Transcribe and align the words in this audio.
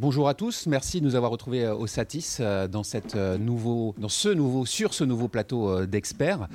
Bonjour 0.00 0.28
à 0.30 0.34
tous, 0.34 0.66
merci 0.66 1.02
de 1.02 1.04
nous 1.04 1.14
avoir 1.14 1.30
retrouvés 1.30 1.66
euh, 1.66 1.74
au 1.74 1.86
Satis 1.86 2.38
euh, 2.40 2.64
euh, 2.64 2.68
dans 2.68 2.82
ce 4.08 4.28
nouveau, 4.30 4.64
sur 4.64 4.94
ce 4.94 5.04
nouveau 5.04 5.28
plateau 5.28 5.84
d'experts. 5.84 6.48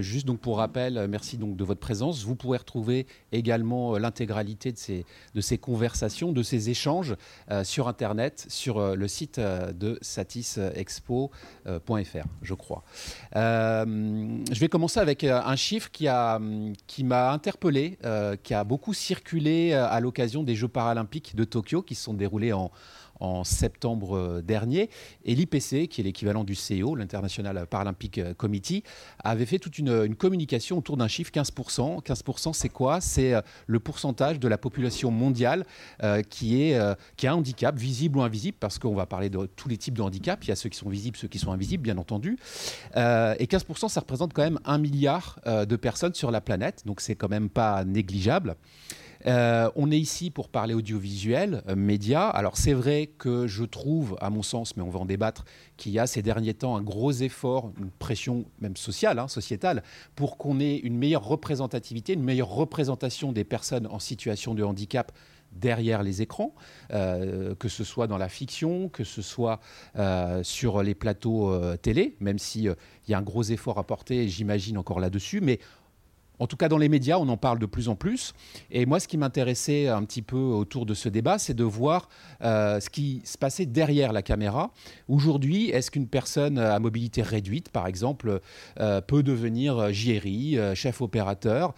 juste 0.00 0.26
donc 0.26 0.38
pour 0.38 0.58
rappel, 0.58 1.06
merci 1.08 1.38
donc 1.38 1.56
de 1.56 1.64
votre 1.64 1.80
présence. 1.80 2.24
Vous 2.24 2.36
pourrez 2.36 2.58
retrouver 2.58 3.06
également 3.32 3.96
l'intégralité 3.96 4.70
de 4.70 4.76
ces, 4.76 5.06
de 5.34 5.40
ces 5.40 5.56
conversations, 5.56 6.32
de 6.32 6.42
ces 6.42 6.68
échanges 6.68 7.16
sur 7.62 7.88
Internet, 7.88 8.44
sur 8.50 8.94
le 8.94 9.08
site 9.08 9.40
de 9.40 9.98
satisexpo.fr, 10.02 12.26
je 12.42 12.54
crois. 12.54 12.84
je 13.34 14.60
vais 14.60 14.68
commencer 14.68 15.00
avec 15.00 15.24
un 15.24 15.56
chiffre 15.56 15.90
qui 15.90 16.04
m'a 16.04 16.38
qui 16.86 17.06
interpellé, 17.10 17.98
qui 18.42 18.52
a 18.52 18.64
beaucoup 18.64 18.92
circulé 18.92 19.72
à 19.72 19.98
l'occasion 20.00 20.42
des 20.42 20.54
Jeux 20.54 20.68
paralympiques 20.68 21.34
de 21.34 21.44
Tokyo 21.44 21.80
qui 21.80 21.94
se 21.94 22.04
sont 22.04 22.14
déroulés 22.14 22.41
en, 22.50 22.70
septembre 23.44 24.16
euh, 24.16 24.42
dernier. 24.42 24.90
Et 25.24 25.36
l'IPC, 25.36 25.86
qui 25.86 26.00
est 26.00 26.02
l'équivalent 26.02 26.42
du 26.42 26.54
CEO, 26.54 26.96
l'International 26.96 27.68
Paralympic 27.68 28.20
Committee, 28.36 28.82
avait 29.22 29.46
fait 29.46 29.60
toute 29.60 29.78
une, 29.78 30.16
communication 30.16 30.78
autour 30.78 30.96
d'un 30.96 31.06
chiffre 31.06 31.30
15%. 31.30 32.02
15%, 32.02 32.52
c'est 32.52 32.68
quoi? 32.68 33.00
C'est 33.00 33.34
euh, 33.34 33.40
le 33.68 33.78
pourcentage 33.78 34.40
de 34.40 34.48
la 34.48 34.58
population 34.58 35.12
mondiale 35.12 35.64
euh, 36.02 36.22
qui, 36.22 36.62
est, 36.62 36.80
qui 37.16 37.28
a 37.28 37.32
un 37.32 37.36
handicap, 37.36 37.78
visible 37.78 38.18
ou 38.18 38.22
invisible, 38.22 38.56
parce 38.58 38.80
qu'on 38.80 38.96
va 38.96 39.06
parler 39.06 39.30
de 39.30 39.46
tous 39.46 39.68
les 39.68 39.76
types 39.76 39.94
de 39.94 40.02
handicap. 40.02 40.42
Il 40.42 40.48
y 40.48 40.52
a 40.52 40.56
ceux 40.56 40.68
qui 40.68 40.78
sont 40.78 40.88
visibles, 40.88 41.16
ceux 41.16 41.28
qui 41.28 41.38
sont 41.38 41.52
invisibles, 41.52 41.84
bien 41.84 41.98
entendu. 41.98 42.38
et 42.96 43.46
15%, 43.46 43.88
ça 43.88 44.00
représente 44.00 44.32
quand 44.32 44.42
même 44.42 44.58
un 44.64 44.78
milliard 44.78 45.38
de 45.46 45.76
personnes 45.76 46.14
sur 46.14 46.32
la 46.32 46.40
planète. 46.40 46.82
Donc 46.86 47.00
c'est 47.00 47.14
quand 47.14 47.28
même 47.28 47.48
pas 47.48 47.84
négligeable. 47.84 48.56
Euh, 49.26 49.70
on 49.76 49.90
est 49.90 49.98
ici 49.98 50.30
pour 50.30 50.48
parler 50.48 50.74
audiovisuel, 50.74 51.62
euh, 51.68 51.76
média. 51.76 52.28
Alors 52.28 52.56
c'est 52.56 52.72
vrai 52.72 53.10
que 53.18 53.46
je 53.46 53.64
trouve, 53.64 54.16
à 54.20 54.30
mon 54.30 54.42
sens, 54.42 54.76
mais 54.76 54.82
on 54.82 54.90
va 54.90 55.00
en 55.00 55.04
débattre, 55.04 55.44
qu'il 55.76 55.92
y 55.92 55.98
a 55.98 56.06
ces 56.06 56.22
derniers 56.22 56.54
temps 56.54 56.76
un 56.76 56.82
gros 56.82 57.12
effort, 57.12 57.72
une 57.78 57.90
pression 57.90 58.44
même 58.60 58.76
sociale, 58.76 59.18
hein, 59.18 59.28
sociétale, 59.28 59.82
pour 60.16 60.38
qu'on 60.38 60.60
ait 60.60 60.76
une 60.76 60.96
meilleure 60.96 61.24
représentativité, 61.24 62.14
une 62.14 62.24
meilleure 62.24 62.50
représentation 62.50 63.32
des 63.32 63.44
personnes 63.44 63.86
en 63.86 63.98
situation 63.98 64.54
de 64.54 64.62
handicap 64.62 65.12
derrière 65.52 66.02
les 66.02 66.22
écrans, 66.22 66.54
euh, 66.94 67.54
que 67.56 67.68
ce 67.68 67.84
soit 67.84 68.06
dans 68.06 68.16
la 68.16 68.30
fiction, 68.30 68.88
que 68.88 69.04
ce 69.04 69.20
soit 69.20 69.60
sur 70.42 70.82
les 70.82 70.94
plateaux 70.94 71.54
télé, 71.76 72.16
même 72.20 72.38
s'il 72.38 72.74
y 73.06 73.14
a 73.14 73.18
un 73.18 73.22
gros 73.22 73.42
effort 73.42 73.78
à 73.78 73.84
porter, 73.84 74.28
j'imagine, 74.28 74.78
encore 74.78 74.98
là-dessus. 74.98 75.40
Mais 75.42 75.60
en 76.42 76.48
tout 76.48 76.56
cas, 76.56 76.68
dans 76.68 76.78
les 76.78 76.88
médias, 76.88 77.18
on 77.18 77.28
en 77.28 77.36
parle 77.36 77.60
de 77.60 77.66
plus 77.66 77.88
en 77.88 77.94
plus. 77.94 78.34
Et 78.72 78.84
moi, 78.84 78.98
ce 78.98 79.06
qui 79.06 79.16
m'intéressait 79.16 79.86
un 79.86 80.02
petit 80.02 80.22
peu 80.22 80.36
autour 80.36 80.86
de 80.86 80.92
ce 80.92 81.08
débat, 81.08 81.38
c'est 81.38 81.54
de 81.54 81.62
voir 81.62 82.08
euh, 82.42 82.80
ce 82.80 82.90
qui 82.90 83.22
se 83.24 83.38
passait 83.38 83.64
derrière 83.64 84.12
la 84.12 84.22
caméra. 84.22 84.72
Aujourd'hui, 85.06 85.70
est-ce 85.70 85.92
qu'une 85.92 86.08
personne 86.08 86.58
à 86.58 86.80
mobilité 86.80 87.22
réduite, 87.22 87.68
par 87.68 87.86
exemple, 87.86 88.40
euh, 88.80 89.00
peut 89.00 89.22
devenir 89.22 89.92
JRI, 89.92 90.58
euh, 90.58 90.74
chef 90.74 91.00
opérateur 91.00 91.74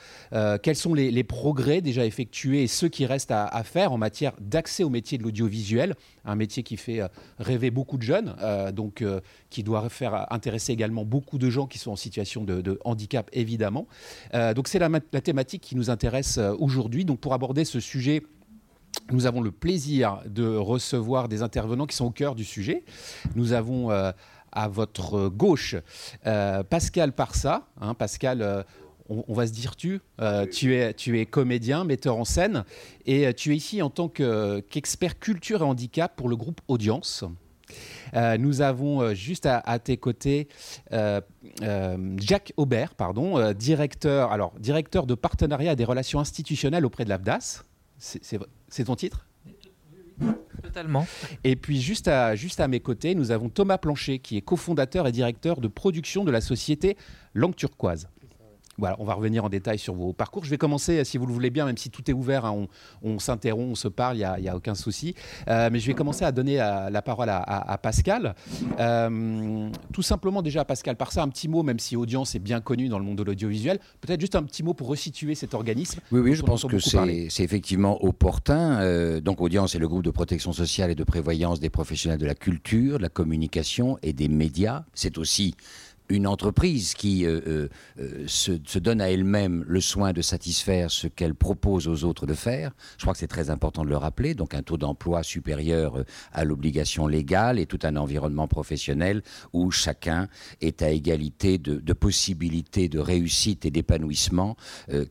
Quels 0.62 0.76
sont 0.76 0.94
les, 0.94 1.24
progrès 1.24 1.82
déjà 1.82 2.06
effectués 2.06 2.62
et 2.62 2.66
ceux 2.66 2.88
qui 2.88 3.04
restent 3.04 3.32
à, 3.32 3.62
faire 3.64 3.92
en 3.92 3.98
matière 3.98 4.32
d'accès 4.40 4.82
au 4.82 4.90
métier 4.90 5.18
de 5.18 5.22
l'audiovisuel 5.22 5.94
Un 6.24 6.36
métier 6.36 6.62
qui 6.62 6.76
fait 6.76 7.00
rêver 7.38 7.70
beaucoup 7.70 7.96
de 7.96 8.02
jeunes, 8.02 8.34
donc 8.72 9.04
qui 9.50 9.62
doit 9.62 9.88
faire 9.88 10.32
intéresser 10.32 10.72
également 10.72 11.04
beaucoup 11.04 11.38
de 11.38 11.50
gens 11.50 11.66
qui 11.66 11.78
sont 11.78 11.92
en 11.92 11.96
situation 11.96 12.44
de, 12.44 12.78
handicap, 12.84 13.28
évidemment. 13.32 13.86
Euh, 14.34 14.54
donc 14.54 14.68
c'est 14.68 14.78
la, 14.78 14.88
thématique 15.00 15.62
qui 15.62 15.76
nous 15.76 15.90
intéresse 15.90 16.38
euh, 16.38 16.54
aujourd'hui. 16.58 17.04
Donc 17.04 17.20
pour 17.20 17.34
aborder 17.34 17.64
ce 17.64 17.80
sujet, 17.80 18.22
nous 19.10 19.26
avons 19.26 19.40
le 19.40 19.50
plaisir 19.50 20.20
de 20.26 20.56
recevoir 20.56 21.28
des 21.28 21.42
intervenants 21.42 21.86
qui 21.86 21.96
sont 21.96 22.06
au 22.06 22.10
cœur 22.10 22.34
du 22.34 22.44
sujet. 22.44 22.84
Nous 23.34 23.52
avons 23.52 23.90
euh, 23.90 24.12
à 24.52 24.68
votre 24.68 25.28
gauche 25.28 25.74
Pascal 26.22 27.12
Parsa. 27.12 27.66
Hein, 27.80 27.94
Pascal, 27.94 28.64
on, 29.08 29.34
va 29.34 29.46
se 29.46 29.52
dire 29.52 29.76
tu. 29.76 30.00
tu, 30.52 30.74
es, 30.74 30.94
tu 30.94 31.20
es 31.20 31.26
comédien, 31.26 31.84
metteur 31.84 32.16
en 32.16 32.24
scène, 32.24 32.64
et 33.06 33.32
tu 33.34 33.52
es 33.52 33.56
ici 33.56 33.82
en 33.82 33.90
tant 33.90 34.08
qu'expert 34.08 35.18
culture 35.18 35.60
et 35.60 35.64
handicap 35.64 36.14
pour 36.16 36.28
le 36.28 36.36
groupe 36.36 36.60
Audience. 36.68 37.24
Euh, 38.14 38.36
nous 38.38 38.60
avons 38.60 39.00
euh, 39.00 39.14
juste 39.14 39.46
à, 39.46 39.78
tes 39.78 39.96
côtés 39.96 40.48
euh, 40.92 41.20
Jacques 42.18 42.52
Aubert, 42.56 42.94
pardon, 42.94 43.52
directeur, 43.52 44.32
alors, 44.32 44.52
directeur 44.58 45.06
de 45.06 45.14
partenariat 45.14 45.72
et 45.72 45.76
des 45.76 45.84
relations 45.84 46.20
institutionnelles 46.20 46.86
auprès 46.86 47.04
de 47.04 47.10
l'AFDAS. 47.10 47.64
C'est 47.98 48.84
ton 48.84 48.96
titre? 48.96 49.26
Totalement. 50.62 51.06
Et 51.42 51.56
puis 51.56 51.80
juste 51.80 52.08
à, 52.08 52.36
juste 52.36 52.60
à 52.60 52.68
mes 52.68 52.80
côtés, 52.80 53.14
nous 53.14 53.30
avons 53.30 53.48
Thomas 53.48 53.78
Plancher, 53.78 54.18
qui 54.18 54.36
est 54.36 54.40
cofondateur 54.42 55.06
et 55.06 55.12
directeur 55.12 55.60
de 55.60 55.68
production 55.68 56.24
de 56.24 56.30
la 56.30 56.40
société 56.40 56.96
Langue 57.34 57.56
Turquoise. 57.56 58.08
Voilà, 58.78 58.96
on 58.98 59.04
va 59.04 59.14
revenir 59.14 59.44
en 59.44 59.48
détail 59.48 59.78
sur 59.78 59.94
vos 59.94 60.12
parcours. 60.12 60.44
Je 60.44 60.50
vais 60.50 60.58
commencer, 60.58 61.04
si 61.04 61.18
vous 61.18 61.26
le 61.26 61.32
voulez 61.32 61.50
bien, 61.50 61.66
même 61.66 61.76
si 61.76 61.90
tout 61.90 62.10
est 62.10 62.14
ouvert, 62.14 62.44
hein, 62.44 62.66
on, 63.02 63.18
s'interrompt, 63.18 63.70
on 63.70 63.74
se 63.74 63.88
parle, 63.88 64.16
il 64.16 64.42
n'y 64.42 64.48
a, 64.48 64.56
aucun 64.56 64.74
souci. 64.74 65.14
Euh, 65.48 65.68
mais 65.72 65.78
je 65.78 65.86
vais 65.86 65.94
commencer 65.94 66.24
à 66.24 66.32
donner 66.32 66.60
euh, 66.60 66.90
la 66.90 67.02
parole 67.02 67.28
à, 67.30 67.78
Pascal. 67.82 68.34
Euh, 68.80 69.68
tout 69.92 70.02
simplement, 70.02 70.42
déjà, 70.42 70.64
Pascal, 70.64 70.96
par 70.96 71.12
ça, 71.12 71.22
un 71.22 71.28
petit 71.28 71.48
mot, 71.48 71.62
même 71.62 71.78
si 71.78 71.96
Audience 71.96 72.34
est 72.34 72.40
bien 72.40 72.60
connue 72.60 72.88
dans 72.88 72.98
le 72.98 73.04
monde 73.04 73.18
de 73.18 73.22
l'audiovisuel, 73.22 73.78
peut-être 74.00 74.20
juste 74.20 74.36
un 74.36 74.42
petit 74.42 74.62
mot 74.62 74.74
pour 74.74 74.88
resituer 74.88 75.34
cet 75.34 75.54
organisme. 75.54 76.00
Oui, 76.10 76.20
oui, 76.20 76.34
je 76.34 76.42
pense 76.42 76.64
que 76.64 76.78
c'est 76.78 77.44
effectivement 77.44 78.04
opportun. 78.04 79.20
donc, 79.20 79.40
Audience 79.40 79.74
est 79.74 79.78
le 79.78 79.88
groupe 79.88 80.02
de 80.02 80.10
protection 80.10 80.52
sociale 80.52 80.90
et 80.90 80.94
de 80.94 81.04
prévoyance 81.04 81.60
des 81.60 81.70
professionnels 81.70 82.18
de 82.18 82.26
la 82.26 82.34
culture, 82.34 82.98
de 82.98 83.02
la 83.02 83.08
communication 83.08 83.98
et 84.02 84.12
des 84.12 84.28
médias. 84.28 84.84
C'est 84.94 85.18
aussi 85.18 85.54
une 86.10 86.26
entreprise 86.26 86.94
qui 86.94 87.24
euh, 87.24 87.40
euh, 87.46 87.68
euh, 87.98 88.24
se, 88.26 88.78
donne 88.78 89.00
à 89.00 89.10
elle-même 89.10 89.64
le 89.66 89.80
soin 89.80 90.12
de 90.12 90.20
satisfaire 90.20 90.90
ce 90.90 91.06
qu'elle 91.06 91.34
propose 91.34 91.88
aux 91.88 92.04
autres 92.04 92.26
de 92.26 92.34
faire. 92.34 92.72
Je 92.98 93.04
crois 93.04 93.14
que 93.14 93.18
c'est 93.18 93.26
très 93.26 93.48
important 93.48 93.84
de 93.84 93.88
le 93.88 93.96
rappeler. 93.96 94.34
Donc 94.34 94.54
un 94.54 94.62
taux 94.62 94.76
d'emploi 94.76 95.22
supérieur 95.22 96.04
à 96.32 96.44
l'obligation 96.44 97.06
légale 97.06 97.58
et 97.58 97.66
tout 97.66 97.78
un 97.84 97.96
environnement 97.96 98.48
professionnel 98.48 99.22
où 99.52 99.70
chacun 99.70 100.28
est 100.60 100.82
à 100.82 100.90
égalité 100.90 101.56
de, 101.56 101.76
de 101.76 101.92
possibilités 101.94 102.88
de 102.88 102.98
réussite 102.98 103.64
et 103.64 103.70
d'épanouissement, 103.70 104.56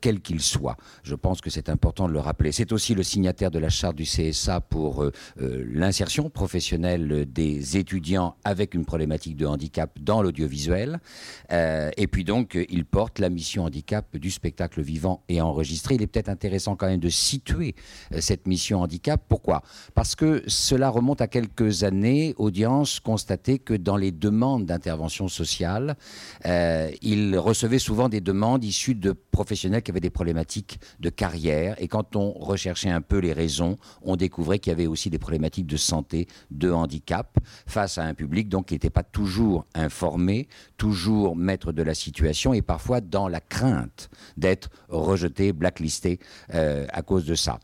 quel 0.01 0.21
qu'il 0.21 0.41
soit. 0.41 0.77
Je 1.03 1.15
pense 1.15 1.41
que 1.41 1.49
c'est 1.49 1.69
important 1.69 2.07
de 2.07 2.13
le 2.13 2.19
rappeler. 2.19 2.51
C'est 2.51 2.71
aussi 2.71 2.93
le 2.93 3.03
signataire 3.03 3.51
de 3.51 3.59
la 3.59 3.69
charte 3.69 3.95
du 3.95 4.03
CSA 4.03 4.61
pour 4.61 5.05
l'insertion 5.37 6.29
professionnelle 6.29 7.25
des 7.31 7.77
étudiants 7.77 8.35
avec 8.43 8.73
une 8.73 8.85
problématique 8.85 9.35
de 9.35 9.45
handicap 9.45 9.97
dans 9.99 10.21
l'audiovisuel 10.21 10.82
euh, 11.51 11.91
et 11.97 12.07
puis 12.07 12.23
donc, 12.23 12.57
il 12.69 12.85
porte 12.85 13.19
la 13.19 13.29
mission 13.29 13.63
handicap 13.63 14.17
du 14.17 14.31
spectacle 14.31 14.81
vivant 14.81 15.23
et 15.29 15.41
enregistré. 15.41 15.95
Il 15.95 16.01
est 16.01 16.07
peut-être 16.07 16.29
intéressant 16.29 16.75
quand 16.75 16.87
même 16.87 16.99
de 16.99 17.09
situer 17.09 17.75
euh, 18.13 18.21
cette 18.21 18.47
mission 18.47 18.81
handicap. 18.81 19.21
Pourquoi? 19.27 19.63
Parce 19.93 20.15
que 20.15 20.43
cela 20.47 20.89
remonte 20.89 21.21
à 21.21 21.27
quelques 21.27 21.83
années. 21.83 22.33
Audience 22.37 22.99
constatait 22.99 23.59
que 23.59 23.73
dans 23.73 23.97
les 23.97 24.11
demandes 24.11 24.65
d'intervention 24.65 25.27
sociale, 25.27 25.95
euh, 26.45 26.89
il 27.01 27.37
recevait 27.37 27.79
souvent 27.79 28.09
des 28.09 28.21
demandes 28.21 28.63
issues 28.63 28.95
de 28.95 29.11
professionnels 29.11 29.81
qui 29.81 29.91
avaient 29.91 29.99
des 29.99 30.09
problématiques 30.09 30.79
de 30.99 31.09
carrière. 31.09 31.75
Et 31.81 31.87
quand 31.87 32.15
on 32.15 32.31
recherchait 32.31 32.89
un 32.89 33.01
peu 33.01 33.17
les 33.17 33.33
raisons, 33.33 33.77
on 34.01 34.15
découvrait 34.15 34.59
qu'il 34.59 34.71
y 34.71 34.73
avait 34.73 34.87
aussi 34.87 35.09
des 35.09 35.19
problématiques 35.19 35.67
de 35.67 35.77
santé, 35.77 36.27
de 36.51 36.71
handicap, 36.71 37.37
face 37.65 37.97
à 37.97 38.03
un 38.03 38.13
public 38.13 38.49
donc 38.49 38.67
qui 38.67 38.75
n'était 38.75 38.89
pas 38.89 39.03
toujours 39.03 39.65
informé, 39.75 40.47
toujours 40.77 41.35
maître 41.35 41.71
de 41.71 41.83
la 41.83 41.93
situation 41.93 42.53
et 42.53 42.61
parfois 42.61 43.01
dans 43.01 43.27
la 43.27 43.39
crainte 43.39 44.09
d'être 44.37 44.69
rejeté, 44.89 45.53
blacklisté 45.53 46.19
euh, 46.53 46.85
à 46.91 47.01
cause 47.01 47.25
de 47.25 47.35
ça. 47.35 47.59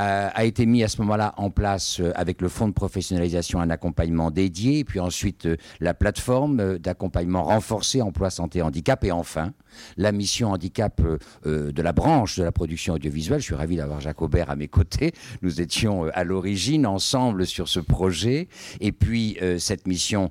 Euh, 0.00 0.28
a 0.32 0.44
été 0.44 0.64
mis 0.64 0.82
à 0.82 0.88
ce 0.88 1.00
moment-là 1.02 1.34
en 1.36 1.50
place 1.50 2.00
euh, 2.00 2.12
avec 2.14 2.40
le 2.40 2.48
fonds 2.48 2.68
de 2.68 2.72
professionnalisation 2.72 3.60
un 3.60 3.68
accompagnement 3.68 4.30
dédié, 4.30 4.82
puis 4.84 4.98
ensuite 4.98 5.46
la 5.78 5.92
plateforme 5.92 6.78
d'accompagnement 6.78 7.42
renforcé 7.42 8.00
emploi 8.00 8.30
santé 8.30 8.62
handicap 8.62 9.04
et 9.04 9.12
enfin 9.12 9.52
la 9.96 10.10
mission 10.10 10.50
handicap 10.50 11.00
de 11.44 11.82
la 11.82 11.92
branche 11.92 12.36
de 12.38 12.42
la 12.42 12.50
production 12.50 12.94
audiovisuelle. 12.94 13.38
Je 13.38 13.44
suis 13.44 13.54
ravi 13.54 13.76
d'avoir 13.76 14.00
Jacques 14.00 14.20
Aubert 14.20 14.50
à 14.50 14.56
mes 14.56 14.66
côtés. 14.66 15.12
Nous 15.42 15.60
étions 15.60 16.06
à 16.12 16.24
l'origine 16.24 16.86
ensemble 16.86 17.46
sur 17.46 17.68
ce 17.68 17.78
projet 17.78 18.48
et 18.80 18.90
puis 18.90 19.38
cette 19.58 19.86
mission, 19.86 20.30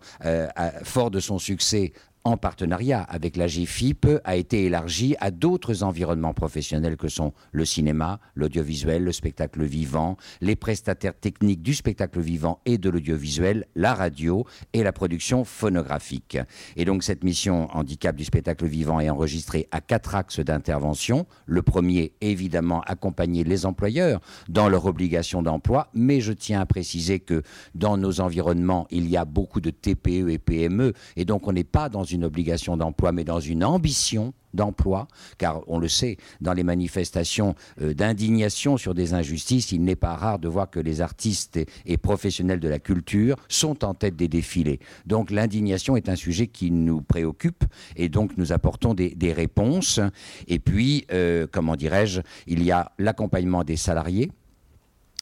fort 0.83 1.09
de 1.09 1.21
son 1.21 1.39
succès, 1.39 1.94
en 2.24 2.38
partenariat 2.38 3.01
avec 3.01 3.38
la 3.38 3.47
GFIP, 3.47 4.07
a 4.24 4.35
été 4.35 4.65
élargie 4.65 5.15
à 5.19 5.31
d'autres 5.31 5.83
environnements 5.83 6.33
professionnels 6.33 6.97
que 6.97 7.07
sont 7.07 7.33
le 7.51 7.65
cinéma, 7.65 8.19
l'audiovisuel, 8.35 9.03
le 9.03 9.12
spectacle 9.12 9.29
spectacle 9.30 9.64
vivant, 9.64 10.18
les 10.42 10.56
prestataires 10.56 11.14
techniques 11.14 11.62
du 11.62 11.76
spectacle 11.76 12.20
vivant 12.20 12.62
et 12.66 12.80
de 12.80 12.90
l'audiovisuel, 12.90 13.68
la 13.76 13.94
radio 13.94 14.44
et 14.74 14.81
la 14.81 14.92
production 14.92 15.44
phonographique. 15.44 16.40
Et 16.76 16.84
donc 16.84 17.04
cette 17.04 17.24
mission 17.24 17.68
handicap 17.72 18.16
du 18.16 18.26
spectacle 18.26 18.66
vivant 18.66 19.00
est 19.00 19.10
enregistrée 19.10 19.68
à 19.72 19.81
quatre 19.81 20.16
axes 20.16 20.40
d'intervention. 20.40 21.28
Le 21.46 21.62
premier, 21.62 22.14
évidemment, 22.22 22.81
accompagner 22.88 23.44
les 23.44 23.68
employeurs 23.68 24.20
dans 24.48 24.68
leur 24.68 24.88
obligation 24.88 25.44
d'emploi, 25.44 25.90
mais 25.94 26.22
je 26.22 26.34
tiens 26.34 26.62
à 26.62 26.66
préciser 26.66 27.20
que 27.20 27.44
dans 27.76 27.98
nos 27.98 28.22
environnements, 28.22 28.88
il 28.90 29.08
y 29.08 29.16
a 29.16 29.26
beaucoup 29.26 29.62
de 29.62 29.70
TPE 29.70 30.30
et 30.30 30.40
PME, 30.40 30.94
et 31.16 31.26
donc 31.26 31.48
on 31.48 31.52
n'est 31.52 31.64
pas 31.64 31.88
dans 31.90 32.04
une 32.04 32.26
obligation 32.26 32.78
d'emploi, 32.78 33.12
mais 33.12 33.24
dans 33.24 33.40
une 33.40 33.64
ambition 33.64 34.34
d'emploi, 34.54 35.07
car 35.38 35.62
on 35.68 35.80
le 35.80 35.88
sait, 35.88 36.18
dans 36.42 36.54
les 36.54 36.63
manifestations 36.63 37.56
euh, 37.81 37.94
d'indignation 37.94 38.78
sur 38.78 38.94
des 38.94 39.13
injustices, 39.13 39.72
il 39.72 39.84
n'est 39.84 39.96
pas 39.96 40.16
rare 40.16 40.40
de 40.40 40.48
voir 40.48 40.69
que 40.69 40.80
les 40.80 41.01
artistes 41.01 41.60
et, 41.86 41.98
professionnels 41.98 42.60
de 42.60 42.69
la 42.69 42.80
culture 42.80 43.36
sont 43.48 43.84
en 43.84 43.94
tête 43.94 44.16
des 44.16 44.28
défilés. 44.28 44.80
Donc 45.06 45.31
l'indignation 45.31 45.96
est 45.96 46.10
un 46.10 46.16
sujet 46.16 46.48
qui 46.48 46.72
nous 46.72 47.01
préoccupe 47.01 47.63
et 47.96 48.10
donc 48.10 48.38
nous 48.38 48.51
apportons 48.51 48.94
des, 48.94 49.34
réponses. 49.34 50.00
Et 50.48 50.60
puis, 50.60 51.06
euh, 51.12 51.45
comment 51.52 51.75
dirais-je, 51.75 52.22
il 52.48 52.63
y 52.63 52.72
a 52.72 52.92
l'accompagnement 52.98 53.63
des 53.63 53.78
salariés, 53.78 54.31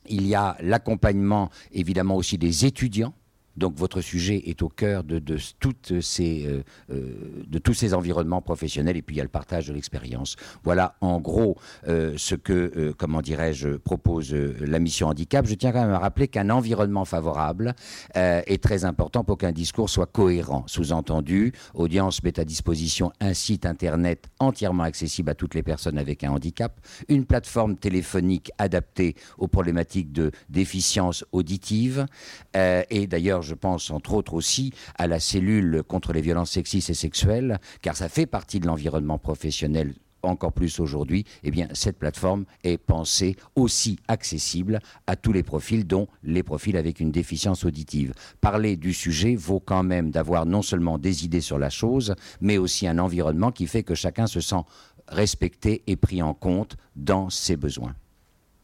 il 0.07 0.25
y 0.25 0.35
a 0.35 0.55
l'accompagnement 0.61 1.49
évidemment 1.73 2.15
aussi 2.15 2.37
des 2.37 2.65
étudiants 2.65 3.13
donc 3.57 3.75
votre 3.75 4.01
sujet 4.01 4.43
est 4.45 4.61
au 4.61 4.69
cœur 4.69 5.03
de, 5.03 5.19
toutes 5.59 5.99
ces, 6.01 6.45
euh, 6.45 6.63
euh, 6.91 7.43
de 7.47 7.57
tous 7.57 7.73
ces 7.73 7.93
environnements 7.93 8.41
professionnels 8.41 8.97
et 8.97 9.01
puis 9.01 9.15
il 9.15 9.17
y 9.17 9.21
a 9.21 9.23
le 9.23 9.29
partage 9.29 9.67
de 9.67 9.73
l'expérience. 9.73 10.35
Voilà 10.63 10.95
en 11.01 11.19
gros 11.19 11.57
euh, 11.87 12.13
ce 12.17 12.35
que, 12.35 12.93
comment 12.97 13.21
dirais-je, 13.21 13.69
propose 13.69 14.33
la 14.33 14.79
mission 14.79 15.07
handicap. 15.07 15.45
Je 15.47 15.55
tiens 15.55 15.71
quand 15.71 15.81
même 15.81 15.93
à 15.93 15.99
rappeler 15.99 16.27
qu'un 16.27 16.49
environnement 16.49 17.05
favorable 17.05 17.73
est 18.13 18.61
très 18.63 18.85
important 18.85 19.23
pour 19.23 19.37
qu'un 19.37 19.51
discours 19.51 19.89
soit 19.89 20.05
cohérent. 20.05 20.63
Sous-entendu, 20.67 21.53
Audience 21.73 22.21
met 22.23 22.39
à 22.39 22.45
disposition 22.45 23.11
un 23.19 23.33
site 23.33 23.65
internet 23.65 24.27
entièrement 24.39 24.83
accessible 24.83 25.29
à 25.29 25.35
toutes 25.35 25.55
les 25.55 25.63
personnes 25.63 25.97
avec 25.97 26.23
un 26.23 26.31
handicap, 26.31 26.79
une 27.07 27.25
plateforme 27.25 27.75
téléphonique 27.77 28.51
adaptée 28.57 29.15
aux 29.37 29.47
problématiques 29.47 30.11
de 30.11 30.31
déficience 30.49 31.25
auditive 31.31 32.05
et 32.53 33.07
d'ailleurs 33.07 33.41
je 33.47 33.55
pense 33.55 33.89
entre 33.91 34.13
autres 34.13 34.33
aussi 34.33 34.73
à 34.97 35.07
la 35.07 35.19
cellule 35.19 35.83
contre 35.87 36.13
les 36.13 36.21
violences 36.21 36.51
sexistes 36.51 36.89
et 36.89 36.93
sexuelles, 36.93 37.59
car 37.81 37.95
ça 37.95 38.09
fait 38.09 38.25
partie 38.25 38.59
de 38.59 38.67
l'environnement 38.67 39.17
professionnel 39.17 39.93
encore 40.23 40.53
plus 40.53 40.79
aujourd'hui, 40.79 41.25
eh 41.43 41.51
bien, 41.51 41.67
cette 41.73 41.97
plateforme 41.97 42.45
est 42.63 42.77
pensée 42.77 43.35
aussi 43.55 43.97
accessible 44.07 44.79
à 45.05 45.15
tous 45.15 45.31
les 45.31 45.43
profils, 45.43 45.85
dont 45.85 46.07
les 46.23 46.43
profils 46.43 46.77
avec 46.77 46.99
une 46.99 47.11
déficience 47.11 47.65
auditive. 47.65 48.13
Parler 48.41 48.75
du 48.75 48.93
sujet 48.93 49.35
vaut 49.35 49.59
quand 49.59 49.83
même 49.83 50.11
d'avoir 50.11 50.45
non 50.45 50.61
seulement 50.61 50.97
des 50.97 51.25
idées 51.25 51.41
sur 51.41 51.59
la 51.59 51.69
chose, 51.69 52.15
mais 52.41 52.57
aussi 52.57 52.87
un 52.87 52.99
environnement 52.99 53.51
qui 53.51 53.67
fait 53.67 53.83
que 53.83 53.95
chacun 53.95 54.27
se 54.27 54.41
sent 54.41 54.63
respecté 55.07 55.83
et 55.87 55.95
pris 55.95 56.21
en 56.21 56.33
compte 56.33 56.75
dans 56.95 57.29
ses 57.29 57.55
besoins. 57.55 57.95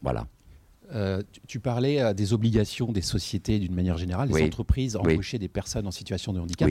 Voilà. 0.02 0.26
Euh, 0.92 1.22
tu, 1.46 1.60
parlais 1.60 2.00
euh, 2.00 2.12
des 2.12 2.32
obligations 2.32 2.92
des 2.92 3.00
sociétés 3.00 3.58
d'une 3.58 3.74
manière 3.74 3.96
générale, 3.96 4.28
des 4.28 4.42
entreprises 4.42 4.96
embaucher 4.96 5.38
des 5.38 5.48
personnes 5.48 5.86
en 5.86 5.90
situation 5.90 6.32
de 6.32 6.40
handicap. 6.40 6.70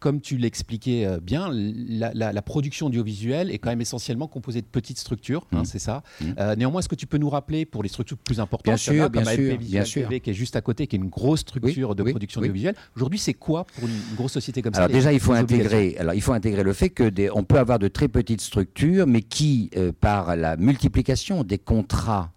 Comme 0.00 0.20
tu 0.20 0.36
l'expliquais 0.36 1.06
euh, 1.06 1.20
bien, 1.20 1.48
la, 1.52 2.42
production 2.42 2.86
audiovisuelle 2.86 3.52
est 3.52 3.58
quand 3.58 3.70
même 3.70 3.80
essentiellement 3.80 4.26
composée 4.26 4.60
de 4.60 4.66
petites 4.66 4.98
structures, 4.98 5.46
hein, 5.52 5.62
mmh. 5.62 5.64
c'est 5.64 5.78
ça. 5.78 6.02
Mmh. 6.20 6.54
néanmoins, 6.56 6.80
est-ce 6.80 6.88
que 6.88 6.96
tu 6.96 7.06
peux 7.06 7.18
nous 7.18 7.30
rappeler 7.30 7.64
pour 7.64 7.84
les 7.84 7.88
structures 7.88 8.18
plus 8.18 8.40
importantes, 8.40 8.64
bien 8.64 8.76
sûr, 8.76 9.04
comme 9.04 9.22
bien 9.22 9.56
bien 9.58 9.84
sûr. 9.84 10.08
qui 10.08 10.30
est 10.30 10.34
juste 10.34 10.56
à 10.56 10.60
côté, 10.60 10.88
qui 10.88 10.96
est 10.96 10.98
une 10.98 11.08
grosse 11.08 11.40
structure 11.40 11.94
de 11.94 12.02
production 12.02 12.40
audiovisuelle. 12.40 12.74
Aujourd'hui, 12.96 13.20
c'est 13.20 13.34
quoi 13.34 13.64
pour 13.64 13.88
une 13.88 14.16
grosse 14.16 14.32
société 14.32 14.60
comme 14.60 14.74
ça 14.74 14.88
déjà, 14.88 15.12
il 15.12 15.20
faut 15.20 15.32
intégrer. 15.32 15.96
Alors, 15.98 16.14
il 16.14 16.20
faut 16.20 16.32
intégrer 16.32 16.64
le 16.64 16.72
fait 16.72 16.90
que 16.90 17.30
on 17.32 17.44
peut 17.44 17.58
avoir 17.58 17.78
de 17.78 17.86
très 17.86 18.08
petites 18.08 18.40
structures, 18.40 19.06
mais 19.06 19.22
qui, 19.22 19.70
par 20.00 20.34
la 20.34 20.56
multiplication 20.56 21.44
des 21.44 21.58
contrats 21.58 22.32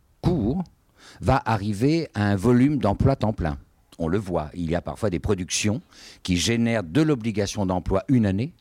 va 1.22 1.42
arriver 1.46 2.10
à 2.14 2.26
un 2.30 2.36
volume 2.36 2.78
d'emploi 2.78 3.16
temps 3.16 3.34
plein. 3.34 3.58
On 3.98 4.08
le 4.08 4.18
voit, 4.18 4.50
il 4.54 4.70
y 4.70 4.76
a 4.76 4.82
parfois 4.82 5.10
des 5.10 5.20
productions 5.20 5.82
qui 6.24 6.38
génèrent 6.38 6.84
de 6.84 7.02
l'obligation 7.02 7.66
d'emploi 7.66 8.04
une 8.10 8.26
année, 8.26 8.54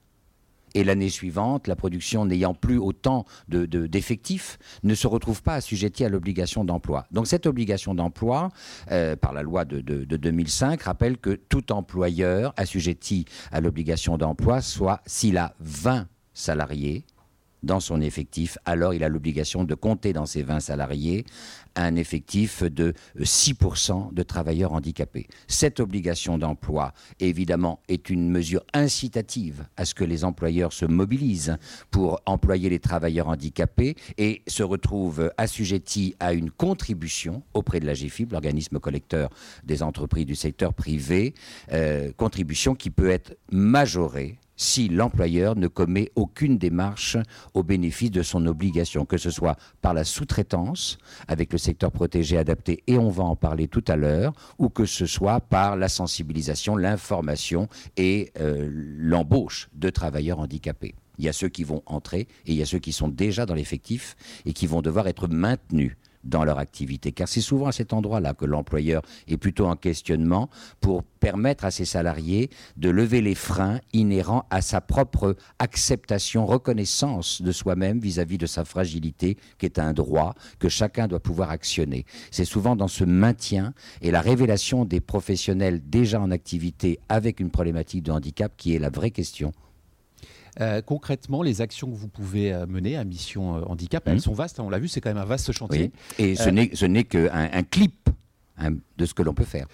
et 0.74 0.84
l'année 0.84 1.08
suivante, 1.08 1.68
la 1.68 1.76
production 1.76 2.24
n'ayant 2.26 2.54
plus 2.54 2.78
autant 2.78 3.24
d'effectifs, 3.48 4.58
de, 4.82 4.88
ne 4.88 4.94
se 4.94 5.06
retrouve 5.06 5.42
pas 5.42 5.54
assujettie 5.54 6.04
à 6.04 6.08
l'obligation 6.08 6.64
d'emploi. 6.64 7.06
Donc 7.12 7.26
cette 7.26 7.46
obligation 7.46 7.94
d'emploi, 7.94 8.50
euh, 8.90 9.16
par 9.16 9.32
la 9.32 9.42
loi 9.42 9.64
de, 9.64 9.80
de, 9.80 10.16
2005, 10.16 10.82
rappelle 10.82 11.16
que 11.18 11.30
tout 11.30 11.72
employeur 11.72 12.52
assujetti 12.56 13.24
à 13.52 13.60
l'obligation 13.60 14.18
d'emploi, 14.18 14.60
soit 14.60 15.00
s'il 15.06 15.38
a 15.38 15.54
20 15.60 16.08
salariés, 16.34 17.04
dans 17.64 17.80
son 17.80 18.00
effectif, 18.00 18.58
alors 18.64 18.94
il 18.94 19.02
a 19.04 19.08
l'obligation 19.08 19.64
de 19.64 19.74
compter 19.74 20.12
dans 20.12 20.26
ses 20.26 20.42
20 20.42 20.60
salariés 20.60 21.24
un 21.76 21.96
effectif 21.96 22.62
de 22.62 22.94
6% 23.18 24.12
de 24.14 24.22
travailleurs 24.22 24.72
handicapés. 24.72 25.26
Cette 25.48 25.80
obligation 25.80 26.38
d'emploi, 26.38 26.92
évidemment, 27.20 27.80
est 27.88 28.10
une 28.10 28.30
mesure 28.30 28.62
incitative 28.72 29.66
à 29.76 29.84
ce 29.84 29.94
que 29.94 30.04
les 30.04 30.24
employeurs 30.24 30.72
se 30.72 30.84
mobilisent 30.84 31.56
pour 31.90 32.20
employer 32.26 32.68
les 32.68 32.78
travailleurs 32.78 33.28
handicapés 33.28 33.96
et 34.18 34.42
se 34.46 34.62
retrouvent 34.62 35.32
assujettis 35.36 36.14
à 36.20 36.32
une 36.32 36.50
contribution 36.50 37.42
auprès 37.54 37.80
de 37.80 37.86
la 37.86 37.94
GFIB, 37.94 38.32
l'organisme 38.32 38.78
collecteur 38.78 39.30
des 39.64 39.82
entreprises 39.82 40.26
du 40.26 40.36
secteur 40.36 40.74
privé, 40.74 41.34
euh, 41.72 42.12
contribution 42.16 42.74
qui 42.74 42.90
peut 42.90 43.10
être 43.10 43.36
majorée 43.50 44.38
si 44.56 44.88
l'employeur 44.88 45.56
ne 45.56 45.68
commet 45.68 46.10
aucune 46.14 46.58
démarche 46.58 47.16
au 47.54 47.62
bénéfice 47.62 48.10
de 48.10 48.22
son 48.22 48.46
obligation, 48.46 49.04
que 49.04 49.16
ce 49.16 49.30
soit 49.30 49.56
par 49.82 49.94
la 49.94 50.04
sous-traitance 50.04 50.98
avec 51.28 51.52
le 51.52 51.58
secteur 51.58 51.90
protégé 51.90 52.38
adapté, 52.38 52.82
et 52.86 52.98
on 52.98 53.10
va 53.10 53.24
en 53.24 53.36
parler 53.36 53.68
tout 53.68 53.84
à 53.88 53.96
l'heure, 53.96 54.32
ou 54.58 54.68
que 54.68 54.84
ce 54.84 55.06
soit 55.06 55.40
par 55.40 55.76
la 55.76 55.88
sensibilisation, 55.88 56.76
l'information 56.76 57.68
et 57.96 58.32
euh, 58.40 58.68
l'embauche 58.70 59.68
de 59.74 59.90
travailleurs 59.90 60.40
handicapés. 60.40 60.94
Il 61.18 61.24
y 61.24 61.28
a 61.28 61.32
ceux 61.32 61.48
qui 61.48 61.64
vont 61.64 61.82
entrer 61.86 62.20
et 62.46 62.52
il 62.52 62.54
y 62.54 62.62
a 62.62 62.66
ceux 62.66 62.78
qui 62.78 62.92
sont 62.92 63.08
déjà 63.08 63.46
dans 63.46 63.54
l'effectif 63.54 64.16
et 64.46 64.52
qui 64.52 64.66
vont 64.66 64.82
devoir 64.82 65.06
être 65.06 65.28
maintenus 65.28 65.96
dans 66.24 66.44
leur 66.44 66.58
activité. 66.58 67.12
Car 67.12 67.28
c'est 67.28 67.40
souvent 67.40 67.66
à 67.66 67.72
cet 67.72 67.92
endroit-là 67.92 68.34
que 68.34 68.44
l'employeur 68.44 69.02
est 69.28 69.36
plutôt 69.36 69.66
en 69.66 69.76
questionnement 69.76 70.48
pour 70.80 71.02
permettre 71.02 71.64
à 71.64 71.70
ses 71.70 71.84
salariés 71.84 72.50
de 72.76 72.90
lever 72.90 73.20
les 73.20 73.34
freins 73.34 73.80
inhérents 73.92 74.46
à 74.50 74.60
sa 74.60 74.80
propre 74.80 75.36
acceptation, 75.58 76.46
reconnaissance 76.46 77.42
de 77.42 77.52
soi-même 77.52 77.98
vis-à-vis 77.98 78.38
de 78.38 78.46
sa 78.46 78.64
fragilité, 78.64 79.36
qui 79.58 79.66
est 79.66 79.78
un 79.78 79.92
droit 79.92 80.34
que 80.58 80.68
chacun 80.68 81.08
doit 81.08 81.20
pouvoir 81.20 81.50
actionner. 81.50 82.04
C'est 82.30 82.44
souvent 82.44 82.76
dans 82.76 82.88
ce 82.88 83.04
maintien 83.04 83.72
et 84.02 84.10
la 84.10 84.20
révélation 84.20 84.84
des 84.84 85.00
professionnels 85.00 85.80
déjà 85.88 86.20
en 86.20 86.30
activité 86.30 86.98
avec 87.08 87.40
une 87.40 87.50
problématique 87.50 88.02
de 88.02 88.12
handicap 88.12 88.52
qui 88.56 88.74
est 88.74 88.78
la 88.78 88.90
vraie 88.90 89.10
question 89.10 89.52
euh, 90.60 90.82
concrètement, 90.82 91.42
les 91.42 91.60
actions 91.60 91.90
que 91.90 91.96
vous 91.96 92.08
pouvez 92.08 92.52
euh, 92.52 92.66
mener 92.66 92.96
à 92.96 93.04
Mission 93.04 93.56
euh, 93.56 93.62
Handicap, 93.66 94.06
elles 94.06 94.16
mmh. 94.16 94.20
sont 94.20 94.32
vastes. 94.34 94.60
Hein, 94.60 94.64
on 94.66 94.70
l'a 94.70 94.78
vu, 94.78 94.88
c'est 94.88 95.00
quand 95.00 95.10
même 95.10 95.22
un 95.22 95.24
vaste 95.24 95.52
chantier. 95.52 95.90
Et 96.18 96.36
ce 96.36 96.84
n'est 96.86 97.04
qu'un 97.04 97.28
un 97.52 97.62
clip 97.62 98.08
hein, 98.58 98.70
de 98.96 99.06
ce 99.06 99.14
que 99.14 99.22
l'on 99.22 99.34
peut 99.34 99.44
faire. 99.44 99.66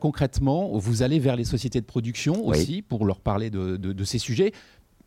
concrètement, 0.00 0.76
vous 0.76 1.02
allez 1.02 1.18
vers 1.18 1.36
les 1.36 1.44
sociétés 1.44 1.80
de 1.80 1.86
production 1.86 2.46
aussi 2.46 2.82
pour 2.82 3.04
leur 3.04 3.20
parler 3.20 3.50
de, 3.50 3.76
de 3.76 4.04
ces 4.04 4.18
sujets. 4.18 4.52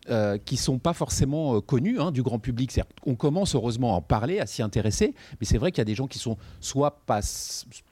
Euh, 0.10 0.40
qui 0.44 0.56
ne 0.56 0.60
sont 0.60 0.80
pas 0.80 0.94
forcément 0.94 1.56
euh, 1.56 1.62
connus 1.62 2.00
hein, 2.00 2.12
du 2.12 2.24
grand 2.24 2.40
public. 2.40 2.80
On 3.06 3.14
commence 3.14 3.54
heureusement 3.54 3.94
à 3.94 3.98
en 3.98 4.02
parler, 4.02 4.40
à 4.40 4.48
s'y 4.48 4.64
intéresser, 4.64 5.14
mais 5.40 5.46
c'est 5.46 5.60
vrai 5.60 5.72
qu'il 5.72 5.80
y 5.80 5.82
a 5.82 5.86
des 5.86 5.94
gens 5.94 6.08
qui 6.08 6.18
sont 6.18 6.36
soit 6.60 7.02
pas, 7.06 7.20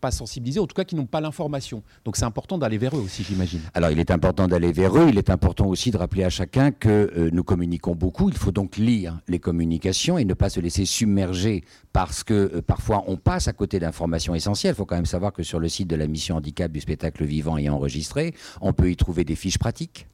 pas 0.02 0.10
sensibilisés, 0.10 0.60
en 0.60 0.66
tout 0.66 0.74
cas 0.74 0.84
qui 0.84 0.96
n'ont 0.96 1.06
pas 1.06 1.22
l'information. 1.22 1.84
Donc 2.06 2.18
c'est 2.18 2.26
important 2.26 2.58
d'aller 2.58 2.80
vers 2.80 2.96
eux 2.96 3.02
aussi, 3.02 3.24
j'imagine. 3.24 3.62
Alors 3.76 3.92
il 3.92 4.00
est 4.00 4.10
important 4.10 4.48
d'aller 4.48 4.72
vers 4.72 4.98
eux, 4.98 5.10
il 5.10 5.18
est 5.20 5.30
important 5.30 5.68
aussi 5.68 5.92
de 5.92 5.98
rappeler 5.98 6.24
à 6.24 6.32
chacun 6.32 6.72
que 6.72 6.90
euh, 6.90 7.30
nous 7.32 7.44
communiquons 7.44 7.94
beaucoup, 7.94 8.30
il 8.30 8.38
faut 8.38 8.52
donc 8.52 8.78
lire 8.78 9.20
les 9.28 9.40
communications 9.40 10.18
et 10.18 10.26
ne 10.26 10.34
pas 10.34 10.50
se 10.50 10.60
laisser 10.60 10.86
submerger 10.86 11.64
parce 11.94 12.24
que 12.24 12.62
parfois 12.62 13.04
on 13.06 13.18
passe 13.18 13.48
à 13.48 13.54
côté 13.54 13.80
d'informations 13.80 14.34
essentielles. 14.34 14.74
Il 14.74 14.78
faut 14.78 14.86
quand 14.86 14.96
même 14.96 15.06
savoir 15.06 15.34
que 15.34 15.44
sur 15.44 15.60
le 15.60 15.70
site 15.70 15.88
de 15.88 15.96
la 15.96 16.08
mission 16.08 16.38
handicap 16.38 16.72
du 16.72 16.80
spectacle 16.80 17.26
vivant 17.26 17.58
et 17.58 17.70
enregistré, 17.70 18.34
on 18.62 18.74
peut 18.74 18.90
y 18.90 18.96
trouver 18.96 19.24
des 19.24 19.36
fiches 19.36 19.60
pratiques 19.60 20.08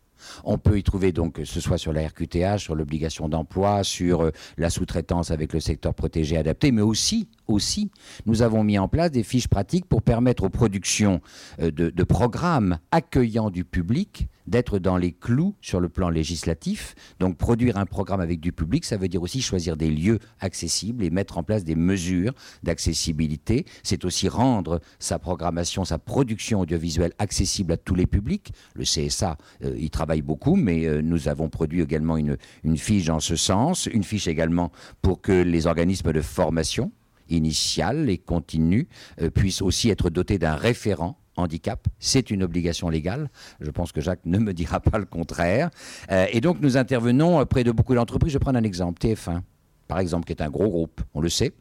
on 0.43 0.57
peut 0.57 0.77
y 0.77 0.83
trouver 0.83 1.11
donc, 1.11 1.33
que 1.33 1.45
ce 1.45 1.59
soit 1.59 1.77
sur 1.77 1.93
la 1.93 2.07
RQTH, 2.07 2.57
sur 2.57 2.75
l'obligation 2.75 3.29
d'emploi, 3.29 3.83
sur 3.83 4.23
euh, 4.23 4.31
la 4.57 4.69
sous-traitance 4.69 5.31
avec 5.31 5.53
le 5.53 5.59
secteur 5.59 5.93
protégé 5.93 6.37
adapté, 6.37 6.71
mais 6.71 6.81
aussi 6.81 7.27
aussi, 7.47 7.91
nous 8.25 8.41
avons 8.41 8.63
mis 8.63 8.77
en 8.77 8.87
place 8.87 9.11
des 9.11 9.23
fiches 9.23 9.47
pratiques 9.47 9.85
pour 9.85 10.01
permettre 10.01 10.43
aux 10.43 10.49
productions 10.49 11.21
euh, 11.61 11.71
de, 11.71 12.03
programmes 12.03 12.77
accueillant 12.91 13.49
du 13.49 13.63
public 13.63 14.27
d'être 14.45 14.77
dans 14.77 14.97
les 14.97 15.13
clous 15.13 15.55
sur 15.61 15.79
le 15.79 15.87
plan 15.87 16.09
législatif. 16.09 16.95
Donc 17.19 17.37
produire 17.37 17.77
un 17.77 17.85
programme 17.85 18.19
avec 18.19 18.39
du 18.41 18.51
public, 18.51 18.83
ça 18.83 18.97
veut 18.97 19.07
dire 19.07 19.21
aussi 19.21 19.41
choisir 19.41 19.77
des 19.77 19.89
lieux 19.89 20.19
accessibles 20.41 21.03
et 21.03 21.09
mettre 21.09 21.37
en 21.37 21.43
place 21.43 21.63
des 21.63 21.75
mesures 21.75 22.33
d'accessibilité. 22.61 23.65
C'est 23.83 24.03
aussi 24.03 24.27
rendre 24.27 24.81
sa 24.99 25.17
programmation, 25.17 25.85
sa 25.85 25.97
production 25.97 26.59
audiovisuelle 26.59 27.13
accessible 27.19 27.71
à 27.71 27.77
tous 27.77 27.95
les 27.95 28.05
publics. 28.05 28.51
Le 28.75 28.83
CSA, 28.83 29.37
euh, 29.63 29.75
il 29.77 29.89
travaille 29.89 30.21
beaucoup, 30.21 30.55
mais 30.55 30.85
euh, 30.85 31.01
nous 31.01 31.29
avons 31.29 31.49
produit 31.49 31.81
également 31.81 32.17
une, 32.17 32.37
fiche 32.77 33.05
dans 33.05 33.19
ce 33.19 33.35
sens, 33.35 33.85
une 33.85 34.03
fiche 34.03 34.27
également 34.27 34.71
pour 35.01 35.21
que 35.21 35.31
les 35.31 35.67
organismes 35.67 36.11
de 36.11 36.21
formation 36.21 36.91
initiale 37.29 38.09
et 38.09 38.17
continue 38.17 38.87
euh, 39.21 39.29
puisse 39.29 39.61
aussi 39.61 39.89
être 39.89 40.09
doté 40.09 40.37
d'un 40.37 40.55
référent 40.55 41.17
handicap. 41.35 41.87
C'est 41.99 42.29
une 42.29 42.43
obligation 42.43 42.89
légale. 42.89 43.29
Je 43.59 43.71
pense 43.71 43.91
que 43.91 44.01
Jacques 44.01 44.25
ne 44.25 44.37
me 44.37 44.53
dira 44.53 44.79
pas 44.79 44.97
le 44.99 45.05
contraire. 45.05 45.69
Euh, 46.11 46.27
et 46.31 46.41
donc 46.41 46.57
nous 46.61 46.77
intervenons 46.77 47.45
près 47.45 47.63
de 47.63 47.71
beaucoup 47.71 47.95
d'entreprises. 47.95 48.33
Je 48.33 48.37
prends 48.37 48.55
un 48.55 48.63
exemple, 48.63 48.99
TF1, 48.99 49.41
par 49.87 49.99
exemple, 49.99 50.25
qui 50.25 50.33
est 50.33 50.41
un 50.41 50.49
gros 50.49 50.69
groupe, 50.69 51.01
on 51.13 51.21
le 51.21 51.29
sait 51.29 51.53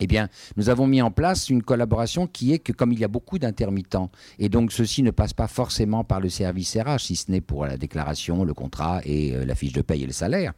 eh 0.00 0.06
bien, 0.06 0.28
nous 0.56 0.68
avons 0.68 0.86
mis 0.86 1.02
en 1.02 1.10
place 1.10 1.50
une 1.50 1.62
collaboration 1.62 2.26
qui 2.26 2.52
est 2.52 2.58
que 2.58 2.72
comme 2.72 2.92
il 2.92 2.98
y 2.98 3.04
a 3.04 3.08
beaucoup 3.08 3.38
d'intermittents, 3.38 4.10
et 4.38 4.48
donc 4.48 4.72
ceci 4.72 5.02
ne 5.02 5.10
passe 5.10 5.32
pas 5.32 5.48
forcément 5.48 6.04
par 6.04 6.20
le 6.20 6.28
service 6.28 6.76
RH, 6.76 7.00
si 7.00 7.16
ce 7.16 7.30
n'est 7.30 7.40
pour 7.40 7.66
la 7.66 7.76
déclaration, 7.76 8.44
le 8.44 8.54
contrat 8.54 9.00
et 9.04 9.34
euh, 9.34 9.44
la 9.44 9.54
fiche 9.54 9.72
de 9.72 9.82
paye 9.82 10.04
et 10.04 10.06
le 10.06 10.12
salaire, 10.12 10.52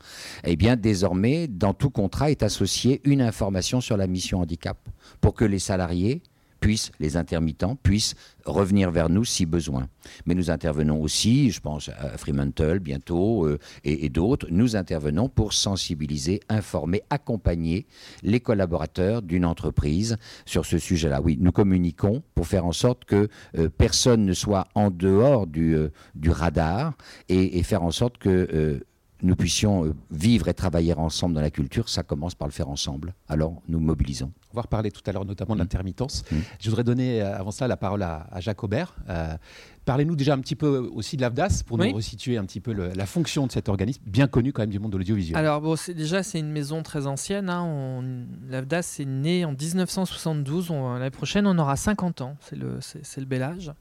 eh 0.44 0.56
bien, 0.56 0.76
désormais, 0.76 1.48
dans 1.48 1.74
tout 1.74 1.90
contrat 1.90 2.30
est 2.30 2.42
associée 2.42 3.00
une 3.04 3.22
information 3.22 3.80
sur 3.80 3.96
la 3.96 4.06
mission 4.06 4.40
handicap 4.40 4.78
pour 5.20 5.34
que 5.34 5.44
les 5.44 5.58
salariés 5.58 6.22
puissent, 6.64 6.92
les 6.98 7.18
intermittents, 7.18 7.76
puissent 7.76 8.14
revenir 8.46 8.90
vers 8.90 9.10
nous 9.10 9.26
si 9.26 9.44
besoin. 9.44 9.86
Mais 10.24 10.34
nous 10.34 10.50
intervenons 10.50 11.02
aussi, 11.02 11.50
je 11.50 11.60
pense 11.60 11.90
à 11.90 12.16
Fremantle 12.16 12.78
bientôt 12.78 13.44
euh, 13.44 13.58
et, 13.84 14.08
d'autres, 14.08 14.46
nous 14.50 14.74
intervenons 14.74 15.28
pour 15.28 15.52
sensibiliser, 15.52 16.40
informer, 16.48 17.02
accompagner 17.10 17.84
les 18.22 18.40
collaborateurs 18.40 19.20
d'une 19.20 19.44
entreprise 19.44 20.16
sur 20.46 20.64
ce 20.64 20.78
sujet-là. 20.78 21.20
Oui, 21.20 21.36
nous 21.38 21.52
communiquons 21.52 22.22
pour 22.34 22.46
faire 22.46 22.64
en 22.64 22.72
sorte 22.72 23.04
que 23.04 23.28
euh, 23.58 23.68
personne 23.68 24.24
ne 24.24 24.32
soit 24.32 24.66
en 24.74 24.90
dehors 24.90 25.46
du, 25.46 25.76
euh, 25.76 25.90
radar 26.28 26.94
et, 27.28 27.62
faire 27.62 27.82
en 27.82 27.90
sorte 27.90 28.16
que 28.16 28.80
nous 29.22 29.36
puissions 29.36 29.86
euh, 29.86 29.94
vivre 30.10 30.48
et 30.48 30.54
travailler 30.54 30.94
ensemble 30.94 31.34
dans 31.34 31.40
la 31.40 31.50
culture, 31.50 31.88
ça 31.88 32.02
commence 32.02 32.34
par 32.34 32.48
le 32.48 32.52
faire 32.52 32.68
ensemble. 32.68 33.14
Alors 33.28 33.62
nous 33.68 33.80
mobilisons. 33.80 34.32
On 34.52 34.56
va 34.56 34.62
reparler 34.62 34.90
tout 34.90 35.02
à 35.06 35.12
l'heure 35.12 35.24
notamment 35.24 35.54
de 35.54 35.60
mmh. 35.60 35.62
l'intermittence. 35.62 36.24
Mmh. 36.30 36.36
Je 36.60 36.70
voudrais 36.70 36.84
donner 36.84 37.22
euh, 37.22 37.38
avant 37.38 37.50
ça 37.50 37.66
la 37.66 37.76
parole 37.76 38.02
à, 38.02 38.26
Jacques 38.38 38.62
Aubert. 38.62 38.94
Euh, 39.08 39.36
Parlez-nous 39.84 40.16
déjà 40.16 40.34
un 40.34 40.38
petit 40.38 40.56
peu 40.56 40.90
aussi 40.94 41.16
de 41.16 41.22
l'AFDAS 41.22 41.62
pour 41.66 41.78
nous 41.78 41.92
resituer 41.92 42.36
un 42.36 42.44
petit 42.44 42.60
peu 42.60 42.72
la 42.72 43.06
fonction 43.06 43.46
de 43.46 43.52
cet 43.52 43.68
organisme, 43.68 44.02
bien 44.06 44.26
connu 44.26 44.52
quand 44.52 44.62
même 44.62 44.70
du 44.70 44.78
monde 44.78 44.92
de 44.92 44.98
l'audiovisuel. 44.98 45.36
Alors 45.36 45.60
bon, 45.60 45.76
déjà 45.94 46.22
c'est 46.22 46.38
une 46.38 46.50
maison 46.50 46.82
très 46.82 47.06
ancienne. 47.06 47.50
Hein. 47.50 48.02
L'AFDAS 48.48 48.96
est 49.00 49.04
né 49.04 49.44
en 49.44 49.52
1972. 49.52 50.70
L'année 50.70 51.10
prochaine 51.10 51.46
on 51.46 51.58
aura 51.58 51.76
50 51.76 52.20
ans. 52.22 52.36
C'est 52.40 52.56
le, 52.56 52.78
c'est, 52.80 53.20
le 53.20 53.26
bel 53.26 53.42
âge. 53.42 53.72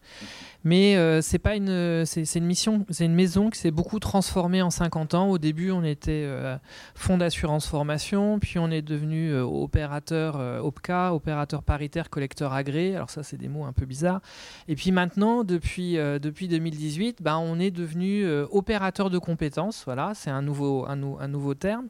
Mais 0.63 0.95
euh, 0.95 1.21
c'est 1.21 1.39
pas 1.39 1.55
une, 1.55 2.05
c'est, 2.05 2.35
une 2.35 2.45
mission, 2.45 2.85
c'est 2.89 3.05
une 3.05 3.15
maison 3.15 3.49
qui 3.49 3.59
s'est 3.59 3.71
beaucoup 3.71 3.99
transformée 3.99 4.61
en 4.61 4.69
50 4.69 5.13
ans. 5.13 5.29
Au 5.29 5.37
début 5.37 5.71
on 5.71 5.83
était 5.83 6.23
euh, 6.25 6.57
fonds 6.95 7.17
d'assurance 7.17 7.67
formation, 7.67 8.39
puis 8.39 8.59
on 8.59 8.71
est 8.71 8.81
devenu 8.81 9.31
euh, 9.31 9.43
opérateur 9.43 10.63
OPCA, 10.63 11.13
opérateur 11.13 11.63
paritaire 11.63 12.09
collecteur 12.09 12.53
agréé. 12.53 12.95
Alors 12.95 13.09
ça 13.09 13.23
c'est 13.23 13.37
des 13.37 13.47
mots 13.47 13.65
un 13.65 13.73
peu 13.73 13.85
bizarres. 13.85 14.21
Et 14.67 14.75
puis 14.75 14.91
maintenant 14.91 15.43
depuis 15.43 15.92
depuis, 15.97 16.47
2018, 16.47 17.21
euh, 17.21 17.23
ben, 17.23 17.37
on 17.37 17.59
est 17.59 17.71
devenu 17.71 18.23
euh, 18.23 18.45
opérateur 18.51 19.09
de 19.09 19.17
compétences. 19.17 19.83
Voilà, 19.85 20.13
c'est 20.15 20.29
un 20.29 20.41
nouveau, 20.41 20.85
un, 20.87 21.27
nouveau 21.27 21.53
terme. 21.53 21.87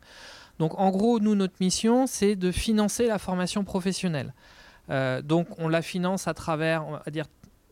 Donc 0.59 0.79
en 0.79 0.91
gros, 0.91 1.19
nous, 1.19 1.35
notre 1.35 1.55
mission, 1.59 2.07
c'est 2.07 2.35
de 2.35 2.51
financer 2.51 3.07
la 3.07 3.17
formation 3.17 3.63
professionnelle. 3.63 4.33
Euh, 4.89 5.21
donc 5.21 5.47
on 5.59 5.67
la 5.67 5.81
finance 5.81 6.27
à 6.27 6.33
travers, 6.33 6.85
on 6.85 7.11
dire, 7.11 7.25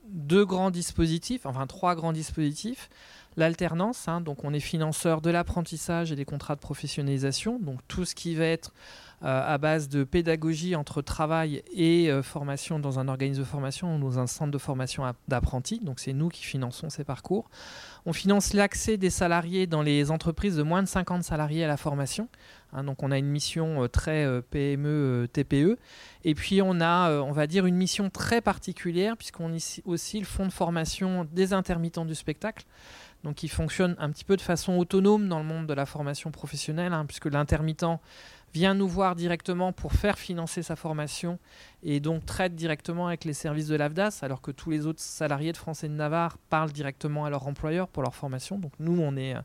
deux 0.07 0.45
grands 0.45 0.71
dispositifs, 0.71 1.45
enfin 1.45 1.67
trois 1.67 1.95
grands 1.95 2.13
dispositifs. 2.13 2.89
L'alternance, 3.37 4.09
hein, 4.09 4.19
donc 4.19 4.43
on 4.43 4.53
est 4.53 4.59
financeur 4.59 5.21
de 5.21 5.29
l'apprentissage 5.29 6.11
et 6.11 6.17
des 6.17 6.25
contrats 6.25 6.55
de 6.55 6.59
professionnalisation, 6.59 7.59
donc 7.59 7.79
tout 7.87 8.03
ce 8.03 8.13
qui 8.13 8.35
va 8.35 8.43
être 8.43 8.73
à 9.23 9.57
base 9.59 9.87
de 9.87 10.03
pédagogie 10.03 10.75
entre 10.75 11.01
travail 11.01 11.63
et 11.71 12.09
euh, 12.09 12.23
formation 12.23 12.79
dans 12.79 12.97
un 12.97 13.07
organisme 13.07 13.41
de 13.41 13.45
formation 13.45 13.95
ou 13.95 13.99
dans 13.99 14.17
un 14.17 14.25
centre 14.25 14.51
de 14.51 14.57
formation 14.57 15.03
d'apprentis. 15.27 15.79
Donc 15.79 15.99
c'est 15.99 16.13
nous 16.13 16.29
qui 16.29 16.43
finançons 16.43 16.89
ces 16.89 17.03
parcours. 17.03 17.49
On 18.07 18.13
finance 18.13 18.53
l'accès 18.53 18.97
des 18.97 19.11
salariés 19.11 19.67
dans 19.67 19.83
les 19.83 20.09
entreprises 20.09 20.55
de 20.55 20.63
moins 20.63 20.81
de 20.81 20.87
50 20.87 21.23
salariés 21.23 21.63
à 21.63 21.67
la 21.67 21.77
formation. 21.77 22.29
Hein, 22.73 22.83
donc 22.83 23.03
on 23.03 23.11
a 23.11 23.17
une 23.19 23.27
mission 23.27 23.83
euh, 23.83 23.87
très 23.87 24.25
PME, 24.49 25.27
TPE. 25.31 25.77
Et 26.23 26.33
puis 26.33 26.61
on 26.63 26.81
a, 26.81 27.11
on 27.21 27.31
va 27.31 27.45
dire, 27.45 27.67
une 27.67 27.75
mission 27.75 28.09
très 28.09 28.41
particulière 28.41 29.17
puisqu'on 29.17 29.53
est 29.53 29.81
aussi 29.85 30.19
le 30.19 30.25
fonds 30.25 30.47
de 30.47 30.51
formation 30.51 31.27
des 31.31 31.53
intermittents 31.53 32.05
du 32.05 32.15
spectacle. 32.15 32.65
Donc 33.23 33.43
il 33.43 33.49
fonctionne 33.49 33.95
un 33.99 34.09
petit 34.09 34.23
peu 34.23 34.35
de 34.35 34.41
façon 34.41 34.77
autonome 34.77 35.27
dans 35.27 35.37
le 35.37 35.45
monde 35.45 35.67
de 35.67 35.73
la 35.73 35.85
formation 35.85 36.31
professionnelle, 36.31 36.93
hein, 36.93 37.05
puisque 37.05 37.25
l'intermittent 37.25 37.85
vient 38.53 38.73
nous 38.73 38.87
voir 38.87 39.15
directement 39.15 39.71
pour 39.71 39.93
faire 39.93 40.17
financer 40.17 40.61
sa 40.61 40.75
formation 40.75 41.39
et 41.83 41.99
donc 41.99 42.25
traite 42.25 42.55
directement 42.55 43.07
avec 43.07 43.25
les 43.25 43.33
services 43.33 43.67
de 43.67 43.75
l'AFDAS, 43.75 44.19
alors 44.21 44.41
que 44.41 44.51
tous 44.51 44.69
les 44.69 44.85
autres 44.85 44.99
salariés 44.99 45.51
de 45.51 45.57
France 45.57 45.83
et 45.83 45.87
de 45.87 45.93
Navarre 45.93 46.37
parlent 46.37 46.71
directement 46.71 47.25
à 47.25 47.29
leur 47.29 47.47
employeur 47.47 47.87
pour 47.87 48.03
leur 48.03 48.13
formation. 48.13 48.59
Donc 48.59 48.73
nous, 48.79 48.99
on, 49.01 49.15
est, 49.15 49.35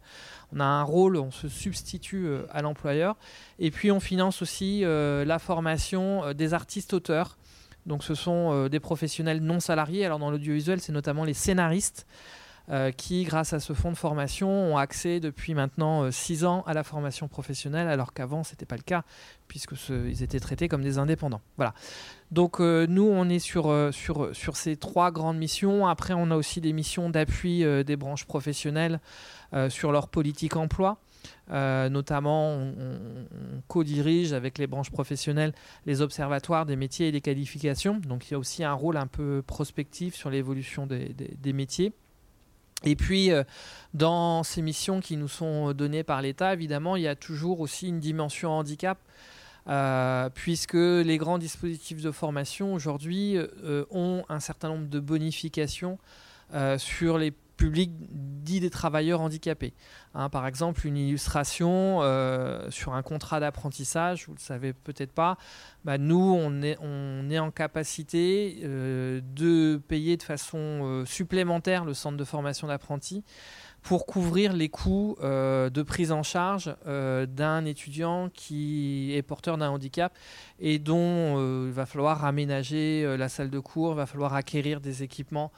on 0.52 0.60
a 0.60 0.64
un 0.64 0.82
rôle, 0.82 1.16
on 1.16 1.30
se 1.30 1.48
substitue 1.48 2.26
euh, 2.26 2.42
à 2.50 2.62
l'employeur. 2.62 3.16
Et 3.58 3.70
puis 3.70 3.90
on 3.90 4.00
finance 4.00 4.42
aussi 4.42 4.84
euh, 4.84 5.24
la 5.24 5.38
formation 5.38 6.24
euh, 6.24 6.32
des 6.34 6.52
artistes-auteurs. 6.52 7.38
Donc 7.86 8.02
ce 8.02 8.16
sont 8.16 8.66
des 8.66 8.80
professionnels 8.80 9.40
non 9.40 9.60
salariés. 9.60 10.04
Alors 10.04 10.18
dans 10.18 10.32
l'audiovisuel, 10.32 10.80
c'est 10.80 10.90
notamment 10.90 11.22
les 11.22 11.34
scénaristes. 11.34 12.04
Euh, 12.68 12.90
qui, 12.90 13.22
grâce 13.22 13.52
à 13.52 13.60
ce 13.60 13.74
fonds 13.74 13.92
de 13.92 13.96
formation, 13.96 14.48
ont 14.50 14.76
accès 14.76 15.20
depuis 15.20 15.54
maintenant 15.54 16.10
6 16.10 16.42
euh, 16.42 16.48
ans 16.48 16.64
à 16.66 16.74
la 16.74 16.82
formation 16.82 17.28
professionnelle, 17.28 17.86
alors 17.86 18.12
qu'avant, 18.12 18.42
ce 18.42 18.52
n'était 18.52 18.66
pas 18.66 18.76
le 18.76 18.82
cas, 18.82 19.04
puisqu'ils 19.46 20.22
étaient 20.24 20.40
traités 20.40 20.66
comme 20.66 20.82
des 20.82 20.98
indépendants. 20.98 21.40
Voilà. 21.56 21.74
Donc 22.32 22.60
euh, 22.60 22.86
nous, 22.88 23.04
on 23.04 23.28
est 23.28 23.38
sur, 23.38 23.92
ces 24.54 24.76
trois 24.76 25.12
grandes 25.12 25.38
missions. 25.38 25.86
Après, 25.86 26.12
on 26.14 26.32
a 26.32 26.36
aussi 26.36 26.60
des 26.60 26.72
missions 26.72 27.08
d'appui 27.08 27.64
des 27.84 27.96
branches 27.96 28.24
professionnelles 28.24 29.00
sur 29.68 29.92
leur 29.92 30.08
politique 30.08 30.56
emploi. 30.56 30.98
notamment, 31.48 32.50
on, 32.56 32.74
co-dirige 33.68 34.32
avec 34.32 34.58
les 34.58 34.66
branches 34.66 34.90
professionnelles 34.90 35.52
les 35.86 36.02
observatoires 36.02 36.66
des 36.66 36.74
métiers 36.74 37.08
et 37.08 37.12
des 37.12 37.20
qualifications. 37.20 38.00
Donc 38.00 38.28
il 38.28 38.32
y 38.32 38.34
a 38.34 38.38
aussi 38.40 38.64
un 38.64 38.72
rôle 38.72 38.96
un 38.96 39.06
peu 39.06 39.44
prospectif 39.46 40.16
sur 40.16 40.30
l'évolution 40.30 40.88
des 40.88 41.52
métiers. 41.52 41.92
Et 42.84 42.96
puis, 42.96 43.30
euh, 43.30 43.42
dans 43.94 44.42
ces 44.42 44.62
missions 44.62 45.00
qui 45.00 45.16
nous 45.16 45.28
sont 45.28 45.72
données 45.72 46.04
par 46.04 46.20
l'État, 46.22 46.52
évidemment, 46.52 46.96
il 46.96 47.02
y 47.02 47.08
a 47.08 47.16
toujours 47.16 47.60
aussi 47.60 47.88
une 47.88 48.00
dimension 48.00 48.50
handicap, 48.50 48.98
euh, 49.68 50.28
puisque 50.34 50.74
les 50.74 51.16
grands 51.16 51.38
dispositifs 51.38 52.02
de 52.02 52.10
formation 52.10 52.74
aujourd'hui 52.74 53.36
euh, 53.36 53.84
ont 53.90 54.24
un 54.28 54.40
certain 54.40 54.68
nombre 54.68 54.88
de 54.88 55.00
bonifications 55.00 55.98
sur 56.78 57.18
les 57.18 57.32
public 57.56 57.90
dit 58.46 58.60
des 58.60 58.70
travailleurs 58.70 59.20
handicapés. 59.20 59.74
Hein, 60.14 60.28
par 60.30 60.46
exemple, 60.46 60.86
une 60.86 60.96
illustration 60.96 61.98
euh, 62.02 62.70
sur 62.70 62.94
un 62.94 63.02
contrat 63.02 63.40
d'apprentissage, 63.40 64.26
vous 64.26 64.32
ne 64.32 64.38
le 64.38 64.42
savez 64.42 64.72
peut-être 64.72 65.12
pas, 65.12 65.36
bah, 65.84 65.98
nous, 65.98 66.16
on 66.16 66.62
est, 66.62 66.76
en 67.38 67.50
capacité 67.50 68.60
euh, 68.62 69.20
de 69.34 69.80
payer 69.88 70.16
de 70.16 70.22
façon 70.22 70.58
euh, 70.58 71.04
supplémentaire 71.04 71.84
le 71.84 71.92
centre 71.92 72.16
de 72.16 72.24
formation 72.24 72.68
d'apprentis 72.68 73.24
pour 73.82 74.04
couvrir 74.04 74.52
les 74.52 74.68
coûts 74.68 75.16
euh, 75.22 75.70
de 75.70 75.82
prise 75.82 76.10
en 76.10 76.24
charge 76.24 76.74
euh, 76.88 77.24
d'un 77.24 77.64
étudiant 77.64 78.30
qui 78.30 79.14
est 79.14 79.22
porteur 79.22 79.58
d'un 79.58 79.68
handicap 79.70 80.12
et 80.58 80.80
dont 80.80 80.98
euh, 81.38 81.66
il 81.68 81.72
va 81.72 81.86
falloir 81.86 82.24
aménager 82.24 83.16
la 83.16 83.28
salle 83.28 83.48
de 83.48 83.60
cours, 83.60 83.92
il 83.92 83.96
va 83.96 84.06
falloir 84.06 84.34
acquérir 84.34 84.80
des 84.80 85.04
équipements 85.04 85.52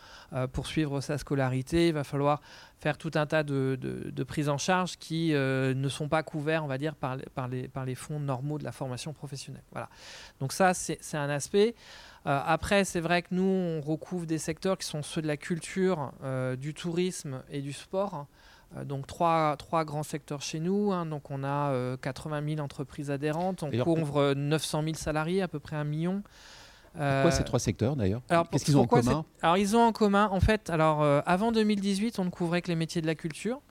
pour 0.53 0.67
suivre 0.67 1.01
sa 1.01 1.17
scolarité, 1.17 1.89
il 1.89 1.95
va 1.95 2.05
falloir 2.05 2.43
faire 2.81 2.99
tout 2.99 3.13
un 3.15 3.27
tas 3.27 3.43
de, 3.43 4.25
prises 4.27 4.51
en 4.51 4.59
charge 4.59 4.99
qui 4.99 5.31
ne 5.33 5.89
sont 5.89 6.09
pas 6.09 6.23
couverts, 6.23 6.65
on 6.65 6.69
va 6.69 6.77
dire, 6.79 6.95
par, 6.95 7.17
par, 7.35 7.49
les, 7.49 7.69
par 7.69 7.87
les 7.87 7.95
fonds 7.95 8.21
normaux 8.21 8.59
de 8.59 8.65
la 8.65 8.73
formation 8.73 9.13
professionnelle. 9.15 9.65
Voilà. 9.73 9.89
Donc 10.39 10.53
ça, 10.53 10.75
c'est 10.75 11.17
un 11.17 11.31
aspect. 11.31 11.75
Euh, 12.27 12.41
après, 12.45 12.85
c'est 12.85 13.01
vrai 13.01 13.23
que 13.23 13.29
nous, 13.33 13.43
on 13.43 13.81
recouvre 13.81 14.27
des 14.27 14.39
secteurs 14.39 14.77
qui 14.79 14.87
sont 14.87 15.03
ceux 15.03 15.23
de 15.23 15.27
la 15.27 15.37
culture, 15.37 16.13
euh, 16.25 16.57
du 16.57 16.75
tourisme 16.75 17.43
et 17.51 17.61
du 17.61 17.73
sport. 17.73 18.27
donc 18.85 19.07
trois, 19.07 19.57
trois, 19.57 19.85
grands 19.85 20.03
secteurs 20.03 20.43
chez 20.43 20.61
nous. 20.61 20.93
Hein. 20.93 21.07
donc 21.07 21.31
on 21.31 21.43
a 21.43 21.97
80 22.03 22.57
000 22.57 22.61
entreprises 22.61 23.11
adhérentes, 23.11 23.63
on 23.63 23.71
couvre 23.71 24.35
900 24.35 24.83
000 24.83 24.95
salariés, 24.97 25.41
à 25.43 25.49
peu 25.49 25.59
près 25.59 25.77
un 25.77 25.85
million. 25.85 26.23
Pourquoi 26.93 27.31
ces 27.31 27.45
trois 27.45 27.61
secteurs 27.61 27.97
d'ailleurs? 27.97 28.23
Qu'est-ce 28.51 28.65
qu'ils 28.65 28.77
ont 28.77 28.83
en 28.83 28.87
commun? 28.87 29.25
Alors 29.41 29.57
ils 29.57 29.77
ont 29.77 29.83
en 29.83 29.93
commun, 29.93 30.29
en 30.31 30.41
fait, 30.41 30.69
alors 30.69 31.03
avant 31.25 31.53
2018, 31.53 32.19
on 32.19 32.25
ne 32.25 32.31
couvrait 32.31 32.61
que 32.61 32.69
les 32.69 32.77
métiers 32.77 33.01
de 33.01 33.07
la 33.07 33.15
culture. 33.15 33.63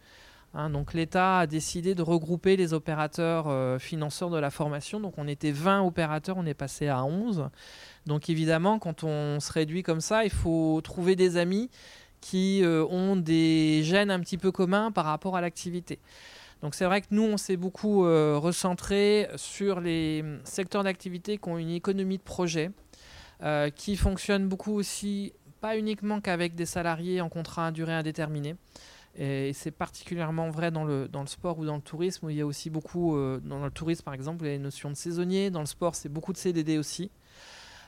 Hein, 0.54 0.70
donc 0.70 0.94
l'État 0.94 1.40
a 1.40 1.48
décidé 1.48 1.94
de 1.94 2.02
regrouper 2.02 2.56
les 2.56 2.74
opérateurs 2.74 3.46
euh, 3.48 3.80
financeurs 3.80 4.30
de 4.30 4.40
la 4.40 4.50
formation. 4.50 5.00
Donc 5.00 5.14
on 5.18 5.28
était 5.28 5.52
20 5.52 5.84
opérateurs, 5.84 6.38
on 6.38 6.46
est 6.46 6.54
passé 6.54 6.88
à 6.88 7.04
11. 7.04 7.50
Donc 8.08 8.30
évidemment, 8.30 8.80
quand 8.80 9.04
on 9.04 9.40
se 9.40 9.52
réduit 9.52 9.84
comme 9.84 10.02
ça, 10.02 10.24
il 10.24 10.32
faut 10.32 10.82
trouver 10.84 11.16
des 11.16 11.38
amis 11.38 11.70
qui 12.22 12.64
euh, 12.64 12.86
ont 12.86 13.16
des 13.16 13.84
gènes 13.84 14.10
un 14.10 14.20
petit 14.20 14.38
peu 14.38 14.52
communs 14.52 14.92
par 14.92 15.06
rapport 15.06 15.36
à 15.36 15.42
l'activité. 15.42 16.00
Donc 16.62 16.74
c'est 16.74 16.86
vrai 16.86 17.02
que 17.02 17.08
nous, 17.12 17.24
on 17.24 17.38
s'est 17.38 17.58
beaucoup 17.58 18.06
euh, 18.06 18.40
recentré 18.40 19.30
sur 19.36 19.80
les 19.80 20.24
secteurs 20.44 20.84
d'activité 20.84 21.38
qui 21.38 21.50
ont 21.50 21.58
une 21.58 21.70
économie 21.70 22.18
de 22.18 22.24
projet, 22.24 22.72
qui 23.76 23.96
fonctionnent 23.96 24.48
beaucoup 24.48 24.74
aussi, 24.74 25.32
pas 25.62 25.78
uniquement 25.78 26.22
qu'avec 26.22 26.56
des 26.56 26.66
salariés 26.66 27.22
en 27.22 27.30
contrat 27.30 27.68
à 27.68 27.72
durée 27.72 27.94
indéterminée. 27.94 28.56
Et 29.18 29.52
c'est 29.54 29.72
particulièrement 29.72 30.50
vrai 30.52 30.70
dans 30.70 30.84
le, 30.84 31.08
dans 31.08 31.22
le 31.22 31.28
sport 31.28 31.58
ou 31.58 31.66
dans 31.66 31.76
le 31.76 31.82
tourisme, 31.82 32.28
où 32.28 32.30
il 32.30 32.36
y 32.36 32.42
a 32.42 32.46
aussi 32.46 32.70
beaucoup, 32.70 33.18
euh, 33.18 33.40
dans 33.44 33.64
le 33.64 33.72
tourisme 33.72 34.04
par 34.04 34.14
exemple, 34.14 34.46
il 34.46 34.50
y 34.50 34.52
a 34.52 34.56
une 34.56 34.62
notion 34.62 34.92
de 34.92 34.96
saisonnier, 34.96 35.50
dans 35.50 35.60
le 35.60 35.66
sport 35.66 35.96
c'est 35.96 36.10
beaucoup 36.10 36.34
de 36.34 36.38
CDD 36.38 36.78
aussi. 36.78 37.10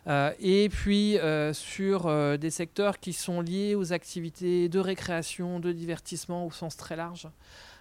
Euh, 0.07 0.31
et 0.39 0.69
puis 0.69 1.17
euh, 1.17 1.53
sur 1.53 2.09
des 2.37 2.49
secteurs 2.49 2.99
qui 2.99 3.13
sont 3.13 3.41
liés 3.41 3.75
aux 3.75 3.93
activités 3.93 4.69
de 4.69 4.79
récréation, 4.79 5.59
de 5.59 5.71
divertissement 5.71 6.45
au 6.45 6.51
sens 6.51 6.77
très 6.77 6.95
large. 6.95 7.27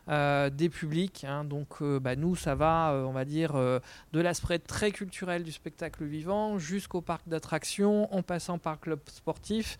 des 0.08 0.68
publics. 0.70 1.24
Hein. 1.28 1.44
donc 1.44 1.82
bah, 1.82 2.16
nous, 2.16 2.34
ça 2.34 2.54
va, 2.54 2.92
on 3.06 3.12
va 3.12 3.24
dire, 3.24 3.52
de 3.54 4.20
l'aspect 4.20 4.58
très 4.58 4.90
culturel 4.90 5.42
du 5.42 5.52
spectacle 5.52 6.04
vivant 6.04 6.58
jusqu'au 6.58 7.02
parc 7.02 7.28
d'attractions, 7.28 8.12
en 8.14 8.22
passant 8.22 8.58
par 8.58 8.80
club 8.80 9.00
sportif 9.06 9.78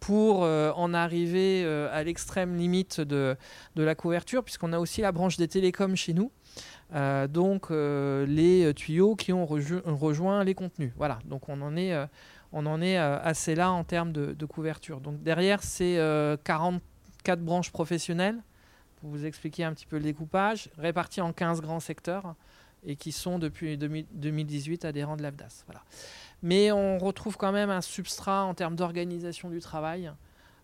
pour 0.00 0.44
euh, 0.44 0.72
en 0.72 0.94
arriver 0.94 1.62
euh, 1.64 1.88
à 1.92 2.02
l'extrême 2.02 2.56
limite 2.56 3.00
de, 3.00 3.36
la 3.76 3.94
couverture, 3.94 4.42
puisqu'on 4.42 4.72
a 4.72 4.78
aussi 4.78 5.02
la 5.02 5.12
branche 5.12 5.36
des 5.36 5.46
télécoms 5.46 5.94
chez 5.94 6.14
nous. 6.14 6.32
Euh, 6.92 7.28
donc 7.28 7.70
les 7.70 8.72
tuyaux 8.74 9.16
qui 9.16 9.32
ont 9.32 9.46
rejoint 9.46 10.44
les 10.44 10.54
contenus. 10.54 10.92
Voilà, 10.96 11.18
donc 11.24 11.48
on 11.48 11.60
en 11.62 11.76
est, 11.76 11.90
est 11.92 12.96
assez 12.96 13.54
là 13.54 13.70
en 13.70 13.84
termes 13.84 14.12
de, 14.12 14.46
couverture. 14.46 15.00
Donc 15.00 15.22
derrière, 15.22 15.62
c'est 15.62 15.96
44 16.44 17.40
branches 17.40 17.70
professionnelles, 17.70 18.38
pour 19.00 19.10
vous 19.10 19.24
expliquer 19.24 19.64
un 19.64 19.72
petit 19.72 19.86
peu 19.86 19.96
le 19.96 20.02
découpage, 20.02 20.70
réparties 20.76 21.20
en 21.20 21.32
15 21.32 21.60
grands 21.60 21.80
secteurs 21.80 22.34
et 22.84 22.96
qui 22.96 23.12
sont 23.12 23.38
depuis 23.38 23.76
2018 23.76 24.84
adhérents 24.84 25.16
de 25.16 25.22
l'AFDAS. 25.22 25.64
Voilà 25.66 25.82
mais 26.42 26.72
on 26.72 26.98
retrouve 26.98 27.36
quand 27.36 27.52
même 27.52 27.70
un 27.70 27.80
substrat 27.80 28.44
en 28.44 28.54
termes 28.54 28.76
d'organisation 28.76 29.50
du 29.50 29.60
travail, 29.60 30.10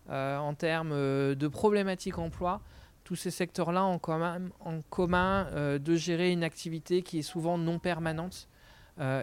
euh, 0.09 0.37
en 0.37 0.53
termes 0.53 0.91
euh, 0.93 1.35
de 1.35 1.47
problématiques 1.47 2.17
emploi. 2.17 2.61
Tous 3.07 3.15
ces 3.15 3.31
secteurs-là 3.31 3.85
ont 3.85 3.99
quand 3.99 4.19
même 4.19 4.51
en 4.59 4.81
commun 4.81 5.47
euh, 5.53 5.79
de 5.79 5.95
gérer 5.95 6.29
une 6.33 6.43
activité 6.43 7.03
qui 7.03 7.19
est 7.19 7.21
souvent 7.21 7.57
non 7.57 7.79
permanente 7.79 8.49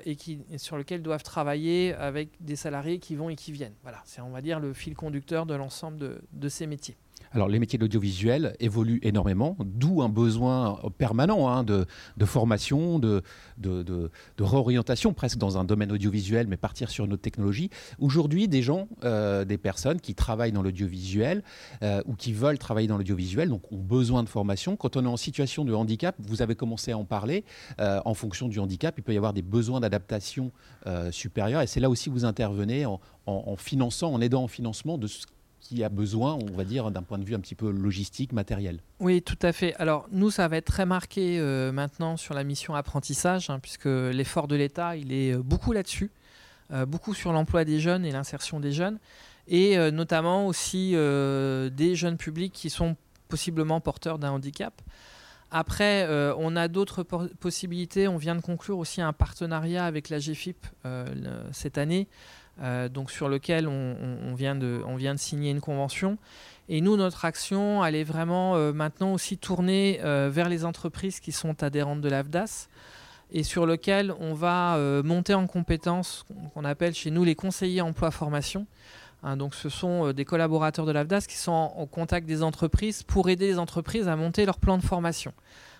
et 0.06 0.14
qui, 0.14 0.40
sur 0.56 0.78
lequel 0.78 1.02
doivent 1.02 1.24
travailler 1.24 1.94
avec 1.94 2.30
des 2.40 2.54
salariés 2.54 3.00
qui 3.00 3.16
vont 3.16 3.28
et 3.28 3.34
qui 3.34 3.50
viennent. 3.50 3.74
Voilà, 3.82 4.00
c'est 4.04 4.20
on 4.20 4.30
va 4.30 4.40
dire 4.40 4.60
le 4.60 4.72
fil 4.72 4.94
conducteur 4.94 5.46
de 5.46 5.54
l'ensemble 5.54 6.22
de 6.32 6.48
ces 6.48 6.68
métiers. 6.68 6.96
Alors, 7.34 7.48
les 7.48 7.58
métiers 7.58 7.78
de 7.78 7.84
l'audiovisuel 7.84 8.54
évoluent 8.60 9.00
énormément, 9.02 9.56
d'où 9.58 10.02
un 10.02 10.08
besoin 10.08 10.78
permanent 10.98 11.48
hein, 11.48 11.64
de, 11.64 11.84
formation, 12.24 13.00
de, 13.00 13.22
de, 13.58 14.10
réorientation 14.38 15.12
presque 15.12 15.38
dans 15.38 15.58
un 15.58 15.64
domaine 15.64 15.90
audiovisuel, 15.90 16.46
mais 16.46 16.56
partir 16.56 16.90
sur 16.90 17.06
une 17.06 17.12
autre 17.12 17.22
technologie. 17.22 17.70
Aujourd'hui, 17.98 18.46
des 18.46 18.62
gens, 18.62 18.86
euh, 19.02 19.44
des 19.44 19.58
personnes 19.58 20.00
qui 20.00 20.14
travaillent 20.14 20.52
dans 20.52 20.62
l'audiovisuel 20.62 21.42
euh, 21.82 22.02
ou 22.06 22.14
qui 22.14 22.32
veulent 22.32 22.58
travailler 22.58 22.86
dans 22.86 22.98
l'audiovisuel, 22.98 23.48
donc 23.48 23.70
ont 23.72 23.78
besoin 23.78 24.22
de 24.22 24.28
formation. 24.28 24.76
Quand 24.76 24.96
on 24.96 25.04
est 25.04 25.08
en 25.08 25.16
situation 25.16 25.64
de 25.64 25.74
handicap, 25.74 26.14
vous 26.20 26.40
avez 26.40 26.54
commencé 26.54 26.92
à 26.92 26.98
en 26.98 27.04
parler, 27.04 27.44
euh, 27.80 28.00
en 28.04 28.14
fonction 28.14 28.46
du 28.46 28.60
handicap, 28.60 28.94
il 28.96 29.02
peut 29.02 29.12
y 29.12 29.16
avoir 29.16 29.32
des 29.32 29.42
besoins 29.42 29.80
d'adaptation 29.80 30.52
supérieurs. 31.10 31.62
Et 31.62 31.66
c'est 31.66 31.80
là 31.80 31.88
aussi 31.88 32.10
que 32.10 32.14
vous 32.14 32.26
intervenez 32.26 32.84
en, 32.84 33.00
en, 33.26 33.56
finançant, 33.56 34.12
en 34.12 34.20
aidant 34.20 34.44
en 34.44 34.48
financement 34.48 34.98
de 34.98 35.06
ce 35.06 35.26
qui 35.64 35.82
a 35.82 35.88
besoin, 35.88 36.34
on 36.34 36.54
va 36.54 36.64
dire, 36.64 36.90
d'un 36.90 37.02
point 37.02 37.18
de 37.18 37.24
vue 37.24 37.34
un 37.34 37.40
petit 37.40 37.54
peu 37.54 37.70
logistique, 37.70 38.32
matériel. 38.32 38.80
Oui, 39.00 39.22
tout 39.22 39.38
à 39.40 39.52
fait. 39.52 39.74
Alors 39.76 40.06
nous, 40.12 40.30
ça 40.30 40.46
va 40.46 40.58
être 40.58 40.66
très 40.66 40.84
marqué 40.84 41.38
euh, 41.40 41.72
maintenant 41.72 42.18
sur 42.18 42.34
la 42.34 42.44
mission 42.44 42.74
apprentissage, 42.74 43.48
hein, 43.48 43.58
puisque 43.60 43.86
l'effort 43.86 44.46
de 44.46 44.56
l'État, 44.56 44.94
il 44.94 45.12
est 45.12 45.32
euh, 45.32 45.42
beaucoup 45.42 45.72
là-dessus, 45.72 46.10
euh, 46.70 46.84
beaucoup 46.84 47.14
sur 47.14 47.32
l'emploi 47.32 47.64
des 47.64 47.80
jeunes 47.80 48.04
et 48.04 48.12
l'insertion 48.12 48.60
des 48.60 48.72
jeunes, 48.72 48.98
et 49.48 49.76
notamment 49.90 50.46
aussi 50.46 50.92
des 50.92 51.94
jeunes 51.94 52.16
publics 52.16 52.54
qui 52.54 52.70
sont 52.70 52.96
possiblement 53.28 53.78
porteurs 53.78 54.18
d'un 54.18 54.30
handicap. 54.30 54.80
Après, 55.50 56.08
on 56.38 56.56
a 56.56 56.66
d'autres 56.66 57.02
possibilités. 57.02 58.08
On 58.08 58.16
vient 58.16 58.36
de 58.36 58.40
conclure 58.40 58.78
aussi 58.78 59.02
un 59.02 59.12
partenariat 59.12 59.84
avec 59.84 60.08
la 60.08 60.18
GFIP 60.18 60.66
cette 61.52 61.76
année 61.76 62.08
euh, 62.62 62.88
donc 62.88 63.10
sur 63.10 63.28
lequel 63.28 63.66
on, 63.66 64.34
vient 64.34 64.54
de, 64.54 64.82
signer 65.16 65.50
une 65.50 65.60
convention. 65.60 66.18
Et 66.68 66.80
nous, 66.80 66.96
notre 66.96 67.24
action, 67.24 67.84
elle 67.84 67.94
est 67.94 68.04
vraiment 68.04 68.56
euh, 68.56 68.72
maintenant 68.72 69.12
aussi 69.12 69.36
tournée 69.36 70.00
euh, 70.02 70.30
vers 70.32 70.48
les 70.48 70.64
entreprises 70.64 71.20
qui 71.20 71.32
sont 71.32 71.62
adhérentes 71.62 72.00
de 72.00 72.08
l'AFDAS 72.08 72.68
et 73.32 73.42
sur 73.42 73.66
lequel 73.66 74.14
on 74.20 74.34
va 74.34 74.78
monter 75.02 75.34
en 75.34 75.46
compétences 75.46 76.24
qu'on 76.52 76.64
appelle 76.64 76.94
chez 76.94 77.10
nous 77.10 77.24
les 77.24 77.34
conseillers 77.34 77.80
emploi 77.80 78.12
formation. 78.12 78.66
Hein, 79.24 79.36
donc 79.36 79.54
ce 79.54 79.68
sont 79.68 80.12
des 80.12 80.24
collaborateurs 80.24 80.86
de 80.86 80.92
l'AFDAS 80.92 81.22
qui 81.22 81.36
sont 81.36 81.72
en, 81.74 81.86
contact 81.86 82.28
des 82.28 82.42
entreprises 82.42 83.02
pour 83.02 83.28
aider 83.30 83.46
les 83.46 83.58
entreprises 83.58 84.06
à 84.06 84.14
monter 84.14 84.44
leur 84.44 84.58
plan 84.58 84.78
de 84.78 84.84
formation. 84.84 85.32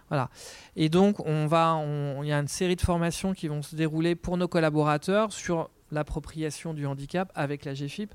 Voilà. 0.09 0.31
Et 0.75 0.89
donc, 0.89 1.21
on 1.27 1.47
va, 1.47 1.81
il 2.23 2.29
y 2.29 2.33
a 2.33 2.39
une 2.39 2.49
série 2.49 2.77
de 2.77 2.81
formations 2.81 3.35
qui 3.35 3.47
vont 3.47 3.63
se 3.63 3.77
dérouler 3.77 4.17
pour 4.17 4.37
nos 4.37 4.49
collaborateurs 4.49 5.33
sur 5.33 5.71
l'appropriation 5.95 6.75
du 6.75 6.87
handicap 6.87 7.33
avec 7.35 7.65
la 7.65 7.75
GFIP 7.75 8.13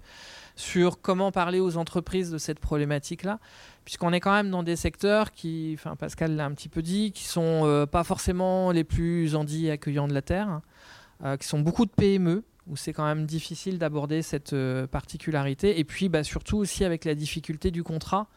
sur 0.55 1.01
comment 1.01 1.31
parler 1.31 1.59
aux 1.59 1.77
entreprises 1.77 2.31
de 2.31 2.37
cette 2.37 2.59
problématique-là, 2.59 3.39
puisqu'on 3.85 4.11
est 4.11 4.19
quand 4.19 4.33
même 4.33 4.51
dans 4.51 4.61
des 4.61 4.75
secteurs 4.75 5.31
qui, 5.31 5.77
Pascal 5.97 6.35
l'a 6.35 6.45
un 6.45 6.51
petit 6.51 6.69
peu 6.69 6.81
dit, 6.81 7.11
qui 7.11 7.23
sont 7.23 7.61
euh, 7.63 7.85
pas 7.85 8.03
forcément 8.03 8.71
les 8.71 8.83
plus 8.83 9.35
handi 9.35 9.69
accueillants 9.69 10.07
de 10.07 10.13
la 10.13 10.21
Terre, 10.21 10.61
euh, 11.23 11.37
qui 11.37 11.47
sont 11.47 11.59
beaucoup 11.59 11.85
de 11.85 11.91
PME, 11.91 12.43
où 12.67 12.75
c'est 12.75 12.93
quand 12.93 13.05
même 13.05 13.25
difficile 13.25 13.79
d'aborder 13.79 14.21
cette 14.21 14.53
euh, 14.53 14.85
particularité, 14.85 15.79
et 15.79 15.83
puis 15.85 16.09
bah, 16.09 16.23
surtout 16.23 16.57
aussi 16.57 16.83
avec 16.83 17.05
la 17.05 17.15
difficulté 17.15 17.71
du 17.71 17.83
contrat, 17.83 18.27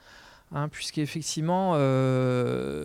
hein, 0.52 0.68
puisqu'effectivement, 0.68 1.72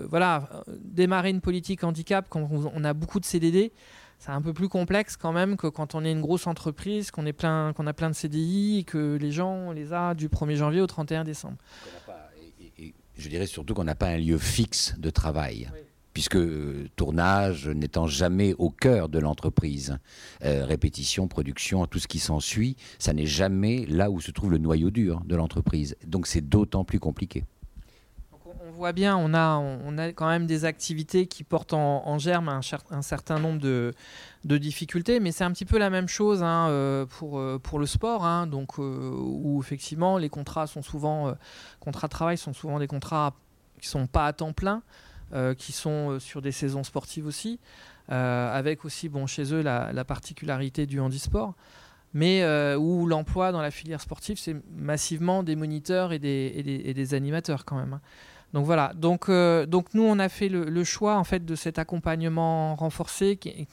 voilà, 0.10 0.64
démarrer 0.80 1.30
une 1.30 1.42
politique 1.42 1.84
handicap 1.84 2.26
quand 2.28 2.50
on 2.52 2.84
a 2.84 2.94
beaucoup 2.94 3.20
de 3.20 3.26
CDD, 3.26 3.72
c'est 4.20 4.32
un 4.32 4.42
peu 4.42 4.54
plus 4.54 4.68
complexe 4.68 5.16
quand 5.16 5.32
même 5.32 5.58
que 5.58 5.68
quand 5.68 5.96
on 5.96 6.04
est 6.04 6.12
une 6.12 6.22
grosse 6.22 6.48
entreprise, 6.48 7.12
qu'on 7.12 7.24
plein, 7.32 7.74
qu'on 7.74 7.88
a 7.88 7.94
plein 7.94 8.10
de 8.10 8.16
CDI 8.16 8.80
et 8.80 8.84
que 8.84 9.18
les 9.20 9.32
gens 9.32 9.52
on 9.52 9.72
les 9.72 9.94
a 9.94 10.16
du 10.16 10.28
1er 10.28 10.56
janvier 10.56 10.82
au 10.82 10.88
31 10.88 11.24
décembre. 11.24 11.58
je 13.16 13.30
dirais 13.30 13.48
surtout 13.48 13.74
qu'on 13.74 13.84
n'a 13.84 13.96
pas 13.96 14.08
un 14.08 14.18
lieu 14.18 14.38
fixe 14.38 14.96
de 14.98 15.10
travail. 15.10 15.70
Puisque 16.14 16.36
euh, 16.36 16.88
tournage 16.96 17.68
n'étant 17.68 18.08
jamais 18.08 18.56
au 18.58 18.72
cœur 18.72 19.08
de 19.08 19.20
l'entreprise, 19.20 20.00
euh, 20.44 20.66
répétition, 20.66 21.28
production, 21.28 21.86
tout 21.86 22.00
ce 22.00 22.08
qui 22.08 22.18
s'ensuit, 22.18 22.76
ça 22.98 23.14
n'est 23.14 23.28
jamais 23.28 23.86
là 23.86 24.10
où 24.10 24.20
se 24.20 24.32
trouve 24.32 24.50
le 24.50 24.58
noyau 24.58 24.90
dur 24.90 25.22
de 25.26 25.36
l'entreprise. 25.36 25.96
Donc 26.08 26.26
c'est 26.26 26.42
d'autant 26.42 26.84
plus 26.84 27.00
compliqué 27.00 27.44
voit 28.78 28.94
bien, 28.94 29.18
on 29.18 29.34
a, 29.34 30.12
quand 30.14 30.28
même 30.28 30.46
des 30.46 30.64
activités 30.64 31.28
qui 31.28 31.44
portent 31.44 31.74
en, 31.74 32.18
germe 32.20 32.48
un, 32.48 33.02
certain 33.02 33.40
nombre 33.40 33.60
de, 33.60 33.94
difficultés, 34.46 35.20
mais 35.20 35.32
c'est 35.32 35.44
un 35.44 35.52
petit 35.52 35.66
peu 35.66 35.78
la 35.78 35.90
même 35.90 36.08
chose 36.08 36.42
hein, 36.44 36.70
euh, 36.70 37.06
pour, 37.06 37.40
euh, 37.40 37.60
pour 37.62 37.80
le 37.80 37.86
sport, 37.86 38.26
hein, 38.26 38.48
donc, 38.48 38.80
euh, 38.80 39.12
où 39.14 39.60
effectivement 39.62 40.18
les 40.18 40.30
contrats 40.30 40.68
sont 40.68 40.82
souvent, 40.82 41.34
contrats 41.80 42.08
de 42.08 42.12
travail 42.12 42.38
sont 42.38 42.54
souvent 42.54 42.80
des 42.80 42.88
contrats 42.88 43.34
qui 43.82 43.90
sont 43.90 44.08
pas 44.08 44.28
à 44.28 44.34
temps 44.34 44.54
plein, 44.54 44.82
qui 45.58 45.74
sont 45.74 46.20
sur 46.20 46.42
des 46.42 46.54
saisons 46.54 46.84
sportives 46.84 47.26
aussi, 47.26 47.60
avec 48.08 48.86
aussi 48.86 49.10
bon, 49.10 49.28
chez 49.28 49.54
eux 49.54 49.62
la, 49.62 49.92
la 49.92 50.06
particularité 50.06 50.86
du 50.86 51.00
handisport 51.00 51.56
mais 52.14 52.44
où 52.76 53.06
l'emploi 53.06 53.52
dans 53.52 53.62
la 53.62 53.70
filière 53.70 54.02
sportive, 54.02 54.40
c'est 54.40 54.56
massivement 54.76 55.44
des 55.44 55.56
moniteurs 55.56 56.14
et 56.14 56.20
des, 56.20 56.82
et 56.86 56.94
des, 56.94 57.14
animateurs 57.14 57.66
quand 57.66 57.76
même. 57.76 58.00
Donc 58.54 58.66
voilà, 58.66 58.94
donc, 58.96 59.30
euh, 59.30 59.66
donc 59.66 59.94
nous 59.94 60.04
on 60.04 60.20
a 60.20 60.30
fait 60.30 60.50
le, 60.50 60.84
choix 60.84 61.18
en 61.18 61.24
fait 61.24 61.46
de 61.46 61.56
cet 61.56 61.80
accompagnement 61.80 62.76
renforcé 62.76 63.36
qui, 63.36 63.68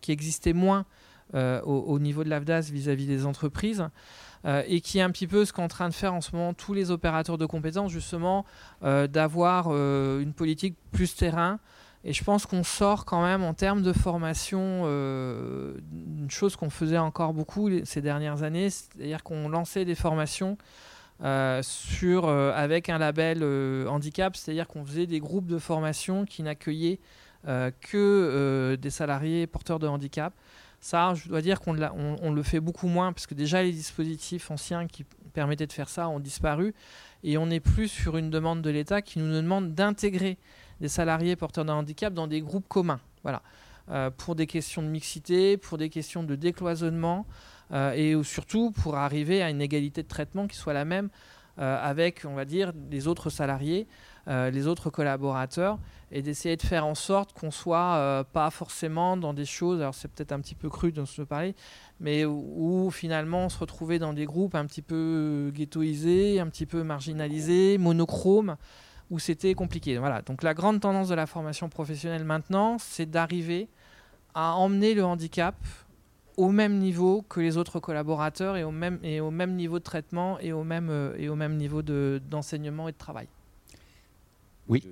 qui 0.00 0.12
existait 0.12 0.54
moins 0.54 0.86
au, 1.34 1.98
niveau 1.98 2.22
de 2.22 2.28
l'AFDAS 2.28 2.70
vis-à-vis 2.70 3.06
des 3.06 3.26
entreprises. 3.26 3.88
et 4.46 4.80
qui 4.80 4.98
est 4.98 5.02
un 5.02 5.10
petit 5.10 5.26
peu 5.26 5.44
ce 5.44 5.52
qu'ont 5.52 5.64
en 5.64 5.68
train 5.68 5.88
de 5.88 5.94
faire 5.94 6.14
en 6.14 6.20
ce 6.20 6.34
moment 6.36 6.54
tous 6.54 6.74
les 6.74 6.92
opérateurs 6.92 7.38
de 7.38 7.46
compétences, 7.46 7.90
justement, 7.90 8.44
d'avoir 8.82 9.70
une 9.72 10.32
politique 10.32 10.76
plus 10.92 11.16
terrain, 11.16 11.58
et 12.04 12.12
je 12.12 12.22
pense 12.22 12.44
qu'on 12.44 12.62
sort 12.64 13.06
quand 13.06 13.22
même 13.22 13.42
en 13.42 13.54
termes 13.54 13.80
de 13.80 13.92
formation, 13.94 14.82
euh, 14.84 15.74
une 16.18 16.30
chose 16.30 16.54
qu'on 16.54 16.68
faisait 16.68 16.98
encore 16.98 17.32
beaucoup 17.32 17.70
ces 17.84 18.02
dernières 18.02 18.42
années, 18.42 18.68
c'est-à-dire 18.68 19.22
qu'on 19.22 19.48
lançait 19.48 19.86
des 19.86 19.94
formations 19.94 20.58
euh, 21.22 21.62
sur, 21.62 22.26
euh, 22.26 22.52
avec 22.54 22.88
un 22.88 22.98
label 22.98 23.42
handicap, 23.88 24.36
c'est-à-dire 24.36 24.66
qu'on 24.66 24.84
faisait 24.84 25.06
des 25.06 25.20
groupes 25.20 25.46
de 25.46 25.58
formation 25.58 26.24
qui 26.24 26.42
n'accueillaient 26.42 26.98
que 27.80 28.74
des 28.80 28.88
salariés 28.88 29.46
porteurs 29.46 29.78
de 29.78 29.86
handicap. 29.86 30.32
Ça, 30.80 31.12
je 31.14 31.28
dois 31.28 31.42
dire 31.42 31.60
qu'on 31.60 31.76
on, 32.22 32.32
le 32.32 32.42
fait 32.42 32.58
beaucoup 32.58 32.88
moins, 32.88 33.12
parce 33.12 33.26
que 33.26 33.34
déjà 33.34 33.62
les 33.62 33.72
dispositifs 33.72 34.50
anciens 34.50 34.86
qui 34.86 35.04
permettaient 35.34 35.66
de 35.66 35.72
faire 35.72 35.90
ça 35.90 36.08
ont 36.08 36.20
disparu, 36.20 36.74
et 37.22 37.36
on 37.36 37.50
est 37.50 37.60
plus 37.60 37.88
sur 37.88 38.16
une 38.16 38.30
demande 38.30 38.62
de 38.62 38.70
l'État 38.70 39.02
qui 39.02 39.18
nous 39.18 39.30
demande 39.30 39.74
d'intégrer 39.74 40.38
des 40.80 40.88
salariés 40.88 41.36
porteurs 41.36 41.66
d'un 41.66 41.74
handicap 41.74 42.14
dans 42.14 42.26
des 42.26 42.40
groupes 42.40 42.68
communs. 42.68 43.00
Voilà. 43.22 43.42
Euh, 43.90 44.10
pour 44.10 44.34
des 44.34 44.46
questions 44.46 44.80
de 44.80 44.86
mixité, 44.86 45.58
pour 45.58 45.76
des 45.76 45.90
questions 45.90 46.22
de 46.22 46.36
décloisonnement 46.36 47.26
euh, 47.28 47.53
et 47.72 48.14
surtout 48.22 48.70
pour 48.70 48.96
arriver 48.96 49.42
à 49.42 49.50
une 49.50 49.60
égalité 49.60 50.02
de 50.02 50.08
traitement 50.08 50.46
qui 50.46 50.56
soit 50.56 50.74
la 50.74 50.84
même 50.84 51.08
euh, 51.58 51.78
avec, 51.80 52.24
on 52.24 52.34
va 52.34 52.44
dire, 52.44 52.72
les 52.90 53.06
autres 53.08 53.30
salariés, 53.30 53.86
les 54.26 54.66
autres 54.66 54.88
collaborateurs 54.88 55.78
et 56.10 56.22
d'essayer 56.22 56.56
de 56.56 56.62
faire 56.62 56.86
en 56.86 56.94
sorte 56.94 57.34
qu'on 57.34 57.50
soit 57.50 58.24
pas 58.32 58.48
forcément 58.50 59.18
dans 59.18 59.34
des 59.34 59.44
choses, 59.44 59.80
alors 59.80 59.94
c'est 59.94 60.08
peut-être 60.08 60.32
un 60.32 60.40
petit 60.40 60.54
peu 60.54 60.70
cru 60.70 60.92
de 60.92 61.04
se 61.04 61.20
parler, 61.20 61.54
mais 62.00 62.24
où, 62.24 62.86
où, 62.86 62.90
finalement 62.90 63.44
on 63.44 63.48
se 63.50 63.58
retrouvait 63.58 63.98
dans 63.98 64.14
des 64.14 64.24
groupes 64.24 64.54
un 64.54 64.64
petit 64.64 64.80
peu 64.80 65.52
ghettoisés, 65.54 66.40
un 66.40 66.48
petit 66.48 66.64
peu 66.64 66.82
marginalisés, 66.82 67.76
monochromes 67.76 68.56
où 69.10 69.18
c'était 69.18 69.54
compliqué. 69.54 69.98
Voilà. 69.98 70.22
Donc 70.22 70.42
la 70.42 70.54
grande 70.54 70.80
tendance 70.80 71.08
de 71.08 71.14
la 71.14 71.26
formation 71.26 71.68
professionnelle 71.68 72.24
maintenant, 72.24 72.78
c'est 72.78 73.06
d'arriver 73.06 73.68
à 74.34 74.54
emmener 74.54 74.94
le 74.94 75.04
handicap 75.04 75.54
au 76.36 76.50
même 76.50 76.78
niveau 76.78 77.22
que 77.22 77.40
les 77.40 77.56
autres 77.56 77.80
collaborateurs 77.80 78.56
et 78.56 78.64
au 78.64 78.70
même, 78.70 78.98
et 79.02 79.20
au 79.20 79.30
même 79.30 79.54
niveau 79.54 79.78
de 79.78 79.84
traitement 79.84 80.38
et 80.40 80.52
au 80.52 80.64
même, 80.64 80.88
euh, 80.90 81.14
et 81.18 81.28
au 81.28 81.36
même 81.36 81.56
niveau 81.56 81.82
d'enseignement 81.82 82.88
et 82.88 82.92
de 82.92 82.98
travail. 82.98 83.28
Oui. 84.68 84.82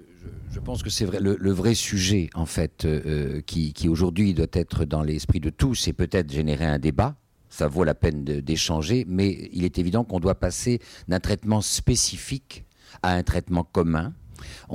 Je, 0.50 0.60
pense 0.60 0.82
que 0.82 0.90
c'est 0.90 1.06
vrai. 1.06 1.18
Le, 1.18 1.50
vrai 1.50 1.74
sujet, 1.74 2.28
en 2.34 2.44
fait, 2.44 2.84
euh, 2.84 3.00
euh, 3.06 3.40
qui, 3.40 3.72
qui 3.72 3.88
aujourd'hui 3.88 4.34
doit 4.34 4.46
être 4.52 4.84
dans 4.84 5.02
l'esprit 5.02 5.40
de 5.40 5.48
tous, 5.48 5.74
c'est 5.74 5.94
peut-être 5.94 6.30
générer 6.30 6.66
un 6.66 6.78
débat. 6.78 7.16
Ça 7.48 7.68
vaut 7.68 7.84
la 7.84 7.94
peine 7.94 8.24
d'échanger, 8.24 9.04
mais 9.08 9.48
il 9.52 9.64
est 9.64 9.78
évident 9.78 10.04
qu'on 10.04 10.20
doit 10.20 10.34
passer 10.34 10.78
d'un 11.08 11.20
traitement 11.20 11.60
spécifique 11.60 12.64
à 13.02 13.14
un 13.14 13.22
traitement 13.22 13.64
commun. 13.64 14.12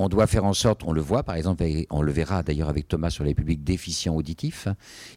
On 0.00 0.08
doit 0.08 0.28
faire 0.28 0.44
en 0.44 0.54
sorte, 0.54 0.84
on 0.84 0.92
le 0.92 1.00
voit 1.00 1.24
par 1.24 1.34
exemple, 1.34 1.64
on 1.90 2.02
le 2.02 2.12
verra 2.12 2.44
d'ailleurs 2.44 2.68
avec 2.68 2.86
Thomas 2.86 3.10
sur 3.10 3.24
les 3.24 3.34
publics 3.34 3.64
déficients 3.64 4.14
auditifs, 4.14 4.68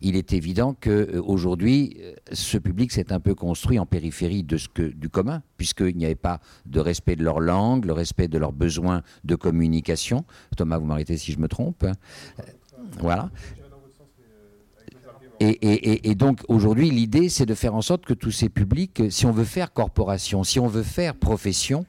il 0.02 0.16
est 0.16 0.34
évident 0.34 0.74
qu'aujourd'hui, 0.74 1.98
euh, 2.02 2.14
ce 2.32 2.58
public 2.58 2.92
s'est 2.92 3.14
un 3.14 3.20
peu 3.20 3.36
construit 3.36 3.78
en 3.78 3.86
périphérie 3.86 4.44
de 4.44 4.58
ce 4.58 4.68
que, 4.68 4.82
du 4.82 5.08
commun, 5.08 5.44
puisqu'il 5.58 5.96
n'y 5.96 6.06
avait 6.06 6.16
pas 6.16 6.40
de 6.66 6.80
respect 6.80 7.16
de 7.16 7.24
leur 7.24 7.40
langue, 7.40 7.86
le 7.86 7.94
respect 7.94 8.28
de 8.28 8.40
leurs 8.40 8.54
besoins 8.54 9.04
de 9.24 9.36
communication. 9.36 10.26
Thomas, 10.58 10.80
vous 10.80 10.86
m'arrêtez 10.86 11.16
si 11.16 11.32
je 11.32 11.38
me 11.38 11.48
trompe. 11.48 11.84
Euh, 11.84 11.94
voilà. 13.00 13.30
Et, 15.44 16.16
donc 16.16 16.42
aujourd'hui, 16.50 16.92
l'idée, 16.92 17.28
c'est 17.28 17.48
de 17.48 17.56
faire 17.56 17.74
en 17.74 17.82
sorte 17.82 18.06
que 18.06 18.14
tous 18.14 18.30
ces 18.30 18.50
publics, 18.50 19.02
si 19.10 19.26
on 19.26 19.32
veut 19.32 19.44
faire 19.44 19.74
corporation, 19.74 20.44
si 20.44 20.60
on 20.60 20.68
veut 20.68 20.84
faire 20.84 21.16
profession, 21.16 21.86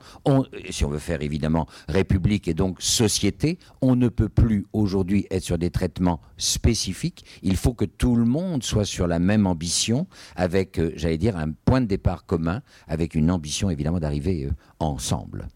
si 0.70 0.86
on 0.86 0.88
veut 0.88 0.98
faire 0.98 1.20
évidemment 1.20 1.66
république 1.86 2.48
et 2.48 2.54
donc 2.54 2.80
société, 2.80 3.58
on 3.82 3.94
ne 3.94 4.08
peut 4.08 4.30
plus 4.30 4.64
aujourd'hui 4.72 5.26
être 5.30 5.42
sur 5.42 5.58
des 5.58 5.70
traitements 5.70 6.20
spécifiques. 6.38 7.26
Il 7.42 7.56
faut 7.56 7.74
que 7.74 7.84
tout 7.84 8.16
le 8.16 8.24
monde 8.24 8.62
soit 8.62 8.86
sur 8.86 9.06
la 9.06 9.18
même 9.18 9.46
ambition, 9.46 10.06
avec, 10.34 10.78
euh, 10.78 10.92
j'allais 10.96 11.18
dire, 11.18 11.36
un 11.36 11.52
point 11.52 11.82
de 11.82 11.86
départ 11.86 12.24
commun, 12.24 12.62
avec 12.88 13.14
une 13.14 13.30
ambition 13.30 13.68
évidemment 13.68 14.00
d'arriver 14.00 14.46
euh, 14.46 14.50
ensemble. 14.78 15.48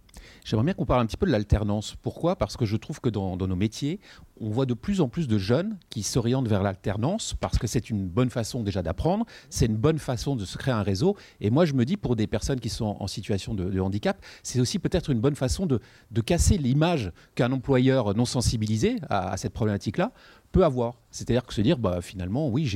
J'aimerais 0.47 0.65
bien 0.67 0.75
qu'on 0.75 0.87
parle 0.87 1.01
un 1.03 1.07
petit 1.07 1.17
peu 1.17 1.27
de 1.27 1.33
l'alternance. 1.33 1.97
Pourquoi? 2.03 2.37
Parce 2.37 2.57
que 2.57 2.65
je 2.65 2.77
trouve 2.77 3.01
que 3.01 3.09
dans, 3.09 3.37
nos 3.37 3.57
métiers, 3.57 3.99
on 4.41 4.49
voit 4.49 4.65
de 4.65 4.75
plus 4.75 5.01
en 5.01 5.09
plus 5.09 5.27
de 5.27 5.39
jeunes 5.39 5.77
qui 5.91 6.05
s'orientent 6.05 6.47
vers 6.47 6.63
l'alternance 6.63 7.35
parce 7.41 7.59
que 7.59 7.67
c'est 7.67 7.91
une 7.91 8.07
bonne 8.07 8.31
façon 8.31 8.63
déjà 8.63 8.81
d'apprendre, 8.81 9.27
c'est 9.51 9.67
une 9.67 9.77
bonne 9.77 9.99
façon 9.99 10.37
de 10.37 10.45
se 10.45 10.57
créer 10.57 10.73
un 10.73 10.85
réseau. 10.85 11.17
Et 11.41 11.51
moi, 11.51 11.65
je 11.65 11.73
me 11.73 11.85
dis, 11.85 11.97
pour 11.97 12.15
des 12.15 12.29
personnes 12.29 12.61
qui 12.61 12.69
sont 12.69 12.97
en 13.01 13.09
situation 13.09 13.55
de, 13.55 13.81
handicap, 13.81 14.25
c'est 14.45 14.61
aussi 14.61 14.79
peut-être 14.79 15.11
une 15.11 15.19
bonne 15.19 15.35
façon 15.35 15.67
de, 15.67 15.81
casser 16.25 16.59
l'image 16.59 17.11
qu'un 17.35 17.51
employeur 17.51 18.15
non 18.15 18.25
sensibilisé 18.25 19.01
à 19.11 19.37
cette 19.37 19.53
problématique-là 19.53 20.13
peut 20.57 20.65
avoir. 20.65 20.95
C'est-à-dire 21.11 21.45
que 21.45 21.53
se 21.53 21.61
dire, 21.61 21.79
bah, 21.79 22.01
finalement, 22.01 22.49
oui, 22.49 22.67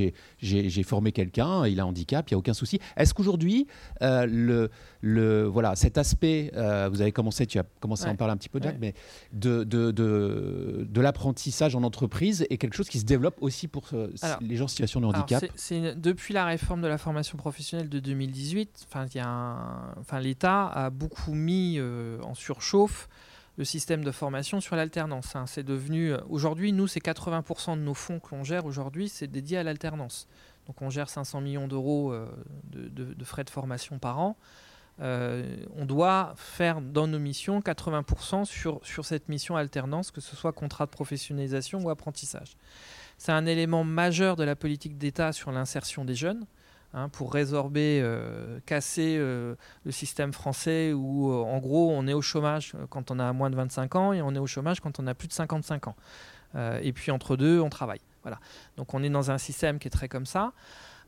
j'ai 0.41 0.83
formé 0.83 1.13
quelqu'un, 1.13 1.67
il 1.67 1.81
a 1.81 1.83
un 1.83 1.87
handicap, 1.87 2.29
il 2.31 2.35
n'y 2.35 2.37
a 2.37 2.39
aucun 2.39 2.53
souci. 2.53 2.79
Est-ce 2.97 3.15
qu'aujourd'hui, 3.15 3.67
euh, 4.03 4.27
le, 4.27 4.71
le, 5.01 5.45
voilà, 5.45 5.77
cet 5.77 5.97
aspect, 5.99 6.51
euh, 6.57 6.89
vous 6.91 7.01
avez 7.01 7.13
commencé, 7.13 7.47
tu 7.47 7.59
as 7.59 7.65
commencé 7.81 8.07
à 8.07 8.11
en 8.11 8.17
parler 8.17 8.33
un 8.33 8.37
petit 8.37 8.49
peu, 8.49 8.61
Jack, 8.63 8.77
mais 8.81 8.95
de, 9.33 9.65
de, 9.65 9.91
de, 9.91 10.87
de 10.89 11.01
l'apprentissage 11.01 11.75
en 11.75 11.83
entreprise 11.83 12.47
est 12.51 12.59
quelque 12.59 12.77
chose 12.77 12.89
qui 12.89 12.99
se 12.99 13.05
développe 13.05 13.37
aussi 13.41 13.67
pour 13.67 13.85
euh, 13.95 14.09
les 14.41 14.57
gens 14.57 14.65
en 14.65 14.69
situation 14.69 15.01
de 15.01 15.07
handicap 15.07 15.43
Depuis 15.97 16.35
la 16.35 16.45
réforme 16.45 16.83
de 16.83 16.89
la 16.89 16.99
formation 16.99 17.39
professionnelle 17.39 17.89
de 17.89 17.99
2018, 17.99 18.89
l'État 20.21 20.67
a 20.67 20.91
beaucoup 20.91 21.35
mis 21.35 21.81
en 22.23 22.35
surchauffe 22.35 23.09
le 23.61 23.65
système 23.67 24.03
de 24.03 24.11
formation 24.11 24.63
sur 24.63 24.75
l'alternance. 24.75 25.37
Hein. 25.37 25.45
C'est 25.47 25.63
devenu 25.63 26.15
euh, 26.15 26.19
aujourd'hui, 26.31 26.73
nous, 26.73 26.87
c'est 26.87 27.05
80% 27.05 27.77
de 27.77 27.83
nos 27.83 27.93
fonds 27.93 28.19
que 28.19 28.35
l'on 28.35 28.43
gère 28.43 28.65
aujourd'hui, 28.65 29.11
c'est 29.11 29.27
dédié 29.27 29.59
à 29.59 29.63
l'alternance. 29.63 30.29
Donc 30.67 30.81
on 30.81 30.89
gère 30.89 31.11
500 31.11 31.43
millions 31.43 31.69
d'euros 31.69 32.11
euh, 32.11 32.27
de, 32.73 33.25
frais 33.25 33.45
de 33.45 33.51
formation 33.51 33.99
par 33.99 34.19
an. 34.19 34.39
Euh, 35.03 35.45
on 35.77 35.85
doit 35.85 36.33
faire 36.37 36.81
dans 36.81 37.07
nos 37.07 37.19
missions 37.19 37.61
80% 37.61 38.47
sur, 38.47 38.81
sur 38.83 39.05
cette 39.05 39.29
mission 39.29 39.57
alternance, 39.57 40.11
que 40.11 40.23
ce 40.23 40.37
soit 40.37 40.55
contrat 40.55 40.87
de 40.87 40.91
professionnalisation 40.91 41.81
ou 41.81 41.91
apprentissage. 41.91 42.57
C'est 43.19 43.33
un 43.33 43.45
élément 43.45 43.85
majeur 43.85 44.37
de 44.37 44.45
la 44.45 44.57
politique 44.57 44.97
d'État 44.97 45.33
sur 45.33 45.53
l'insertion 45.53 46.07
des 46.07 46.15
jeunes. 46.15 46.47
Hein, 46.93 47.09
pour 47.09 47.33
résorber, 47.33 48.01
euh, 48.03 48.59
casser 48.67 49.17
euh, 49.17 49.55
le 49.85 49.93
système 49.93 50.33
français 50.33 50.93
où, 50.93 51.31
euh, 51.31 51.37
en 51.37 51.59
gros, 51.59 51.93
on 51.93 52.09
est 52.09 52.13
au 52.15 52.23
chômage 52.23 52.73
quand 52.89 53.13
on 53.13 53.21
a 53.21 53.33
moins 53.33 53.49
de 53.49 53.55
25 53.55 53.95
ans 53.95 54.13
et 54.13 54.21
on 54.23 54.35
est 54.35 54.41
au 54.41 54.49
chômage 54.49 54.81
quand 54.81 54.99
on 54.99 55.07
a 55.07 55.15
plus 55.15 55.29
de 55.29 55.33
55 55.33 55.87
ans. 55.87 55.95
et 56.83 56.93
puis 56.93 57.13
entre 57.13 57.37
deux, 57.37 57.61
on 57.61 57.71
travaille. 57.71 58.01
Voilà. 58.23 58.41
Donc 58.77 58.93
on 58.93 59.05
est 59.05 59.09
dans 59.09 59.31
un 59.31 59.39
système 59.39 59.79
qui 59.79 59.87
est 59.87 59.93
très 59.93 60.09
comme 60.09 60.27
ça. 60.27 60.53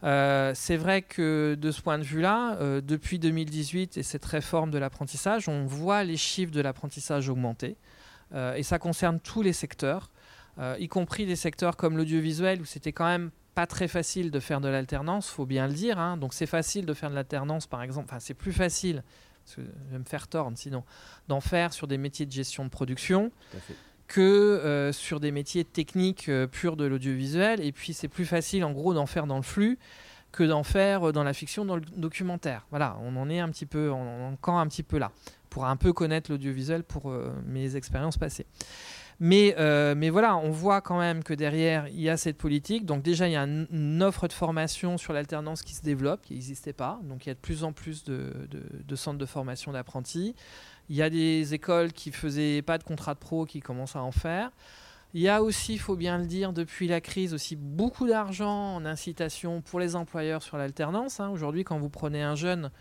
c'est 0.02 0.76
vrai 0.76 1.02
que 1.02 1.56
de 1.60 1.70
ce 1.72 1.82
point 1.82 1.98
de 1.98 2.04
vue-là, 2.04 2.80
depuis 2.80 3.18
2018 3.18 3.96
et 3.96 4.04
cette 4.04 4.24
réforme 4.24 4.70
de 4.70 4.78
l'apprentissage, 4.78 5.48
on 5.48 5.66
voit 5.66 6.04
les 6.04 6.16
chiffres 6.16 6.52
de 6.52 6.60
l'apprentissage 6.60 7.28
augmenter. 7.28 7.76
et 8.32 8.62
ça 8.62 8.78
concerne 8.78 9.18
tous 9.18 9.42
les 9.42 9.52
secteurs, 9.52 10.12
y 10.78 10.86
compris 10.86 11.26
des 11.26 11.36
secteurs 11.36 11.76
comme 11.76 11.96
l'audiovisuel 11.96 12.60
où 12.60 12.64
c'était 12.64 12.92
quand 12.92 13.06
même 13.06 13.32
pas 13.54 13.66
très 13.66 13.88
facile 13.88 14.30
de 14.30 14.40
faire 14.40 14.60
de 14.60 14.68
l'alternance, 14.68 15.28
faut 15.28 15.46
bien 15.46 15.66
le 15.66 15.74
dire. 15.74 15.98
Hein. 15.98 16.16
Donc 16.16 16.34
c'est 16.34 16.46
facile 16.46 16.86
de 16.86 16.94
faire 16.94 17.10
de 17.10 17.14
l'alternance, 17.14 17.66
par 17.66 17.82
exemple. 17.82 18.06
Enfin, 18.10 18.20
c'est 18.20 18.34
plus 18.34 18.52
facile, 18.52 19.02
parce 19.44 19.56
que 19.56 19.62
je 19.62 19.92
vais 19.92 19.98
me 19.98 20.04
faire 20.04 20.28
tordre 20.28 20.56
sinon, 20.56 20.84
d'en 21.28 21.40
faire 21.40 21.72
sur 21.72 21.86
des 21.86 21.98
métiers 21.98 22.26
de 22.26 22.32
gestion 22.32 22.64
de 22.64 22.70
production 22.70 23.30
que 24.12 24.20
euh, 24.20 24.92
sur 24.92 25.20
des 25.20 25.30
métiers 25.30 25.64
techniques 25.64 26.28
euh, 26.28 26.46
purs 26.46 26.76
de 26.76 26.84
l'audiovisuel. 26.84 27.64
Et 27.64 27.72
puis 27.72 27.94
c'est 27.94 28.08
plus 28.08 28.26
facile, 28.26 28.64
en 28.64 28.72
gros, 28.72 28.92
d'en 28.92 29.06
faire 29.06 29.26
dans 29.26 29.36
le 29.36 29.42
flux 29.42 29.78
que 30.32 30.42
d'en 30.42 30.62
faire 30.62 31.08
euh, 31.08 31.12
dans 31.12 31.24
la 31.24 31.32
fiction, 31.32 31.64
dans 31.64 31.76
le 31.76 31.82
documentaire. 31.96 32.66
Voilà, 32.70 32.98
on 33.02 33.16
en 33.16 33.30
est 33.30 33.40
un 33.40 33.48
petit 33.48 33.66
peu, 33.66 33.90
on 33.90 34.26
en 34.26 34.32
encore 34.32 34.56
un 34.56 34.66
petit 34.66 34.82
peu 34.82 34.98
là, 34.98 35.12
pour 35.48 35.64
un 35.64 35.76
peu 35.76 35.92
connaître 35.94 36.30
l'audiovisuel 36.30 36.84
pour 36.84 37.10
mes 37.46 37.76
expériences 37.76 38.18
passées. 38.18 38.46
Mais, 39.24 39.54
euh, 39.56 39.94
mais 39.96 40.10
voilà, 40.10 40.36
on 40.36 40.50
voit 40.50 40.80
quand 40.80 40.98
même 40.98 41.22
que 41.22 41.32
derrière, 41.32 41.86
il 41.86 42.00
y 42.00 42.10
a 42.10 42.16
cette 42.16 42.36
politique. 42.36 42.84
Donc 42.84 43.04
déjà, 43.04 43.28
il 43.28 43.32
y 43.34 43.36
a 43.36 43.44
une 43.44 44.02
offre 44.02 44.26
de 44.26 44.32
formation 44.32 44.98
sur 44.98 45.12
l'alternance 45.12 45.62
qui 45.62 45.74
se 45.74 45.82
développe, 45.82 46.22
qui 46.22 46.32
n'existait 46.32 46.72
pas. 46.72 46.98
Donc 47.04 47.24
il 47.24 47.28
y 47.28 47.30
a 47.30 47.34
de 47.34 47.38
plus 47.38 47.62
en 47.62 47.72
plus 47.72 48.02
de, 48.02 48.96
centres 48.96 49.18
de 49.18 49.26
formation 49.26 49.70
d'apprentis. 49.70 50.34
Il 50.88 50.96
y 50.96 51.02
a 51.02 51.08
des 51.08 51.54
écoles 51.54 51.92
qui 51.92 52.10
ne 52.10 52.16
faisaient 52.16 52.62
pas 52.62 52.78
de 52.78 52.82
contrat 52.82 53.14
de 53.14 53.20
pro 53.20 53.44
qui 53.44 53.60
commencent 53.60 53.94
à 53.94 54.02
en 54.02 54.10
faire. 54.10 54.50
Il 55.14 55.20
y 55.20 55.28
a 55.28 55.40
aussi, 55.40 55.74
il 55.74 55.78
faut 55.78 55.94
bien 55.94 56.18
le 56.18 56.26
dire, 56.26 56.52
depuis 56.52 56.88
la 56.88 57.00
crise, 57.00 57.32
aussi 57.32 57.54
beaucoup 57.54 58.08
d'argent 58.08 58.74
en 58.74 58.84
incitation 58.84 59.60
pour 59.60 59.78
les 59.78 59.94
employeurs 59.94 60.42
sur 60.42 60.56
l'alternance. 60.56 61.20
Hein. 61.20 61.28
Aujourd'hui, 61.28 61.62
quand 61.62 61.78
vous 61.78 61.90
prenez 61.90 62.24
un 62.24 62.34
jeune 62.34 62.72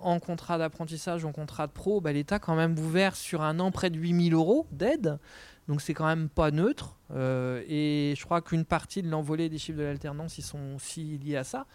en 0.00 0.18
contrat 0.18 0.58
d'apprentissage 0.58 1.24
ou 1.24 1.28
en 1.28 1.32
contrat 1.32 1.68
de 1.68 1.72
pro, 1.72 2.00
bah, 2.00 2.12
l'État 2.12 2.40
quand 2.40 2.56
même 2.56 2.74
vous 2.74 2.90
verse 2.90 3.20
sur 3.20 3.42
un 3.42 3.60
an 3.60 3.70
près 3.70 3.90
de 3.90 3.98
8000 3.98 4.34
euros 4.34 4.66
d'aide. 4.72 5.18
Donc 5.68 5.80
c'est 5.80 5.94
quand 5.94 6.06
même 6.06 6.28
pas 6.28 6.50
neutre. 6.50 6.96
et 7.10 8.14
je 8.16 8.24
crois 8.24 8.42
qu'une 8.42 8.64
partie 8.64 9.02
de 9.02 9.08
l'envolée 9.08 9.48
des 9.48 9.58
chiffres 9.58 9.78
de 9.78 9.84
l'alternance, 9.84 10.38
ils 10.38 10.42
sont 10.42 10.74
aussi 10.76 11.18
liés 11.18 11.36
à 11.36 11.44
ça. 11.44 11.66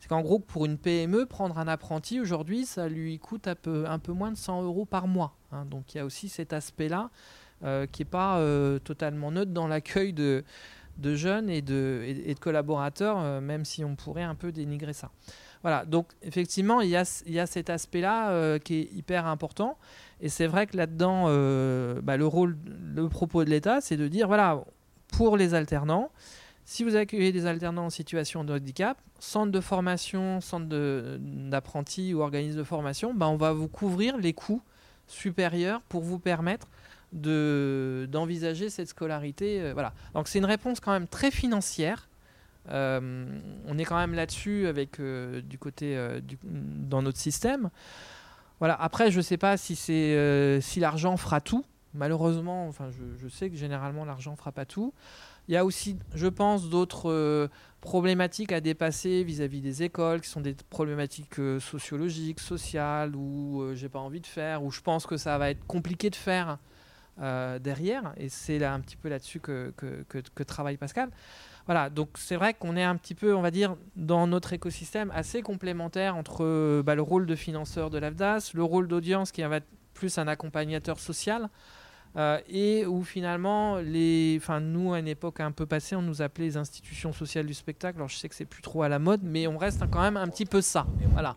C'est 0.00 0.08
qu'en 0.08 0.22
gros, 0.22 0.38
pour 0.38 0.66
une 0.66 0.78
PME, 0.78 1.26
prendre 1.26 1.58
un 1.58 1.68
apprenti 1.68 2.20
aujourd'hui, 2.20 2.66
ça 2.66 2.88
lui 2.88 3.18
coûte 3.18 3.48
un 3.48 3.54
peu, 3.98 4.12
moins 4.12 4.30
de 4.32 4.36
100 4.36 4.62
euros 4.62 4.84
par 4.84 5.06
mois. 5.06 5.36
Hein. 5.52 5.64
Donc 5.66 5.94
il 5.94 5.98
y 5.98 6.00
a 6.00 6.04
aussi 6.04 6.28
cet 6.28 6.52
aspect-là 6.52 7.10
qui 7.62 8.02
n'est 8.02 8.10
pas 8.10 8.40
totalement 8.84 9.30
neutre 9.30 9.52
dans 9.52 9.66
l'accueil 9.66 10.12
de, 10.12 10.44
jeunes 11.14 11.50
et 11.50 11.62
de, 11.62 12.34
collaborateurs, 12.40 13.18
euh, 13.18 13.40
même 13.40 13.64
si 13.64 13.84
on 13.84 13.96
pourrait 13.96 14.22
un 14.22 14.34
peu 14.34 14.52
dénigrer 14.52 14.92
ça. 14.92 15.10
Voilà, 15.62 15.84
donc 15.84 16.08
effectivement, 16.22 16.80
il 16.82 16.90
y 16.90 16.96
a, 16.96 17.46
cet 17.46 17.70
aspect-là 17.70 18.30
euh, 18.30 18.58
qui 18.58 18.80
est 18.80 18.92
hyper 18.92 19.26
important. 19.26 19.78
Et 20.20 20.28
c'est 20.28 20.46
vrai 20.46 20.66
que 20.66 20.76
là-dedans, 20.76 21.24
euh, 21.28 22.00
bah, 22.02 22.16
le 22.16 22.26
rôle, 22.26 22.56
le 22.94 23.08
propos 23.08 23.44
de 23.44 23.50
l'État, 23.50 23.80
c'est 23.80 23.96
de 23.96 24.08
dire, 24.08 24.26
voilà, 24.26 24.62
pour 25.08 25.36
les 25.36 25.54
alternants, 25.54 26.10
si 26.64 26.82
vous 26.82 26.96
accueillez 26.96 27.32
des 27.32 27.46
alternants 27.46 27.86
en 27.86 27.90
situation 27.90 28.44
de 28.44 28.54
handicap, 28.54 28.96
centre 29.18 29.52
de 29.52 29.60
formation, 29.60 30.40
centre 30.40 30.66
d'apprentis 31.18 32.14
ou 32.14 32.20
organisme 32.20 32.58
de 32.58 32.64
formation, 32.64 33.12
bah, 33.12 33.28
on 33.28 33.36
va 33.36 33.52
vous 33.52 33.68
couvrir 33.68 34.16
les 34.16 34.32
coûts 34.32 34.62
supérieurs 35.06 35.82
pour 35.82 36.02
vous 36.02 36.18
permettre 36.18 36.68
d'envisager 37.12 38.70
cette 38.70 38.88
scolarité. 38.88 39.60
Euh, 39.60 39.72
voilà. 39.74 39.92
Donc 40.14 40.26
c'est 40.26 40.38
une 40.38 40.46
réponse 40.46 40.80
quand 40.80 40.92
même 40.92 41.06
très 41.06 41.30
financière. 41.30 42.08
Euh, 42.70 43.26
on 43.66 43.76
est 43.76 43.84
quand 43.84 43.98
même 43.98 44.14
là-dessus 44.14 44.66
avec 44.66 44.98
du 45.00 45.58
côté 45.58 45.98
dans 46.42 47.02
notre 47.02 47.18
système. 47.18 47.68
Après, 48.78 49.10
je 49.10 49.18
ne 49.18 49.22
sais 49.22 49.36
pas 49.36 49.56
si 49.56 49.76
c'est 49.76 50.58
si 50.60 50.80
l'argent 50.80 51.16
fera 51.16 51.40
tout. 51.40 51.64
Malheureusement, 51.92 52.66
enfin, 52.66 52.88
je, 52.90 53.28
sais 53.28 53.50
que 53.50 53.56
généralement 53.56 54.04
l'argent 54.04 54.32
ne 54.32 54.36
fera 54.36 54.50
pas 54.50 54.64
tout. 54.64 54.92
Il 55.46 55.54
y 55.54 55.56
a 55.56 55.64
aussi, 55.64 55.96
je 56.14 56.26
pense, 56.26 56.68
d'autres 56.68 57.48
problématiques 57.80 58.50
à 58.50 58.60
dépasser 58.60 59.22
vis-à-vis 59.22 59.60
des 59.60 59.82
écoles, 59.84 60.20
qui 60.20 60.28
sont 60.28 60.40
des 60.40 60.56
problématiques 60.70 61.36
sociologiques, 61.60 62.40
sociales, 62.40 63.14
où 63.14 63.62
j'ai 63.74 63.88
pas 63.88 64.00
envie 64.00 64.20
de 64.20 64.26
faire, 64.26 64.64
où 64.64 64.72
je 64.72 64.80
pense 64.80 65.06
que 65.06 65.16
ça 65.16 65.38
va 65.38 65.50
être 65.50 65.64
compliqué 65.66 66.10
de 66.10 66.16
faire 66.16 66.58
euh, 67.20 67.60
derrière. 67.60 68.12
Et 68.16 68.28
c'est 68.28 68.64
un 68.64 68.80
petit 68.80 68.96
peu 68.96 69.08
là-dessus 69.08 69.38
que, 69.38 69.72
travaille 70.44 70.76
Pascal. 70.76 71.10
Voilà, 71.66 71.88
donc 71.88 72.10
c'est 72.14 72.36
vrai 72.36 72.54
qu'on 72.54 72.76
est 72.76 72.82
un 72.82 72.96
petit 72.96 73.14
peu, 73.14 73.34
on 73.34 73.40
va 73.40 73.50
dire, 73.50 73.76
dans 73.96 74.26
notre 74.26 74.52
écosystème 74.52 75.10
assez 75.14 75.42
complémentaire 75.42 76.16
entre 76.16 76.82
bah, 76.82 76.94
le 76.94 77.02
rôle 77.02 77.26
de 77.26 77.34
financeur 77.34 77.90
de 77.90 77.98
l'AFDAS, 77.98 78.50
le 78.54 78.62
rôle 78.62 78.86
d'audience 78.86 79.32
qui 79.32 79.42
va 79.42 79.56
être 79.56 79.66
plus 79.94 80.18
un 80.18 80.28
accompagnateur 80.28 80.98
social, 80.98 81.48
euh, 82.16 82.38
et 82.48 82.86
où 82.86 83.02
finalement, 83.02 83.78
les, 83.78 84.38
enfin, 84.40 84.60
nous, 84.60 84.92
à 84.92 85.00
une 85.00 85.08
époque 85.08 85.40
un 85.40 85.50
peu 85.50 85.66
passée, 85.66 85.96
on 85.96 86.02
nous 86.02 86.22
appelait 86.22 86.44
les 86.44 86.56
institutions 86.56 87.12
sociales 87.12 87.46
du 87.46 87.54
spectacle. 87.54 87.98
Alors 87.98 88.08
je 88.08 88.16
sais 88.16 88.28
que 88.28 88.36
c'est 88.36 88.44
plus 88.44 88.62
trop 88.62 88.82
à 88.82 88.88
la 88.88 89.00
mode, 89.00 89.22
mais 89.24 89.46
on 89.46 89.58
reste 89.58 89.82
quand 89.90 90.00
même 90.00 90.16
un 90.16 90.28
petit 90.28 90.46
peu 90.46 90.60
ça. 90.60 90.86
Voilà. 91.12 91.36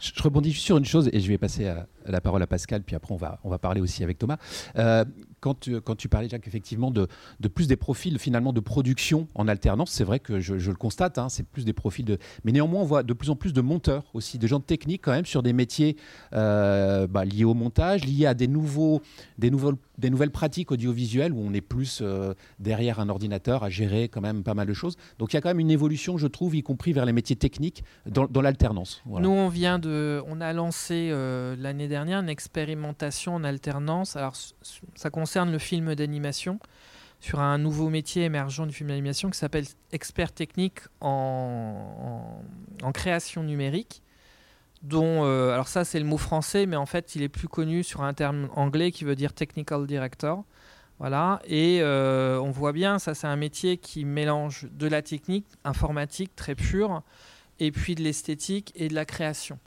Je, 0.00 0.22
rebondis 0.22 0.52
sur 0.52 0.76
une 0.76 0.84
chose 0.84 1.10
et 1.12 1.20
je 1.20 1.28
vais 1.28 1.38
passer 1.38 1.72
la 2.06 2.20
parole 2.20 2.42
à 2.42 2.46
Pascal, 2.46 2.82
puis 2.82 2.94
après 2.94 3.12
on 3.12 3.16
va, 3.16 3.40
on 3.42 3.50
va 3.50 3.58
parler 3.58 3.80
aussi 3.80 4.04
avec 4.04 4.18
Thomas. 4.18 4.36
Euh, 4.76 5.04
quand, 5.42 5.58
tu, 5.58 5.80
quand 5.80 6.08
parlais, 6.08 6.28
Jacques, 6.28 6.46
effectivement, 6.46 6.90
de, 6.90 7.08
plus 7.52 7.66
des 7.66 7.76
profils 7.76 8.18
finalement 8.18 8.52
de 8.52 8.60
production 8.60 9.26
en 9.34 9.48
alternance, 9.48 9.90
c'est 9.90 10.04
vrai 10.04 10.20
que 10.20 10.40
je, 10.40 10.54
le 10.54 10.76
constate, 10.76 11.18
hein, 11.18 11.28
c'est 11.28 11.44
plus 11.44 11.64
des 11.64 11.72
profils 11.72 12.04
de. 12.04 12.16
Mais 12.44 12.52
néanmoins, 12.52 12.80
on 12.80 12.84
voit 12.84 13.02
de 13.02 13.12
plus 13.12 13.28
en 13.28 13.36
plus 13.36 13.52
de 13.52 13.60
monteurs 13.60 14.04
aussi, 14.14 14.38
de 14.38 14.46
gens 14.46 14.60
de 14.60 14.64
technique 14.64 15.02
quand 15.02 15.10
même 15.10 15.26
sur 15.26 15.42
des 15.42 15.52
métiers 15.52 15.96
euh, 16.32 17.08
bah, 17.08 17.24
liés 17.24 17.44
au 17.44 17.54
montage, 17.54 18.04
liés 18.04 18.26
à 18.26 18.34
des, 18.34 18.46
nouveaux, 18.46 19.02
des 20.02 20.10
nouvelles 20.10 20.32
pratiques 20.32 20.72
audiovisuelles 20.72 21.32
où 21.32 21.40
on 21.40 21.54
est 21.54 21.62
plus 21.62 22.00
euh, 22.02 22.34
derrière 22.58 23.00
un 23.00 23.08
ordinateur 23.08 23.62
à 23.62 23.70
gérer 23.70 24.08
quand 24.08 24.20
même 24.20 24.42
pas 24.42 24.52
mal 24.52 24.66
de 24.66 24.74
choses. 24.74 24.96
Donc 25.18 25.32
il 25.32 25.36
y 25.36 25.38
a 25.38 25.40
quand 25.40 25.48
même 25.48 25.60
une 25.60 25.70
évolution, 25.70 26.18
je 26.18 26.26
trouve, 26.26 26.54
y 26.56 26.62
compris 26.62 26.92
vers 26.92 27.06
les 27.06 27.12
métiers 27.12 27.36
techniques 27.36 27.84
dans, 28.04 28.42
l'alternance. 28.42 29.02
Nous, 29.06 29.30
on 29.30 29.48
vient 29.48 29.78
de. 29.78 30.20
On 30.26 30.40
a 30.40 30.52
lancé 30.52 31.10
euh, 31.10 31.54
l'année 31.56 31.86
dernière 31.86 32.20
une 32.20 32.28
expérimentation 32.28 33.36
en 33.36 33.44
alternance. 33.44 34.16
Alors, 34.16 34.34
ça 34.96 35.10
concerne 35.10 35.52
le 35.52 35.58
film 35.58 35.94
d'animation 35.94 36.58
sur 37.20 37.38
un 37.38 37.56
nouveau 37.56 37.88
métier 37.88 38.24
émergent 38.24 38.66
du 38.66 38.74
film 38.74 38.88
d'animation 38.88 39.30
qui 39.30 39.38
s'appelle 39.38 39.66
expert 39.92 40.32
technique 40.32 40.80
en, 41.00 42.42
création 42.92 43.44
numérique. 43.44 44.01
Dont, 44.82 45.24
euh, 45.24 45.52
alors 45.52 45.68
ça 45.68 45.84
c'est 45.84 46.00
le 46.00 46.04
mot 46.04 46.18
français, 46.18 46.66
mais 46.66 46.76
en 46.76 46.86
fait 46.86 47.14
il 47.14 47.22
est 47.22 47.28
plus 47.28 47.48
connu 47.48 47.84
sur 47.84 48.02
un 48.02 48.14
terme 48.14 48.48
anglais 48.56 48.90
qui 48.90 49.04
veut 49.04 49.14
dire 49.14 49.32
technical 49.32 49.86
director. 49.86 50.44
Voilà, 50.98 51.40
et 51.46 51.80
euh, 51.80 52.38
on 52.40 52.50
voit 52.50 52.72
bien, 52.72 52.98
ça 52.98 53.14
c'est 53.14 53.26
un 53.26 53.36
métier 53.36 53.76
qui 53.76 54.04
mélange 54.04 54.68
de 54.70 54.86
la 54.86 55.02
technique 55.02 55.46
informatique 55.64 56.34
très 56.36 56.54
pure, 56.54 57.02
et 57.58 57.72
puis 57.72 57.94
de 57.94 58.02
l'esthétique 58.02 58.72
et 58.76 58.88
de 58.88 58.94
la 58.94 59.04
création. 59.04 59.58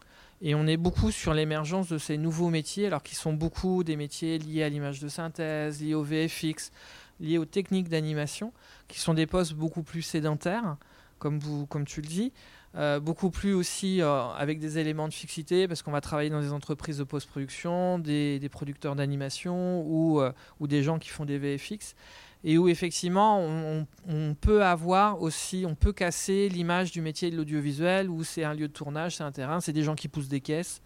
Et 0.41 0.53
on 0.53 0.67
est 0.67 0.77
beaucoup 0.77 1.11
sur 1.11 1.33
l'émergence 1.33 1.87
de 1.87 1.97
ces 1.97 2.17
nouveaux 2.17 2.49
métiers, 2.49 2.87
alors 2.87 3.03
qu'ils 3.03 3.17
sont 3.17 3.33
beaucoup 3.33 3.83
des 3.83 3.95
métiers 3.95 4.37
liés 4.37 4.63
à 4.63 4.69
l'image 4.69 4.99
de 4.99 5.07
synthèse, 5.07 5.81
liés 5.81 5.93
au 5.93 6.03
VFX, 6.03 6.71
liés 7.19 7.37
aux 7.37 7.45
techniques 7.45 7.89
d'animation, 7.89 8.51
qui 8.87 8.99
sont 8.99 9.13
des 9.13 9.25
postes 9.25 9.53
beaucoup 9.53 9.81
plus 9.81 10.01
sédentaires, 10.01 10.77
comme, 11.19 11.39
tu 11.85 12.01
le 12.01 12.07
dis, 12.07 12.33
euh, 12.77 12.99
beaucoup 12.99 13.29
plus 13.29 13.53
aussi 13.53 14.01
euh, 14.01 14.27
avec 14.31 14.59
des 14.59 14.77
éléments 14.77 15.07
de 15.07 15.13
fixité, 15.13 15.65
parce 15.65 15.81
qu'on 15.81 15.91
va 15.91 16.01
travailler 16.01 16.29
dans 16.29 16.41
des 16.41 16.51
entreprises 16.51 16.97
de 16.97 17.05
post-production, 17.05 17.99
des, 17.99 18.49
producteurs 18.51 18.95
d'animation 18.95 19.81
ou, 19.87 20.19
euh, 20.19 20.33
ou 20.59 20.67
des 20.67 20.83
gens 20.83 20.99
qui 20.99 21.09
font 21.09 21.23
des 21.25 21.37
VFX 21.37 21.95
et 22.43 22.57
où 22.57 22.67
effectivement 22.67 23.39
on, 23.39 24.35
peut 24.39 24.63
avoir 24.63 25.21
aussi, 25.21 25.65
on 25.67 25.73
peut 25.73 25.93
casser 25.93 26.47
l'image 26.49 26.91
du 26.91 27.01
métier 27.01 27.31
de 27.31 27.37
l'audiovisuel 27.37 28.09
où 28.09 28.23
c'est 28.23 28.43
un 28.43 28.53
lieu 28.53 28.67
de 28.67 28.73
tournage, 28.73 29.15
c'est 29.15 29.23
un 29.23 29.31
terrain, 29.31 29.61
c'est 29.61 29.73
des 29.73 29.81
gens 29.81 29.95
qui 29.95 30.07
poussent 30.07 30.27
des 30.27 30.41
caisses. 30.41 30.81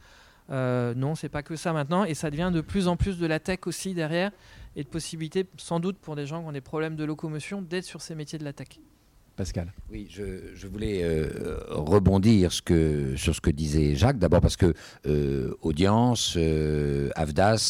Non, 0.50 1.16
c'est 1.16 1.28
pas 1.28 1.44
que 1.44 1.56
ça 1.56 1.74
maintenant, 1.74 2.06
et 2.06 2.14
ça 2.14 2.32
devient 2.32 2.52
de 2.54 2.62
plus 2.62 2.88
en 2.88 2.96
plus 2.96 3.18
de 3.18 3.28
la 3.28 3.40
tech 3.40 3.60
aussi 3.66 3.94
derrière, 3.94 4.32
et 4.76 4.84
de 4.84 4.88
possibilités, 4.88 5.46
sans 5.58 5.82
doute 5.82 5.98
pour 5.98 6.16
des 6.16 6.26
gens 6.26 6.42
qui 6.42 6.48
ont 6.48 6.52
des 6.54 6.62
problèmes 6.62 6.96
de 6.96 7.04
locomotion, 7.04 7.62
d'être 7.62 7.84
sur 7.84 8.02
ces 8.02 8.16
métiers 8.16 8.40
de 8.40 8.46
la 8.46 8.54
tech. 8.54 8.80
Oui, 9.92 10.08
je, 10.10 10.68
voulais 10.68 11.04
euh, 11.04 11.58
rebondir 11.70 12.52
sur 12.52 12.66
ce 12.66 13.42
que 13.42 13.50
disait 13.50 13.96
Jacques. 13.96 14.20
D'abord 14.20 14.42
parce 14.42 14.58
que 14.58 14.74
euh, 15.08 15.56
Audience, 15.62 16.34
euh, 16.38 17.10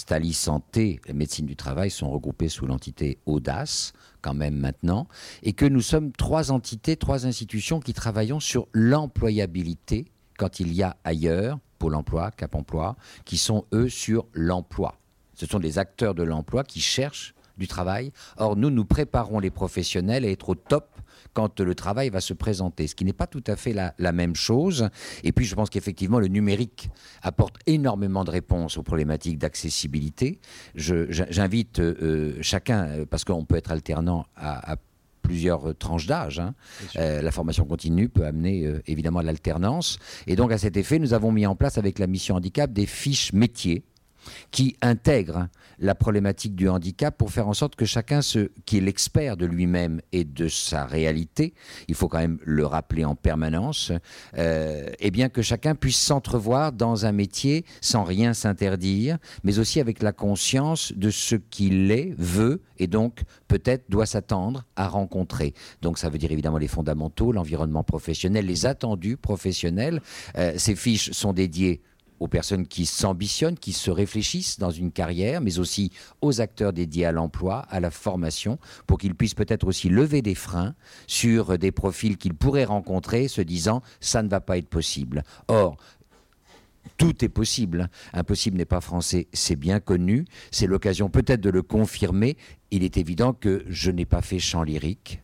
Tali 0.05 0.33
Santé, 0.33 0.99
la 1.07 1.13
médecine 1.13 1.45
du 1.45 1.55
travail 1.55 1.91
sont 1.91 2.09
regroupés 2.09 2.49
sous 2.49 2.65
l'entité 2.65 3.19
Audace 3.25 3.93
quand 4.21 4.33
même 4.33 4.55
maintenant, 4.55 5.07
et 5.43 5.53
que 5.53 5.65
nous 5.65 5.81
sommes 5.81 6.11
trois 6.11 6.51
entités, 6.51 6.97
trois 6.97 7.25
institutions 7.25 7.79
qui 7.79 7.93
travaillons 7.93 8.41
sur 8.41 8.67
l'employabilité 8.73 10.05
quand 10.37 10.59
il 10.59 10.73
y 10.73 10.83
a 10.83 10.97
ailleurs, 11.03 11.59
Pôle 11.77 11.95
Emploi, 11.95 12.31
Cap 12.31 12.55
Emploi, 12.55 12.97
qui 13.23 13.37
sont 13.37 13.65
eux 13.73 13.87
sur 13.87 14.25
l'emploi. 14.33 14.95
Ce 15.35 15.45
sont 15.45 15.59
des 15.59 15.79
acteurs 15.79 16.15
de 16.15 16.23
l'emploi 16.23 16.63
qui 16.63 16.81
cherchent 16.81 17.33
du 17.57 17.67
travail. 17.67 18.11
Or, 18.37 18.55
nous, 18.55 18.69
nous 18.69 18.85
préparons 18.85 19.39
les 19.39 19.51
professionnels 19.51 20.25
à 20.25 20.29
être 20.29 20.49
au 20.49 20.55
top 20.55 20.98
quand 21.33 21.59
le 21.59 21.75
travail 21.75 22.09
va 22.09 22.21
se 22.21 22.33
présenter, 22.33 22.87
ce 22.87 22.95
qui 22.95 23.05
n'est 23.05 23.13
pas 23.13 23.27
tout 23.27 23.43
à 23.47 23.55
fait 23.55 23.73
la, 23.73 24.11
même 24.11 24.35
chose. 24.35 24.89
Et 25.23 25.31
puis 25.31 25.45
je 25.45 25.55
pense 25.55 25.69
qu'effectivement 25.69 26.19
le 26.19 26.27
numérique 26.27 26.89
apporte 27.21 27.57
énormément 27.67 28.23
de 28.23 28.31
réponses 28.31 28.77
aux 28.77 28.83
problématiques 28.83 29.37
d'accessibilité. 29.37 30.39
J'invite 30.75 31.79
euh, 31.79 31.95
euh, 32.01 32.37
chacun, 32.41 32.87
euh, 32.87 33.05
parce 33.05 33.23
qu'on 33.23 33.45
peut 33.45 33.55
être 33.55 33.71
alternant 33.71 34.25
à, 34.35 34.75
plusieurs 35.21 35.77
tranches 35.77 36.07
d'âge. 36.07 36.39
Hein. 36.39 36.55
la 36.95 37.31
formation 37.31 37.63
continue 37.65 38.09
peut 38.09 38.25
amener 38.25 38.67
évidemment 38.87 39.19
à 39.19 39.23
l'alternance. 39.23 39.99
Et 40.25 40.35
donc 40.35 40.51
à 40.51 40.57
cet 40.57 40.75
effet, 40.75 40.97
nous 40.97 41.13
avons 41.13 41.31
mis 41.31 41.45
en 41.45 41.55
place 41.55 41.77
avec 41.77 41.99
la 41.99 42.07
mission 42.07 42.33
handicap 42.35 42.73
des 42.73 42.87
fiches 42.87 43.31
métiers 43.31 43.83
qui 44.49 44.75
intègrent 44.81 45.47
la 45.79 45.95
problématique 45.95 46.55
du 46.55 46.69
handicap 46.69 47.17
pour 47.17 47.31
faire 47.31 47.47
en 47.47 47.53
sorte 47.53 47.75
que 47.75 47.85
chacun, 47.85 48.19
qui 48.65 48.77
est 48.77 48.81
l'expert 48.81 49.37
de 49.37 49.45
lui-même 49.45 50.01
et 50.11 50.23
de 50.23 50.47
sa 50.47 50.85
réalité, 50.85 51.53
il 51.87 51.95
faut 51.95 52.07
quand 52.07 52.19
même 52.19 52.39
le 52.43 52.65
rappeler 52.65 53.05
en 53.05 53.15
permanence, 53.15 53.91
euh, 54.37 54.89
eh 54.99 55.11
bien 55.11 55.29
que 55.29 55.41
chacun 55.41 55.75
puisse 55.75 55.99
s'entrevoir 55.99 56.71
dans 56.71 57.05
un 57.05 57.11
métier 57.11 57.65
sans 57.81 58.03
rien 58.03 58.33
s'interdire, 58.33 59.17
mais 59.43 59.59
aussi 59.59 59.79
avec 59.79 60.01
la 60.01 60.11
conscience 60.11 60.93
de 60.95 61.09
ce 61.09 61.35
qu'il 61.35 61.91
est, 61.91 62.13
veut 62.17 62.61
et 62.77 62.87
donc 62.87 63.23
peut-être 63.47 63.89
doit 63.89 64.05
s'attendre 64.05 64.65
à 64.75 64.87
rencontrer. 64.87 65.53
Donc 65.81 65.97
ça 65.97 66.09
veut 66.09 66.17
dire 66.17 66.31
évidemment 66.31 66.57
les 66.57 66.67
fondamentaux, 66.67 67.31
l'environnement 67.31 67.83
professionnel, 67.83 68.45
les 68.45 68.65
attendus 68.65 69.17
professionnels. 69.17 70.01
Euh, 70.37 70.53
ces 70.57 70.75
fiches 70.75 71.11
sont 71.11 71.33
dédiées 71.33 71.81
aux 72.19 72.27
personnes 72.27 72.67
qui 72.67 72.85
s'ambitionnent, 72.85 73.57
qui 73.57 73.73
se 73.73 73.91
réfléchissent 73.91 74.59
dans 74.59 74.71
une 74.71 74.91
carrière, 74.91 75.41
mais 75.41 75.59
aussi 75.59 75.91
aux 76.21 76.41
acteurs 76.41 76.73
dédiés 76.73 77.05
à 77.05 77.11
l'emploi, 77.11 77.65
à 77.69 77.79
la 77.79 77.91
formation, 77.91 78.59
pour 78.87 78.97
qu'ils 78.97 79.15
puissent 79.15 79.33
peut-être 79.33 79.67
aussi 79.67 79.89
lever 79.89 80.21
des 80.21 80.35
freins 80.35 80.75
sur 81.07 81.57
des 81.57 81.71
profils 81.71 82.17
qu'ils 82.17 82.33
pourraient 82.33 82.65
rencontrer, 82.65 83.27
se 83.27 83.41
disant 83.41 83.81
ça 83.99 84.23
ne 84.23 84.29
va 84.29 84.41
pas 84.41 84.57
être 84.57 84.69
possible. 84.69 85.23
Or, 85.47 85.77
tout 86.97 87.23
est 87.23 87.29
possible. 87.29 87.89
Impossible 88.13 88.57
n'est 88.57 88.65
pas 88.65 88.81
français, 88.81 89.27
c'est 89.31 89.55
bien 89.55 89.79
connu. 89.79 90.25
C'est 90.51 90.67
l'occasion 90.67 91.09
peut-être 91.09 91.41
de 91.41 91.49
le 91.49 91.61
confirmer. 91.61 92.37
Il 92.71 92.83
est 92.83 92.97
évident 92.97 93.33
que 93.33 93.63
je 93.67 93.91
n'ai 93.91 94.05
pas 94.05 94.21
fait 94.21 94.39
chant 94.39 94.63
lyrique. 94.63 95.21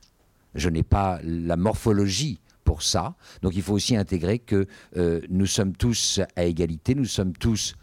Je 0.54 0.70
n'ai 0.70 0.84
pas 0.84 1.20
la 1.24 1.58
morphologie 1.58 2.40
pour 2.76 2.84
ça. 2.84 3.16
Donc 3.42 3.56
il 3.56 3.62
faut 3.62 3.72
aussi 3.72 3.96
intégrer 3.96 4.38
que 4.38 4.68
euh, 4.98 5.22
nous 5.30 5.46
sommes 5.46 5.78
tous 5.78 6.20
à 6.36 6.44
égalité, 6.44 6.94
nous 6.94 7.06
sommes 7.06 7.32
tous, 7.32 7.76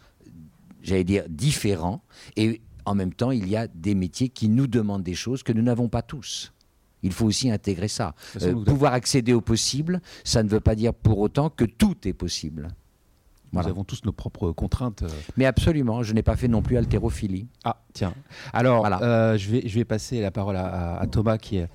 j'allais 0.83 1.03
dire, 1.03 1.23
différents. 1.27 2.03
Et 2.35 2.61
en 2.85 2.93
même 2.93 3.11
temps, 3.11 3.31
il 3.31 3.49
y 3.49 3.55
a 3.55 3.65
des 3.67 3.95
métiers 3.95 4.29
qui 4.29 4.49
nous 4.49 4.67
demandent 4.67 5.01
des 5.01 5.15
choses 5.15 5.41
que 5.41 5.51
nous 5.51 5.63
n'avons 5.63 5.89
pas 5.89 6.03
tous. 6.03 6.53
Il 7.01 7.11
faut 7.11 7.25
aussi 7.25 7.49
intégrer 7.49 7.87
ça. 7.87 8.13
Euh, 8.43 8.53
pouvoir 8.63 8.93
accéder 8.93 9.33
au 9.33 9.41
possible, 9.41 9.99
ça 10.23 10.43
ne 10.43 10.47
veut 10.47 10.59
pas 10.59 10.75
dire 10.75 10.93
pour 10.93 11.17
autant 11.17 11.49
que 11.49 11.65
tout 11.65 11.97
est 12.07 12.13
possible. 12.13 12.67
Nous 13.51 13.67
avons 13.67 13.83
tous 13.83 14.05
nos 14.05 14.11
propres 14.11 14.51
contraintes. 14.51 15.01
Euh. 15.01 15.09
Mais 15.37 15.45
absolument, 15.47 16.03
je 16.03 16.13
n'ai 16.13 16.23
pas 16.23 16.35
fait 16.35 16.47
non 16.47 16.61
plus 16.61 16.77
haltérophilie. 16.77 17.47
Ah, 17.63 17.81
tiens. 17.93 18.13
Alors, 18.51 18.85
euh, 19.01 19.37
je, 19.37 19.49
vais, 19.49 19.67
je 19.67 19.73
vais 19.73 19.85
passer 19.85 20.21
la 20.21 20.29
parole 20.29 20.55
à 20.55 21.03
Thomas 21.11 21.39
qui 21.39 21.57
est 21.57 21.67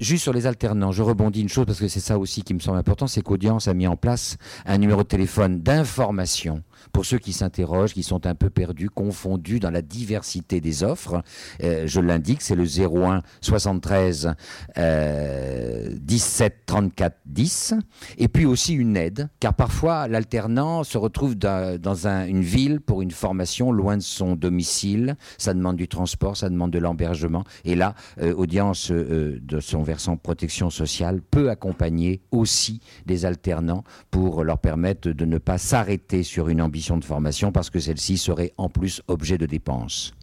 Juste 0.00 0.22
sur 0.22 0.32
les 0.32 0.46
alternants, 0.46 0.92
je 0.92 1.02
rebondis 1.02 1.42
une 1.42 1.48
chose 1.48 1.66
parce 1.66 1.78
que 1.78 1.88
c'est 1.88 2.00
ça 2.00 2.18
aussi 2.18 2.42
qui 2.42 2.54
me 2.54 2.58
semble 2.58 2.78
important, 2.78 3.06
c'est 3.06 3.22
qu'Audience 3.22 3.68
a 3.68 3.74
mis 3.74 3.86
en 3.86 3.96
place 3.96 4.38
un 4.64 4.78
numéro 4.78 5.02
de 5.02 5.08
téléphone 5.08 5.60
d'information 5.60 6.62
pour 6.92 7.04
ceux 7.04 7.18
qui 7.18 7.32
s'interrogent, 7.32 7.94
qui 7.94 8.02
sont 8.02 8.26
un 8.26 8.34
peu 8.34 8.50
perdus, 8.50 8.90
confondus 8.90 9.60
dans 9.60 9.70
la 9.70 9.82
diversité 9.82 10.60
des 10.60 10.82
offres. 10.82 11.22
Euh, 11.62 11.86
je 11.86 12.00
l'indique, 12.00 12.42
c'est 12.42 12.54
le 12.54 12.64
01 12.64 13.22
73 13.40 14.34
euh, 14.78 15.94
17 16.00 16.62
34 16.66 17.16
10. 17.26 17.74
Et 18.18 18.28
puis 18.28 18.46
aussi 18.46 18.74
une 18.74 18.96
aide, 18.96 19.28
car 19.40 19.54
parfois 19.54 20.08
l'alternant 20.08 20.84
se 20.84 20.98
retrouve 20.98 21.36
dans, 21.36 22.06
une 22.06 22.42
ville 22.42 22.80
pour 22.80 23.02
une 23.02 23.10
formation 23.10 23.72
loin 23.72 23.96
de 23.96 24.02
son 24.02 24.36
domicile. 24.36 25.16
Ça 25.38 25.54
demande 25.54 25.76
du 25.76 25.88
transport, 25.88 26.36
ça 26.36 26.48
demande 26.48 26.70
de 26.70 26.78
l'embergement. 26.78 27.44
Et 27.64 27.74
là, 27.74 27.94
euh, 28.20 28.34
Audience 28.34 28.90
euh, 28.90 29.38
de 29.42 29.60
son 29.60 29.82
versant 29.82 30.16
protection 30.16 30.70
sociale 30.70 31.20
peut 31.20 31.50
accompagner 31.50 32.22
aussi 32.30 32.80
des 33.06 33.24
alternants 33.24 33.84
pour 34.10 34.44
leur 34.44 34.58
permettre 34.58 35.10
de 35.10 35.24
ne 35.24 35.38
pas 35.38 35.58
s'arrêter 35.58 36.22
sur 36.22 36.48
une 36.48 36.60
ambition 36.70 36.96
de 36.96 37.04
formation 37.04 37.50
parce 37.50 37.68
que 37.68 37.80
celle-ci 37.80 38.16
serait 38.16 38.52
en 38.56 38.68
plus 38.68 39.02
objet 39.08 39.38
de 39.38 39.44
dépenses. 39.44 40.14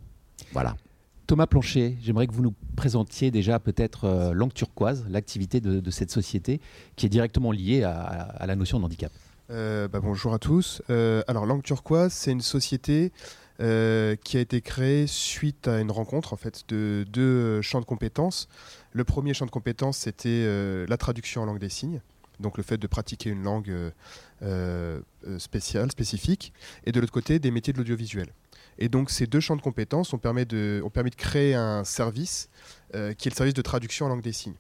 Voilà. 0.54 0.78
Thomas 1.28 1.46
Plancher, 1.46 1.98
j'aimerais 2.02 2.26
que 2.26 2.32
vous 2.32 2.42
nous 2.42 2.54
présentiez 2.78 3.32
déjà 3.32 3.60
peut-être 3.60 4.06
euh, 4.06 4.32
Langue 4.32 4.54
Turquoise, 4.54 5.06
l'activité 5.10 5.60
de, 5.60 5.92
cette 5.92 6.10
société 6.10 6.62
qui 6.96 7.06
est 7.06 7.10
directement 7.10 7.52
liée 7.52 7.84
à, 7.84 8.46
la 8.48 8.56
notion 8.56 8.80
de 8.80 8.86
handicap. 8.86 9.12
Euh, 9.50 9.90
bah, 9.90 10.00
bonjour 10.00 10.34
à 10.34 10.40
tous. 10.40 10.82
Euh, 10.90 11.22
alors 11.28 11.46
Langue 11.46 11.64
Turquoise, 11.64 12.14
c'est 12.14 12.32
une 12.32 12.40
société 12.40 13.12
qui 13.60 14.38
a 14.38 14.40
été 14.40 14.62
créée 14.62 15.08
suite 15.08 15.68
à 15.68 15.82
une 15.82 15.90
rencontre 15.92 16.32
en 16.32 16.38
fait 16.38 16.64
de 16.70 17.06
deux 17.12 17.62
champs 17.62 17.82
de 17.82 17.86
compétences. 17.86 18.48
Le 18.94 19.04
premier 19.04 19.34
champ 19.34 19.48
de 19.48 19.52
compétences, 19.52 19.98
c'était 19.98 20.46
la 20.88 20.98
traduction 20.98 21.42
en 21.42 21.46
langue 21.46 21.60
des 21.60 21.70
signes 21.70 22.00
donc 22.40 22.58
le 22.58 22.64
fait 22.64 22.78
de 22.78 22.86
pratiquer 22.86 23.32
une 23.32 23.42
langue 23.42 23.74
euh, 25.28 25.36
euh, 25.36 25.40
spéciale, 25.40 25.92
spécifique, 25.92 26.54
et 26.86 26.92
de 26.92 27.00
l'autre 27.00 27.14
côté 27.14 27.40
des 27.40 27.52
métiers 27.52 27.74
de 27.74 27.78
l'audiovisuel. 27.78 28.28
Et 28.80 28.90
donc 28.90 29.10
ces 29.10 29.28
deux 29.28 29.40
champs 29.40 29.56
de 29.56 29.62
compétences 29.62 30.14
ont 30.14 30.18
permis 30.18 30.46
de, 30.46 30.84
créer 31.16 31.56
un 31.56 31.84
service 31.84 32.50
euh, 32.96 33.14
qui 33.14 33.28
est 33.28 33.32
le 33.32 33.36
service 33.36 33.54
de 33.54 33.62
traduction 33.62 34.06
en 34.06 34.10
langue 34.10 34.22
des 34.22 34.34
signes. 34.34 34.56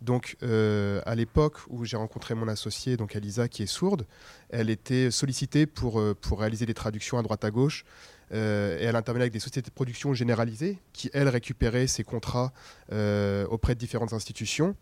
Donc 0.00 0.38
à 0.42 1.14
l'époque 1.14 1.58
où 1.68 1.84
j'ai 1.84 1.98
rencontré 1.98 2.34
mon 2.34 2.48
associée, 2.48 2.96
donc 2.96 3.14
Alisa, 3.14 3.48
qui 3.48 3.64
est 3.64 3.66
sourde, 3.66 4.06
elle 4.48 4.70
était 4.70 5.10
sollicitée 5.10 5.66
pour, 5.66 6.02
pour 6.22 6.40
réaliser 6.40 6.64
des 6.64 6.72
traductions 6.72 7.18
à 7.18 7.22
droite 7.22 7.44
à 7.44 7.50
gauche. 7.50 7.84
et 8.30 8.34
elle 8.34 8.96
intervenait 8.96 9.24
avec 9.24 9.34
des 9.34 9.40
sociétés 9.40 9.68
de 9.68 9.74
production 9.74 10.14
généralisées 10.14 10.78
qui, 10.94 11.10
elles, 11.12 11.28
récupéraient 11.28 11.86
ces 11.86 12.02
contrats 12.02 12.50
auprès 12.90 13.74
de 13.74 13.78
différentes 13.78 14.14
institutions. 14.14 14.74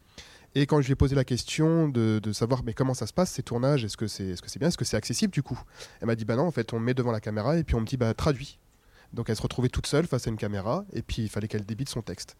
Et 0.55 0.67
quand 0.67 0.81
je 0.81 0.87
lui 0.87 0.93
ai 0.93 0.97
posé 0.97 1.15
la 1.15 1.25
question 1.25 1.89
de, 1.89 2.21
savoir 2.33 2.63
mais 2.65 2.75
comment 2.75 2.95
ça 2.95 3.07
se 3.07 3.13
passe 3.13 3.31
ces 3.31 3.43
tournages, 3.43 3.85
est-ce 3.85 3.97
que 3.97 4.07
c'est 4.07 4.25
est 4.25 4.45
-ce 4.45 4.59
bien, 4.59 4.69
est-ce 4.69 4.79
que 4.79 4.85
c'est 4.85 4.97
accessible 4.97 5.33
du 5.33 5.43
coup 5.43 5.61
Elle 6.01 6.07
m'a 6.07 6.17
dit 6.17 6.25
bah 6.25 6.37
non, 6.37 6.47
en 6.47 6.51
fait 6.51 6.73
on 6.73 6.81
me 6.81 6.87
met 6.87 6.95
devant 6.95 7.13
la 7.13 7.21
caméra 7.21 7.57
et 7.59 7.65
puis 7.65 7.75
on 7.75 7.81
me 7.81 7.87
dit 7.87 7.97
bah 7.97 8.13
traduis. 8.15 8.59
Donc 9.13 9.31
elle 9.31 9.37
se 9.37 9.43
retrouvait 9.43 9.69
toute 9.69 9.87
seule 9.87 10.07
face 10.07 10.27
à 10.27 10.31
une 10.31 10.37
caméra 10.37 10.85
et 10.93 11.03
puis 11.03 11.23
il 11.23 11.29
fallait 11.29 11.49
qu'elle 11.49 11.65
débite 11.65 11.89
son 11.89 12.03
texte. 12.03 12.37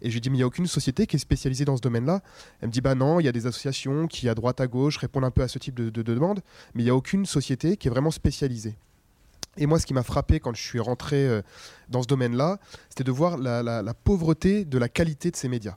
Et 0.00 0.08
je 0.08 0.14
lui 0.14 0.20
dit 0.20 0.30
mais 0.30 0.36
il 0.36 0.40
n'y 0.40 0.44
a 0.44 0.46
aucune 0.46 0.66
société 0.66 1.06
qui 1.06 1.16
est 1.16 1.18
spécialisée 1.18 1.64
dans 1.64 1.76
ce 1.76 1.82
domaine-là. 1.82 2.22
Elle 2.60 2.68
me 2.68 2.72
dit 2.72 2.80
bah 2.80 2.94
non, 2.94 3.20
il 3.20 3.24
y 3.24 3.28
a 3.28 3.32
des 3.32 3.46
associations 3.46 4.06
qui 4.06 4.28
à 4.28 4.34
droite 4.34 4.60
à 4.60 4.66
gauche 4.66 4.96
répondent 4.98 5.24
un 5.24 5.30
peu 5.30 5.42
à 5.42 5.48
ce 5.48 5.58
type 5.58 5.74
de, 5.74 5.90
de, 5.90 6.02
demande, 6.02 6.40
mais 6.74 6.82
il 6.82 6.84
n'y 6.84 6.90
a 6.90 6.96
aucune 6.96 7.26
société 7.26 7.76
qui 7.76 7.88
est 7.88 7.90
vraiment 7.90 8.10
spécialisée. 8.10 8.76
Et 9.56 9.66
moi, 9.66 9.78
ce 9.78 9.86
qui 9.86 9.94
m'a 9.94 10.02
frappé 10.02 10.40
quand 10.40 10.54
je 10.54 10.62
suis 10.62 10.80
rentré 10.80 11.26
euh, 11.26 11.42
dans 11.88 12.02
ce 12.02 12.08
domaine-là, 12.08 12.58
c'était 12.88 13.04
de 13.04 13.10
voir 13.10 13.36
la, 13.36 13.94
pauvreté 13.94 14.64
de 14.64 14.78
la 14.78 14.88
qualité 14.88 15.30
de 15.30 15.36
ces 15.36 15.48
médias 15.48 15.76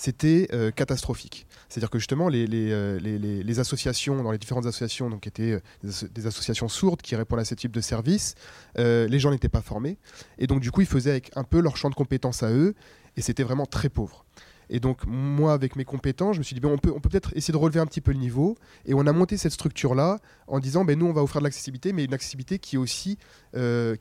c'était 0.00 0.48
euh, 0.54 0.70
catastrophique. 0.70 1.46
C'est-à-dire 1.68 1.90
que 1.90 1.98
justement, 1.98 2.30
les, 2.30 2.46
euh, 2.50 2.98
les, 2.98 3.60
associations, 3.60 4.22
dans 4.22 4.32
les 4.32 4.38
différentes 4.38 4.64
associations, 4.64 5.10
donc 5.10 5.26
étaient 5.26 5.60
euh, 5.84 5.90
des, 6.14 6.26
associations 6.26 6.68
sourdes 6.68 7.02
qui 7.02 7.14
répondent 7.16 7.40
à 7.40 7.44
ce 7.44 7.54
type 7.54 7.70
de 7.70 7.82
service, 7.82 8.34
les 8.78 9.18
gens 9.18 9.30
n'étaient 9.30 9.50
pas 9.50 9.60
formés. 9.60 9.98
Et 10.38 10.46
donc, 10.46 10.60
du 10.60 10.70
coup, 10.70 10.80
ils 10.80 10.86
faisaient 10.86 11.10
avec 11.10 11.30
un 11.36 11.44
peu 11.44 11.60
leur 11.60 11.76
champ 11.76 11.90
de 11.90 11.94
compétences 11.94 12.42
à 12.42 12.50
eux, 12.50 12.74
et 13.18 13.20
c'était 13.20 13.42
vraiment 13.42 13.66
très 13.66 13.90
pauvre. 13.90 14.24
Et 14.70 14.80
donc, 14.80 15.04
moi, 15.06 15.52
avec 15.52 15.76
mes 15.76 15.84
compétences, 15.84 16.36
je 16.36 16.38
me 16.38 16.44
suis 16.44 16.58
dit, 16.58 16.64
on 16.64 16.78
peut 16.78 16.92
on 16.96 17.00
peut 17.00 17.10
peut-être 17.10 17.36
essayer 17.36 17.52
de 17.52 17.58
relever 17.58 17.80
un 17.80 17.86
petit 17.86 18.00
peu 18.00 18.12
le 18.12 18.18
niveau. 18.18 18.56
Et 18.86 18.94
on 18.94 19.06
a 19.06 19.12
monté 19.12 19.36
cette 19.36 19.52
structure-là 19.52 20.18
en 20.46 20.60
disant, 20.60 20.86
ben, 20.86 20.98
nous, 20.98 21.06
on 21.06 21.12
va 21.12 21.22
offrir 21.22 21.42
de 21.42 21.44
l'accessibilité, 21.44 21.92
mais 21.92 22.04
une 22.04 22.14
accessibilité 22.14 22.58
qui 22.58 22.76
est 22.76 22.78
aussi 22.78 23.18
qui 23.52 23.58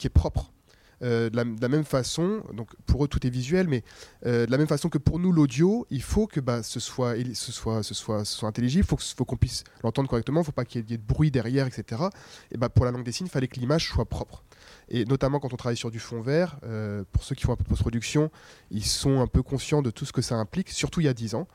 est 0.07 0.13
propre. 0.13 0.53
Euh, 1.01 1.29
de, 1.29 1.37
la, 1.37 1.69
même 1.69 1.85
façon, 1.85 2.43
donc 2.53 2.69
pour 2.85 3.05
eux 3.05 3.07
tout 3.07 3.25
est 3.25 3.29
visuel, 3.29 3.67
mais 3.67 3.83
euh, 4.25 4.45
de 4.45 4.51
la 4.51 4.57
même 4.57 4.67
façon 4.67 4.89
que 4.89 4.97
pour 4.97 5.19
nous 5.19 5.31
l'audio, 5.31 5.87
il 5.89 6.01
faut 6.01 6.27
que 6.27 6.39
bah, 6.39 6.61
ce, 6.61 6.79
soit, 6.79 7.15
ce, 7.33 7.51
ce 7.51 7.93
soit 7.93 8.47
intelligible, 8.47 8.85
il 8.89 8.97
faut, 8.97 9.25
qu'on 9.25 9.37
puisse 9.37 9.63
l'entendre 9.83 10.09
correctement, 10.09 10.39
il 10.39 10.43
ne 10.43 10.45
faut 10.45 10.51
pas 10.51 10.65
qu'il 10.65 10.89
y 10.89 10.93
ait 10.93 10.97
de 10.97 11.03
bruit 11.03 11.31
derrière, 11.31 11.67
etc. 11.67 12.03
Et 12.51 12.57
bah, 12.57 12.69
pour 12.69 12.85
la 12.85 12.91
langue 12.91 13.03
des 13.03 13.11
signes, 13.11 13.27
il 13.27 13.31
fallait 13.31 13.47
que 13.47 13.59
l'image 13.59 13.87
soit 13.87 14.05
propre. 14.05 14.43
Et 14.89 15.05
notamment 15.05 15.39
quand 15.39 15.53
on 15.53 15.57
travaille 15.57 15.77
sur 15.77 15.91
du 15.91 15.99
fond 15.99 16.21
vert, 16.21 16.57
euh, 16.63 17.03
pour 17.11 17.23
ceux 17.23 17.35
qui 17.35 17.43
font 17.43 17.53
un 17.53 17.55
peu 17.55 17.63
de 17.63 17.69
post-production, 17.69 18.29
ils 18.71 18.85
sont 18.85 19.21
un 19.21 19.27
peu 19.27 19.41
conscients 19.41 19.81
de 19.81 19.91
tout 19.91 20.05
ce 20.05 20.11
que 20.11 20.21
ça 20.21 20.35
implique, 20.35 20.69
surtout 20.69 20.99
il 20.99 21.05
y 21.05 21.09
a 21.09 21.13
10 21.13 21.35
ans. 21.35 21.47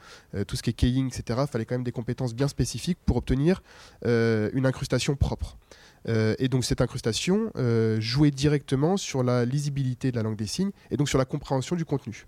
tout 0.46 0.57
ce 0.57 0.62
qui 0.62 0.70
est 0.70 0.74
keying, 0.74 1.09
etc., 1.09 1.40
il 1.42 1.50
fallait 1.50 1.64
quand 1.64 1.74
même 1.74 1.85
des 1.85 1.92
compétences 1.92 2.35
bien 2.35 2.48
spécifiques 2.48 2.98
pour 3.04 3.16
obtenir 3.16 3.62
une 4.04 4.66
incrustation 4.66 5.16
propre. 5.16 5.59
Euh, 6.08 6.34
et 6.38 6.48
donc 6.48 6.64
cette 6.64 6.80
incrustation 6.80 7.50
euh, 7.56 8.00
jouait 8.00 8.30
directement 8.30 8.96
sur 8.96 9.22
la 9.22 9.44
lisibilité 9.44 10.10
de 10.10 10.16
la 10.16 10.22
langue 10.22 10.36
des 10.36 10.46
signes 10.46 10.70
et 10.90 10.96
donc 10.96 11.08
sur 11.08 11.18
la 11.18 11.24
compréhension 11.24 11.76
du 11.76 11.84
contenu. 11.84 12.26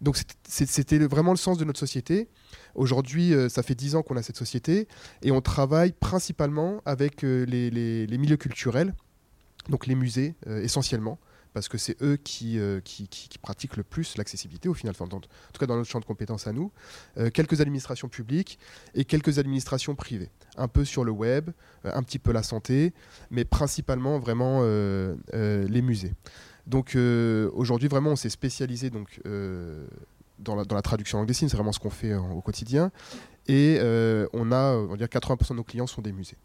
Donc 0.00 0.18
c'était 0.44 0.98
vraiment 0.98 1.32
le 1.32 1.38
sens 1.38 1.58
de 1.58 1.64
notre 1.64 1.80
société. 1.80 2.28
Aujourd'hui, 2.74 3.34
euh, 3.34 3.48
ça 3.48 3.62
fait 3.62 3.74
dix 3.74 3.96
ans 3.96 4.02
qu'on 4.02 4.16
a 4.16 4.22
cette 4.22 4.36
société 4.36 4.86
et 5.22 5.32
on 5.32 5.40
travaille 5.40 5.92
principalement 5.92 6.82
avec 6.84 7.22
les, 7.22 8.06
milieux 8.10 8.36
culturels, 8.36 8.94
donc 9.68 9.86
les 9.86 9.94
musées 9.94 10.34
essentiellement 10.46 11.18
parce 11.56 11.68
que 11.68 11.78
c'est 11.78 11.96
eux 12.02 12.18
qui, 12.22 12.58
euh, 12.58 12.82
qui, 12.84 13.08
pratiquent 13.40 13.78
le 13.78 13.82
plus 13.82 14.18
l'accessibilité 14.18 14.68
au 14.68 14.74
final, 14.74 14.94
en 15.00 15.06
tout 15.08 15.20
cas 15.58 15.64
dans 15.64 15.78
notre 15.78 15.88
champ 15.88 16.00
de 16.00 16.04
compétences 16.04 16.46
à 16.46 16.52
nous, 16.52 16.70
euh, 17.16 17.30
quelques 17.30 17.62
administrations 17.62 18.10
publiques 18.10 18.58
et 18.92 19.06
quelques 19.06 19.38
administrations 19.38 19.94
privées, 19.94 20.28
un 20.58 20.68
peu 20.68 20.84
sur 20.84 21.02
le 21.02 21.12
web, 21.12 21.48
euh, 21.86 21.92
un 21.94 22.02
petit 22.02 22.18
peu 22.18 22.30
la 22.30 22.42
santé, 22.42 22.92
mais 23.30 23.46
principalement 23.46 24.18
vraiment 24.18 24.60
les 24.62 25.80
musées. 25.80 26.12
Donc 26.66 26.94
aujourd'hui 27.54 27.88
vraiment 27.88 28.10
on 28.10 28.16
s'est 28.16 28.28
spécialisé 28.28 28.90
donc, 28.90 29.18
dans 29.24 30.56
la, 30.56 30.82
traduction 30.82 31.20
en 31.20 31.24
des 31.24 31.32
signes, 31.32 31.48
c'est 31.48 31.56
vraiment 31.56 31.72
ce 31.72 31.80
qu'on 31.80 31.88
fait 31.88 32.14
au 32.14 32.42
quotidien, 32.42 32.92
et 33.48 33.78
on 34.32 34.52
a, 34.52 34.76
on 34.76 34.86
va 34.86 34.96
dire 34.96 35.08
80% 35.08 35.50
de 35.50 35.54
nos 35.54 35.64
clients 35.64 35.86
sont 35.86 36.02
des 36.02 36.12
musées. 36.12 36.36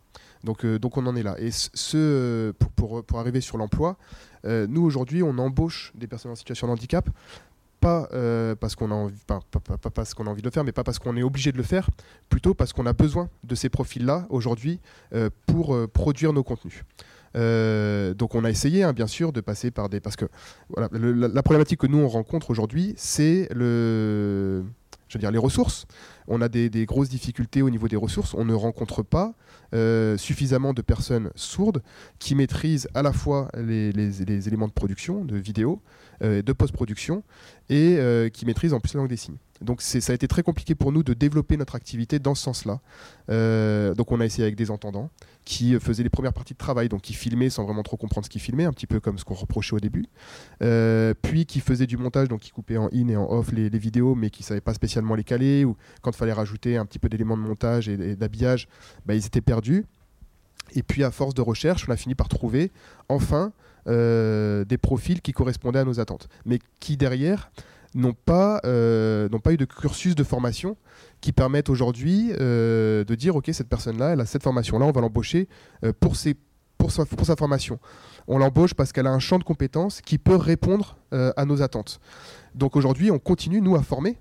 Donc, 0.43 0.65
donc 0.65 0.97
on 0.97 1.05
en 1.05 1.15
est 1.15 1.23
là. 1.23 1.35
Et 1.39 1.51
ce, 1.51 2.51
pour, 2.51 2.71
pour, 2.71 3.03
pour 3.03 3.19
arriver 3.19 3.41
sur 3.41 3.57
l'emploi, 3.57 3.97
euh, 4.45 4.67
nous, 4.69 4.83
aujourd'hui, 4.83 5.23
on 5.23 5.37
embauche 5.37 5.91
des 5.95 6.07
personnes 6.07 6.31
en 6.31 6.35
situation 6.35 6.67
de 6.67 6.73
handicap 6.73 7.09
pas 7.79 8.07
euh, 8.13 8.53
parce 8.53 8.75
qu'on 8.75 8.91
a 8.91 8.93
envie, 8.93 9.17
pas, 9.25 9.39
parce 9.91 10.13
qu'on 10.13 10.27
a 10.27 10.29
envie 10.29 10.43
de 10.43 10.47
le 10.47 10.51
faire, 10.51 10.63
mais 10.63 10.71
pas 10.71 10.83
parce 10.83 10.99
qu'on 10.99 11.17
est 11.17 11.23
obligé 11.23 11.51
de 11.51 11.57
le 11.57 11.63
faire, 11.63 11.89
plutôt 12.29 12.53
parce 12.53 12.73
qu'on 12.73 12.85
a 12.85 12.93
besoin 12.93 13.27
de 13.43 13.55
ces 13.55 13.69
profils-là 13.69 14.27
aujourd'hui 14.29 14.79
euh, 15.15 15.31
pour 15.47 15.75
produire 15.89 16.31
nos 16.31 16.43
contenus. 16.43 16.83
donc 17.33 18.35
on 18.35 18.43
a 18.43 18.51
essayé, 18.51 18.83
hein, 18.83 18.93
bien 18.93 19.07
sûr, 19.07 19.33
de 19.33 19.41
passer 19.41 19.71
par 19.71 19.89
des, 19.89 19.99
parce 19.99 20.15
que 20.15 20.25
voilà, 20.69 20.89
la, 20.93 21.41
problématique 21.41 21.79
que 21.79 21.87
nous 21.87 21.97
on 21.97 22.07
rencontre 22.07 22.51
aujourd'hui, 22.51 22.93
c'est 22.97 23.49
le, 23.51 24.63
je 25.11 25.17
veux 25.17 25.19
dire, 25.19 25.31
les 25.31 25.37
ressources. 25.37 25.85
On 26.27 26.41
a 26.41 26.47
des, 26.47 26.69
grosses 26.85 27.09
difficultés 27.09 27.61
au 27.61 27.69
niveau 27.69 27.89
des 27.89 27.97
ressources. 27.97 28.33
On 28.33 28.45
ne 28.45 28.53
rencontre 28.53 29.03
pas 29.03 29.33
euh, 29.73 30.17
suffisamment 30.17 30.73
de 30.73 30.81
personnes 30.81 31.31
sourdes 31.35 31.81
qui 32.17 32.33
maîtrisent 32.33 32.87
à 32.93 33.01
la 33.01 33.11
fois 33.11 33.49
les, 33.57 34.47
éléments 34.47 34.69
de 34.69 34.73
production, 34.73 35.25
de 35.25 35.35
vidéo, 35.35 35.81
euh, 36.23 36.41
de 36.41 36.53
post-production, 36.53 37.23
et 37.69 37.97
euh, 37.97 38.29
qui 38.29 38.45
maîtrisent 38.45 38.73
en 38.73 38.79
plus 38.79 38.93
la 38.93 38.99
langue 38.99 39.09
des 39.09 39.17
signes. 39.17 39.37
Donc 39.59 39.81
ça 39.81 39.99
a 40.11 40.15
été 40.15 40.27
très 40.27 40.43
compliqué 40.43 40.75
pour 40.75 40.93
nous 40.93 41.03
de 41.03 41.13
développer 41.13 41.57
notre 41.57 41.75
activité 41.75 42.17
dans 42.17 42.33
ce 42.33 42.43
sens-là. 42.43 42.79
donc 43.93 44.11
on 44.11 44.19
a 44.21 44.25
essayé 44.25 44.43
avec 44.43 44.55
des 44.55 44.71
entendants 44.71 45.11
qui 45.45 45.79
faisait 45.79 46.03
les 46.03 46.09
premières 46.09 46.33
parties 46.33 46.53
de 46.53 46.59
travail, 46.59 46.87
donc 46.87 47.01
qui 47.01 47.13
filmait 47.13 47.49
sans 47.49 47.63
vraiment 47.65 47.83
trop 47.83 47.97
comprendre 47.97 48.25
ce 48.25 48.29
qu'il 48.29 48.41
filmait, 48.41 48.65
un 48.65 48.73
petit 48.73 48.87
peu 48.87 48.99
comme 48.99 49.17
ce 49.17 49.25
qu'on 49.25 49.33
reprochait 49.33 49.75
au 49.75 49.79
début. 49.79 50.05
puis 51.21 51.45
qui 51.45 51.59
faisait 51.59 51.87
du 51.87 51.97
montage, 51.97 52.27
donc 52.27 52.41
qui 52.41 52.51
coupait 52.51 52.77
en 52.77 52.89
in 52.93 53.07
et 53.07 53.15
en 53.15 53.29
off 53.29 53.51
les, 53.51 53.69
vidéos, 53.69 54.15
mais 54.15 54.29
qui 54.29 54.43
savait 54.43 54.61
pas 54.61 54.73
spécialement 54.73 55.15
les 55.15 55.23
caler, 55.23 55.65
ou 55.65 55.75
quand 56.01 56.11
il 56.11 56.17
fallait 56.17 56.33
rajouter 56.33 56.77
un 56.77 56.85
petit 56.85 56.99
peu 56.99 57.09
d'éléments 57.09 57.37
de 57.37 57.41
montage 57.41 57.89
et, 57.89 58.15
d'habillage, 58.15 58.67
bah, 59.05 59.15
ils 59.15 59.25
étaient 59.25 59.41
perdus. 59.41 59.85
Et 60.73 60.83
puis 60.83 61.03
à 61.03 61.11
force 61.11 61.33
de 61.33 61.41
recherche, 61.41 61.85
on 61.87 61.91
a 61.91 61.97
fini 61.97 62.15
par 62.15 62.29
trouver 62.29 62.71
enfin 63.09 63.51
euh, 63.87 64.63
des 64.65 64.77
profils 64.77 65.21
qui 65.21 65.33
correspondaient 65.33 65.79
à 65.79 65.85
nos 65.85 65.99
attentes, 65.99 66.29
mais 66.45 66.59
qui 66.79 66.97
derrière 66.97 67.51
n'ont 67.93 68.13
pas, 68.13 68.61
euh, 68.65 69.27
pas 69.29 69.53
eu 69.53 69.57
de 69.57 69.65
cursus 69.65 70.15
de 70.15 70.23
formation 70.23 70.77
qui 71.21 71.31
permettent 71.31 71.69
aujourd'hui 71.69 72.31
euh, 72.39 73.03
de 73.03 73.15
dire 73.15 73.35
ok 73.35 73.49
cette 73.53 73.69
personne-là, 73.69 74.13
elle 74.13 74.21
a 74.21 74.25
cette 74.25 74.43
formation-là, 74.43 74.85
on 74.85 74.91
va 74.91 75.01
l'embaucher 75.01 75.47
pour, 75.99 76.15
ses, 76.15 76.35
pour, 76.77 76.91
sa, 76.91 77.05
pour 77.05 77.25
sa 77.25 77.35
formation. 77.35 77.79
On 78.27 78.37
l'embauche 78.37 78.73
parce 78.73 78.91
qu'elle 78.91 79.07
a 79.07 79.11
un 79.11 79.19
champ 79.19 79.39
de 79.39 79.43
compétences 79.43 80.01
qui 80.01 80.17
peut 80.17 80.35
répondre 80.35 80.97
à 81.11 81.45
nos 81.45 81.61
attentes. 81.61 81.99
Donc 82.55 82.75
aujourd'hui, 82.75 83.11
on 83.11 83.19
continue 83.19 83.61
nous 83.61 83.75
à 83.75 83.81
former 83.81 84.17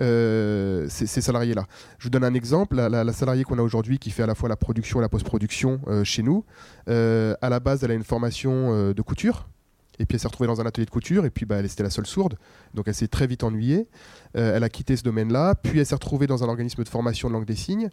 euh, 0.00 0.86
ces, 0.88 1.06
salariés-là. 1.06 1.66
Je 1.98 2.04
vous 2.04 2.10
donne 2.10 2.24
un 2.24 2.34
exemple. 2.34 2.76
La, 2.76 3.12
salariée 3.12 3.44
qu'on 3.44 3.58
a 3.58 3.62
aujourd'hui 3.62 3.98
qui 3.98 4.10
fait 4.10 4.22
à 4.22 4.26
la 4.26 4.34
fois 4.34 4.48
la 4.48 4.56
production 4.56 5.00
et 5.00 5.02
la 5.02 5.08
post-production 5.08 5.80
euh, 5.88 6.04
chez 6.04 6.22
nous, 6.22 6.44
euh, 6.88 7.34
à 7.42 7.50
la 7.50 7.60
base, 7.60 7.84
elle 7.84 7.90
a 7.90 7.94
une 7.94 8.04
formation 8.04 8.92
de 8.92 9.02
couture. 9.02 9.48
Et 10.00 10.06
puis 10.06 10.16
elle 10.16 10.20
s'est 10.20 10.28
retrouvée 10.28 10.48
dans 10.48 10.62
un 10.62 10.66
atelier 10.66 10.86
de 10.86 10.90
couture, 10.90 11.26
et 11.26 11.30
puis 11.30 11.44
bah, 11.44 11.56
elle 11.58 11.66
était 11.66 11.82
la 11.82 11.90
seule 11.90 12.06
sourde, 12.06 12.36
donc 12.72 12.88
elle 12.88 12.94
s'est 12.94 13.06
très 13.06 13.26
vite 13.26 13.44
ennuyée. 13.44 13.86
Euh, 14.34 14.56
elle 14.56 14.64
a 14.64 14.70
quitté 14.70 14.96
ce 14.96 15.02
domaine-là, 15.02 15.54
puis 15.54 15.78
elle 15.78 15.84
s'est 15.84 15.94
retrouvée 15.94 16.26
dans 16.26 16.42
un 16.42 16.48
organisme 16.48 16.82
de 16.82 16.88
formation 16.88 17.28
de 17.28 17.34
langue 17.34 17.44
des 17.44 17.54
signes, 17.54 17.90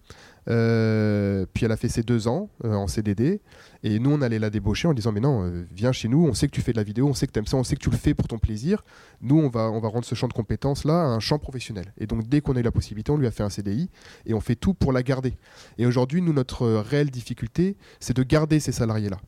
euh, 0.49 1.45
puis 1.53 1.65
elle 1.65 1.71
a 1.73 1.77
fait 1.77 1.89
ses 1.89 2.03
deux 2.03 2.29
ans 2.29 2.49
euh, 2.63 2.73
en 2.73 2.87
CDD, 2.87 3.41
et 3.83 3.99
nous 3.99 4.11
on 4.11 4.21
allait 4.21 4.39
la 4.39 4.49
débaucher 4.49 4.87
en 4.87 4.93
disant 4.93 5.11
mais 5.11 5.19
non, 5.19 5.65
viens 5.71 5.91
chez 5.91 6.07
nous, 6.07 6.25
on 6.25 6.33
sait 6.33 6.47
que 6.47 6.53
tu 6.53 6.61
fais 6.61 6.71
de 6.71 6.77
la 6.77 6.83
vidéo, 6.83 7.07
on 7.09 7.13
sait 7.13 7.27
que 7.27 7.33
tu 7.33 7.39
aimes 7.39 7.45
ça, 7.45 7.57
on 7.57 7.65
sait 7.65 7.75
que 7.75 7.83
tu 7.83 7.89
le 7.89 7.97
fais 7.97 8.13
pour 8.13 8.29
ton 8.29 8.37
plaisir, 8.37 8.85
nous 9.19 9.37
on 9.37 9.49
va, 9.49 9.69
on 9.69 9.81
va 9.81 9.89
rendre 9.89 10.05
ce 10.05 10.15
champ 10.15 10.29
de 10.29 10.33
compétences-là 10.33 10.93
un 10.93 11.19
champ 11.19 11.39
professionnel. 11.39 11.93
Et 11.97 12.07
donc 12.07 12.25
dès 12.29 12.39
qu'on 12.39 12.55
a 12.55 12.61
eu 12.61 12.63
la 12.63 12.71
possibilité, 12.71 13.11
on 13.11 13.17
lui 13.17 13.27
a 13.27 13.31
fait 13.31 13.43
un 13.43 13.49
CDI, 13.49 13.89
et 14.25 14.33
on 14.33 14.39
fait 14.39 14.55
tout 14.55 14.73
pour 14.73 14.93
la 14.93 15.03
garder. 15.03 15.33
Et 15.77 15.85
aujourd'hui, 15.85 16.21
nous, 16.21 16.31
notre 16.31 16.67
réelle 16.67 17.11
difficulté, 17.11 17.75
c'est 17.99 18.15
de 18.15 18.23
garder 18.23 18.61
ces 18.61 18.71
salariés-là. 18.71 19.19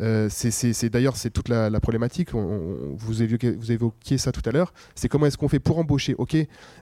Euh, 0.00 0.28
c'est 0.30 0.88
d'ailleurs 0.88 1.16
c'est 1.16 1.30
toute 1.30 1.48
la, 1.48 1.70
problématique. 1.80 2.30
vous, 2.32 3.22
évoquiez, 3.22 4.18
ça 4.18 4.32
tout 4.32 4.42
à 4.44 4.52
l'heure. 4.52 4.72
C'est 4.94 5.08
comment 5.08 5.26
est-ce 5.26 5.38
qu'on 5.38 5.48
fait 5.48 5.60
pour 5.60 5.78
embaucher, 5.78 6.14
ok, 6.16 6.36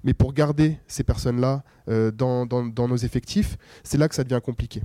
mais 0.04 0.14
pour 0.14 0.32
garder 0.32 0.78
ces 0.86 1.04
personnes-là 1.04 1.62
euh, 1.88 2.10
dans, 2.10 2.46
nos 2.46 2.96
effectifs, 2.96 3.56
c'est 3.82 3.98
là 3.98 4.08
que 4.08 4.14
ça 4.14 4.24
devient 4.24 4.40
compliqué. 4.42 4.82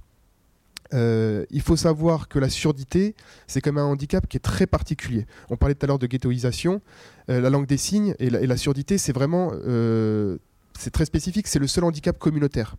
Euh, 0.94 1.46
il 1.50 1.62
faut 1.62 1.76
savoir 1.76 2.28
que 2.28 2.38
la 2.38 2.50
surdité, 2.50 3.16
c'est 3.48 3.62
comme 3.62 3.78
un 3.78 3.86
handicap 3.86 4.28
qui 4.28 4.38
est 4.38 4.42
très 4.42 4.68
particulier. 4.68 5.26
On 5.50 5.58
parlait 5.58 5.76
tout 5.76 5.86
à 5.86 5.88
l'heure 5.88 6.00
de 6.00 6.08
ghettoisation. 6.08 6.82
la 7.28 7.50
langue 7.50 7.68
des 7.68 7.78
signes 7.78 8.16
et 8.20 8.30
la, 8.30 8.58
surdité, 8.58 8.98
c'est 8.98 9.14
vraiment, 9.14 9.52
c'est 10.78 10.92
très 10.92 11.06
spécifique. 11.06 11.48
C'est 11.48 11.60
le 11.60 11.68
seul 11.68 11.84
handicap 11.84 12.18
communautaire. 12.18 12.76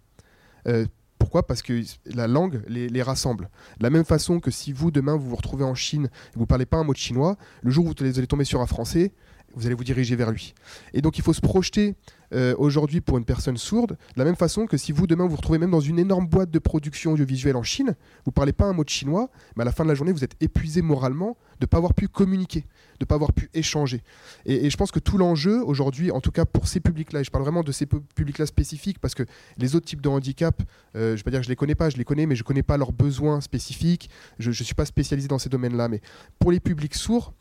Pourquoi? 1.25 1.47
Parce 1.47 1.62
que 1.62 1.81
la 2.05 2.27
langue 2.27 2.61
les, 2.68 3.03
rassemble. 3.03 3.49
De 3.79 3.83
la 3.83 3.89
même 3.89 4.05
façon 4.05 4.41
que 4.41 4.51
si 4.51 4.75
vous, 4.75 4.91
demain, 4.91 5.16
vous 5.16 5.31
vous 5.31 5.37
retrouvez 5.37 5.64
en 5.64 5.75
Chine 5.75 6.11
et 6.12 6.35
vous 6.35 6.43
ne 6.43 6.47
parlez 6.47 6.66
pas 6.66 6.77
un 6.77 6.85
mot 6.85 6.93
de 6.93 6.99
chinois, 6.99 7.39
le 7.62 7.70
jour 7.70 7.87
où 7.87 7.95
vous 7.97 8.18
allez 8.18 8.27
tomber 8.27 8.45
sur 8.45 8.61
un 8.61 8.66
français, 8.66 9.11
vous 9.55 9.67
allez 9.67 9.75
vous 9.75 9.85
diriger 9.85 10.17
vers 10.17 10.31
lui. 10.31 10.55
Et 10.93 11.01
donc 11.01 11.19
il 11.19 11.23
faut 11.23 11.33
se 11.33 11.41
projeter 11.41 11.95
euh, 12.33 12.55
aujourd'hui 12.59 13.01
pour 13.01 13.19
une 13.19 13.25
personne 13.25 13.57
sourde, 13.57 13.93
de 13.93 14.19
la 14.19 14.25
même 14.25 14.37
façon 14.37 14.67
que 14.67 14.77
si 14.77 14.93
vous 14.93 15.07
demain 15.07 15.25
vous 15.25 15.31
vous 15.31 15.37
retrouvez 15.37 15.59
même 15.59 15.71
dans 15.71 15.81
une 15.81 15.99
énorme 15.99 16.27
boîte 16.27 16.51
de 16.51 16.59
production 16.59 17.13
audiovisuelle 17.13 17.57
en 17.57 17.63
Chine, 17.63 17.95
vous 18.25 18.33
parlez 18.33 18.53
pas 18.53 18.65
un 18.65 18.73
mot 18.73 18.85
de 18.85 18.89
chinois, 18.89 19.31
mais 19.57 19.63
à 19.63 19.65
la 19.65 19.73
fin 19.73 19.85
de 19.85 19.89
la 19.89 19.95
journée 19.95 20.13
vous 20.13 20.25
êtes 20.25 20.37
épuisé 20.41 20.83
moralement 20.83 21.37
de 21.61 21.65
ne 21.65 21.67
pas 21.67 21.77
avoir 21.77 21.95
pu 21.95 22.09
communiquer, 22.09 22.61
de 22.61 23.03
ne 23.03 23.07
pas 23.07 23.15
avoir 23.15 23.33
pu 23.33 23.49
échanger. 23.55 24.03
Et, 24.47 24.69
je 24.71 24.77
pense 24.77 24.91
que 24.91 24.99
tout 24.99 25.19
l'enjeu 25.19 25.63
aujourd'hui, 25.63 26.11
en 26.11 26.21
tout 26.21 26.33
cas 26.33 26.45
pour 26.45 26.67
ces 26.67 26.81
publics-là, 26.81 27.21
et 27.21 27.25
je 27.25 27.31
parle 27.31 27.45
vraiment 27.45 27.63
de 27.63 27.73
ces 27.73 27.87
publics-là 27.87 28.47
spécifiques 28.47 28.99
parce 28.99 29.15
que 29.15 29.25
les 29.59 29.77
autres 29.77 29.87
types 29.87 30.01
de 30.01 30.09
handicap, 30.09 30.61
euh, 30.97 31.11
je 31.11 31.13
ne 31.13 31.17
vais 31.17 31.23
pas 31.23 31.31
dire 31.31 31.41
que 31.41 31.45
je 31.45 31.51
les 31.51 31.57
connais 31.57 31.75
pas, 31.75 31.91
je 31.91 31.97
les 31.97 32.05
connais, 32.05 32.27
mais 32.27 32.35
je 32.35 32.43
ne 32.43 32.47
connais 32.47 32.63
pas 32.63 32.77
leurs 32.77 32.93
besoins 32.93 33.41
spécifiques. 33.41 34.11
Je 34.39 34.49
ne 34.49 34.55
suis 34.55 34.75
pas 34.75 34.87
spécialisé 34.87 35.29
dans 35.29 35.39
ces 35.39 35.49
domaines-là, 35.49 35.89
mais 35.89 36.01
pour 36.39 36.51
les 36.51 36.61
publics 36.61 36.95
sourds 36.95 37.33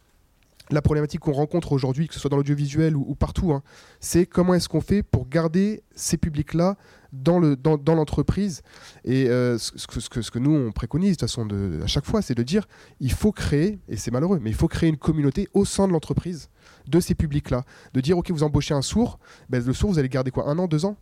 la 0.74 0.82
problématique 0.82 1.20
qu'on 1.20 1.34
rencontre 1.34 1.72
aujourd'hui, 1.72 2.08
que 2.08 2.14
ce 2.14 2.20
soit 2.20 2.30
dans 2.30 2.38
l'audiovisuel 2.38 2.96
ou, 2.96 3.16
partout, 3.16 3.54
hein, 3.54 3.62
c'est 4.00 4.26
comment 4.26 4.54
est-ce 4.54 4.68
qu'on 4.68 4.82
fait 4.82 5.04
pour 5.04 5.28
garder 5.28 5.84
ces 5.96 6.18
publics-là 6.18 6.78
dans, 7.12 7.40
le, 7.40 7.56
dans, 7.56 7.96
l'entreprise. 7.96 8.64
Et 9.06 9.30
euh, 9.30 9.58
ce, 9.60 9.86
que, 10.10 10.40
nous, 10.40 10.52
on 10.52 10.72
préconise 10.72 11.12
de 11.12 11.26
toute 11.26 11.30
façon 11.30 11.48
à 11.84 11.88
chaque 11.88 12.06
fois, 12.06 12.24
c'est 12.24 12.34
de 12.34 12.42
dire, 12.42 12.68
il 13.00 13.12
faut 13.12 13.32
créer, 13.32 13.80
et 13.88 13.98
c'est 13.98 14.10
malheureux, 14.10 14.40
mais 14.42 14.50
il 14.50 14.56
faut 14.56 14.68
créer 14.68 14.90
une 14.90 14.98
communauté 14.98 15.48
au 15.54 15.64
sein 15.64 15.88
de 15.88 15.94
l'entreprise 15.94 16.50
de 16.88 17.00
ces 17.00 17.14
publics-là. 17.14 17.64
De 17.94 18.02
dire, 18.02 18.18
OK, 18.18 18.32
vous 18.32 18.44
embauchez 18.44 18.74
un 18.74 18.82
sourd, 18.82 19.20
ben, 19.50 19.64
le 19.64 19.74
sourd, 19.74 19.92
vous 19.92 20.00
allez 20.00 20.10
garder 20.10 20.32
quoi 20.32 20.50
Un 20.50 20.58
an, 20.58 20.68
deux 20.68 20.86
ans 20.86 20.98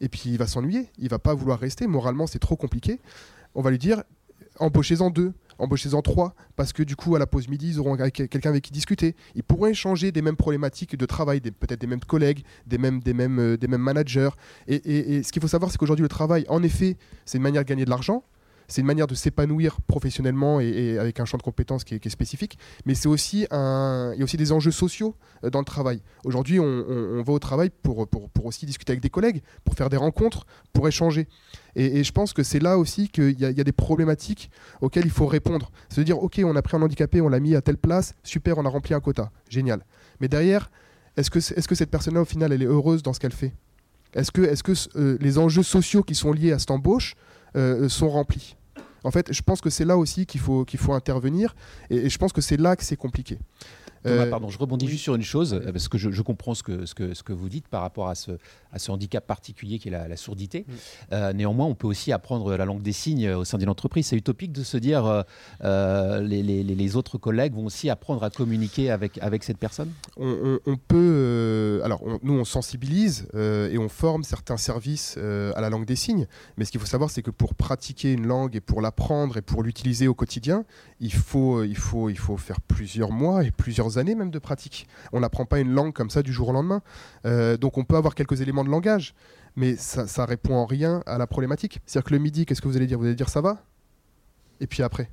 Et 0.00 0.08
puis 0.08 0.22
il 0.26 0.38
va 0.38 0.46
s'ennuyer, 0.46 0.88
il 0.98 1.08
va 1.08 1.18
pas 1.18 1.34
vouloir 1.34 1.58
rester, 1.58 1.88
moralement, 1.88 2.28
c'est 2.28 2.38
trop 2.38 2.56
compliqué. 2.56 3.00
On 3.56 3.62
va 3.62 3.70
lui 3.70 3.78
dire, 3.78 4.04
embauchez-en 4.60 5.10
deux 5.10 5.32
embauchez-en 5.58 6.02
trois, 6.02 6.34
parce 6.56 6.72
que 6.72 6.82
du 6.82 6.96
coup, 6.96 7.16
à 7.16 7.18
la 7.18 7.26
pause 7.26 7.48
midi, 7.48 7.70
ils 7.70 7.80
auront 7.80 7.96
quelqu'un 7.96 8.50
avec 8.50 8.64
qui 8.64 8.72
discuter. 8.72 9.14
Ils 9.34 9.42
pourront 9.42 9.66
échanger 9.66 10.12
des 10.12 10.22
mêmes 10.22 10.36
problématiques 10.36 10.96
de 10.96 11.06
travail, 11.06 11.40
peut-être 11.40 11.80
des 11.80 11.86
mêmes 11.86 12.00
collègues, 12.00 12.44
des 12.66 12.78
mêmes, 12.78 13.00
des 13.00 13.14
mêmes, 13.14 13.38
euh, 13.38 13.56
des 13.56 13.68
mêmes 13.68 13.82
managers. 13.82 14.30
Et, 14.68 15.22
ce 15.22 15.32
qu'il 15.32 15.42
faut 15.42 15.48
savoir, 15.48 15.70
c'est 15.70 15.78
qu'aujourd'hui, 15.78 16.02
le 16.02 16.08
travail, 16.08 16.44
en 16.48 16.62
effet, 16.62 16.96
c'est 17.24 17.38
une 17.38 17.42
manière 17.42 17.62
de 17.62 17.68
gagner 17.68 17.84
de 17.84 17.90
l'argent, 17.90 18.24
c'est 18.68 18.80
une 18.80 18.86
manière 18.86 19.06
de 19.06 19.14
s'épanouir 19.14 19.80
professionnellement 19.82 20.60
et, 20.60 20.98
avec 20.98 21.20
un 21.20 21.24
champ 21.24 21.38
de 21.38 21.42
compétences 21.42 21.84
qui 21.84 21.94
est, 21.94 22.08
spécifique, 22.08 22.58
mais 22.84 22.94
il 22.94 23.04
y 23.04 24.20
a 24.20 24.24
aussi 24.24 24.36
des 24.36 24.52
enjeux 24.52 24.70
sociaux 24.70 25.14
euh, 25.44 25.50
dans 25.50 25.58
le 25.58 25.64
travail. 25.64 26.02
Aujourd'hui, 26.24 26.60
on, 26.60 27.22
va 27.22 27.32
au 27.32 27.38
travail 27.38 27.70
pour, 27.82 28.06
aussi 28.44 28.66
discuter 28.66 28.92
avec 28.92 29.02
des 29.02 29.10
collègues, 29.10 29.42
pour 29.64 29.74
faire 29.74 29.90
des 29.90 29.96
rencontres, 29.96 30.46
pour 30.72 30.86
échanger. 30.88 31.28
Et, 31.74 32.04
je 32.04 32.12
pense 32.12 32.32
que 32.32 32.42
c'est 32.42 32.58
là 32.58 32.78
aussi 32.78 33.08
qu'il 33.08 33.38
y, 33.38 33.44
a 33.44 33.52
des 33.52 33.72
problématiques 33.72 34.50
auxquelles 34.80 35.04
il 35.04 35.10
faut 35.10 35.26
répondre. 35.26 35.70
C'est 35.88 36.00
de 36.00 36.06
dire, 36.06 36.22
OK, 36.22 36.40
on 36.44 36.56
a 36.56 36.62
pris 36.62 36.76
un 36.76 36.82
handicapé, 36.82 37.20
on 37.20 37.28
l'a 37.28 37.40
mis 37.40 37.54
à 37.54 37.62
telle 37.62 37.78
place, 37.78 38.14
super, 38.22 38.58
on 38.58 38.64
a 38.64 38.68
rempli 38.68 38.94
un 38.94 39.00
quota, 39.00 39.30
génial. 39.48 39.84
Mais 40.20 40.28
derrière, 40.28 40.70
est-ce 41.16 41.30
que, 41.30 41.40
cette 41.40 41.90
personne-là, 41.90 42.22
au 42.22 42.26
final, 42.26 42.52
elle 42.52 42.62
est 42.62 42.66
heureuse 42.66 43.02
dans 43.02 43.12
ce 43.12 43.20
qu'elle 43.20 43.32
fait? 43.32 43.54
Est-ce 44.14 44.30
que, 44.30 44.42
est 44.42 44.54
-ce 44.54 44.62
que 44.62 44.98
euh, 44.98 45.18
les 45.20 45.38
enjeux 45.38 45.62
sociaux 45.62 46.02
qui 46.02 46.14
sont 46.14 46.32
liés 46.32 46.52
à 46.52 46.58
cette 46.58 46.70
embauche 46.70 47.14
euh, 47.56 47.88
sont 47.88 48.08
remplis. 48.08 48.56
En 49.04 49.10
fait, 49.10 49.32
je 49.32 49.42
pense 49.42 49.60
que 49.60 49.70
c'est 49.70 49.84
là 49.84 49.96
aussi 49.96 50.26
qu'il 50.26 50.40
faut, 50.40 50.64
qu'il 50.64 50.80
faut 50.80 50.92
intervenir, 50.92 51.54
et, 51.90 52.08
je 52.10 52.18
pense 52.18 52.32
que 52.32 52.40
c'est 52.40 52.56
là 52.56 52.74
que 52.76 52.84
c'est 52.84 52.96
compliqué. 52.96 53.38
Euh, 54.06 54.30
pardon, 54.30 54.48
je 54.48 54.58
rebondis 54.58 54.88
juste 54.88 55.02
sur 55.02 55.14
une 55.14 55.22
chose, 55.22 55.54
euh, 55.54 55.72
parce 55.72 55.88
que 55.88 55.98
je, 55.98 56.22
comprends 56.22 56.54
ce 56.54 56.62
que, 56.62 56.86
ce, 56.86 56.94
que, 56.94 57.14
ce 57.14 57.22
que 57.22 57.32
vous 57.32 57.48
dites 57.48 57.68
par 57.68 57.82
rapport 57.82 58.08
à 58.08 58.14
ce, 58.14 58.32
à 58.72 58.78
ce 58.78 58.90
handicap 58.90 59.26
particulier 59.26 59.78
qui 59.78 59.88
est 59.88 59.90
la, 59.90 60.16
sourdité. 60.16 60.60
Mm. 60.66 60.72
Euh, 61.12 61.32
néanmoins, 61.32 61.66
on 61.66 61.74
peut 61.74 61.86
aussi 61.86 62.12
apprendre 62.12 62.56
la 62.56 62.64
langue 62.64 62.82
des 62.82 62.92
signes 62.92 63.30
au 63.30 63.44
sein 63.44 63.58
d'une 63.58 63.68
entreprise. 63.68 64.06
C'est 64.06 64.16
utopique 64.16 64.52
de 64.52 64.62
se 64.62 64.76
dire 64.76 65.24
les, 65.62 66.42
les, 66.42 66.62
les, 66.62 66.96
autres 66.96 67.18
collègues 67.18 67.54
vont 67.54 67.66
aussi 67.66 67.90
apprendre 67.90 68.22
à 68.22 68.30
communiquer 68.30 68.90
avec, 68.90 69.18
avec 69.18 69.44
cette 69.44 69.58
personne? 69.58 69.90
On, 70.16 70.76
peut. 70.76 71.80
alors, 71.84 72.02
nous, 72.22 72.34
on 72.34 72.44
sensibilise 72.44 73.28
et 73.34 73.78
on 73.78 73.88
forme 73.88 74.24
certains 74.24 74.56
services 74.56 75.16
à 75.18 75.60
la 75.60 75.70
langue 75.70 75.84
des 75.84 75.96
signes, 75.96 76.26
mais 76.56 76.64
ce 76.64 76.70
qu'il 76.70 76.80
faut 76.80 76.86
savoir, 76.86 77.10
c'est 77.10 77.22
que 77.22 77.30
pour 77.30 77.54
pratiquer 77.54 78.12
une 78.12 78.26
langue 78.26 78.56
et 78.56 78.60
pour 78.60 78.80
l'apprendre 78.80 79.36
et 79.36 79.42
pour 79.42 79.62
l'utiliser 79.62 80.08
au 80.08 80.14
quotidien, 80.14 80.64
il 81.00 81.12
faut, 81.12 81.62
il, 81.64 81.76
faut, 81.76 82.08
il 82.08 82.18
faut 82.18 82.36
faire 82.36 82.60
plusieurs 82.60 83.10
mois 83.10 83.44
et 83.44 83.50
plusieurs 83.50 83.95
années 83.98 84.14
même 84.14 84.30
de 84.30 84.38
pratique. 84.38 84.86
On 85.12 85.20
n'apprend 85.20 85.46
pas 85.46 85.60
une 85.60 85.72
langue 85.72 85.92
comme 85.92 86.10
ça 86.10 86.22
du 86.22 86.32
jour 86.32 86.48
au 86.48 86.52
lendemain. 86.52 86.82
Euh, 87.24 87.56
donc 87.56 87.78
on 87.78 87.84
peut 87.84 87.96
avoir 87.96 88.14
quelques 88.14 88.40
éléments 88.40 88.64
de 88.64 88.70
langage, 88.70 89.14
mais 89.56 89.76
ça, 89.76 90.06
ça 90.06 90.24
répond 90.24 90.54
en 90.54 90.66
rien 90.66 91.02
à 91.06 91.18
la 91.18 91.26
problématique. 91.26 91.80
C'est-à-dire 91.86 92.08
que 92.08 92.14
le 92.14 92.20
midi, 92.20 92.46
qu'est-ce 92.46 92.62
que 92.62 92.68
vous 92.68 92.76
allez 92.76 92.86
dire? 92.86 92.98
Vous 92.98 93.06
allez 93.06 93.14
dire 93.14 93.28
ça 93.28 93.40
va? 93.40 93.62
Et 94.60 94.66
puis 94.66 94.82
après 94.82 95.10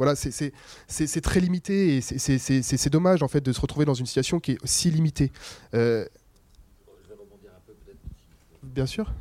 voilà, 0.00 0.14
c'est 0.16 1.20
très 1.20 1.40
limité 1.40 1.98
et 1.98 2.00
c'est 2.00 2.88
dommage 2.88 3.22
en 3.22 3.28
fait 3.28 3.42
de 3.42 3.52
se 3.52 3.60
retrouver 3.60 3.84
dans 3.84 3.92
une 3.92 4.06
situation 4.06 4.40
qui 4.40 4.52
est 4.52 4.58
si 4.64 4.90
limitée. 4.90 5.30
Euh, 5.74 6.06
Bien 8.62 8.86
sûr. 8.86 9.12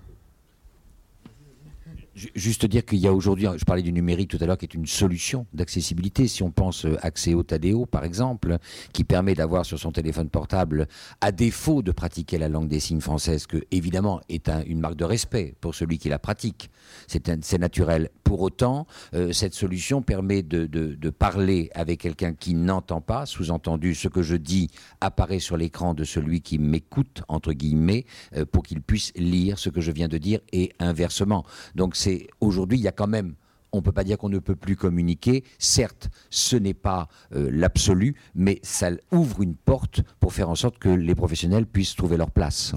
Juste 2.35 2.65
dire 2.65 2.83
qu'il 2.83 2.99
y 2.99 3.07
a 3.07 3.13
aujourd'hui, 3.13 3.47
je 3.55 3.63
parlais 3.63 3.81
du 3.81 3.93
numérique 3.93 4.29
tout 4.29 4.37
à 4.41 4.45
l'heure, 4.45 4.57
qui 4.57 4.65
est 4.65 4.73
une 4.73 4.85
solution 4.85 5.45
d'accessibilité. 5.53 6.27
Si 6.27 6.43
on 6.43 6.51
pense 6.51 6.85
euh, 6.85 6.97
Accéo 7.01 7.43
Tadeo, 7.43 7.85
par 7.85 8.03
exemple, 8.03 8.57
qui 8.91 9.05
permet 9.05 9.35
d'avoir 9.35 9.65
sur 9.65 9.79
son 9.79 9.91
téléphone 9.91 10.29
portable, 10.29 10.87
à 11.21 11.31
défaut 11.31 11.81
de 11.81 11.91
pratiquer 11.91 12.37
la 12.37 12.49
langue 12.49 12.67
des 12.67 12.81
signes 12.81 12.99
française, 12.99 13.47
que 13.47 13.63
évidemment 13.71 14.19
est 14.27 14.49
une 14.67 14.79
marque 14.79 14.97
de 14.97 15.05
respect 15.05 15.55
pour 15.61 15.75
celui 15.75 15.97
qui 15.97 16.09
la 16.09 16.19
pratique, 16.19 16.69
c'est 17.07 17.57
naturel. 17.57 18.09
Pour 18.23 18.41
autant, 18.41 18.85
euh, 19.13 19.31
cette 19.31 19.53
solution 19.53 20.01
permet 20.01 20.43
de, 20.43 20.65
de 20.65 21.09
parler 21.09 21.69
avec 21.73 22.01
quelqu'un 22.01 22.33
qui 22.33 22.53
n'entend 22.53 23.01
pas, 23.01 23.25
sous-entendu, 23.25 23.95
ce 23.95 24.07
que 24.07 24.21
je 24.21 24.35
dis 24.35 24.69
apparaît 25.01 25.39
sur 25.39 25.57
l'écran 25.57 25.93
de 25.93 26.03
celui 26.03 26.41
qui 26.41 26.59
m'écoute, 26.59 27.23
entre 27.27 27.53
guillemets, 27.53 28.05
euh, 28.35 28.45
pour 28.45 28.63
qu'il 28.63 28.81
puisse 28.81 29.13
lire 29.15 29.57
ce 29.57 29.69
que 29.69 29.81
je 29.81 29.91
viens 29.91 30.07
de 30.07 30.17
dire 30.17 30.39
et 30.51 30.71
inversement. 30.79 31.45
Donc 31.75 31.95
c'est 31.95 32.08
aujourd'hui, 32.39 32.77
il 32.77 32.83
y 32.83 32.87
a 32.87 32.91
quand 32.91 33.07
même 33.07 33.35
on 33.71 33.77
ne 33.77 33.81
peut 33.81 33.91
pas 33.91 34.03
dire 34.03 34.17
qu'on 34.17 34.29
ne 34.29 34.39
peut 34.39 34.55
plus 34.55 34.75
communiquer. 34.75 35.43
Certes, 35.57 36.09
ce 36.29 36.55
n'est 36.55 36.73
pas 36.73 37.07
euh, 37.35 37.49
l'absolu, 37.51 38.15
mais 38.35 38.59
ça 38.63 38.89
ouvre 39.11 39.41
une 39.41 39.55
porte 39.55 40.01
pour 40.19 40.33
faire 40.33 40.49
en 40.49 40.55
sorte 40.55 40.79
que 40.79 40.89
les 40.89 41.15
professionnels 41.15 41.65
puissent 41.65 41.95
trouver 41.95 42.17
leur 42.17 42.31
place. 42.31 42.73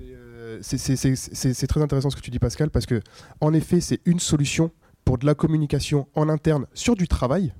Euh, 0.00 0.58
c'est 0.62 1.66
très 1.66 1.82
intéressant 1.82 2.10
ce 2.10 2.16
que 2.16 2.20
tu 2.20 2.30
dis 2.30 2.38
Pascal, 2.38 2.70
parce 2.70 2.86
que 2.86 3.00
en 3.40 3.52
effet, 3.52 3.80
c'est 3.80 4.00
une 4.04 4.20
solution 4.20 4.70
pour 5.04 5.18
de 5.18 5.26
la 5.26 5.34
communication 5.34 6.08
en 6.14 6.28
interne 6.28 6.66
sur 6.72 6.94
du 6.94 7.08
travail, 7.08 7.52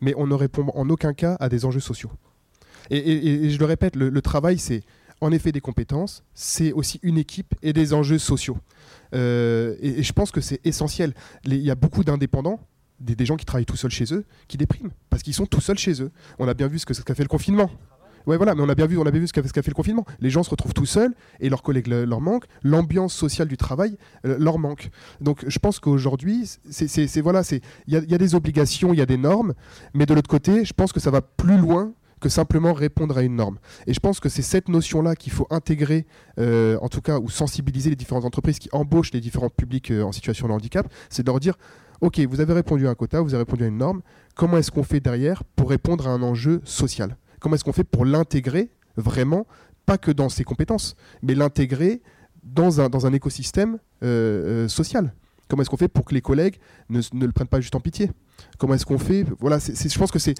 mais 0.00 0.14
on 0.16 0.26
ne 0.26 0.34
répond 0.34 0.70
en 0.74 0.90
aucun 0.90 1.14
cas 1.14 1.36
à 1.40 1.48
des 1.48 1.64
enjeux 1.64 1.80
sociaux. 1.80 2.10
Et, 2.90 3.48
je 3.48 3.58
le 3.58 3.64
répète, 3.64 3.94
le 3.94 4.20
travail, 4.20 4.58
c'est 4.58 4.82
en 5.22 5.30
effet 5.30 5.52
des 5.52 5.60
compétences, 5.60 6.24
c'est 6.34 6.72
aussi 6.72 6.98
une 7.02 7.16
équipe 7.16 7.54
et 7.62 7.72
des 7.72 7.94
enjeux 7.94 8.18
sociaux. 8.18 8.58
Euh, 9.14 9.76
et, 9.80 10.02
je 10.02 10.12
pense 10.12 10.32
que 10.32 10.40
c'est 10.40 10.60
essentiel. 10.66 11.14
Il 11.44 11.54
y 11.58 11.70
a 11.70 11.76
beaucoup 11.76 12.02
d'indépendants, 12.02 12.58
des, 12.98 13.24
gens 13.24 13.36
qui 13.36 13.44
travaillent 13.44 13.64
tout 13.64 13.76
seuls 13.76 13.92
chez 13.92 14.12
eux, 14.12 14.24
qui 14.48 14.56
dépriment 14.56 14.90
parce 15.10 15.22
qu'ils 15.22 15.34
sont 15.34 15.46
tout 15.46 15.60
seuls 15.60 15.78
chez 15.78 16.02
eux. 16.02 16.10
On 16.40 16.48
a 16.48 16.54
bien 16.54 16.66
vu 16.66 16.80
ce 16.80 16.86
qu'a 16.86 17.14
fait 17.14 17.22
le 17.22 17.28
confinement. 17.28 17.70
Ouais, 18.26 18.36
voilà, 18.36 18.54
mais 18.54 18.62
on 18.62 18.68
a 18.68 18.74
bien 18.74 18.86
vu, 18.86 18.98
on 18.98 19.06
a 19.06 19.10
vu 19.10 19.26
ce 19.26 19.32
qu'a 19.32 19.42
fait 19.42 19.70
le 19.70 19.74
confinement. 19.74 20.04
Les 20.20 20.30
gens 20.30 20.42
se 20.42 20.50
retrouvent 20.50 20.74
tout 20.74 20.86
seuls 20.86 21.14
et 21.38 21.48
leurs 21.48 21.62
collègues 21.62 21.86
leur 21.86 22.20
manquent. 22.20 22.46
L'ambiance 22.64 23.14
sociale 23.14 23.46
du 23.46 23.56
travail 23.56 23.96
euh, 24.26 24.36
leur 24.40 24.58
manque. 24.58 24.90
Donc, 25.20 25.44
je 25.46 25.58
pense 25.60 25.78
qu'aujourd'hui, 25.78 26.50
c'est 26.68 27.20
voilà, 27.20 27.44
c'est 27.44 27.60
il 27.86 27.94
y, 27.94 28.14
a 28.14 28.18
des 28.18 28.34
obligations, 28.34 28.92
il 28.92 28.98
y 28.98 29.02
a 29.02 29.06
des 29.06 29.16
normes, 29.16 29.54
mais 29.94 30.04
de 30.04 30.14
l'autre 30.14 30.30
côté, 30.30 30.64
je 30.64 30.72
pense 30.72 30.92
que 30.92 31.00
ça 31.00 31.12
va 31.12 31.20
plus 31.20 31.58
loin 31.58 31.92
que 32.22 32.30
simplement 32.30 32.72
répondre 32.72 33.18
à 33.18 33.22
une 33.22 33.36
norme. 33.36 33.58
Et 33.86 33.92
je 33.92 34.00
pense 34.00 34.20
que 34.20 34.30
c'est 34.30 34.42
cette 34.42 34.68
notion-là 34.68 35.16
qu'il 35.16 35.32
faut 35.32 35.46
intégrer, 35.50 36.06
euh, 36.38 36.78
en 36.80 36.88
tout 36.88 37.02
cas, 37.02 37.18
ou 37.18 37.28
sensibiliser 37.28 37.90
les 37.90 37.96
différentes 37.96 38.24
entreprises 38.24 38.58
qui 38.58 38.68
embauchent 38.72 39.12
les 39.12 39.20
différents 39.20 39.50
publics 39.50 39.90
euh, 39.90 40.04
en 40.04 40.12
situation 40.12 40.48
de 40.48 40.52
handicap, 40.52 40.86
c'est 41.10 41.24
de 41.24 41.28
leur 41.28 41.40
dire, 41.40 41.58
OK, 42.00 42.20
vous 42.20 42.40
avez 42.40 42.54
répondu 42.54 42.86
à 42.86 42.90
un 42.90 42.94
quota, 42.94 43.20
vous 43.20 43.34
avez 43.34 43.42
répondu 43.42 43.64
à 43.64 43.66
une 43.66 43.76
norme, 43.76 44.02
comment 44.36 44.56
est-ce 44.56 44.70
qu'on 44.70 44.84
fait 44.84 45.00
derrière 45.00 45.42
pour 45.56 45.68
répondre 45.68 46.06
à 46.06 46.10
un 46.10 46.22
enjeu 46.22 46.62
social? 46.64 47.16
Comment 47.40 47.56
est-ce 47.56 47.64
qu'on 47.64 47.72
fait 47.72 47.84
pour 47.84 48.04
l'intégrer 48.04 48.70
vraiment, 48.96 49.46
pas 49.84 49.98
que 49.98 50.12
dans 50.12 50.28
ses 50.28 50.44
compétences, 50.44 50.94
mais 51.22 51.34
l'intégrer 51.34 52.02
dans 52.44 52.80
un, 52.80 52.88
dans 52.88 53.04
un 53.04 53.12
écosystème 53.12 53.78
euh, 54.04 54.68
social? 54.68 55.12
Comment 55.52 55.60
est-ce 55.60 55.68
qu'on 55.68 55.76
fait 55.76 55.88
pour 55.88 56.06
que 56.06 56.14
les 56.14 56.22
collègues 56.22 56.56
ne, 56.88 57.02
ne, 57.12 57.26
le 57.26 57.32
prennent 57.32 57.46
pas 57.46 57.60
juste 57.60 57.74
en 57.74 57.80
pitié? 57.80 58.10
Comment 58.56 58.72
est-ce 58.72 58.86
qu'on 58.86 58.96
fait? 58.96 59.26
Voilà, 59.38 59.58
je 59.58 59.98
pense 59.98 60.10
que 60.10 60.18
c'est 60.18 60.34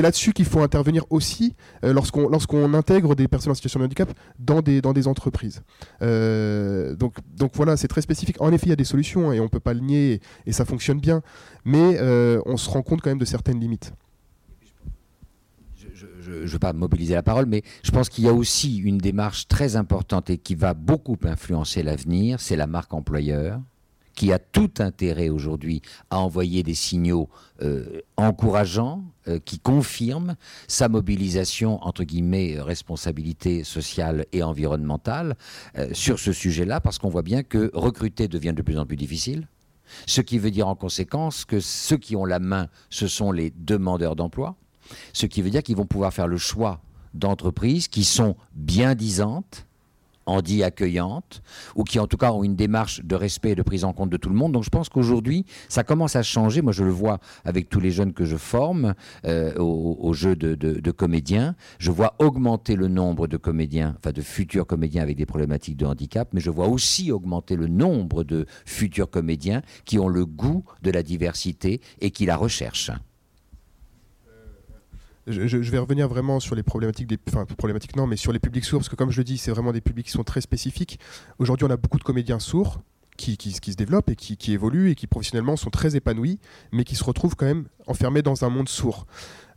là-dessus 0.00 0.32
qu'il 0.32 0.46
faut 0.46 0.60
intervenir 0.60 1.04
aussi 1.10 1.54
euh, 1.84 1.92
lorsqu'on 1.92 2.72
intègre 2.72 3.14
des 3.14 3.28
personnes 3.28 3.50
en 3.50 3.54
situation 3.54 3.78
de 3.78 3.84
handicap 3.84 4.10
dans 4.38 4.62
des, 4.62 4.80
dans 4.80 4.94
des 4.94 5.06
entreprises. 5.06 5.60
Euh, 6.00 6.96
donc, 6.96 7.16
donc 7.36 7.50
voilà, 7.56 7.76
c'est 7.76 7.88
très 7.88 8.00
spécifique. 8.00 8.40
En 8.40 8.54
effet, 8.54 8.68
il 8.68 8.70
y 8.70 8.72
a 8.72 8.76
des 8.76 8.84
solutions 8.84 9.34
et 9.34 9.40
on 9.40 9.42
ne 9.42 9.48
peut 9.48 9.60
pas 9.60 9.74
le 9.74 9.80
nier 9.80 10.22
et, 10.46 10.52
ça 10.52 10.64
fonctionne 10.64 10.98
bien, 10.98 11.20
mais 11.66 11.98
euh, 12.00 12.40
on 12.46 12.56
se 12.56 12.70
rend 12.70 12.80
compte 12.80 13.02
quand 13.02 13.10
même 13.10 13.18
de 13.18 13.26
certaines 13.26 13.60
limites 13.60 13.92
je 16.22 16.30
ne 16.30 16.46
veux 16.46 16.58
pas 16.58 16.72
mobiliser 16.72 17.12
la 17.12 17.22
parole, 17.22 17.44
mais 17.44 17.62
je 17.82 17.90
pense 17.90 18.08
qu'il 18.08 18.24
y 18.24 18.28
a 18.28 18.32
aussi 18.32 18.78
une 18.78 18.96
démarche 18.96 19.46
très 19.46 19.76
importante 19.76 20.30
et 20.30 20.38
qui 20.38 20.54
va 20.54 20.72
beaucoup 20.72 21.18
influencer 21.22 21.82
l'avenir, 21.82 22.40
c'est 22.40 22.56
la 22.56 22.66
marque 22.66 22.94
employeur 22.94 23.60
qui 24.14 24.32
a 24.32 24.38
tout 24.38 24.70
intérêt 24.78 25.28
aujourd'hui 25.28 25.82
à 26.10 26.18
envoyer 26.18 26.62
des 26.62 26.74
signaux 26.74 27.28
euh, 27.62 28.00
encourageants, 28.16 29.04
euh, 29.28 29.38
qui 29.44 29.58
confirment 29.58 30.36
sa 30.68 30.88
mobilisation, 30.88 31.82
entre 31.84 32.04
guillemets, 32.04 32.56
responsabilité 32.60 33.64
sociale 33.64 34.26
et 34.32 34.42
environnementale 34.42 35.36
euh, 35.78 35.88
sur 35.92 36.18
ce 36.18 36.32
sujet-là, 36.32 36.80
parce 36.80 36.98
qu'on 36.98 37.08
voit 37.08 37.22
bien 37.22 37.42
que 37.42 37.70
recruter 37.74 38.28
devient 38.28 38.52
de 38.54 38.62
plus 38.62 38.78
en 38.78 38.86
plus 38.86 38.96
difficile. 38.96 39.48
Ce 40.06 40.20
qui 40.20 40.38
veut 40.38 40.50
dire 40.50 40.68
en 40.68 40.74
conséquence 40.74 41.44
que 41.44 41.60
ceux 41.60 41.96
qui 41.96 42.16
ont 42.16 42.24
la 42.24 42.38
main, 42.38 42.68
ce 42.90 43.06
sont 43.06 43.32
les 43.32 43.52
demandeurs 43.56 44.16
d'emploi, 44.16 44.56
ce 45.12 45.26
qui 45.26 45.42
veut 45.42 45.50
dire 45.50 45.62
qu'ils 45.62 45.76
vont 45.76 45.86
pouvoir 45.86 46.12
faire 46.12 46.28
le 46.28 46.36
choix 46.36 46.80
d'entreprises 47.14 47.88
qui 47.88 48.04
sont 48.04 48.36
bien 48.54 48.94
disantes, 48.94 49.66
en 50.26 50.40
dit 50.40 50.62
accueillante, 50.62 51.42
ou 51.74 51.84
qui 51.84 51.98
en 51.98 52.06
tout 52.06 52.16
cas 52.16 52.32
ont 52.32 52.44
une 52.44 52.56
démarche 52.56 53.02
de 53.04 53.14
respect 53.14 53.50
et 53.50 53.54
de 53.54 53.62
prise 53.62 53.84
en 53.84 53.92
compte 53.92 54.10
de 54.10 54.16
tout 54.16 54.28
le 54.28 54.34
monde. 54.34 54.52
Donc 54.52 54.64
je 54.64 54.70
pense 54.70 54.88
qu'aujourd'hui, 54.88 55.44
ça 55.68 55.84
commence 55.84 56.16
à 56.16 56.22
changer. 56.22 56.62
Moi, 56.62 56.72
je 56.72 56.84
le 56.84 56.90
vois 56.90 57.18
avec 57.44 57.68
tous 57.68 57.80
les 57.80 57.90
jeunes 57.90 58.12
que 58.12 58.24
je 58.24 58.36
forme 58.36 58.94
euh, 59.26 59.54
au, 59.58 60.12
jeu 60.12 60.36
de, 60.36 60.90
comédiens. 60.90 61.54
Je 61.78 61.90
vois 61.90 62.14
augmenter 62.18 62.76
le 62.76 62.88
nombre 62.88 63.26
de 63.26 63.36
comédiens, 63.36 63.94
enfin 63.98 64.12
de 64.12 64.22
futurs 64.22 64.66
comédiens 64.66 65.02
avec 65.02 65.16
des 65.16 65.26
problématiques 65.26 65.76
de 65.76 65.86
handicap, 65.86 66.28
mais 66.32 66.40
je 66.40 66.50
vois 66.50 66.68
aussi 66.68 67.10
augmenter 67.10 67.56
le 67.56 67.66
nombre 67.66 68.24
de 68.24 68.46
futurs 68.64 69.10
comédiens 69.10 69.62
qui 69.84 69.98
ont 69.98 70.08
le 70.08 70.24
goût 70.24 70.64
de 70.82 70.90
la 70.90 71.02
diversité 71.02 71.80
et 72.00 72.10
qui 72.10 72.26
la 72.26 72.36
recherchent 72.36 72.90
je, 75.26 75.56
vais 75.56 75.78
revenir 75.78 76.08
vraiment 76.08 76.40
sur 76.40 76.54
les 76.54 76.62
problématiques 76.62 77.06
des, 77.06 77.18
enfin 77.28 77.44
problématiques 77.44 77.96
non, 77.96 78.06
mais 78.06 78.16
sur 78.16 78.32
les 78.32 78.38
publics 78.38 78.64
sourds 78.64 78.80
parce 78.80 78.88
que 78.88 78.96
comme 78.96 79.10
je 79.10 79.18
le 79.18 79.24
dis, 79.24 79.38
c'est 79.38 79.50
vraiment 79.50 79.72
des 79.72 79.80
publics 79.80 80.06
qui 80.06 80.12
sont 80.12 80.24
très 80.24 80.40
spécifiques. 80.40 80.98
Aujourd'hui, 81.38 81.66
on 81.66 81.70
a 81.70 81.76
beaucoup 81.76 81.98
de 81.98 82.04
comédiens 82.04 82.38
sourds 82.38 82.80
qui, 83.16 83.36
se 83.52 83.76
développent 83.76 84.10
et 84.10 84.16
qui, 84.16 84.36
qui, 84.36 84.52
évoluent 84.52 84.90
et 84.90 84.94
qui 84.94 85.06
professionnellement 85.06 85.56
sont 85.56 85.70
très 85.70 85.96
épanouis, 85.96 86.38
mais 86.72 86.84
qui 86.84 86.96
se 86.96 87.04
retrouvent 87.04 87.36
quand 87.36 87.46
même 87.46 87.66
enfermés 87.86 88.22
dans 88.22 88.44
un 88.44 88.48
monde 88.48 88.68
sourd. 88.68 89.06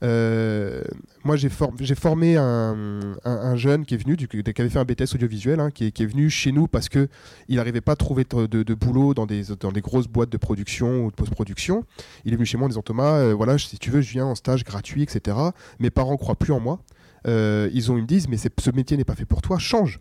Euh, 0.04 0.84
moi, 1.24 1.36
j'ai 1.36 1.50
formé 1.50 2.38
un, 2.38 3.56
jeune 3.56 3.86
qui 3.86 3.96
est 3.96 3.98
venu, 3.98 4.16
qui 4.16 4.38
avait 4.38 4.70
fait 4.70 4.80
un 4.80 4.86
BTS 4.86 5.16
audiovisuel, 5.16 5.60
hein, 5.60 5.72
qui, 5.72 5.86
est, 5.86 6.06
venu 6.06 6.30
chez 6.30 6.52
nous 6.52 6.68
parce 6.68 6.90
qu'il 6.90 7.08
n'arrivait 7.50 7.82
pas 7.82 7.94
à 7.94 7.96
trouver 7.96 8.24
de, 8.24 8.74
boulot 8.74 9.14
dans 9.14 9.26
des, 9.26 9.44
dans 9.60 9.72
des, 9.72 9.82
grosses 9.82 10.08
boîtes 10.08 10.30
de 10.30 10.38
production 10.38 11.06
ou 11.06 11.12
de 11.12 11.16
post-production. 11.16 11.84
Il 12.26 12.34
est 12.34 12.36
venu 12.36 12.46
chez 12.46 12.58
moi 12.58 12.66
en 12.66 12.70
disant 12.70 12.82
Thomas, 12.82 13.18
euh, 13.18 13.34
voilà, 13.34 13.58
si 13.58 13.78
tu 13.80 13.90
veux, 13.90 14.02
je 14.02 14.12
viens 14.12 14.26
en 14.26 14.36
stage 14.36 14.64
gratuit, 14.64 15.02
etc. 15.04 15.38
Mes 15.80 15.90
parents 15.90 16.18
croient 16.18 16.36
plus 16.36 16.54
en 16.54 16.60
moi. 16.60 16.80
Euh, 17.28 17.70
ils 17.74 17.92
ont 17.92 17.98
une 17.98 18.06
disent 18.06 18.30
mais 18.30 18.38
ce 18.38 18.72
métier 18.72 18.96
n'est 18.96 19.04
pas 19.04 19.16
fait 19.16 19.26
pour 19.26 19.42
toi, 19.42 19.58
change. 19.58 20.00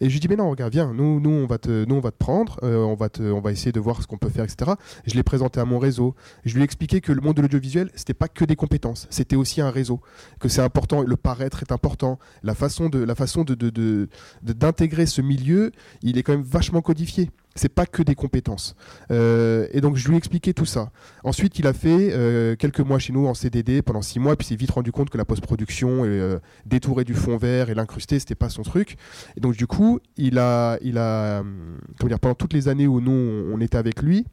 Et 0.00 0.08
je 0.08 0.12
lui 0.12 0.20
dis, 0.20 0.28
mais 0.28 0.36
non, 0.36 0.50
regarde, 0.50 0.72
viens, 0.72 0.92
nous, 0.92 1.20
nous, 1.20 1.30
on, 1.30 1.46
va 1.46 1.58
te, 1.58 1.84
nous 1.84 1.96
on 1.96 2.00
va 2.00 2.10
te 2.10 2.16
prendre, 2.16 2.58
euh, 2.62 2.78
on, 2.78 2.94
va 2.94 3.08
te, 3.08 3.22
on 3.22 3.40
va 3.40 3.52
essayer 3.52 3.72
de 3.72 3.80
voir 3.80 4.02
ce 4.02 4.06
qu'on 4.06 4.18
peut 4.18 4.28
faire, 4.28 4.44
etc. 4.44 4.72
je 5.06 5.14
l'ai 5.14 5.22
présenté 5.22 5.60
à 5.60 5.64
mon 5.64 5.78
réseau. 5.78 6.14
Je 6.44 6.54
lui 6.54 6.60
ai 6.60 6.64
expliqué 6.64 7.00
que 7.00 7.12
le 7.12 7.20
monde 7.20 7.36
de 7.36 7.42
l'audiovisuel, 7.42 7.90
c'était 7.94 8.14
pas 8.14 8.28
que 8.28 8.44
des 8.44 8.56
compétences, 8.56 9.06
c'était 9.10 9.36
aussi 9.36 9.60
un 9.60 9.70
réseau. 9.70 10.00
Que 10.40 10.48
c'est 10.48 10.62
important, 10.62 11.02
le 11.02 11.16
paraître 11.16 11.62
est 11.62 11.72
important. 11.72 12.18
La 12.42 12.54
façon 12.54 12.88
de, 12.88 12.98
la 12.98 13.14
façon 13.14 13.44
de, 13.44 14.08
d'intégrer 14.42 15.06
ce 15.06 15.20
milieu, 15.20 15.72
il 16.02 16.18
est 16.18 16.22
quand 16.22 16.32
même 16.32 16.42
vachement 16.42 16.80
codifié 16.80 17.30
c'est 17.58 17.68
pas 17.68 17.86
que 17.86 18.02
des 18.02 18.14
compétences. 18.14 18.74
Euh, 19.10 19.66
et 19.72 19.80
donc 19.80 19.96
je 19.96 20.06
lui 20.08 20.14
ai 20.14 20.18
expliqué 20.18 20.54
tout 20.54 20.64
ça. 20.64 20.90
Ensuite, 21.24 21.58
il 21.58 21.66
a 21.66 21.72
fait 21.72 22.12
euh, 22.12 22.56
quelques 22.56 22.80
mois 22.80 22.98
chez 22.98 23.12
nous 23.12 23.26
en 23.26 23.34
CDD 23.34 23.82
pendant 23.82 24.02
six 24.02 24.20
mois, 24.20 24.36
puis 24.36 24.46
s'est 24.46 24.56
vite 24.56 24.70
rendu 24.70 24.92
compte 24.92 25.10
que 25.10 25.18
la 25.18 25.24
post-production, 25.24 26.04
euh, 26.04 26.38
détourer 26.64 27.04
du 27.04 27.14
fond 27.14 27.36
vert 27.36 27.68
et 27.68 27.74
l'incruster, 27.74 28.18
c'était 28.18 28.34
pas 28.34 28.48
son 28.48 28.62
truc. 28.62 28.96
Et 29.36 29.40
donc 29.40 29.56
du 29.56 29.66
coup, 29.66 29.87
il 30.16 30.38
a, 30.38 30.78
dire, 30.82 32.20
pendant 32.20 32.34
toutes 32.34 32.52
les 32.52 32.68
années 32.68 32.86
où 32.86 33.00
nous 33.00 33.52
on 33.52 33.60
était 33.60 33.78
avec 33.78 34.02
lui, 34.02 34.24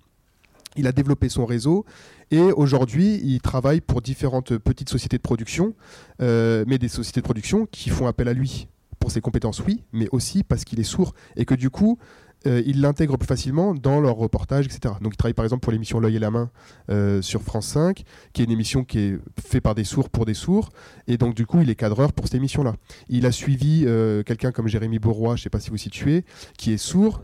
il 0.77 0.87
a 0.87 0.91
développé 0.91 1.29
son 1.29 1.45
réseau 1.45 1.85
et 2.31 2.41
aujourd'hui, 2.41 3.19
il 3.23 3.39
travaille 3.41 3.81
pour 3.81 4.01
différentes 4.01 4.57
petites 4.57 4.89
sociétés 4.89 5.17
de 5.17 5.21
production, 5.21 5.73
mais 6.19 6.77
des 6.77 6.87
sociétés 6.87 7.21
de 7.21 7.25
production 7.25 7.65
qui 7.65 7.89
font 7.89 8.07
appel 8.07 8.27
à 8.27 8.33
lui 8.33 8.67
pour 8.99 9.11
ses 9.11 9.21
compétences, 9.21 9.61
oui, 9.67 9.83
mais 9.93 10.07
aussi 10.11 10.43
parce 10.43 10.63
qu'il 10.63 10.79
est 10.79 10.83
sourd 10.83 11.13
et 11.35 11.45
que 11.45 11.53
du 11.53 11.69
coup, 11.69 11.99
euh, 12.47 12.61
ils 12.65 12.81
l'intègrent 12.81 13.17
plus 13.17 13.27
facilement 13.27 13.73
dans 13.73 13.99
leurs 13.99 14.15
reportages, 14.15 14.65
etc. 14.65 14.95
Donc, 15.01 15.13
il 15.13 15.17
travaille 15.17 15.33
par 15.33 15.45
exemple 15.45 15.61
pour 15.61 15.71
l'émission 15.71 15.99
L'œil 15.99 16.17
et 16.17 16.19
la 16.19 16.31
main 16.31 16.49
euh, 16.89 17.21
sur 17.21 17.41
France 17.41 17.67
5, 17.67 18.03
qui 18.33 18.41
est 18.41 18.45
une 18.45 18.51
émission 18.51 18.83
qui 18.83 18.99
est 18.99 19.19
faite 19.39 19.63
par 19.63 19.75
des 19.75 19.83
sourds 19.83 20.09
pour 20.09 20.25
des 20.25 20.33
sourds. 20.33 20.69
Et 21.07 21.17
donc, 21.17 21.35
du 21.35 21.45
coup, 21.45 21.61
il 21.61 21.69
est 21.69 21.75
cadreur 21.75 22.13
pour 22.13 22.25
cette 22.25 22.35
émission-là. 22.35 22.75
Il 23.09 23.25
a 23.25 23.31
suivi 23.31 23.83
euh, 23.85 24.23
quelqu'un 24.23 24.51
comme 24.51 24.67
Jérémy 24.67 24.99
Bourrois, 24.99 25.35
je 25.35 25.41
ne 25.41 25.43
sais 25.43 25.49
pas 25.49 25.59
si 25.59 25.69
vous 25.69 25.77
situez, 25.77 26.23
qui 26.57 26.73
est 26.73 26.77
sourd, 26.77 27.23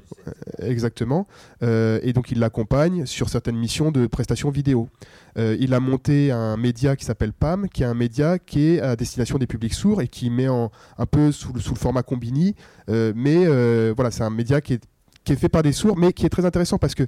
exactement. 0.60 1.28
et 1.62 2.14
donc, 2.14 2.32
il 2.32 2.40
l'accompagne 2.40 3.06
sur 3.06 3.30
certaines 3.30 3.58
missions 3.58 3.92
de 3.92 4.08
prestations 4.08 4.50
vidéo. 4.50 4.90
il 5.38 5.74
a 5.74 5.80
monté 5.80 6.32
un 6.32 6.58
média 6.58 6.96
qui 6.96 7.06
s'appelle 7.06 7.34
PAM, 7.34 7.70
qui 7.70 7.84
est 7.84 7.86
un 7.86 7.94
média 7.94 8.40
qui 8.40 8.70
est 8.70 8.82
à 8.82 8.96
destination 8.96 9.38
des 9.38 9.48
publics 9.48 9.74
sourds 9.74 10.02
et 10.02 10.08
qui 10.08 10.30
met 10.30 10.48
un 10.48 11.06
peu 11.10 11.32
sous, 11.32 11.58
sous 11.60 11.74
le 11.74 11.80
format 11.80 12.04
Combini. 12.04 12.56
mais 12.88 13.46
voilà, 13.94 14.12
c'est 14.12 14.24
un 14.24 14.30
média 14.30 14.62
qui 14.62 14.74
est 14.74 14.82
qui 15.24 15.34
est 15.34 15.36
fait 15.36 15.50
par 15.50 15.64
des 15.64 15.72
sourds, 15.72 15.98
mais 15.98 16.14
qui 16.14 16.26
est 16.26 16.30
très 16.30 16.46
intéressant 16.46 16.78
parce 16.78 16.96
que 16.96 17.08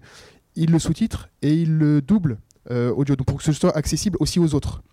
il 0.55 0.71
le 0.71 0.79
sous-titre 0.79 1.29
et 1.41 1.53
il 1.53 1.77
le 1.77 2.01
double 2.01 2.37
euh, 2.71 2.91
audio, 2.91 3.15
donc 3.15 3.27
pour 3.27 3.37
que 3.37 3.43
ce 3.43 3.51
soit 3.51 3.75
accessible 3.75 4.17
aussi 4.21 4.39
aux 4.39 4.55
autres. 4.55 4.83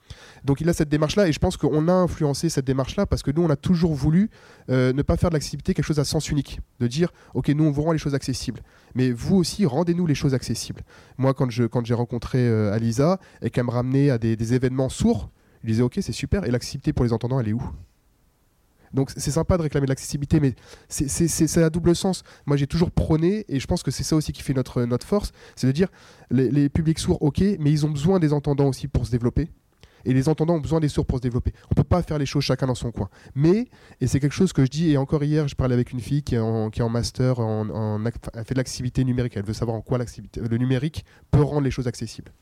Donc 0.45 0.61
il 0.61 0.69
a 0.69 0.73
cette 0.73 0.89
démarche-là 0.89 1.29
et 1.29 1.33
je 1.33 1.39
pense 1.39 1.57
qu'on 1.57 1.87
a 1.87 1.93
influencé 1.93 2.49
cette 2.49 2.65
démarche-là 2.65 3.07
parce 3.07 3.23
que 3.23 3.31
nous 3.31 3.43
on 3.43 3.51
a 3.51 3.57
toujours 3.57 3.95
voulu 3.95 4.31
euh, 4.71 4.93
ne 4.93 5.03
pas 5.03 5.17
faire 5.17 5.31
de 5.31 5.35
l'accessibilité 5.35 5.73
quelque 5.75 5.85
chose 5.85 6.01
à 6.01 6.05
sens 6.05 6.31
unique, 6.31 6.61
de 6.81 6.89
dire 6.89 7.13
ok 7.35 7.49
nous 7.51 7.65
on 7.65 7.71
vous 7.71 7.83
rend 7.83 7.93
les 7.93 7.99
choses 7.99 8.15
accessibles, 8.15 8.61
mais 8.95 9.13
vous 9.13 9.37
aussi 9.37 9.67
rendez-nous 9.67 10.07
les 10.07 10.17
choses 10.17 10.35
accessibles. 10.35 10.83
Moi 11.17 11.33
quand 11.33 11.51
je 11.51 11.65
quand 11.65 11.85
j'ai 11.87 11.95
rencontré 11.95 12.39
euh, 12.39 12.73
Alisa 12.73 13.21
et 13.41 13.51
qu'elle 13.51 13.67
me 13.67 13.71
ramenait 13.71 14.11
à 14.11 14.19
des, 14.19 14.35
des 14.35 14.55
événements 14.55 14.89
sourds, 14.89 15.31
je 15.63 15.69
disais 15.69 15.83
ok 15.83 15.99
c'est 16.01 16.13
super 16.13 16.45
et 16.45 16.51
l'accessibilité 16.51 16.93
pour 16.93 17.05
les 17.05 17.13
entendants 17.13 17.39
elle 17.39 17.49
est 17.49 17.53
où? 17.53 17.63
Donc 18.93 19.11
c'est 19.17 19.31
sympa 19.31 19.57
de 19.57 19.63
réclamer 19.63 19.87
de 19.87 19.91
l'accessibilité, 19.91 20.41
mais 20.41 20.55
c'est 20.89 21.63
à 21.63 21.71
double 21.71 21.95
sens. 21.95 22.23
Moi 22.47 22.57
j'ai 22.57 22.67
toujours 22.67 22.91
prôné, 22.91 23.45
et 23.49 23.61
je 23.61 23.67
pense 23.67 23.83
que 23.83 23.91
c'est 23.91 24.05
ça 24.05 24.17
aussi 24.17 24.33
qui 24.33 24.43
fait 24.43 24.55
notre, 24.55 24.83
notre 24.85 25.07
force, 25.07 25.33
c'est 25.57 25.67
de 25.67 25.73
dire 25.73 25.89
les, 26.31 26.51
les 26.51 26.69
publics 26.69 26.99
sourds, 26.99 27.23
ok, 27.23 27.41
mais 27.59 27.71
ils 27.71 27.87
ont 27.87 27.91
besoin 27.91 28.19
des 28.19 28.33
entendants 28.33 28.69
aussi 28.69 28.89
pour 28.89 29.07
se 29.07 29.11
développer. 29.11 29.49
Et 30.05 30.15
les 30.15 30.29
entendants 30.29 30.55
ont 30.55 30.61
besoin 30.61 30.81
des 30.81 30.89
sourds 30.89 31.07
pour 31.07 31.19
se 31.19 31.23
développer. 31.23 31.53
On 31.67 31.73
ne 31.73 31.77
peut 31.77 31.85
pas 31.85 32.03
faire 32.03 32.19
les 32.19 32.27
choses 32.27 32.43
chacun 32.43 32.67
dans 32.67 32.75
son 32.75 32.91
coin. 32.91 33.09
Mais, 33.35 33.69
et 34.01 34.07
c'est 34.07 34.21
quelque 34.21 34.33
chose 34.33 34.53
que 34.53 34.65
je 34.65 34.71
dis, 34.71 34.91
et 34.91 34.97
encore 34.97 35.23
hier, 35.23 35.47
je 35.49 35.55
parlais 35.55 35.75
avec 35.75 35.93
une 35.93 36.01
fille 36.01 36.23
qui 36.23 36.37
est 36.37 36.39
en, 36.39 36.71
qui 36.71 36.81
est 36.81 36.83
en 36.83 36.89
master, 36.89 37.39
en, 37.39 38.03
elle 38.05 38.45
fait 38.45 38.55
de 38.55 38.59
l'accessibilité 38.59 39.05
numérique. 39.05 39.37
Elle 39.37 39.45
veut 39.45 39.53
savoir 39.53 39.77
en 39.77 39.83
quoi 39.83 39.99
le 39.99 40.57
numérique 40.57 41.05
peut 41.31 41.43
rendre 41.43 41.63
les 41.63 41.71
choses 41.71 41.87
accessibles. 41.87 42.33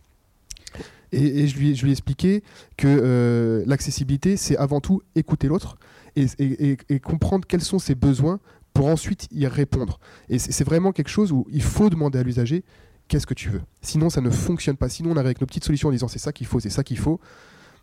Et, 1.12 1.48
je, 1.48 1.56
lui, 1.56 1.74
je 1.74 1.82
lui 1.82 1.90
ai 1.90 1.92
expliqué 1.92 2.42
que 2.76 2.86
euh, 2.86 3.64
l'accessibilité, 3.66 4.36
c'est 4.36 4.56
avant 4.58 4.80
tout 4.80 5.00
écouter 5.14 5.48
l'autre 5.48 5.78
et, 6.16 7.00
comprendre 7.00 7.46
quels 7.46 7.62
sont 7.62 7.78
ses 7.78 7.94
besoins 7.94 8.40
pour 8.72 8.86
ensuite 8.86 9.28
y 9.32 9.46
répondre. 9.46 9.98
Et 10.28 10.38
c'est 10.38 10.64
vraiment 10.64 10.92
quelque 10.92 11.08
chose 11.08 11.32
où 11.32 11.46
il 11.50 11.62
faut 11.62 11.90
demander 11.90 12.18
à 12.18 12.22
l'usager 12.22 12.64
qu'est-ce 13.08 13.26
que 13.26 13.34
tu 13.34 13.48
veux? 13.48 13.62
Sinon, 13.80 14.10
ça 14.10 14.20
ne 14.20 14.30
fonctionne 14.30 14.76
pas. 14.76 14.88
Sinon, 14.88 15.10
on 15.10 15.12
arrive 15.14 15.26
avec 15.26 15.40
nos 15.40 15.46
petites 15.46 15.64
solutions 15.64 15.88
en 15.88 15.92
disant 15.92 16.08
c'est 16.08 16.18
ça 16.18 16.32
qu'il 16.32 16.46
faut, 16.46 16.60
c'est 16.60 16.70
ça 16.70 16.84
qu'il 16.84 16.98
faut. 16.98 17.20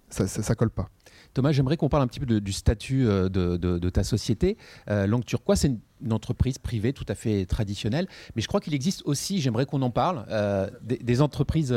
Ça, 0.09 0.28
ça, 0.28 0.55
colle 0.55 0.69
pas. 0.69 0.88
Thomas, 1.34 1.51
j'aimerais 1.51 1.78
qu'on 1.78 1.89
parle 1.89 2.03
un 2.03 2.07
petit 2.07 2.19
peu 2.19 2.39
du 2.39 2.53
statut 2.53 3.07
euh, 3.07 3.28
de, 3.28 3.89
ta 3.89 4.03
société. 4.03 4.55
Euh, 4.88 5.07
Langue 5.07 5.26
Turquoise, 5.26 5.59
c'est 5.59 5.67
une, 5.67 5.80
entreprise 6.11 6.59
privée 6.59 6.93
tout 6.93 7.05
à 7.07 7.15
fait 7.15 7.45
traditionnelle, 7.47 8.07
mais 8.36 8.41
je 8.43 8.47
crois 8.47 8.59
qu'il 8.59 8.76
existe 8.76 9.01
aussi, 9.05 9.41
j'aimerais 9.41 9.65
qu'on 9.65 9.82
en 9.82 9.89
parle, 9.89 10.26
euh, 10.30 10.69
des, 10.84 11.21
entreprises, 11.21 11.76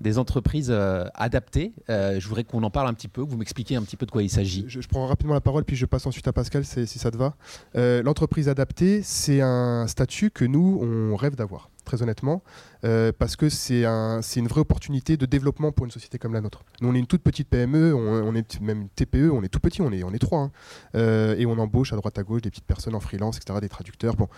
des 0.00 0.18
entreprises 0.18 0.70
adaptées. 1.14 1.72
je 1.88 2.26
voudrais 2.26 2.44
qu'on 2.44 2.62
en 2.62 2.70
parle 2.70 2.88
un 2.88 2.94
petit 2.94 3.08
peu, 3.08 3.24
que 3.24 3.30
vous 3.30 3.36
m'expliquiez 3.36 3.76
un 3.76 3.82
petit 3.82 3.96
peu 3.96 4.06
de 4.06 4.10
quoi 4.10 4.22
il 4.22 4.30
s'agit. 4.30 4.64
Je, 4.68 4.80
prends 4.88 5.06
rapidement 5.06 5.34
la 5.34 5.40
parole, 5.40 5.64
puis 5.64 5.76
je 5.76 5.86
passe 5.86 6.06
ensuite 6.06 6.28
à 6.28 6.32
Pascal 6.32 6.64
si 6.64 6.86
ça 6.86 7.10
te 7.10 7.16
va. 7.16 7.34
L'entreprise 7.74 8.48
adaptée, 8.48 9.02
c'est 9.02 9.40
un 9.40 9.86
statut 9.86 10.30
que 10.30 10.44
nous, 10.44 10.80
on 10.82 11.16
rêve 11.16 11.36
d'avoir 11.36 11.70
très 11.84 12.02
honnêtement, 12.02 12.42
euh, 12.84 13.12
parce 13.16 13.36
que 13.36 13.48
c'est 13.48 13.84
un, 13.84 14.20
une 14.20 14.48
vraie 14.48 14.60
opportunité 14.60 15.16
de 15.16 15.26
développement 15.26 15.70
pour 15.70 15.84
une 15.84 15.92
société 15.92 16.18
comme 16.18 16.32
la 16.32 16.40
nôtre. 16.40 16.64
Nous, 16.80 16.88
on 16.88 16.94
est 16.94 16.98
une 16.98 17.06
toute 17.06 17.22
petite 17.22 17.48
PME, 17.48 17.94
on, 17.94 18.34
est 18.34 18.60
même 18.60 18.82
une 18.82 18.88
TPE, 18.88 19.30
on 19.32 19.42
est 19.42 19.48
tout 19.48 19.60
petit, 19.60 19.82
on 19.82 19.92
est, 19.92 20.02
on 20.02 20.12
est 20.12 20.18
trois, 20.18 20.40
hein. 20.40 20.52
euh, 20.96 21.36
et 21.38 21.46
on 21.46 21.58
embauche 21.58 21.92
à 21.92 21.96
droite 21.96 22.18
à 22.18 22.22
gauche 22.22 22.42
des 22.42 22.50
petites 22.50 22.64
personnes 22.64 22.94
en 22.94 23.00
freelance, 23.00 23.36
etc., 23.36 23.60
des 23.60 23.68
traducteurs. 23.68 24.16
Bon. 24.16 24.28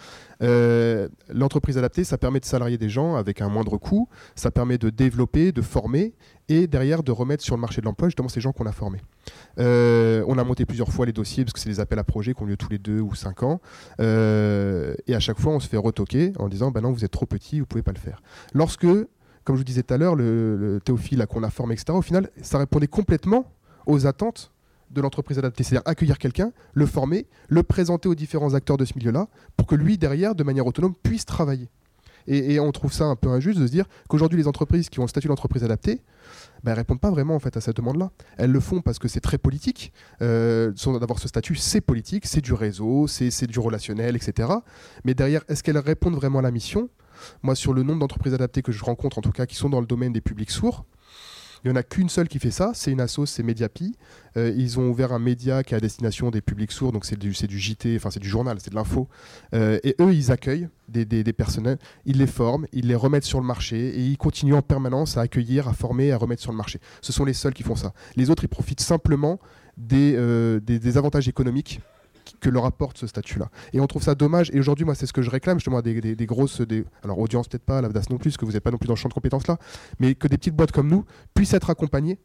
Euh, 0.42 1.08
l'entreprise 1.28 1.78
adaptée, 1.78 2.04
ça 2.04 2.18
permet 2.18 2.40
de 2.40 2.44
salarier 2.44 2.78
des 2.78 2.88
gens 2.88 3.16
avec 3.16 3.40
un 3.40 3.48
moindre 3.48 3.78
coût, 3.78 4.08
ça 4.34 4.50
permet 4.50 4.78
de 4.78 4.90
développer, 4.90 5.52
de 5.56 5.62
former, 5.62 6.12
et 6.48 6.66
derrière 6.66 7.02
de 7.02 7.10
remettre 7.10 7.42
sur 7.42 7.56
le 7.56 7.60
marché 7.60 7.80
de 7.80 7.86
l'emploi 7.86 8.08
justement 8.08 8.28
ces 8.28 8.40
gens 8.40 8.52
qu'on 8.52 8.66
a 8.66 8.72
formés. 8.72 9.00
Euh, 9.58 10.22
on 10.28 10.38
a 10.38 10.44
monté 10.44 10.66
plusieurs 10.66 10.92
fois 10.92 11.06
les 11.06 11.12
dossiers 11.12 11.44
parce 11.44 11.54
que 11.54 11.60
c'est 11.60 11.70
des 11.70 11.80
appels 11.80 11.98
à 11.98 12.04
projets 12.04 12.34
qui 12.34 12.42
ont 12.42 12.46
lieu 12.46 12.56
tous 12.56 12.68
les 12.68 12.78
deux 12.78 13.00
ou 13.00 13.14
cinq 13.14 13.42
ans. 13.42 13.60
Euh, 14.00 14.94
et 15.06 15.14
à 15.14 15.20
chaque 15.20 15.40
fois, 15.40 15.52
on 15.52 15.60
se 15.60 15.68
fait 15.68 15.78
retoquer 15.78 16.32
en 16.38 16.48
disant 16.48 16.70
bah 16.70 16.80
non, 16.80 16.92
vous 16.92 17.04
êtes 17.04 17.10
trop 17.10 17.26
petit, 17.26 17.58
vous 17.58 17.66
pouvez 17.66 17.82
pas 17.82 17.92
le 17.92 17.98
faire. 17.98 18.22
Lorsque, 18.52 18.86
comme 18.86 19.56
je 19.56 19.60
vous 19.60 19.64
disais 19.64 19.82
tout 19.82 19.94
à 19.94 19.96
l'heure, 19.96 20.14
le, 20.14 20.78
théophile 20.84 21.24
qu'on 21.28 21.42
a 21.42 21.50
formé, 21.50 21.74
etc., 21.74 21.86
au 21.96 22.02
final, 22.02 22.30
ça 22.42 22.58
répondait 22.58 22.86
complètement 22.86 23.50
aux 23.86 24.06
attentes 24.06 24.52
de 24.90 25.00
l'entreprise 25.00 25.38
adaptée, 25.38 25.64
c'est-à-dire 25.64 25.88
accueillir 25.88 26.18
quelqu'un, 26.18 26.52
le 26.74 26.86
former, 26.86 27.26
le 27.48 27.62
présenter 27.62 28.08
aux 28.08 28.14
différents 28.14 28.54
acteurs 28.54 28.76
de 28.76 28.84
ce 28.84 28.92
milieu-là, 28.96 29.26
pour 29.56 29.66
que 29.66 29.74
lui, 29.74 29.98
derrière, 29.98 30.34
de 30.34 30.44
manière 30.44 30.66
autonome, 30.66 30.94
puisse 31.02 31.24
travailler. 31.24 31.68
Et, 32.26 32.58
on 32.60 32.72
trouve 32.72 32.92
ça 32.92 33.04
un 33.04 33.16
peu 33.16 33.28
injuste 33.28 33.58
de 33.60 33.66
se 33.66 33.70
dire 33.70 33.86
qu'aujourd'hui, 34.08 34.38
les 34.38 34.48
entreprises 34.48 34.88
qui 34.88 34.98
ont 34.98 35.04
le 35.04 35.08
statut 35.08 35.28
d'entreprise 35.28 35.64
adaptée, 35.64 36.02
ben, 36.64 36.74
répondent 36.74 37.00
pas 37.00 37.10
vraiment 37.10 37.34
en 37.34 37.38
fait 37.38 37.56
à 37.56 37.60
cette 37.60 37.76
demande-là. 37.76 38.10
Elles 38.36 38.50
le 38.50 38.60
font 38.60 38.80
parce 38.80 38.98
que 38.98 39.08
c'est 39.08 39.20
très 39.20 39.38
politique. 39.38 39.92
Euh, 40.22 40.72
d'avoir 41.00 41.18
ce 41.18 41.28
statut, 41.28 41.54
c'est 41.56 41.80
politique, 41.80 42.26
c'est 42.26 42.40
du 42.40 42.52
réseau, 42.52 43.06
c'est 43.06 43.46
du 43.46 43.58
relationnel, 43.58 44.16
etc. 44.16 44.48
Mais 45.04 45.14
derrière, 45.14 45.42
est-ce 45.48 45.62
qu'elles 45.62 45.78
répondent 45.78 46.16
vraiment 46.16 46.40
à 46.40 46.42
la 46.42 46.50
mission? 46.50 46.88
Moi, 47.42 47.54
sur 47.54 47.72
le 47.72 47.82
nombre 47.82 48.00
d'entreprises 48.00 48.34
adaptées 48.34 48.62
que 48.62 48.72
je 48.72 48.84
rencontre, 48.84 49.18
en 49.18 49.22
tout 49.22 49.32
cas, 49.32 49.46
qui 49.46 49.56
sont 49.56 49.70
dans 49.70 49.80
le 49.80 49.86
domaine 49.86 50.12
des 50.12 50.20
publics 50.20 50.50
sourds, 50.50 50.84
il 51.64 51.70
n'y 51.70 51.72
en 51.72 51.76
a 51.76 51.82
qu'une 51.82 52.08
seule 52.08 52.28
qui 52.28 52.38
fait 52.38 52.50
ça, 52.50 52.72
c'est 52.74 52.92
une 52.92 53.06
c'est 53.06 53.42
Mediapi. 53.42 53.96
Euh, 54.36 54.52
ils 54.56 54.78
ont 54.78 54.88
ouvert 54.88 55.12
un 55.12 55.18
média 55.18 55.62
qui 55.62 55.74
est 55.74 55.76
à 55.76 55.80
destination 55.80 56.30
des 56.30 56.40
publics 56.40 56.72
sourds, 56.72 56.92
donc 56.92 57.04
c'est 57.04 57.18
du, 57.18 57.30
du 57.30 57.58
JT, 57.58 57.96
enfin 57.96 58.10
c'est 58.10 58.20
du 58.20 58.28
journal, 58.28 58.58
c'est 58.60 58.70
de 58.70 58.74
l'info. 58.74 59.08
Euh, 59.54 59.78
et 59.82 59.96
eux, 60.00 60.12
ils 60.12 60.30
accueillent 60.30 60.68
des, 60.88 61.04
des, 61.04 61.32
personnels, 61.32 61.78
ils 62.04 62.18
les 62.18 62.26
forment, 62.26 62.66
ils 62.72 62.86
les 62.86 62.94
remettent 62.94 63.24
sur 63.24 63.40
le 63.40 63.46
marché 63.46 63.76
et 63.76 64.00
ils 64.00 64.18
continuent 64.18 64.54
en 64.54 64.62
permanence 64.62 65.16
à 65.16 65.22
accueillir, 65.22 65.68
à 65.68 65.72
former, 65.72 66.12
à 66.12 66.16
remettre 66.16 66.42
sur 66.42 66.52
le 66.52 66.58
marché. 66.58 66.80
Ce 67.00 67.12
sont 67.12 67.24
les 67.24 67.32
seuls 67.32 67.54
qui 67.54 67.62
font 67.62 67.76
ça. 67.76 67.92
Les 68.16 68.30
autres, 68.30 68.44
ils 68.44 68.48
profitent 68.48 68.80
simplement 68.80 69.40
des, 69.76 70.14
euh, 70.16 70.60
des 70.60 70.98
avantages 70.98 71.28
économiques 71.28 71.80
que 72.46 72.50
leur 72.50 72.64
apporte 72.64 72.96
ce 72.98 73.08
statut-là. 73.08 73.50
Et 73.72 73.80
on 73.80 73.86
trouve 73.88 74.04
ça 74.04 74.14
dommage. 74.14 74.50
Et 74.52 74.60
aujourd'hui, 74.60 74.84
moi, 74.84 74.94
c'est 74.94 75.06
ce 75.06 75.12
que 75.12 75.20
je 75.20 75.30
réclame, 75.30 75.58
justement, 75.58 75.82
des, 75.82 76.14
des, 76.14 76.26
grosses. 76.26 76.60
Des, 76.60 76.84
alors, 77.02 77.18
audience, 77.18 77.48
peut-être 77.48 77.64
pas, 77.64 77.80
l'AVDAS 77.80 78.04
non 78.08 78.18
plus, 78.18 78.30
parce 78.30 78.36
que 78.36 78.44
vous 78.44 78.52
n'êtes 78.52 78.62
pas 78.62 78.70
non 78.70 78.78
plus 78.78 78.86
dans 78.86 78.94
le 78.94 78.98
champ 78.98 79.08
de 79.08 79.14
compétences-là, 79.14 79.58
mais 79.98 80.14
que 80.14 80.28
des 80.28 80.38
petites 80.38 80.54
boîtes 80.54 80.70
comme 80.70 80.88
nous 80.88 81.04
puissent 81.34 81.54
être 81.54 81.70
accompagnées 81.70 82.20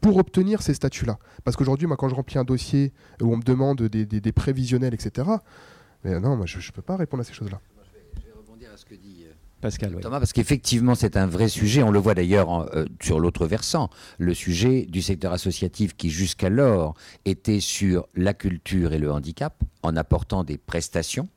pour 0.00 0.16
obtenir 0.16 0.60
ces 0.60 0.74
statuts-là. 0.74 1.18
Parce 1.44 1.56
qu'aujourd'hui, 1.56 1.86
moi, 1.86 1.96
quand 1.96 2.08
je 2.08 2.16
remplis 2.16 2.36
un 2.36 2.44
dossier 2.44 2.92
où 3.22 3.32
on 3.32 3.36
me 3.36 3.42
demande 3.42 3.82
des, 3.82 4.04
des 4.06 4.32
prévisionnels, 4.32 4.92
etc., 4.92 5.28
mais 6.02 6.18
non, 6.18 6.36
moi, 6.36 6.46
je 6.46 6.58
ne 6.58 6.72
peux 6.72 6.82
pas 6.82 6.96
répondre 6.96 7.20
à 7.20 7.24
ces 7.24 7.32
choses-là. 7.32 7.60
Je 8.16 8.22
vais 8.22 8.32
rebondir 8.36 8.70
à 8.74 8.76
ce 8.76 8.84
que 8.84 8.96
Thomas, 10.00 10.18
parce 10.18 10.32
qu'effectivement, 10.32 10.94
c'est 10.94 11.16
un 11.16 11.26
vrai 11.26 11.48
sujet. 11.48 11.82
On 11.82 11.90
le 11.90 11.98
voit 11.98 12.14
d'ailleurs 12.14 12.68
euh, 12.74 12.84
sur 13.00 13.20
l'autre 13.20 13.46
versant, 13.46 13.90
le 14.18 14.34
sujet 14.34 14.86
du 14.86 15.02
secteur 15.02 15.32
associatif 15.32 15.96
qui 15.96 16.10
jusqu'alors 16.10 16.94
était 17.24 17.60
sur 17.60 18.06
la 18.14 18.34
culture 18.34 18.92
et 18.92 18.98
le 18.98 19.10
handicap, 19.10 19.62
en 19.82 19.96
apportant 19.96 20.44
des 20.44 20.58
prestations 20.58 21.28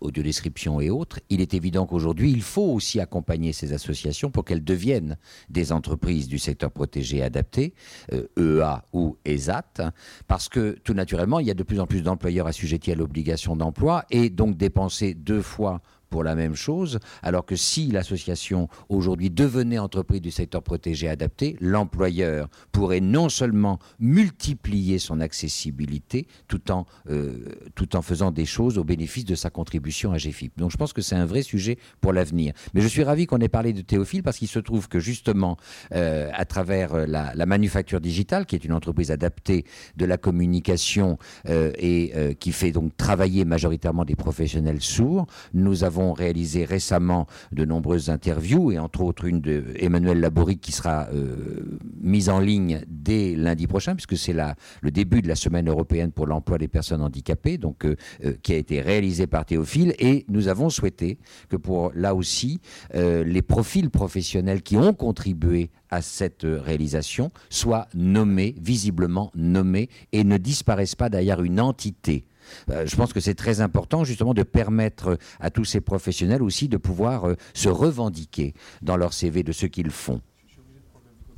audiodescription 0.00 0.80
et 0.80 0.90
autres, 0.90 1.20
il 1.28 1.40
est 1.40 1.54
évident 1.54 1.86
qu'aujourd'hui, 1.86 2.30
il 2.30 2.42
faut 2.42 2.62
aussi 2.72 3.00
accompagner 3.00 3.52
ces 3.52 3.72
associations 3.72 4.30
pour 4.30 4.44
qu'elles 4.44 4.64
deviennent 4.64 5.16
des 5.48 5.72
entreprises 5.72 6.28
du 6.28 6.38
secteur 6.38 6.70
protégé 6.70 7.22
adapté, 7.22 7.74
EA 8.10 8.22
e 8.36 8.62
ou 8.92 9.16
ESAT, 9.24 9.92
parce 10.26 10.48
que 10.48 10.78
tout 10.84 10.94
naturellement, 10.94 11.40
il 11.40 11.46
y 11.46 11.50
a 11.50 11.54
de 11.54 11.62
plus 11.62 11.80
en 11.80 11.86
plus 11.86 12.02
d'employeurs 12.02 12.46
assujettis 12.46 12.92
à 12.92 12.94
l'obligation 12.94 13.56
d'emploi 13.56 14.04
et 14.10 14.30
donc 14.30 14.56
dépenser 14.56 15.14
deux 15.14 15.42
fois 15.42 15.80
pour 16.12 16.22
la 16.22 16.34
même 16.34 16.54
chose, 16.54 17.00
alors 17.22 17.46
que 17.46 17.56
si 17.56 17.90
l'association 17.90 18.68
aujourd'hui 18.90 19.30
devenait 19.30 19.78
entreprise 19.78 20.20
du 20.20 20.30
secteur 20.30 20.62
protégé 20.62 21.08
adapté, 21.08 21.56
l'employeur 21.60 22.48
pourrait 22.70 23.00
non 23.00 23.30
seulement 23.30 23.78
multiplier 23.98 24.98
son 24.98 25.20
accessibilité 25.20 26.26
tout 26.48 26.70
en, 26.70 26.84
euh, 27.08 27.46
tout 27.74 27.96
en 27.96 28.02
faisant 28.02 28.30
des 28.30 28.44
choses 28.44 28.76
au 28.76 28.84
bénéfice 28.84 29.24
de 29.24 29.34
sa 29.34 29.48
contribution 29.48 30.12
à 30.12 30.18
GFIP. 30.18 30.58
Donc 30.58 30.70
je 30.70 30.76
pense 30.76 30.92
que 30.92 31.00
c'est 31.00 31.16
un 31.16 31.24
vrai 31.24 31.40
sujet 31.40 31.78
pour 32.02 32.12
l'avenir. 32.12 32.52
Mais 32.74 32.82
je 32.82 32.88
suis 32.88 33.04
ravi 33.04 33.24
qu'on 33.24 33.38
ait 33.38 33.48
parlé 33.48 33.72
de 33.72 33.80
Théophile 33.80 34.22
parce 34.22 34.36
qu'il 34.36 34.48
se 34.48 34.58
trouve 34.58 34.88
que 34.88 35.00
justement, 35.00 35.56
euh, 35.94 36.28
à 36.34 36.44
travers 36.44 36.92
euh, 36.92 37.06
la, 37.06 37.46
manufacture 37.46 38.00
digitale, 38.02 38.44
qui 38.44 38.54
est 38.54 38.64
une 38.66 38.74
entreprise 38.74 39.10
adaptée 39.10 39.64
de 39.96 40.04
la 40.04 40.18
communication 40.18 41.18
et 41.46 42.34
qui 42.38 42.52
fait 42.52 42.72
donc 42.72 42.96
travailler 42.96 43.44
majoritairement 43.44 44.04
des 44.04 44.14
professionnels 44.14 44.80
sourds, 44.80 45.26
nous 45.54 45.84
avons 45.84 46.01
réalisé 46.10 46.64
récemment 46.64 47.28
de 47.52 47.64
nombreuses 47.64 48.10
interviews, 48.10 48.72
et 48.72 48.78
entre 48.80 49.02
autres 49.02 49.26
une 49.26 49.40
de 49.40 49.64
Emmanuel 49.76 50.18
Laboric 50.18 50.60
qui 50.60 50.72
sera 50.72 51.06
euh, 51.12 51.78
mise 52.00 52.28
en 52.28 52.40
ligne 52.40 52.82
dès 52.88 53.36
lundi 53.36 53.68
prochain, 53.68 53.94
puisque 53.94 54.16
c'est 54.16 54.34
le 54.80 54.90
début 54.90 55.22
de 55.22 55.28
la 55.28 55.36
semaine 55.36 55.68
européenne 55.68 56.10
pour 56.10 56.26
l'emploi 56.26 56.58
des 56.58 56.68
personnes 56.68 57.02
handicapées, 57.02 57.58
donc 57.58 57.84
euh, 57.84 57.94
euh, 58.24 58.34
qui 58.42 58.52
a 58.52 58.56
été 58.56 58.80
réalisée 58.80 59.28
par 59.28 59.44
Théophile. 59.44 59.94
Et 60.00 60.24
nous 60.28 60.48
avons 60.48 60.70
souhaité 60.70 61.18
que 61.48 61.56
pour 61.56 61.92
là 61.94 62.14
aussi 62.14 62.60
les 62.94 63.42
profils 63.42 63.90
professionnels 63.90 64.62
qui 64.62 64.76
ont 64.76 64.94
contribué 64.94 65.70
à 65.90 66.02
cette 66.02 66.44
réalisation 66.44 67.30
soient 67.50 67.86
nommés, 67.94 68.54
visiblement 68.60 69.30
nommés, 69.34 69.88
et 70.12 70.24
ne 70.24 70.38
disparaissent 70.38 70.94
pas 70.94 71.10
derrière 71.10 71.42
une 71.42 71.60
entité. 71.60 72.24
Euh, 72.70 72.86
je 72.86 72.96
pense 72.96 73.12
que 73.12 73.20
c'est 73.20 73.34
très 73.34 73.60
important 73.60 74.04
justement 74.04 74.34
de 74.34 74.42
permettre 74.42 75.18
à 75.40 75.50
tous 75.50 75.64
ces 75.64 75.80
professionnels 75.80 76.42
aussi 76.42 76.68
de 76.68 76.76
pouvoir 76.76 77.28
euh, 77.28 77.36
se 77.54 77.68
revendiquer 77.68 78.54
dans 78.82 78.96
leur 78.96 79.12
CV 79.12 79.42
de 79.42 79.52
ce 79.52 79.66
qu'ils 79.66 79.90
font. 79.90 80.20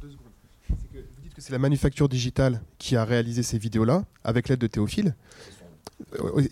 Vous 0.00 0.08
dites 1.22 1.34
que 1.34 1.40
c'est 1.40 1.52
la 1.52 1.58
manufacture 1.58 2.08
digitale 2.08 2.60
qui 2.78 2.96
a 2.96 3.04
réalisé 3.04 3.42
ces 3.42 3.58
vidéos-là 3.58 4.04
avec 4.22 4.48
l'aide 4.48 4.60
de 4.60 4.66
Théophile. 4.66 5.14
Euh, 6.20 6.42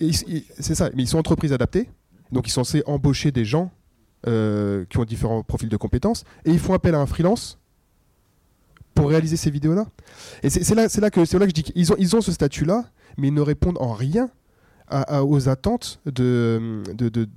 c'est 0.58 0.74
ça, 0.74 0.90
mais 0.94 1.02
ils 1.02 1.08
sont 1.08 1.18
entreprises 1.18 1.52
adaptées, 1.52 1.88
donc 2.30 2.46
ils 2.46 2.50
sont 2.50 2.64
censés 2.64 2.82
embaucher 2.86 3.32
des 3.32 3.44
gens 3.44 3.70
qui 4.24 4.98
ont 4.98 5.04
différents 5.04 5.42
profils 5.42 5.68
de 5.68 5.76
compétences, 5.76 6.22
et 6.44 6.52
ils 6.52 6.60
font 6.60 6.74
appel 6.74 6.94
à 6.94 7.00
un 7.00 7.06
freelance 7.06 7.58
pour 8.94 9.08
réaliser 9.08 9.36
ces 9.36 9.50
vidéos-là. 9.50 9.86
Et 10.42 10.50
c'est 10.50 10.74
là, 10.74 10.82
là, 10.82 11.10
que, 11.10 11.20
là 11.20 11.26
que 11.26 11.48
je 11.48 11.54
dis 11.54 11.62
qu'ils 11.62 11.92
ont, 11.92 11.96
ils 11.98 12.14
ont 12.16 12.20
ce 12.20 12.32
statut-là, 12.32 12.84
mais 13.16 13.28
ils 13.28 13.34
ne 13.34 13.40
répondent 13.40 13.78
en 13.80 13.92
rien 13.92 14.30
aux 14.91 15.49
attentes 15.49 16.01
de, 16.07 16.83
de, 16.95 17.28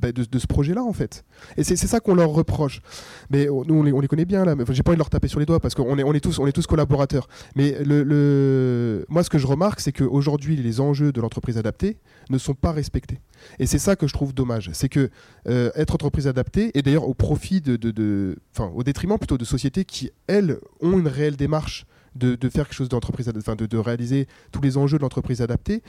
bah, 0.00 0.12
de, 0.12 0.38
ce 0.38 0.46
projet-là, 0.46 0.82
en 0.82 0.94
fait. 0.94 1.24
Et 1.58 1.64
c'est 1.64 1.76
ça 1.76 2.00
qu'on 2.00 2.14
leur 2.14 2.30
reproche. 2.30 2.80
Mais 3.28 3.46
nous, 3.46 3.74
on 3.74 4.00
les, 4.00 4.08
connaît 4.08 4.24
bien, 4.24 4.44
là. 4.44 4.54
J'ai 4.70 4.82
pas 4.82 4.90
envie 4.92 4.96
de 4.96 5.00
leur 5.00 5.10
taper 5.10 5.28
sur 5.28 5.40
les 5.40 5.46
doigts 5.46 5.60
parce 5.60 5.74
qu'on 5.74 5.98
est, 5.98 6.02
on 6.02 6.14
est, 6.14 6.20
tous, 6.20 6.38
on 6.38 6.46
est 6.46 6.52
tous 6.52 6.66
collaborateurs. 6.66 7.28
Mais 7.54 7.76
le, 7.84 9.04
moi, 9.10 9.22
ce 9.22 9.28
que 9.28 9.36
je 9.36 9.46
remarque, 9.46 9.80
c'est 9.80 9.92
qu'aujourd'hui, 9.92 10.56
les 10.56 10.80
enjeux 10.80 11.12
de 11.12 11.20
l'entreprise 11.20 11.58
adaptée 11.58 11.98
ne 12.30 12.38
sont 12.38 12.54
pas 12.54 12.72
respectés. 12.72 13.20
Et 13.58 13.66
c'est 13.66 13.78
ça 13.78 13.94
que 13.94 14.06
je 14.06 14.14
trouve 14.14 14.32
dommage. 14.32 14.70
C'est 14.72 14.88
que 14.88 15.10
euh, 15.48 15.70
être 15.74 15.94
entreprise 15.94 16.26
adaptée, 16.26 16.70
et 16.74 16.82
d'ailleurs 16.82 17.06
au 17.06 17.14
profit 17.14 17.60
de, 17.60 17.76
de, 17.76 18.36
au 18.74 18.82
détriment 18.82 19.18
plutôt 19.18 19.36
de 19.38 19.44
sociétés 19.44 19.84
qui, 19.84 20.10
elles, 20.28 20.58
ont 20.80 20.98
une 20.98 21.08
réelle 21.08 21.36
démarche 21.36 21.84
de, 22.16 22.36
faire 22.48 22.64
quelque 22.66 22.74
chose 22.74 22.88
d'entreprise, 22.88 23.30
enfin 23.36 23.56
de, 23.56 23.66
de, 23.66 23.78
réaliser 23.78 24.26
tous 24.52 24.60
les 24.60 24.76
enjeux 24.76 24.98
de 24.98 25.02
l'entreprise 25.02 25.42
adaptée. 25.42 25.82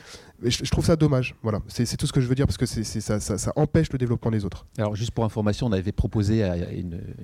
Je, 0.43 0.63
je, 0.63 0.72
trouve 0.72 0.86
ça 0.86 0.95
dommage. 0.95 1.36
Voilà, 1.43 1.59
c'est 1.67 1.97
tout 1.97 2.07
ce 2.07 2.13
que 2.13 2.22
je 2.22 2.28
veux 2.28 2.36
dire 2.36 2.47
parce 2.47 2.57
que 2.57 2.65
c'est 2.65 2.84
ça, 2.84 3.19
ça, 3.19 3.53
empêche 3.55 3.91
le 3.91 3.97
développement 3.97 4.32
des 4.32 4.45
autres. 4.45 4.65
Alors 4.78 4.95
juste 4.95 5.11
pour 5.11 5.26
information, 5.26 5.67
on 5.67 5.72
avait 5.72 5.91
proposé 5.91 6.43
à 6.43 6.55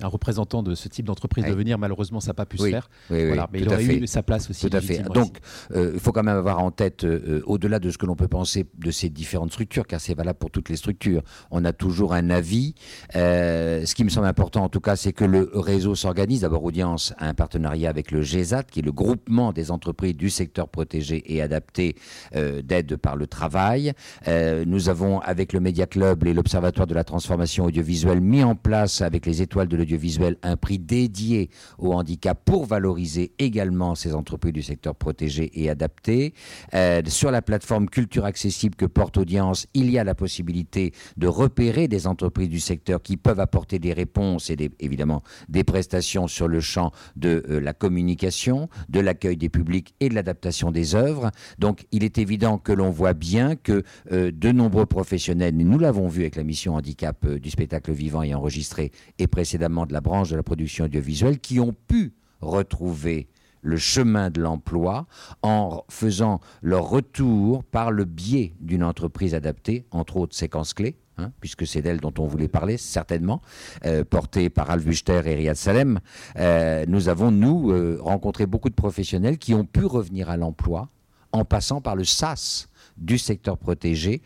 un 0.02 0.08
représentant 0.08 0.64
de 0.64 0.76
ce 0.76 0.88
type 0.88 1.06
d'entreprise 1.06 1.46
de 1.46 1.54
venir. 1.54 1.78
Malheureusement, 1.78 2.20
ça 2.20 2.30
n'a 2.30 2.34
pas 2.34 2.46
pu 2.46 2.58
se 2.58 2.70
faire. 2.70 2.90
voilà, 3.10 3.48
mais 3.52 3.62
il 3.62 3.68
aurait 3.68 3.86
eu 3.86 4.08
sa 4.08 4.24
place 4.24 4.50
aussi. 4.50 4.70
Tout 4.70 4.76
à 4.76 4.82
fait. 4.82 5.04
Donc, 5.14 5.40
euh, 5.74 5.92
il 5.94 6.00
faut 6.00 6.12
quand 6.12 6.24
même 6.24 6.38
avoir 6.38 6.60
en 6.60 6.72
tête, 6.72 7.04
euh, 7.04 7.42
au-delà 7.46 7.80
de 7.80 7.90
ce 7.92 7.98
que 7.98 8.06
l'on 8.06 8.16
peut 8.16 8.28
penser 8.28 8.66
de 8.78 8.92
ces 8.92 9.10
différentes 9.10 9.52
structures, 9.52 9.88
car 9.88 10.00
c'est 10.00 10.14
valable 10.14 10.40
pour 10.40 10.52
toutes 10.52 10.70
les 10.70 10.76
structures, 10.76 11.24
on 11.52 11.66
a 11.66 11.74
toujours 11.74 12.14
un 12.14 12.30
avis. 12.30 12.76
Euh, 13.16 13.86
ce 13.86 13.96
qui 13.96 14.04
me 14.04 14.10
semble 14.10 14.28
important, 14.28 14.64
en 14.64 14.70
tout 14.70 14.82
cas, 14.82 14.96
c'est 14.96 15.14
que 15.14 15.26
le 15.26 15.50
réseau 15.54 15.96
s'organise. 15.96 16.42
D'abord, 16.42 16.64
Audience 16.64 17.14
a 17.18 17.28
un 17.28 17.34
partenariat 17.34 17.90
avec 17.90 18.12
le 18.12 18.22
GESAT, 18.22 18.64
qui 18.64 18.80
est 18.80 18.84
le 18.88 18.94
groupement 18.94 19.52
des 19.52 19.70
entreprises 19.70 20.16
du 20.16 20.30
secteur 20.30 20.70
protégé 20.70 21.22
et 21.26 21.42
adapté 21.42 21.96
euh, 22.36 22.62
d'aide 22.62 22.96
par 22.96 23.18
le 23.18 23.28
travail. 23.28 23.92
Euh, 24.30 24.64
nous 24.66 24.88
avons, 24.88 25.20
avec 25.20 25.52
le 25.52 25.60
Media 25.60 25.86
Club 25.86 26.26
et 26.26 26.34
l'Observatoire 26.34 26.88
de 26.88 26.94
la 26.94 27.04
transformation 27.04 27.66
audiovisuelle, 27.66 28.22
mis 28.22 28.44
en 28.44 28.56
place, 28.56 29.02
avec 29.02 29.26
les 29.26 29.42
étoiles 29.42 29.68
de 29.68 29.76
l'audiovisuel, 29.76 30.38
un 30.42 30.56
prix 30.56 30.80
dédié 30.80 31.50
au 31.78 31.94
handicap 31.94 32.40
pour 32.46 32.66
valoriser 32.66 33.34
également 33.40 33.94
ces 33.94 34.16
entreprises 34.16 34.54
du 34.54 34.64
secteur 34.64 34.96
protégé 34.96 35.52
et 35.62 35.70
adapté. 35.70 36.34
Euh, 36.74 37.02
sur 37.08 37.30
la 37.30 37.42
plateforme 37.42 37.90
Culture 37.90 38.24
Accessible 38.24 38.76
que 38.76 38.86
porte 38.86 39.18
Audience, 39.18 39.68
il 39.74 39.92
y 39.92 40.00
a 40.00 40.06
la 40.06 40.16
possibilité 40.16 40.94
de 41.18 41.28
repérer 41.28 41.90
des 41.90 42.08
entreprises 42.08 42.48
du 42.48 42.62
secteur 42.62 43.02
qui 43.02 43.18
peuvent 43.18 43.42
apporter 43.42 43.80
des 43.80 43.92
réponses 43.92 44.50
et 44.50 44.56
évidemment 44.80 45.24
des 45.50 45.66
prestations 45.66 46.28
sur 46.28 46.48
le 46.48 46.62
champ 46.62 46.92
de 47.18 47.44
la 47.48 47.74
communication, 47.74 48.70
de 48.90 49.00
l'accueil 49.00 49.38
des 49.38 49.50
publics 49.50 49.94
et 50.00 50.10
de 50.10 50.16
l'adaptation 50.16 50.72
des 50.72 50.96
œuvres. 50.96 51.32
Donc 51.60 51.86
il 51.92 52.04
est 52.04 52.18
évident 52.18 52.58
que 52.58 52.72
l'on 52.72 52.90
voit 52.90 53.14
bien 53.14 53.56
que 53.56 53.84
euh, 54.12 54.32
de 54.32 54.52
nombreux 54.52 54.86
professionnels, 54.86 55.56
nous 55.56 55.80
l'avons 55.80 56.08
vu 56.08 56.22
avec 56.22 56.36
la 56.36 56.44
mission 56.44 56.76
handicap 56.76 57.18
euh, 57.26 57.40
du 57.40 57.50
spectacle 57.50 57.92
vivant 57.92 58.24
et 58.24 58.34
enregistré 58.34 58.92
et 59.20 59.28
précédemment 59.28 59.86
de 59.86 59.94
la 59.94 60.02
branche 60.02 60.30
de 60.30 60.36
la 60.36 60.44
production 60.44 60.86
audiovisuelle, 60.86 61.40
qui 61.40 61.60
ont 61.60 61.76
pu 61.88 62.14
retrouver 62.42 63.28
le 63.62 63.78
chemin 63.78 64.30
de 64.30 64.42
l'emploi 64.42 65.08
en 65.42 65.84
faisant 65.90 66.40
leur 66.62 66.90
retour 66.90 67.64
par 67.64 67.92
le 67.92 68.06
biais 68.06 68.54
d'une 68.60 68.84
entreprise 68.84 69.34
adaptée, 69.36 69.86
entre 69.92 70.18
autres 70.18 70.36
séquences 70.36 70.74
clés, 70.74 70.96
Hein, 71.20 71.32
puisque 71.40 71.66
c'est 71.66 71.82
d'elle 71.82 72.00
dont 72.00 72.14
on 72.20 72.28
voulait 72.28 72.48
parler, 72.48 72.78
certainement, 72.78 73.42
euh, 73.86 74.04
portée 74.04 74.52
par 74.52 74.70
Al 74.70 74.84
et 74.88 75.20
Riyad 75.20 75.56
Salem, 75.56 76.00
euh, 76.38 76.86
nous 76.88 77.10
avons, 77.10 77.32
nous, 77.32 77.72
euh, 77.72 77.98
rencontré 78.00 78.46
beaucoup 78.46 78.70
de 78.70 78.76
professionnels 78.76 79.40
qui 79.40 79.56
ont 79.56 79.66
pu 79.66 79.84
revenir 79.86 80.30
à 80.30 80.38
l'emploi 80.38 80.90
en 81.32 81.44
passant 81.44 81.82
par 81.82 81.96
le 81.96 82.04
SAS 82.04 82.70
du 82.98 83.18
secteur 83.18 83.58
protégé 83.58 84.22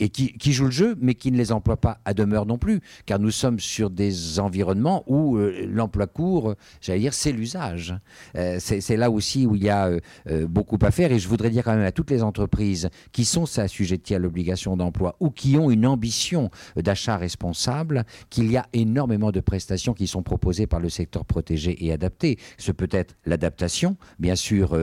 et 0.00 0.08
qui, 0.08 0.32
qui, 0.34 0.52
jouent 0.52 0.66
le 0.66 0.70
jeu, 0.70 0.96
mais 1.00 1.14
qui 1.14 1.32
ne 1.32 1.36
les 1.36 1.52
emploient 1.52 1.80
pas 1.80 2.00
à 2.04 2.14
demeure 2.14 2.46
non 2.46 2.58
plus, 2.58 2.80
car 3.06 3.18
nous 3.18 3.30
sommes 3.30 3.60
sur 3.60 3.90
des 3.90 4.38
environnements 4.38 5.04
où 5.06 5.36
euh, 5.36 5.66
l'emploi 5.66 6.06
court, 6.06 6.54
j'allais 6.80 7.00
dire, 7.00 7.14
c'est 7.14 7.32
l'usage. 7.32 7.94
Euh, 8.36 8.58
c'est 8.60 8.96
là 8.96 9.10
aussi 9.10 9.46
où 9.46 9.56
il 9.56 9.64
y 9.64 9.68
a 9.68 9.90
euh, 10.28 10.46
beaucoup 10.46 10.78
à 10.82 10.90
faire, 10.90 11.12
et 11.12 11.18
je 11.18 11.28
voudrais 11.28 11.50
dire 11.50 11.64
quand 11.64 11.74
même 11.74 11.84
à 11.84 11.92
toutes 11.92 12.10
les 12.10 12.22
entreprises 12.22 12.88
qui 13.12 13.24
sont 13.24 13.58
assujetties 13.58 14.14
à 14.14 14.18
l'obligation 14.18 14.76
d'emploi 14.76 15.16
ou 15.20 15.30
qui 15.30 15.56
ont 15.56 15.70
une 15.70 15.86
ambition 15.86 16.50
d'achat 16.76 17.16
responsable, 17.16 18.04
qu'il 18.30 18.50
y 18.50 18.56
a 18.56 18.66
énormément 18.72 19.32
de 19.32 19.40
prestations 19.40 19.94
qui 19.94 20.06
sont 20.06 20.22
proposées 20.22 20.66
par 20.66 20.80
le 20.80 20.88
secteur 20.88 21.24
protégé 21.24 21.84
et 21.84 21.92
adapté. 21.92 22.38
Ce 22.58 22.72
peut 22.72 22.88
être 22.90 23.16
l'adaptation, 23.26 23.96
bien 24.18 24.36
sûr, 24.36 24.76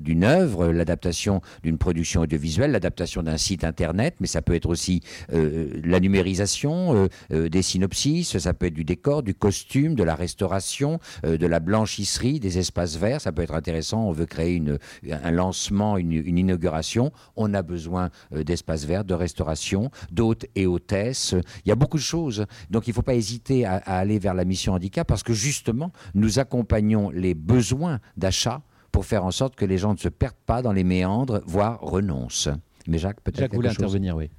d'une 0.00 0.24
œuvre, 0.24 0.68
l'adaptation 0.68 1.40
d'une 1.62 1.78
production 1.78 2.22
audiovisuelle, 2.22 2.72
l'adaptation 2.72 3.22
d'un 3.22 3.36
site 3.36 3.64
internet, 3.64 4.16
mais 4.20 4.26
ça 4.32 4.42
peut 4.42 4.54
être 4.54 4.68
aussi 4.68 5.02
euh, 5.32 5.68
la 5.84 6.00
numérisation, 6.00 6.94
euh, 6.94 7.08
euh, 7.32 7.48
des 7.48 7.62
synopsis, 7.62 8.38
ça 8.38 8.54
peut 8.54 8.66
être 8.66 8.74
du 8.74 8.84
décor, 8.84 9.22
du 9.22 9.34
costume, 9.34 9.94
de 9.94 10.02
la 10.02 10.14
restauration, 10.14 10.98
de 11.22 11.46
la 11.46 11.60
blanchisserie, 11.60 12.40
des 12.40 12.58
espaces 12.58 12.96
verts. 12.96 13.20
Ça 13.20 13.32
peut 13.32 13.42
être 13.42 13.54
intéressant. 13.54 14.08
On 14.08 14.12
veut 14.12 14.26
créer 14.26 14.54
une, 14.54 14.78
un 15.10 15.30
lancement, 15.30 15.96
une, 15.96 16.12
inauguration. 16.12 17.12
On 17.36 17.54
a 17.54 17.62
besoin 17.62 18.10
d'espaces 18.30 18.84
verts, 18.84 19.04
de 19.04 19.14
restauration, 19.14 19.90
d'hôtes 20.10 20.46
et 20.54 20.66
hôtesses. 20.66 21.34
Il 21.64 21.68
y 21.68 21.72
a 21.72 21.76
beaucoup 21.76 21.98
de 21.98 22.02
choses. 22.02 22.46
Donc 22.70 22.86
il 22.86 22.90
ne 22.90 22.94
faut 22.94 23.02
pas 23.02 23.14
hésiter 23.14 23.64
à, 23.64 23.76
à 23.76 23.98
aller 23.98 24.18
vers 24.18 24.34
la 24.34 24.44
mission 24.44 24.72
handicap 24.72 25.06
parce 25.06 25.22
que 25.22 25.34
justement, 25.34 25.92
nous 26.14 26.38
accompagnons 26.38 27.10
les 27.10 27.34
besoins 27.34 28.00
d'achat 28.16 28.62
pour 28.92 29.06
faire 29.06 29.24
en 29.24 29.30
sorte 29.30 29.56
que 29.56 29.64
les 29.64 29.78
gens 29.78 29.94
ne 29.94 29.98
se 29.98 30.08
perdent 30.08 30.34
pas 30.46 30.62
dans 30.62 30.72
les 30.72 30.84
méandres, 30.84 31.40
voire 31.46 31.80
renoncent. 31.80 32.50
Mais 32.86 32.98
Jacques, 32.98 33.20
peut-être. 33.20 33.40
Jacques 33.40 33.54
voulait 33.54 33.70
intervenir, 33.70 34.16
oui. 34.16 34.30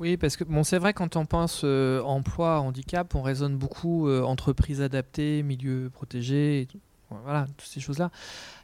Oui, 0.00 0.16
parce 0.16 0.38
que 0.38 0.44
bon, 0.44 0.64
c'est 0.64 0.78
vrai 0.78 0.94
quand 0.94 1.16
on 1.16 1.26
pense 1.26 1.60
euh, 1.62 2.00
emploi, 2.02 2.60
handicap, 2.60 3.14
on 3.14 3.20
raisonne 3.20 3.58
beaucoup 3.58 4.08
euh, 4.08 4.22
entreprise 4.22 4.80
adaptée, 4.80 5.42
milieu 5.42 5.90
protégé, 5.92 6.68
voilà, 7.10 7.46
toutes 7.58 7.68
ces 7.68 7.80
choses-là. 7.80 8.10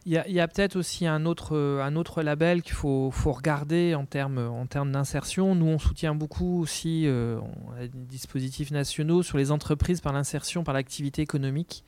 Il 0.07 0.13
y 0.13 0.41
a, 0.41 0.49
peut-être 0.49 0.77
aussi 0.77 1.07
un 1.07 1.27
autre, 1.27 1.55
euh, 1.55 1.83
un 1.83 1.95
autre 1.95 2.23
label 2.23 2.63
qu'il 2.63 2.73
faut, 2.73 3.11
faut, 3.11 3.33
regarder 3.33 3.95
en 3.95 4.07
termes 4.07 4.39
en 4.39 4.65
termes 4.65 4.93
d'insertion. 4.93 5.55
Nous, 5.55 5.67
on 5.67 5.79
soutient 5.79 6.15
beaucoup 6.15 6.63
aussi 6.63 7.07
on 7.07 7.73
a 7.77 7.81
des 7.81 7.91
dispositifs 7.93 8.71
nationaux 8.71 9.23
sur 9.23 9.37
les 9.37 9.51
entreprises 9.51 10.01
par 10.01 10.15
l'insertion 10.15 10.65
par 10.65 10.73
l'activité 10.73 11.21
économique 11.21 11.85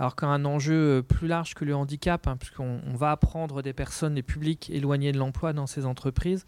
alors 0.00 0.16
qu'un 0.16 0.46
enjeu 0.46 1.04
plus 1.06 1.28
large 1.28 1.52
que 1.52 1.66
le 1.66 1.76
handicap, 1.76 2.26
hein, 2.26 2.38
puisqu'on 2.38 2.80
va 2.94 3.10
apprendre 3.10 3.60
des 3.60 3.74
personnes, 3.74 4.14
des 4.14 4.22
publics 4.22 4.70
éloignés 4.70 5.12
de 5.12 5.18
l'emploi 5.18 5.52
dans 5.52 5.66
ces 5.66 5.84
entreprises, 5.84 6.46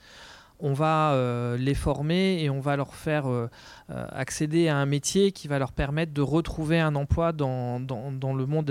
on 0.58 0.72
va 0.72 1.12
euh, 1.12 1.58
les 1.58 1.74
former 1.74 2.42
et 2.42 2.48
on 2.48 2.60
va 2.60 2.76
leur 2.76 2.94
faire 2.94 3.26
euh, 3.26 3.50
euh, 3.90 4.06
accéder 4.10 4.68
à 4.68 4.78
un 4.78 4.86
métier 4.86 5.32
qui 5.32 5.48
va 5.48 5.58
leur 5.58 5.72
permettre 5.72 6.14
de 6.14 6.22
retrouver 6.22 6.80
un 6.80 6.94
emploi 6.94 7.32
dans, 7.32 7.78
dans 7.78 8.32
le 8.32 8.46
monde 8.46 8.70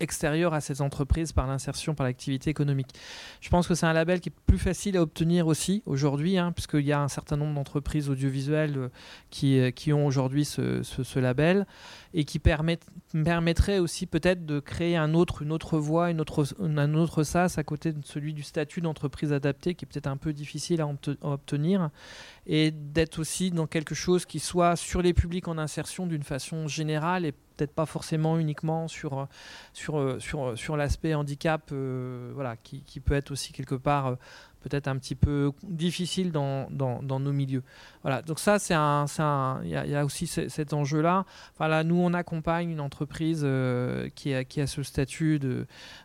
extérieur 0.00 0.54
à 0.54 0.60
ces 0.60 0.82
entreprises 0.82 1.32
par 1.32 1.46
l'insertion 1.46 1.94
par 1.94 2.06
l'activité 2.06 2.50
économique. 2.50 2.88
Je 3.40 3.48
pense 3.48 3.66
que 3.66 3.74
c'est 3.74 3.86
un 3.86 3.92
label 3.92 4.20
qui 4.20 4.28
est 4.28 4.34
plus 4.46 4.58
facile 4.58 4.96
à 4.96 5.02
obtenir 5.02 5.46
aussi 5.46 5.82
aujourd'hui, 5.86 6.38
hein, 6.38 6.52
puisqu'il 6.52 6.84
y 6.84 6.92
a 6.92 7.00
un 7.00 7.08
certain 7.08 7.36
nombre 7.36 7.54
d'entreprises 7.54 8.10
audiovisuelles 8.10 8.76
euh, 8.76 8.88
qui, 9.30 9.58
euh, 9.58 9.70
qui 9.70 9.92
ont 9.92 10.06
aujourd'hui 10.06 10.44
ce, 10.44 10.82
ce, 10.82 11.18
label 11.18 11.66
et 12.12 12.24
qui 12.24 12.38
permet, 12.38 12.78
permettrait 13.24 13.78
aussi 13.78 14.06
peut-être 14.06 14.44
de 14.44 14.60
créer 14.60 14.96
un 14.96 15.14
autre, 15.14 15.42
une 15.42 15.52
autre 15.52 15.78
voie, 15.78 16.10
une 16.10 16.20
autre, 16.20 16.44
un 16.60 16.94
autre 16.94 17.22
SAS 17.22 17.58
à 17.58 17.64
côté 17.64 17.92
de 17.92 18.04
celui 18.04 18.34
du 18.34 18.42
statut 18.42 18.80
d'entreprise 18.80 19.32
adaptée 19.32 19.74
qui 19.74 19.84
est 19.84 19.88
peut-être 19.88 20.06
un 20.06 20.16
peu 20.16 20.32
difficile 20.32 20.80
à 20.80 20.88
obtenir 21.22 21.90
et 22.46 22.70
d'être 22.70 23.18
aussi 23.18 23.50
dans 23.50 23.66
quelque 23.66 23.94
chose 23.94 24.26
qui 24.26 24.38
soit 24.38 24.76
sur 24.76 25.02
les 25.02 25.14
publics 25.14 25.48
en 25.48 25.58
insertion 25.58 26.06
d'une 26.06 26.22
façon 26.22 26.68
générale 26.68 27.24
et 27.24 27.32
peut-être 27.56 27.72
pas 27.72 27.86
forcément 27.86 28.38
uniquement 28.38 28.88
sur, 28.88 29.18
euh, 29.18 29.26
euh, 29.90 30.18
euh, 30.34 30.76
l'aspect 30.76 31.14
handicap, 31.14 31.72
voilà, 31.72 32.56
qui, 32.56 33.00
peut 33.00 33.14
être 33.14 33.30
aussi 33.30 33.52
quelque 33.52 33.74
part 33.74 34.16
peut-être 34.64 34.88
un 34.88 34.96
petit 34.96 35.14
peu 35.14 35.52
difficile 35.62 36.32
dans, 36.32 36.68
nos 36.70 37.32
milieux. 37.32 37.62
Voilà, 38.02 38.22
donc 38.22 38.38
ça, 38.38 38.58
c'est 38.58 38.74
un, 38.74 39.06
il 39.62 39.70
y, 39.70 39.94
a 39.94 40.04
aussi 40.04 40.26
cet 40.26 40.72
enjeu-là. 40.72 41.24
Enfin, 41.52 41.68
là, 41.68 41.84
nous, 41.84 41.96
on 41.96 42.14
accompagne 42.14 42.70
une 42.70 42.80
entreprise 42.80 43.46
qui, 44.14 44.34
a, 44.34 44.44
qui 44.44 44.60
a 44.60 44.66
ce 44.66 44.82
statut 44.82 45.40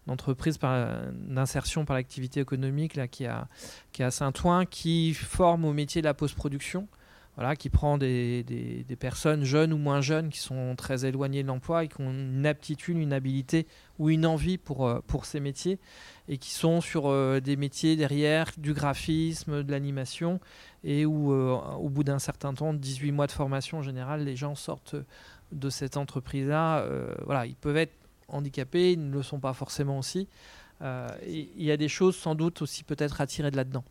d'entreprise 0.07 0.60
d'insertion 0.60 1.86
par 1.86 1.95
l'activité 1.95 2.39
économique, 2.41 2.95
là, 2.95 3.07
qui, 3.07 3.26
a, 3.26 3.47
qui 3.91 4.03
à 4.03 4.12
Saint-Ouen, 4.12 4.66
qui 4.66 5.14
forme 5.14 5.66
au 5.66 5.74
métier 5.74 6.01
de 6.01 6.07
la 6.07 6.14
post-production 6.14 6.88
qui 7.57 7.70
prend 7.70 7.97
des, 7.97 8.86
personnes 8.99 9.43
jeunes 9.43 9.72
ou 9.72 9.78
moins 9.78 10.01
jeunes 10.01 10.30
qui 10.30 10.39
sont 10.39 10.76
très 10.76 11.05
éloignées 11.05 11.43
de 11.43 11.47
l'emploi 11.47 11.86
et 11.86 11.88
qui 11.88 12.01
ont 12.01 12.12
une 12.12 12.45
aptitude, 12.45 12.97
une 12.97 13.14
habilité 13.14 13.66
ou 13.97 14.10
une 14.10 14.26
envie 14.26 14.57
pour, 14.57 14.88
euh, 14.88 14.99
pour 15.07 15.26
ces 15.26 15.39
métiers 15.39 15.80
et 16.30 16.38
qui 16.38 16.52
sont 16.52 16.80
sur 16.80 17.08
euh, 17.08 17.42
des 17.42 17.58
métiers 17.58 17.96
derrière 17.98 18.52
du 18.58 18.74
graphisme, 18.74 19.64
de 19.64 19.72
l'animation 19.72 20.40
et 20.86 21.06
où 21.06 21.34
euh, 21.34 21.58
au 21.80 21.90
bout 21.90 22.06
d'un 22.06 22.20
certain 22.20 22.54
temps, 22.54 22.74
18 22.74 23.12
mois 23.12 23.28
de 23.28 23.34
formation 23.34 23.80
en 23.80 23.82
général, 23.82 24.24
les 24.24 24.36
gens 24.38 24.56
sortent 24.56 24.96
de 25.52 25.70
cette 25.70 25.98
entreprise-là. 25.98 26.86
voilà, 27.26 27.48
ils 27.48 27.56
peuvent 27.56 27.78
être 27.78 27.96
handicapés, 28.28 28.94
ils 28.94 29.10
ne 29.10 29.12
le 29.12 29.24
sont 29.24 29.40
pas 29.40 29.54
forcément 29.54 29.98
aussi. 29.98 30.28
Il 30.82 31.64
y 31.64 31.72
a 31.72 31.78
des 31.78 31.90
choses 31.90 32.16
sans 32.16 32.36
doute 32.36 32.62
aussi 32.62 32.84
peut-être 32.84 33.20
à 33.20 33.26
tirer 33.26 33.50
de 33.50 33.58
là-dedans. 33.58 33.84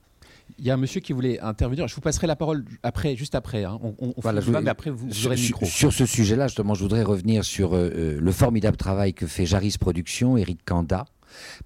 Il 0.58 0.64
y 0.64 0.70
a 0.70 0.74
un 0.74 0.78
monsieur 0.78 1.00
qui 1.00 1.12
voulait 1.12 1.38
intervenir. 1.40 1.86
Je 1.88 1.94
vous 1.94 2.00
passerai 2.00 2.26
la 2.26 2.36
parole 2.36 2.64
après, 2.82 3.16
juste 3.16 3.34
après. 3.34 3.64
Hein. 3.64 3.78
On, 3.82 3.94
on 3.98 4.14
voilà, 4.16 4.40
je, 4.40 4.50
mais 4.50 4.68
après 4.68 4.90
vous, 4.90 5.26
aurez 5.26 5.36
le 5.36 5.42
micro. 5.42 5.66
Sur 5.66 5.92
ce 5.92 6.06
sujet-là, 6.06 6.48
justement, 6.48 6.74
je 6.74 6.82
voudrais 6.82 7.02
revenir 7.02 7.44
sur 7.44 7.74
euh, 7.74 7.90
euh, 7.94 8.18
le 8.20 8.32
formidable 8.32 8.76
travail 8.76 9.14
que 9.14 9.26
fait 9.26 9.46
Jaris 9.46 9.76
Productions, 9.78 10.36
Eric 10.36 10.60
Kanda, 10.64 11.04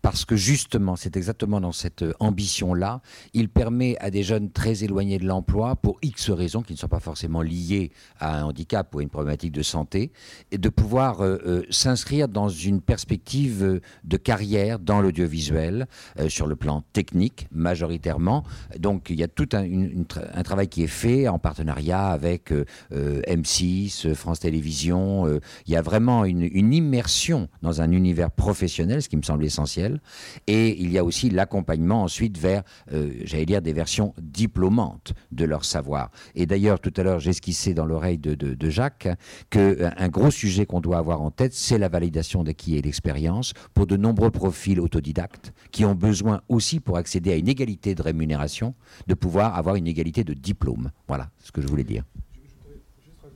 parce 0.00 0.24
que 0.24 0.36
justement, 0.36 0.96
c'est 0.96 1.16
exactement 1.16 1.60
dans 1.60 1.72
cette 1.72 2.02
euh, 2.02 2.12
ambition-là, 2.20 3.00
il 3.34 3.48
permet 3.48 3.96
à 3.98 4.10
des 4.10 4.22
jeunes 4.22 4.50
très 4.50 4.84
éloignés 4.84 5.18
de 5.18 5.26
l'emploi, 5.26 5.76
pour 5.76 5.98
X 6.02 6.30
raisons 6.30 6.62
qui 6.62 6.72
ne 6.72 6.78
sont 6.78 6.88
pas 6.88 7.00
forcément 7.00 7.42
liées 7.42 7.92
à 8.18 8.40
un 8.40 8.44
handicap 8.44 8.94
ou 8.94 8.98
à 8.98 9.02
une 9.02 9.08
problématique 9.08 9.52
de 9.52 9.62
santé, 9.62 10.12
de 10.50 10.68
pouvoir 10.68 11.20
euh, 11.20 11.38
euh, 11.46 11.62
s'inscrire 11.70 12.28
dans 12.28 12.48
une 12.48 12.80
perspective 12.80 13.80
de 14.04 14.16
carrière 14.16 14.78
dans 14.78 15.00
l'audiovisuel, 15.00 15.86
sur 16.28 16.46
le 16.46 16.56
plan 16.56 16.82
technique 16.92 17.46
majoritairement. 17.52 18.44
Donc 18.78 19.10
il 19.10 19.18
y 19.18 19.22
a 19.22 19.28
tout 19.28 19.48
un, 19.52 20.42
travail 20.42 20.68
qui 20.68 20.82
est 20.82 20.88
fait 20.88 21.28
en 21.28 21.38
partenariat 21.38 22.08
avec 22.08 22.52
M6, 22.90 24.14
France 24.14 24.40
Télévisions. 24.40 25.40
il 25.66 25.72
y 25.72 25.76
a 25.76 25.82
vraiment 25.82 26.24
une, 26.24 26.48
une 26.52 26.72
immersion 26.72 27.48
dans 27.62 27.80
un 27.80 27.90
univers 27.90 28.30
professionnel, 28.30 29.02
ce 29.02 29.08
qui 29.08 29.16
me 29.16 29.22
semble 29.22 29.44
essentiel. 29.52 30.00
Et 30.46 30.80
il 30.82 30.90
y 30.90 30.98
a 30.98 31.04
aussi 31.04 31.30
l'accompagnement 31.30 32.02
ensuite 32.02 32.38
vers, 32.38 32.62
euh, 32.92 33.12
j'allais 33.24 33.46
dire, 33.46 33.60
des 33.60 33.72
versions 33.72 34.14
diplômantes 34.20 35.12
de 35.30 35.44
leur 35.44 35.64
savoir. 35.64 36.10
Et 36.34 36.46
d'ailleurs, 36.46 36.80
tout 36.80 36.92
à 36.96 37.02
l'heure, 37.02 37.20
j'esquissais 37.20 37.74
dans 37.74 37.84
l'oreille 37.84 38.18
de, 38.18 38.34
de, 38.34 38.70
Jacques 38.70 39.08
qu'un 39.50 39.60
euh, 39.60 40.08
gros 40.08 40.30
sujet 40.30 40.64
qu'on 40.64 40.80
doit 40.80 40.96
avoir 40.96 41.20
en 41.20 41.30
tête, 41.30 41.52
c'est 41.52 41.78
la 41.78 41.88
validation 41.88 42.42
d'acquis 42.42 42.76
et 42.76 42.82
d'expérience 42.82 43.52
pour 43.74 43.86
de 43.86 43.96
nombreux 43.96 44.30
profils 44.30 44.80
autodidactes 44.80 45.52
qui 45.70 45.84
ont 45.84 45.94
besoin 45.94 46.40
aussi, 46.48 46.80
pour 46.80 46.96
accéder 46.96 47.32
à 47.32 47.36
une 47.36 47.48
égalité 47.48 47.94
de 47.94 48.02
rémunération, 48.02 48.74
de 49.06 49.14
pouvoir 49.14 49.56
avoir 49.56 49.76
une 49.76 49.86
égalité 49.86 50.24
de 50.24 50.32
diplôme. 50.32 50.90
Voilà 51.06 51.28
ce 51.38 51.52
que 51.52 51.60
je 51.60 51.66
voulais 51.66 51.84
dire. 51.84 52.04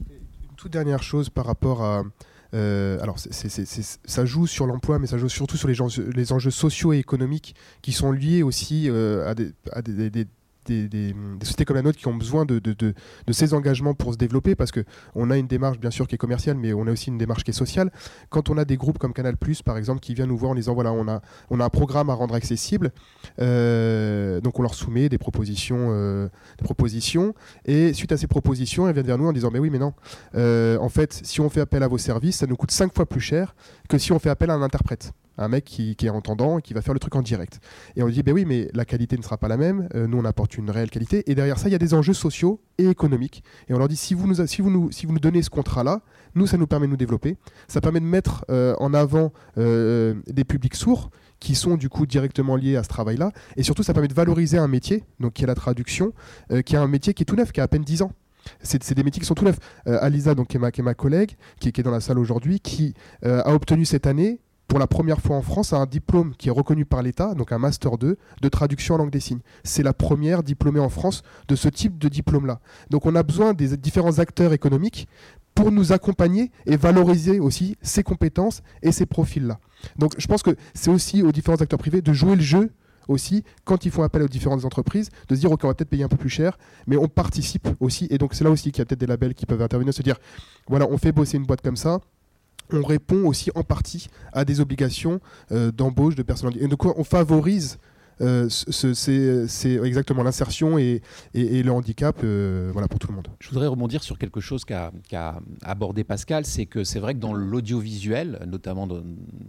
Une 0.08 0.56
toute 0.56 0.72
dernière 0.72 1.02
chose 1.02 1.28
par 1.28 1.44
rapport 1.44 1.82
à 1.82 2.02
euh, 2.56 2.98
alors, 3.00 3.16
ça 3.18 4.24
joue 4.24 4.46
sur 4.46 4.66
l'emploi, 4.66 4.98
mais 4.98 5.06
ça 5.06 5.18
joue 5.18 5.28
surtout 5.28 5.56
sur 5.56 5.68
les, 5.68 6.32
enjeux 6.32 6.50
sociaux 6.50 6.92
et 6.92 6.98
économiques 6.98 7.54
qui 7.82 7.92
sont 7.92 8.12
liés 8.12 8.42
aussi 8.42 8.88
euh, 8.88 9.28
à, 9.28 9.82
des, 9.82 10.26
sociétés 11.42 11.64
comme 11.64 11.76
la 11.76 11.82
nôtre 11.82 11.98
qui 11.98 12.08
ont 12.08 12.14
besoin 12.14 12.44
de, 12.44 12.60
ces 13.30 13.54
engagements 13.54 13.94
pour 13.94 14.12
se 14.12 14.18
développer, 14.18 14.54
parce 14.54 14.72
qu'on 14.72 15.30
a 15.30 15.36
une 15.36 15.46
démarche 15.46 15.78
bien 15.78 15.90
sûr 15.90 16.06
qui 16.06 16.14
est 16.14 16.18
commerciale, 16.18 16.56
mais 16.56 16.72
on 16.72 16.86
a 16.86 16.92
aussi 16.92 17.10
une 17.10 17.18
démarche 17.18 17.44
qui 17.44 17.50
est 17.50 17.54
sociale. 17.54 17.90
Quand 18.30 18.50
on 18.50 18.58
a 18.58 18.64
des 18.64 18.76
groupes 18.76 18.98
comme 18.98 19.12
Canal 19.12 19.36
par 19.64 19.76
exemple, 19.76 20.00
qui 20.00 20.14
vient 20.14 20.26
nous 20.26 20.36
voir 20.36 20.52
en 20.52 20.54
disant 20.54 20.74
voilà, 20.74 20.92
on 20.92 21.08
a, 21.08 21.20
on 21.50 21.60
a 21.60 21.64
un 21.64 21.68
programme 21.68 22.10
à 22.10 22.14
rendre 22.14 22.34
accessible, 22.34 22.92
euh, 23.40 24.40
donc 24.40 24.58
on 24.58 24.62
leur 24.62 24.74
soumet 24.74 25.08
des 25.08 25.18
propositions, 25.18 25.88
euh, 25.90 26.28
des 26.58 26.64
propositions, 26.64 27.34
et 27.64 27.92
suite 27.92 28.12
à 28.12 28.16
ces 28.16 28.26
propositions, 28.26 28.88
elles 28.88 28.94
viennent 28.94 29.06
vers 29.06 29.18
nous 29.18 29.26
en 29.26 29.32
disant 29.32 29.50
mais 29.52 29.58
oui, 29.58 29.70
mais 29.70 29.78
non, 29.78 29.92
euh, 30.34 30.78
en 30.78 30.88
fait, 30.88 31.20
si 31.22 31.40
on 31.40 31.48
fait 31.48 31.60
appel 31.60 31.82
à 31.82 31.88
vos 31.88 31.98
services, 31.98 32.38
ça 32.38 32.46
nous 32.46 32.56
coûte 32.56 32.70
cinq 32.70 32.94
fois 32.94 33.06
plus 33.06 33.20
cher 33.20 33.54
que 33.88 33.98
si 33.98 34.12
on 34.12 34.18
fait 34.18 34.30
appel 34.30 34.50
à 34.50 34.54
un 34.54 34.62
interprète 34.62 35.12
un 35.38 35.48
mec 35.48 35.64
qui, 35.64 35.96
est 36.00 36.08
entendant 36.08 36.60
qui 36.60 36.74
va 36.74 36.82
faire 36.82 36.94
le 36.94 37.00
truc 37.00 37.14
en 37.14 37.22
direct. 37.22 37.60
Et 37.96 38.02
on 38.02 38.08
dit, 38.08 38.22
ben 38.22 38.32
oui, 38.32 38.44
mais 38.44 38.68
la 38.74 38.84
qualité 38.84 39.16
ne 39.16 39.22
sera 39.22 39.36
pas 39.36 39.48
la 39.48 39.56
même, 39.56 39.88
euh, 39.94 40.06
nous 40.06 40.18
on 40.18 40.24
apporte 40.24 40.56
une 40.56 40.70
réelle 40.70 40.90
qualité, 40.90 41.30
et 41.30 41.34
derrière 41.34 41.58
ça, 41.58 41.68
il 41.68 41.72
y 41.72 41.74
a 41.74 41.78
des 41.78 41.94
enjeux 41.94 42.14
sociaux 42.14 42.60
et 42.78 42.88
économiques. 42.88 43.42
Et 43.68 43.74
on 43.74 43.78
leur 43.78 43.88
dit, 43.88 43.96
si 43.96 44.14
vous 44.14 44.26
nous, 44.26 44.46
si 44.46 44.62
vous 44.62 44.70
nous, 44.70 44.90
si 44.90 45.06
vous 45.06 45.12
nous 45.12 45.18
donnez 45.18 45.42
ce 45.42 45.50
contrat-là, 45.50 46.02
nous, 46.34 46.46
ça 46.46 46.56
nous 46.56 46.66
permet 46.66 46.86
de 46.86 46.90
nous 46.92 46.96
développer, 46.96 47.36
ça 47.68 47.80
permet 47.80 48.00
de 48.00 48.04
mettre 48.04 48.44
euh, 48.50 48.74
en 48.78 48.94
avant 48.94 49.32
euh, 49.58 50.14
des 50.26 50.44
publics 50.44 50.74
sourds 50.74 51.10
qui 51.38 51.54
sont 51.54 51.76
du 51.76 51.88
coup 51.88 52.06
directement 52.06 52.56
liés 52.56 52.76
à 52.76 52.82
ce 52.82 52.88
travail-là, 52.88 53.32
et 53.56 53.62
surtout 53.62 53.82
ça 53.82 53.92
permet 53.92 54.08
de 54.08 54.14
valoriser 54.14 54.58
un 54.58 54.68
métier, 54.68 55.04
donc 55.20 55.34
qui 55.34 55.44
est 55.44 55.46
la 55.46 55.54
traduction, 55.54 56.12
qui 56.64 56.74
est 56.74 56.78
un 56.78 56.88
métier 56.88 57.12
qui 57.12 57.24
est 57.24 57.26
tout 57.26 57.36
neuf, 57.36 57.52
qui 57.52 57.60
a 57.60 57.64
à 57.64 57.68
peine 57.68 57.84
10 57.84 58.02
ans. 58.02 58.12
C'est 58.62 58.94
des 58.94 59.02
métiers 59.02 59.20
qui 59.20 59.26
sont 59.26 59.34
tout 59.34 59.44
neufs. 59.44 59.58
Alisa, 59.84 60.34
donc, 60.34 60.48
qui, 60.48 60.56
est 60.56 60.82
ma, 60.82 60.94
collègue, 60.94 61.32
qui, 61.60 61.68
est 61.68 61.82
dans 61.82 61.90
la 61.90 62.00
salle 62.00 62.18
aujourd'hui, 62.18 62.60
qui 62.60 62.94
a 63.22 63.52
obtenu 63.52 63.84
cette 63.84 64.06
année 64.06 64.40
pour 64.68 64.78
la 64.78 64.86
première 64.86 65.20
fois 65.20 65.36
en 65.36 65.42
France, 65.42 65.72
un 65.72 65.86
diplôme 65.86 66.34
qui 66.36 66.48
est 66.48 66.52
reconnu 66.52 66.84
par 66.84 67.02
l'État, 67.02 67.34
donc 67.34 67.52
un 67.52 67.58
Master 67.58 67.98
2 67.98 68.16
de 68.42 68.48
traduction 68.48 68.96
en 68.96 68.98
langue 68.98 69.10
des 69.10 69.20
signes. 69.20 69.40
C'est 69.64 69.82
la 69.82 69.92
première 69.92 70.42
diplômée 70.42 70.80
en 70.80 70.88
France 70.88 71.22
de 71.48 71.56
ce 71.56 71.68
type 71.68 71.98
de 71.98 72.08
diplôme-là. 72.08 72.60
Donc 72.90 73.06
on 73.06 73.14
a 73.14 73.22
besoin 73.22 73.54
des 73.54 73.76
différents 73.76 74.18
acteurs 74.18 74.52
économiques 74.52 75.08
pour 75.54 75.72
nous 75.72 75.92
accompagner 75.92 76.50
et 76.66 76.76
valoriser 76.76 77.40
aussi 77.40 77.76
ces 77.80 78.02
compétences 78.02 78.62
et 78.82 78.92
ces 78.92 79.06
profils-là. 79.06 79.58
Donc 79.98 80.14
je 80.18 80.26
pense 80.26 80.42
que 80.42 80.56
c'est 80.74 80.90
aussi 80.90 81.22
aux 81.22 81.32
différents 81.32 81.60
acteurs 81.60 81.78
privés 81.78 82.02
de 82.02 82.12
jouer 82.12 82.36
le 82.36 82.42
jeu 82.42 82.70
aussi, 83.08 83.44
quand 83.64 83.84
ils 83.84 83.90
font 83.92 84.02
appel 84.02 84.22
aux 84.22 84.28
différentes 84.28 84.64
entreprises, 84.64 85.10
de 85.28 85.34
se 85.36 85.40
dire, 85.40 85.52
OK, 85.52 85.60
on 85.64 85.68
va 85.68 85.74
peut-être 85.74 85.88
payer 85.88 86.04
un 86.04 86.08
peu 86.08 86.16
plus 86.16 86.28
cher, 86.28 86.58
mais 86.88 86.96
on 86.96 87.06
participe 87.06 87.68
aussi. 87.80 88.08
Et 88.10 88.18
donc, 88.18 88.34
c'est 88.34 88.42
là 88.42 88.50
aussi 88.50 88.72
qu'il 88.72 88.80
y 88.80 88.82
a 88.82 88.84
peut-être 88.84 89.00
des 89.00 89.06
labels 89.06 89.34
qui 89.34 89.46
peuvent 89.46 89.62
intervenir, 89.62 89.94
se 89.94 90.02
dire, 90.02 90.16
voilà, 90.66 90.88
on 90.90 90.98
fait 90.98 91.12
bosser 91.12 91.36
une 91.36 91.44
boîte 91.44 91.60
comme 91.60 91.76
ça, 91.76 92.00
on 92.72 92.82
répond 92.82 93.26
aussi 93.26 93.50
en 93.54 93.62
partie 93.62 94.08
à 94.32 94.44
des 94.44 94.60
obligations 94.60 95.20
euh, 95.52 95.70
d'embauche 95.72 96.14
de 96.14 96.22
personnel. 96.22 96.62
Et 96.62 96.68
donc 96.68 96.84
on 96.84 97.04
favorise 97.04 97.78
euh, 98.22 98.48
exactement 99.84 100.22
l'insertion 100.22 100.78
et, 100.78 101.02
le 101.34 101.70
handicap 101.70 102.16
euh, 102.24 102.70
voilà, 102.72 102.88
pour 102.88 102.98
tout 102.98 103.08
le 103.08 103.14
monde. 103.14 103.28
Je 103.40 103.50
voudrais 103.50 103.66
rebondir 103.66 104.02
sur 104.02 104.18
quelque 104.18 104.40
chose 104.40 104.64
qu'a 104.64 104.92
abordé 105.62 106.04
Pascal, 106.04 106.44
c'est 106.46 106.66
que 106.66 106.84
c'est 106.84 106.98
vrai 106.98 107.14
que 107.14 107.20
dans 107.20 107.34
l'audiovisuel, 107.34 108.40
notamment 108.46 108.88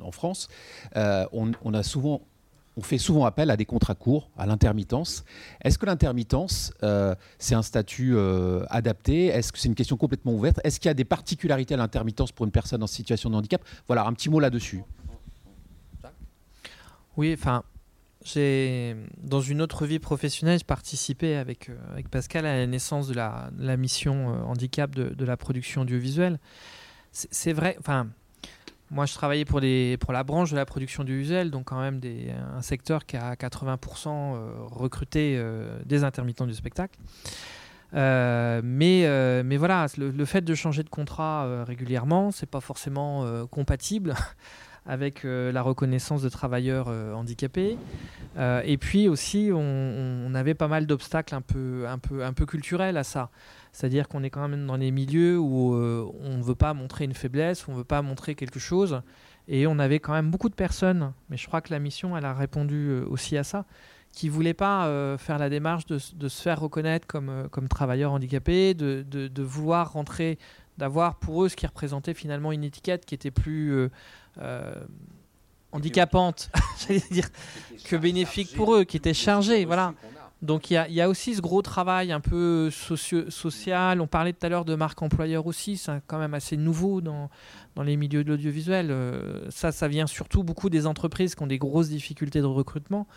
en 0.01 0.11
France, 0.11 0.47
on, 0.95 1.74
a 1.74 1.84
souvent 1.84 2.22
on 2.78 2.82
fait 2.82 3.00
souvent 3.00 3.26
appel 3.26 3.50
à 3.50 3.58
des 3.58 3.66
contrats 3.66 3.96
courts, 3.96 4.30
à 4.38 4.46
l'intermittence. 4.46 5.26
Est-ce 5.64 5.80
que 5.80 5.88
l'intermittence, 5.88 6.72
euh, 6.84 7.16
c'est 7.40 7.56
un 7.56 7.64
statut 7.64 8.16
euh, 8.16 8.64
adapté? 8.70 9.26
Est-ce 9.26 9.52
que 9.52 9.58
c'est 9.58 9.68
une 9.68 9.76
question 9.76 9.98
complètement 9.98 10.34
ouverte? 10.34 10.60
Est-ce 10.64 10.80
qu'il 10.80 10.88
y 10.88 10.92
a 10.92 10.94
des 10.94 11.04
particularités 11.04 11.74
à 11.74 11.78
l'intermittence 11.78 12.32
pour 12.32 12.46
une 12.46 12.52
personne 12.52 12.84
en 12.84 12.88
situation 12.88 13.32
de 13.32 13.36
handicap? 13.36 13.64
Voilà, 13.88 14.06
un 14.06 14.14
petit 14.14 14.30
mot 14.30 14.40
là-dessus. 14.40 14.84
Oui, 17.18 17.34
enfin, 17.34 17.64
j'ai 18.24 18.96
dans 19.24 19.42
une 19.42 19.64
autre 19.64 19.88
vie 19.88 19.98
professionnelle, 19.98 20.60
j'ai 20.60 20.64
participé 20.64 21.36
avec, 21.36 21.70
euh, 21.70 21.76
avec 21.92 22.10
Pascal 22.10 22.46
à 22.46 22.58
la 22.58 22.68
naissance 22.68 23.08
de 23.08 23.16
la, 23.16 23.50
mission 23.76 24.28
handicap 24.48 24.94
de, 24.94 25.16
de, 25.16 25.26
la 25.26 25.36
production 25.36 25.82
audiovisuelle. 25.82 26.40
C'est 27.12 27.54
vrai, 27.54 27.76
enfin, 27.80 28.08
moi, 28.90 29.06
je 29.06 29.14
travaillais 29.14 29.44
pour, 29.46 29.60
la 29.60 30.24
branche 30.24 30.52
de 30.52 30.56
la 30.56 30.66
production 30.66 31.04
du 31.04 31.20
usuel, 31.20 31.52
donc 31.52 31.66
quand 31.66 31.80
même 31.80 32.00
un 32.56 32.62
secteur 32.62 33.06
qui 33.06 33.18
a 33.18 33.34
80% 33.36 34.08
euh, 34.08 34.52
recruté 34.72 35.36
euh, 35.38 35.80
des 35.86 36.04
intermittents 36.04 36.48
du 36.48 36.54
spectacle. 36.54 36.98
Euh, 37.94 38.62
mais, 38.64 39.58
voilà, 39.58 39.88
le, 39.98 40.26
fait 40.26 40.42
de 40.42 40.56
changer 40.56 40.84
de 40.84 40.90
contrat 40.90 41.66
régulièrement, 41.66 42.32
c'est 42.32 42.50
pas 42.50 42.62
forcément 42.62 43.46
compatible 43.48 44.16
avec 44.86 45.24
la 45.24 45.62
reconnaissance 45.62 46.22
de 46.22 46.30
travailleurs 46.30 46.88
handicapés. 46.88 47.78
et 48.38 48.78
puis 48.78 49.10
aussi, 49.10 49.50
on, 49.54 50.34
avait 50.34 50.54
pas 50.56 50.70
mal 50.70 50.86
d'obstacles 50.86 51.36
un 51.36 51.42
peu 51.42 52.46
culturels 52.46 52.96
à 52.96 53.04
ça. 53.04 53.32
C'est-à-dire 53.78 54.08
qu'on 54.08 54.24
est 54.24 54.32
quand 54.32 54.48
même 54.48 54.66
dans 54.66 54.80
des 54.80 54.90
milieux 54.90 55.38
où 55.38 55.76
euh, 55.76 56.04
on 56.24 56.38
ne 56.38 56.42
veut 56.42 56.56
pas 56.56 56.74
montrer 56.74 57.06
une 57.06 57.14
faiblesse, 57.14 57.68
on 57.68 57.74
ne 57.74 57.78
veut 57.78 57.84
pas 57.84 58.02
montrer 58.02 58.34
quelque 58.34 58.58
chose. 58.58 59.04
Et 59.48 59.68
on 59.68 59.78
avait 59.78 60.00
quand 60.00 60.14
même 60.14 60.32
beaucoup 60.32 60.50
de 60.50 60.56
personnes, 60.56 61.14
mais 61.30 61.38
je 61.38 61.46
crois 61.46 61.62
que 61.62 61.72
la 61.72 61.78
mission, 61.78 62.18
elle 62.18 62.26
a 62.26 62.34
répondu 62.34 62.88
euh, 62.88 63.06
aussi 63.08 63.38
à 63.38 63.44
ça, 63.44 63.66
qui 64.12 64.30
ne 64.30 64.32
voulaient 64.32 64.56
pas 64.56 64.88
euh, 64.88 65.20
faire 65.20 65.38
la 65.38 65.48
démarche 65.52 65.86
de, 65.86 66.00
se 66.00 66.42
faire 66.42 66.60
reconnaître 66.60 67.06
comme, 67.06 67.48
comme 67.52 67.68
travailleurs 67.68 68.14
handicapés, 68.14 68.74
de, 68.74 69.06
de, 69.08 69.44
vouloir 69.44 69.94
rentrer, 69.94 70.40
d'avoir 70.80 71.18
pour 71.18 71.44
eux 71.44 71.50
ce 71.50 71.56
qui 71.56 71.68
représentait 71.68 72.16
finalement 72.16 72.52
une 72.52 72.64
étiquette 72.64 73.06
qui 73.06 73.14
était 73.14 73.30
plus 73.30 73.92
handicapante, 75.72 76.50
j'allais 76.80 77.04
dire, 77.12 77.30
que 77.86 77.96
bénéfique 77.96 78.56
pour 78.56 78.74
eux, 78.74 78.86
qui 78.86 78.98
était 78.98 79.14
chargée. 79.14 79.66
Voilà. 79.66 79.94
Donc 80.44 80.70
il 80.70 80.76
y, 80.90 81.02
a 81.02 81.10
aussi 81.10 81.34
ce 81.34 81.42
gros 81.42 81.64
travail 81.64 82.12
un 82.12 82.20
peu 82.20 82.70
social. 82.70 84.02
On 84.02 84.08
parlait 84.08 84.34
tout 84.34 84.46
à 84.46 84.50
l'heure 84.50 84.66
de 84.66 84.76
marque 84.76 85.02
employeur 85.02 85.48
aussi, 85.48 85.78
c'est 85.78 86.00
quand 86.06 86.20
même 86.20 86.36
assez 86.36 86.58
nouveau 86.58 87.02
dans, 87.02 87.30
les 87.84 87.98
milieux 87.98 88.24
de 88.24 88.30
l'audiovisuel. 88.30 88.92
Euh, 88.92 89.50
ça, 89.50 89.72
ça 89.72 89.88
vient 89.88 90.06
surtout 90.06 90.44
beaucoup 90.44 90.70
des 90.70 90.86
entreprises 90.86 91.34
qui 91.34 91.42
ont 91.42 91.48
des 91.48 91.58
grosses 91.58 91.90
difficultés 91.90 92.42
de 92.42 92.46
recrutement. 92.46 93.08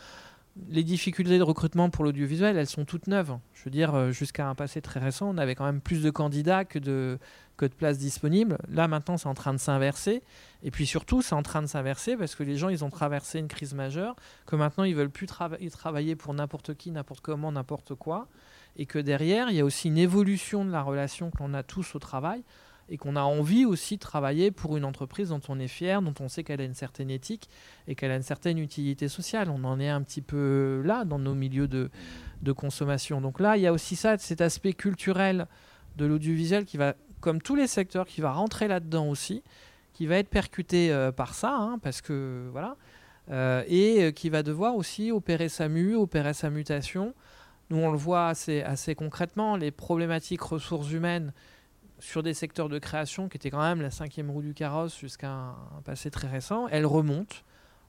Les 0.68 0.84
difficultés 0.84 1.38
de 1.38 1.42
recrutement 1.42 1.90
pour 1.90 2.04
l'audiovisuel, 2.04 2.56
elles 2.56 2.66
sont 2.66 2.84
toutes 2.84 3.06
neuves. 3.06 3.38
Je 3.54 3.64
veux 3.64 3.70
dire, 3.70 3.94
euh, 3.94 4.10
jusqu'à 4.12 4.48
un 4.48 4.54
passé 4.54 4.80
très 4.80 5.00
récent, 5.00 5.28
on 5.28 5.38
avait 5.38 5.54
quand 5.54 5.64
même 5.64 5.80
plus 5.80 6.02
de 6.02 6.10
candidats 6.10 6.64
que 6.64 6.78
de, 6.78 7.18
que 7.56 7.66
de 7.66 7.74
places 7.74 7.98
disponibles. 7.98 8.58
Là, 8.68 8.88
maintenant, 8.88 9.16
c'est 9.16 9.28
en 9.28 9.34
train 9.34 9.52
de 9.52 9.58
s'inverser. 9.58 10.22
Et 10.62 10.70
puis 10.70 10.86
surtout, 10.86 11.22
c'est 11.22 11.34
en 11.34 11.42
train 11.42 11.62
de 11.62 11.66
s'inverser 11.66 12.16
parce 12.16 12.34
que 12.34 12.42
les 12.42 12.56
gens, 12.56 12.68
ils 12.68 12.84
ont 12.84 12.90
traversé 12.90 13.38
une 13.38 13.48
crise 13.48 13.74
majeure, 13.74 14.16
que 14.46 14.56
maintenant, 14.56 14.84
ils 14.84 14.94
veulent 14.94 15.10
plus 15.10 15.26
travailler 15.26 16.16
pour 16.16 16.34
n'importe 16.34 16.74
qui, 16.74 16.90
n'importe 16.90 17.20
comment, 17.20 17.52
n'importe 17.52 17.94
quoi. 17.94 18.28
Et 18.76 18.86
que 18.86 18.98
derrière, 18.98 19.50
il 19.50 19.56
y 19.56 19.60
a 19.60 19.64
aussi 19.64 19.88
une 19.88 19.98
évolution 19.98 20.64
de 20.64 20.70
la 20.70 20.82
relation 20.82 21.30
que 21.30 21.38
l'on 21.38 21.54
a 21.54 21.62
tous 21.62 21.94
au 21.94 21.98
travail. 21.98 22.42
Et 22.90 22.96
qu'on 22.96 23.14
a 23.14 23.22
envie 23.22 23.64
aussi 23.64 23.94
de 23.96 24.00
travailler 24.00 24.50
pour 24.50 24.76
une 24.76 24.84
entreprise 24.84 25.28
dont 25.28 25.40
on 25.48 25.58
est 25.60 25.68
fier, 25.68 26.02
dont 26.02 26.14
on 26.20 26.28
sait 26.28 26.42
qu'elle 26.42 26.60
a 26.60 26.64
une 26.64 26.74
certaine 26.74 27.08
éthique 27.08 27.48
et 27.86 27.94
qu'elle 27.94 28.10
a 28.10 28.16
une 28.16 28.22
certaine 28.22 28.58
utilité 28.58 29.08
sociale. 29.08 29.48
On 29.48 29.62
en 29.64 29.78
est 29.78 29.88
un 29.88 30.02
petit 30.02 30.22
peu 30.22 30.82
là 30.84 31.04
dans 31.04 31.20
nos 31.20 31.34
milieux 31.34 31.68
de, 31.68 31.88
de 32.42 32.52
consommation. 32.52 33.20
Donc 33.20 33.38
là, 33.38 33.56
il 33.56 33.62
y 33.62 33.66
a 33.68 33.72
aussi 33.72 33.94
ça, 33.94 34.18
cet 34.18 34.40
aspect 34.40 34.72
culturel 34.72 35.46
de 35.96 36.04
l'audiovisuel 36.04 36.64
qui 36.64 36.76
va, 36.76 36.94
comme 37.20 37.40
tous 37.40 37.54
les 37.54 37.68
secteurs, 37.68 38.06
qui 38.06 38.20
va 38.20 38.32
rentrer 38.32 38.66
là-dedans 38.66 39.08
aussi, 39.08 39.44
qui 39.92 40.06
va 40.06 40.16
être 40.16 40.28
percuté 40.28 40.92
euh, 40.92 41.12
par 41.12 41.34
ça, 41.34 41.54
hein, 41.56 41.78
parce 41.80 42.00
que 42.00 42.48
voilà, 42.50 42.76
euh, 43.30 43.62
et 43.68 44.02
euh, 44.02 44.10
qui 44.10 44.30
va 44.30 44.42
devoir 44.42 44.74
aussi 44.74 45.12
opérer 45.12 45.48
sa 45.48 45.68
mue, 45.68 45.94
opérer 45.94 46.34
sa 46.34 46.50
mutation. 46.50 47.14
Nous, 47.70 47.76
on 47.76 47.92
le 47.92 47.98
voit 47.98 48.26
assez, 48.26 48.62
assez 48.62 48.96
concrètement, 48.96 49.56
les 49.56 49.70
problématiques 49.70 50.42
ressources 50.42 50.90
humaines 50.90 51.32
sur 52.00 52.22
des 52.22 52.34
secteurs 52.34 52.68
de 52.68 52.78
création 52.78 53.28
qui 53.28 53.36
étaient 53.36 53.50
quand 53.50 53.60
même 53.60 53.80
la 53.80 53.90
cinquième 53.90 54.30
roue 54.30 54.42
du 54.42 54.54
carrosse 54.54 54.98
jusqu'à 54.98 55.30
un, 55.30 55.54
passé 55.84 56.10
très 56.10 56.28
récent, 56.28 56.66
elles 56.68 56.86
remontent. 56.86 57.36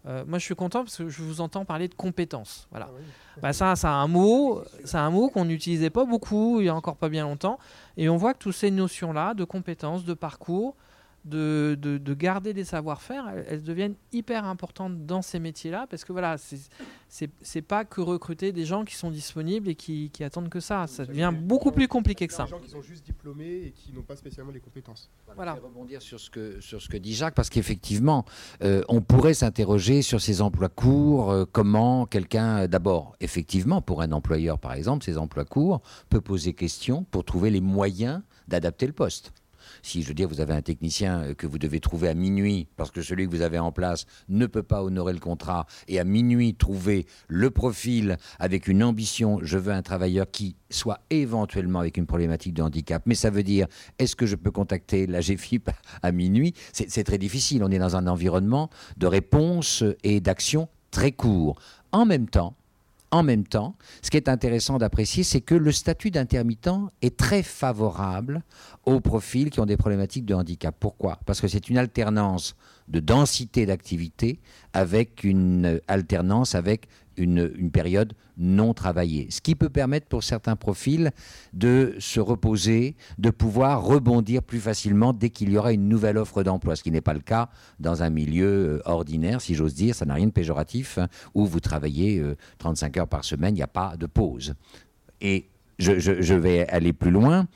Euh, 0.08 0.24
moi, 0.26 0.40
je 0.40 0.46
suis 0.46 0.56
content 0.56 0.84
parce 0.84 0.98
que 0.98 1.10
je 1.10 1.22
vous 1.22 1.42
entends 1.42 1.64
parler 1.64 1.88
de 1.88 1.94
compétences. 1.94 2.68
Voilà. 2.72 2.90
Ah 3.38 3.40
bah, 3.42 3.54
ça, 3.54 3.76
c'est 3.76 3.88
un 3.88 4.08
mot, 4.08 4.64
c'est 4.84 4.98
un 4.98 5.12
mot 5.12 5.30
qu'on 5.30 5.46
n'utilisait 5.46 5.92
pas 5.92 6.06
beaucoup 6.06 6.60
il 6.60 6.66
y 6.66 6.70
a 6.70 6.76
encore 6.76 6.98
pas 6.98 7.10
bien 7.10 7.24
longtemps, 7.24 7.60
et 7.98 8.10
on 8.10 8.18
voit 8.18 8.34
que 8.34 8.40
toutes 8.40 8.56
ces 8.56 8.72
notions-là 8.72 9.34
de 9.34 9.44
compétences, 9.44 10.04
de 10.04 10.14
parcours, 10.14 10.76
de, 11.26 11.78
de, 11.80 12.14
garder 12.14 12.54
des 12.54 12.64
savoir-faire, 12.64 13.32
elles, 13.48 13.64
deviennent 13.64 13.96
hyper 14.12 14.46
importantes 14.46 15.06
dans 15.06 15.22
ces 15.22 15.40
métiers-là, 15.40 15.86
parce 15.90 16.04
que 16.04 16.12
voilà, 16.12 16.36
c'est 16.38 17.62
pas 17.62 17.86
que 17.86 18.02
recruter 18.02 18.52
des 18.52 18.66
gens 18.66 18.86
qui 18.86 18.96
sont 18.96 19.12
disponibles 19.12 19.70
et 19.70 19.76
qui, 19.76 20.10
qui 20.12 20.24
attendent 20.24 20.50
que 20.50 20.60
ça. 20.60 20.88
Ça 20.88 21.06
devient 21.06 21.34
beaucoup 21.36 21.72
plus 21.72 21.88
compliqué 21.88 22.28
que 22.28 22.34
ça. 22.34 22.46
Des 22.46 22.50
gens 22.50 22.60
qui 22.60 22.70
sont 22.70 22.82
juste 22.82 23.06
diplômés 23.06 23.66
et 23.68 23.72
qui 23.72 23.94
n'ont 23.94 24.02
pas 24.02 24.16
spécialement 24.16 24.52
les 24.52 24.60
compétences. 24.60 25.10
Voilà. 25.36 25.56
Je 25.56 25.62
vais 25.62 25.68
rebondir 25.68 26.02
sur 26.02 26.20
ce 26.20 26.30
que, 26.30 26.60
sur 26.60 26.82
ce 26.82 26.90
que 26.90 26.98
dit 26.98 27.14
Jacques, 27.14 27.36
parce 27.36 27.50
qu'effectivement, 27.50 28.26
euh, 28.64 28.84
on 28.90 29.02
pourrait 29.02 29.34
s'interroger 29.34 30.02
sur 30.02 30.22
ces 30.22 30.42
emplois 30.42 30.70
courts, 30.70 31.32
euh, 31.32 31.46
comment 31.52 32.06
quelqu'un, 32.06 32.68
d'abord, 32.68 33.16
effectivement, 33.20 33.82
pour 33.82 34.02
un 34.02 34.12
employeur 34.12 34.58
par 34.60 34.74
exemple, 34.74 35.04
ces 35.04 35.18
emplois 35.18 35.46
courts, 35.46 35.82
peut 36.10 36.22
poser 36.22 36.54
question 36.54 37.04
pour 37.04 37.24
trouver 37.26 37.50
les 37.50 37.62
moyens 37.62 38.22
d'adapter 38.48 38.88
le 38.88 38.94
poste. 38.94 39.34
Si, 39.82 40.04
je 40.04 40.08
veux 40.08 40.14
dire, 40.14 40.28
vous 40.28 40.42
avez 40.42 40.54
un 40.54 40.62
technicien 40.62 41.22
euh, 41.22 41.34
que 41.34 41.48
vous 41.48 41.58
devez 41.58 41.80
trouver 41.80 42.10
à 42.10 42.14
minuit, 42.14 42.68
parce 42.78 42.92
que 42.92 43.02
celui 43.02 43.26
que 43.26 43.32
vous 43.32 43.42
avez 43.42 43.60
en 43.60 43.72
place 43.72 44.06
ne 44.30 44.46
peut 44.46 44.64
pas 44.64 44.84
honorer 44.84 45.14
le 45.14 45.20
contrat, 45.20 45.66
et 45.88 46.00
à 46.00 46.04
minuit 46.04 46.56
trouver 46.56 47.06
le 47.28 47.50
profil 47.52 48.18
avec 48.40 48.68
une 48.68 48.84
ambition, 48.84 49.40
je 49.42 49.58
veux 49.58 49.74
un 49.74 49.82
travailleur 49.82 50.30
qui 50.30 50.56
soit 50.70 51.00
éventuellement 51.10 51.80
avec 51.80 51.98
une 51.98 52.06
problématique 52.06 52.54
de 52.54 52.62
handicap. 52.62 53.04
Mais 53.06 53.16
ça 53.16 53.30
veut 53.30 53.44
dire, 53.44 53.68
est-ce 54.00 54.16
que 54.16 54.26
je 54.26 54.36
peux 54.36 54.52
contacter 54.52 55.08
la 55.08 55.22
GFIP 55.22 55.70
à 56.02 56.12
minuit? 56.12 56.54
C'est 56.74 57.04
très 57.04 57.18
difficile. 57.18 57.64
On 57.64 57.72
est 57.72 57.80
dans 57.80 57.96
un 57.96 58.08
environnement 58.08 58.70
de 58.98 59.08
réponse 59.08 59.84
et 60.04 60.20
d'action 60.20 60.70
très 60.92 61.12
court. 61.12 61.60
En 61.92 62.06
même 62.06 62.30
temps, 62.30 62.56
en 63.12 63.24
même 63.24 63.46
temps, 63.46 63.76
ce 64.02 64.10
qui 64.10 64.18
est 64.18 64.30
intéressant 64.30 64.78
d'apprécier, 64.78 65.24
c'est 65.24 65.42
que 65.42 65.56
le 65.56 65.72
statut 65.72 66.12
d'intermittent 66.12 66.70
est 67.02 67.18
très 67.18 67.44
favorable 67.44 68.42
aux 68.86 69.02
profils 69.02 69.50
qui 69.50 69.60
ont 69.60 69.66
des 69.66 69.78
problématiques 69.78 70.26
de 70.26 70.34
handicap. 70.34 70.76
Pourquoi? 70.80 71.20
Parce 71.26 71.42
que 71.42 71.48
c'est 71.48 71.70
une 71.70 71.78
alternance 71.78 72.56
de 72.88 73.00
densité 73.00 73.66
d'activité 73.66 74.40
avec 74.74 75.24
une 75.24 75.82
alternance 75.88 76.56
avec 76.56 76.88
une, 77.22 77.72
période 77.72 78.14
non 78.38 78.74
travaillée. 78.74 79.28
Ce 79.30 79.40
qui 79.42 79.56
peut 79.56 79.70
permettre 79.70 80.08
pour 80.08 80.24
certains 80.24 80.56
profils 80.56 81.12
de 81.54 81.96
se 82.00 82.20
reposer, 82.20 82.96
de 83.18 83.30
pouvoir 83.30 83.84
rebondir 83.84 84.44
plus 84.44 84.60
facilement 84.60 85.14
dès 85.14 85.30
qu'il 85.30 85.52
y 85.52 85.58
aura 85.58 85.72
une 85.74 85.88
nouvelle 85.88 86.18
offre 86.18 86.44
d'emploi, 86.44 86.76
ce 86.76 86.84
qui 86.84 86.92
n'est 86.92 87.02
pas 87.02 87.14
le 87.14 87.20
cas 87.20 87.50
dans 87.80 88.04
un 88.04 88.10
milieu 88.10 88.48
euh, 88.48 88.82
ordinaire, 88.86 89.42
si 89.42 89.56
j'ose 89.56 89.74
dire, 89.74 89.96
ça 89.96 90.06
n'a 90.06 90.16
rien 90.16 90.28
de 90.28 90.32
péjoratif, 90.32 90.98
hein, 90.98 91.08
où 91.34 91.46
vous 91.46 91.60
travaillez 91.60 92.22
35 92.58 92.98
euh, 92.98 93.02
heures 93.02 93.08
par 93.08 93.24
semaine, 93.24 93.56
il 93.56 93.60
n'y 93.60 93.64
a 93.64 93.68
pas 93.68 93.96
de 93.98 94.06
pause. 94.06 94.56
Et 95.22 95.48
je 95.80 96.34
vais 96.34 96.68
aller 96.68 96.94
plus 96.94 97.12
loin 97.12 97.48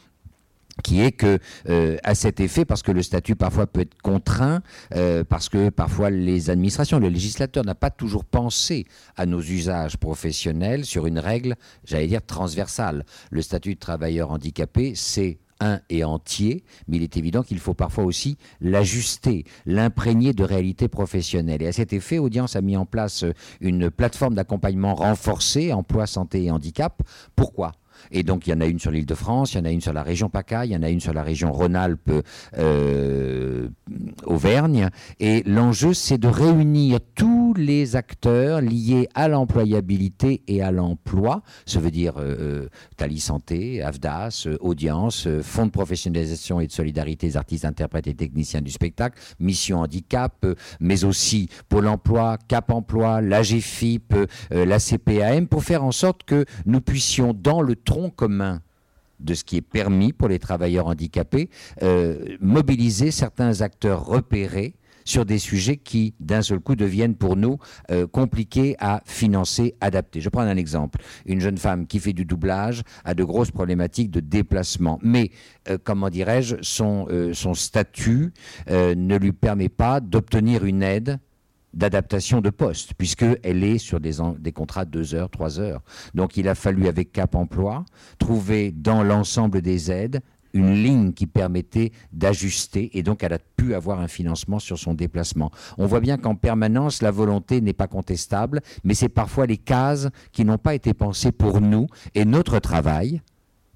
qui 0.83 1.01
est 1.01 1.11
que 1.11 1.39
euh, 1.69 1.97
à 2.03 2.15
cet 2.15 2.39
effet, 2.39 2.65
parce 2.65 2.83
que 2.83 2.91
le 2.91 3.01
statut 3.01 3.35
parfois 3.35 3.67
peut 3.67 3.81
être 3.81 4.01
contraint, 4.01 4.61
euh, 4.93 5.23
parce 5.23 5.49
que 5.49 5.69
parfois 5.69 6.09
les 6.09 6.49
administrations, 6.49 6.99
le 6.99 7.09
législateur 7.09 7.63
n'a 7.63 7.75
pas 7.75 7.89
toujours 7.89 8.25
pensé 8.25 8.85
à 9.15 9.25
nos 9.25 9.41
usages 9.41 9.97
professionnels 9.97 10.85
sur 10.85 11.05
une 11.07 11.19
règle, 11.19 11.55
j'allais 11.85 12.07
dire 12.07 12.25
transversale. 12.25 13.05
Le 13.31 13.41
statut 13.41 13.75
de 13.75 13.79
travailleur 13.79 14.31
handicapé, 14.31 14.93
c'est 14.95 15.39
un 15.61 15.79
et 15.89 16.03
entier, 16.03 16.65
mais 16.87 16.97
il 16.97 17.03
est 17.03 17.15
évident 17.15 17.41
qu'il 17.41 17.59
faut 17.59 17.73
parfois 17.73 18.03
aussi 18.03 18.37
l'ajuster, 18.59 19.45
l'imprégner 19.65 20.33
de 20.33 20.43
réalité 20.43 20.89
professionnelle. 20.89 21.61
Et 21.61 21.67
à 21.67 21.71
cet 21.71 21.93
effet, 21.93 22.17
Audience 22.17 22.57
a 22.57 22.61
mis 22.61 22.75
en 22.75 22.85
place 22.85 23.23
une 23.61 23.89
plateforme 23.89 24.35
d'accompagnement 24.35 24.95
renforcée, 24.95 25.71
emploi, 25.71 26.07
santé 26.07 26.43
et 26.43 26.51
handicap. 26.51 27.01
Pourquoi? 27.37 27.71
Et 28.11 28.23
donc, 28.23 28.47
il 28.47 28.51
y 28.51 28.53
en 28.53 28.61
a 28.61 28.65
une 28.65 28.79
sur 28.79 28.91
l'île 28.91 29.05
de 29.05 29.15
France, 29.15 29.53
il 29.53 29.57
y 29.57 29.61
en 29.61 29.65
a 29.65 29.71
une 29.71 29.81
sur 29.81 29.93
la 29.93 30.03
région 30.03 30.29
PACA, 30.29 30.65
il 30.65 30.71
y 30.71 30.75
en 30.75 30.83
a 30.83 30.89
une 30.89 30.99
sur 30.99 31.13
la 31.13 31.23
région 31.23 31.51
Rhône-Alpes, 31.51 32.11
euh, 32.57 33.67
Auvergne. 34.25 34.89
Et 35.19 35.43
l'enjeu, 35.45 35.93
c'est 35.93 36.17
de 36.17 36.27
réunir 36.27 36.99
tous 37.15 37.53
les 37.55 37.95
acteurs 37.95 38.61
liés 38.61 39.07
à 39.15 39.27
l'employabilité 39.27 40.41
et 40.47 40.61
à 40.61 40.71
l'emploi. 40.71 41.41
Ça 41.65 41.79
veut 41.79 41.91
dire 41.91 42.13
euh, 42.17 42.35
euh 42.39 42.69
Tali 42.97 43.19
Santé, 43.19 43.81
AFDAS, 43.81 44.47
Audience, 44.59 45.27
Fonds 45.41 45.65
de 45.65 45.71
professionnalisation 45.71 46.59
et 46.59 46.67
de 46.67 46.71
solidarité 46.71 47.27
des 47.27 47.37
artistes, 47.37 47.65
interprètes 47.65 48.07
et 48.07 48.13
techniciens 48.13 48.61
du 48.61 48.71
spectacle, 48.71 49.19
Mission 49.39 49.79
Handicap, 49.79 50.45
mais 50.79 51.03
aussi 51.03 51.49
Pôle 51.69 51.87
emploi, 51.87 52.37
Cap 52.47 52.71
Emploi, 52.71 53.21
l'AGFIP, 53.21 54.15
la 54.51 54.79
CPAM, 54.79 55.47
pour 55.47 55.63
faire 55.63 55.83
en 55.83 55.91
sorte 55.91 56.23
que 56.23 56.45
nous 56.65 56.81
puissions, 56.81 57.33
dans 57.33 57.61
le 57.61 57.75
commun 58.15 58.61
de 59.19 59.33
ce 59.33 59.43
qui 59.43 59.57
est 59.57 59.61
permis 59.61 60.13
pour 60.13 60.27
les 60.27 60.39
travailleurs 60.39 60.87
handicapés, 60.87 61.49
euh, 61.83 62.37
mobiliser 62.39 63.11
certains 63.11 63.61
acteurs 63.61 64.05
repérés 64.05 64.75
sur 65.07 65.23
des 65.23 65.37
sujets 65.37 65.77
qui, 65.77 66.15
d'un 66.19 66.41
seul 66.41 66.59
coup, 66.59 66.75
deviennent 66.75 67.15
pour 67.15 67.37
nous 67.37 67.59
euh, 67.91 68.07
compliqués 68.07 68.75
à 68.79 69.03
financer, 69.05 69.75
adapter. 69.79 70.19
Je 70.19 70.29
prends 70.29 70.41
un 70.41 70.57
exemple. 70.57 70.99
Une 71.27 71.39
jeune 71.39 71.59
femme 71.59 71.85
qui 71.85 71.99
fait 71.99 72.11
du 72.11 72.25
doublage 72.25 72.81
a 73.03 73.13
de 73.13 73.23
grosses 73.23 73.51
problématiques 73.51 74.09
de 74.09 74.19
déplacement. 74.19 74.99
Mais, 75.03 75.29
euh, 75.69 75.77
comment 75.81 76.09
dirais-je, 76.09 76.55
son 76.61 77.53
statut 77.53 78.33
ne 78.67 79.17
lui 79.17 79.31
permet 79.31 79.69
pas 79.69 79.99
d'obtenir 79.99 80.65
une 80.65 80.81
aide 80.81 81.19
d'adaptation 81.75 82.41
de 82.41 82.49
poste, 82.49 82.93
puisqu'elle 82.97 83.63
est 83.63 83.77
sur 83.77 83.99
des, 83.99 84.51
contrats 84.53 84.85
de 84.85 84.91
2 84.91 85.15
heures, 85.15 85.29
3 85.29 85.59
heures. 85.59 85.81
Donc 86.13 86.37
il 86.37 86.47
a 86.47 86.55
fallu, 86.55 86.87
avec 86.87 87.11
Cap 87.11 87.35
Emploi, 87.35 87.85
trouver 88.17 88.71
dans 88.71 89.03
l'ensemble 89.03 89.61
des 89.61 89.91
aides 89.91 90.21
une 90.53 90.73
ligne 90.73 91.11
qui 91.11 91.27
permettait 91.27 91.91
d'ajuster 92.13 92.97
et 92.97 93.03
donc 93.03 93.23
elle 93.23 93.33
a 93.33 93.39
pu 93.39 93.75
avoir 93.75 93.99
un 93.99 94.07
financement 94.07 94.57
sur 94.57 94.79
son 94.79 94.93
déplacement. 94.93 95.51
On 95.77 95.85
voit 95.85 95.99
bien 95.99 96.17
qu'en 96.17 96.35
permanence, 96.35 97.01
la 97.01 97.11
volonté 97.11 97.59
n'est 97.59 97.73
pas 97.73 97.87
contestable, 97.87 98.61
mais 98.85 98.93
c'est 98.93 99.09
parfois 99.09 99.47
les 99.47 99.57
cases 99.57 100.07
qui 100.31 100.45
n'ont 100.45 100.57
pas 100.57 100.73
été 100.73 100.93
pensées 100.93 101.33
pour 101.33 101.59
nous 101.59 101.87
et 102.15 102.23
notre 102.23 102.59
travail, 102.59 103.21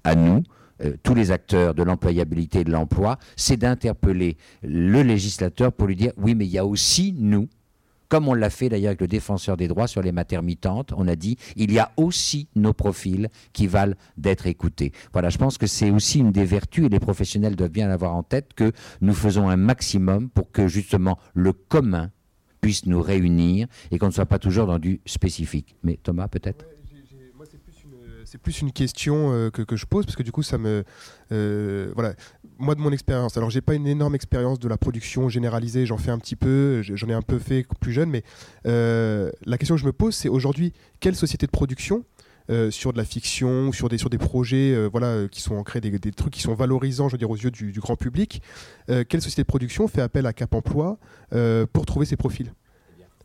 à 0.04 0.14
nous, 0.14 0.42
euh, 0.82 0.94
tous 1.02 1.14
les 1.14 1.30
acteurs 1.30 1.74
de 1.74 1.82
l'employabilité 1.82 2.60
et 2.60 2.64
de 2.64 2.72
l'emploi, 2.72 3.18
c'est 3.36 3.58
d'interpeller 3.58 4.38
le 4.62 5.02
législateur 5.02 5.74
pour 5.74 5.86
lui 5.86 5.96
dire 5.96 6.12
oui, 6.16 6.34
mais 6.34 6.46
il 6.46 6.52
y 6.52 6.58
a 6.58 6.64
aussi 6.64 7.14
nous 7.18 7.48
comme 8.10 8.28
on 8.28 8.34
l'a 8.34 8.50
fait 8.50 8.68
d'ailleurs 8.68 8.90
avec 8.90 9.00
le 9.00 9.08
défenseur 9.08 9.56
des 9.56 9.68
droits 9.68 9.86
sur 9.86 10.02
les 10.02 10.12
maternitantes, 10.12 10.92
on 10.96 11.08
a 11.08 11.16
dit 11.16 11.38
il 11.56 11.72
y 11.72 11.78
a 11.78 11.92
aussi 11.96 12.48
nos 12.56 12.74
profils 12.74 13.30
qui 13.54 13.66
valent 13.66 13.94
d'être 14.18 14.46
écoutés. 14.46 14.92
Voilà, 15.12 15.30
je 15.30 15.38
pense 15.38 15.56
que 15.56 15.66
c'est 15.66 15.90
aussi 15.90 16.18
une 16.18 16.32
des 16.32 16.44
vertus 16.44 16.84
et 16.86 16.88
les 16.88 17.00
professionnels 17.00 17.56
doivent 17.56 17.70
bien 17.70 17.88
avoir 17.88 18.14
en 18.14 18.24
tête 18.24 18.52
que 18.54 18.72
nous 19.00 19.14
faisons 19.14 19.48
un 19.48 19.56
maximum 19.56 20.28
pour 20.28 20.50
que 20.50 20.68
justement 20.68 21.18
le 21.34 21.52
commun 21.52 22.10
puisse 22.60 22.84
nous 22.84 23.00
réunir 23.00 23.68
et 23.90 23.98
qu'on 23.98 24.06
ne 24.06 24.12
soit 24.12 24.26
pas 24.26 24.38
toujours 24.38 24.66
dans 24.66 24.78
du 24.78 25.00
spécifique. 25.06 25.76
Mais 25.82 25.98
Thomas, 26.02 26.28
peut-être? 26.28 26.66
C'est 28.30 28.38
plus 28.38 28.60
une 28.60 28.70
question 28.70 29.32
euh, 29.32 29.50
que, 29.50 29.74
je 29.74 29.86
pose 29.86 30.06
parce 30.06 30.14
que 30.14 30.22
du 30.22 30.30
coup 30.30 30.44
ça 30.44 30.56
me 30.56 30.84
euh, 31.32 31.90
voilà 31.96 32.14
moi 32.60 32.74
de 32.74 32.80
mon 32.80 32.92
expérience 32.92 33.36
alors 33.36 33.50
j'ai 33.50 33.60
pas 33.60 33.74
une 33.74 33.86
énorme 33.86 34.14
expérience 34.14 34.58
de 34.58 34.68
la 34.68 34.76
production 34.76 35.28
généralisée 35.28 35.86
j'en 35.86 35.98
fais 35.98 36.10
un 36.10 36.18
petit 36.18 36.36
peu 36.36 36.82
j'en 36.82 37.08
ai 37.08 37.14
un 37.14 37.22
peu 37.22 37.38
fait 37.38 37.66
plus 37.80 37.92
jeune 37.92 38.10
mais 38.10 38.22
euh, 38.66 39.30
la 39.44 39.58
question 39.58 39.74
que 39.74 39.80
je 39.80 39.86
me 39.86 39.92
pose 39.92 40.14
c'est 40.14 40.28
aujourd'hui 40.28 40.72
quelle 41.00 41.16
société 41.16 41.46
de 41.46 41.50
production 41.50 42.04
sur 42.70 42.92
de 42.92 42.98
la 42.98 43.04
fiction, 43.04 43.70
sur 43.70 43.88
des, 43.88 43.96
sur 43.96 44.10
des 44.10 44.18
projets 44.18 44.74
voilà, 44.88 45.28
qui 45.30 45.40
sont 45.40 45.54
ancrés, 45.54 45.80
des, 45.80 45.96
des, 46.00 46.10
trucs 46.10 46.32
qui 46.32 46.40
sont 46.40 46.52
valorisants 46.52 47.08
je 47.08 47.12
veux 47.12 47.18
dire, 47.18 47.30
aux 47.30 47.36
yeux 47.36 47.52
du, 47.52 47.70
du 47.70 47.78
grand 47.78 47.94
public. 47.94 48.42
quelle 48.88 49.22
société 49.22 49.42
de 49.42 49.46
production 49.46 49.86
fait 49.86 50.00
appel 50.00 50.26
à 50.26 50.32
Cap 50.32 50.52
Emploi 50.52 50.98
pour 51.72 51.86
trouver 51.86 52.06
ces 52.06 52.16
profils? 52.16 52.52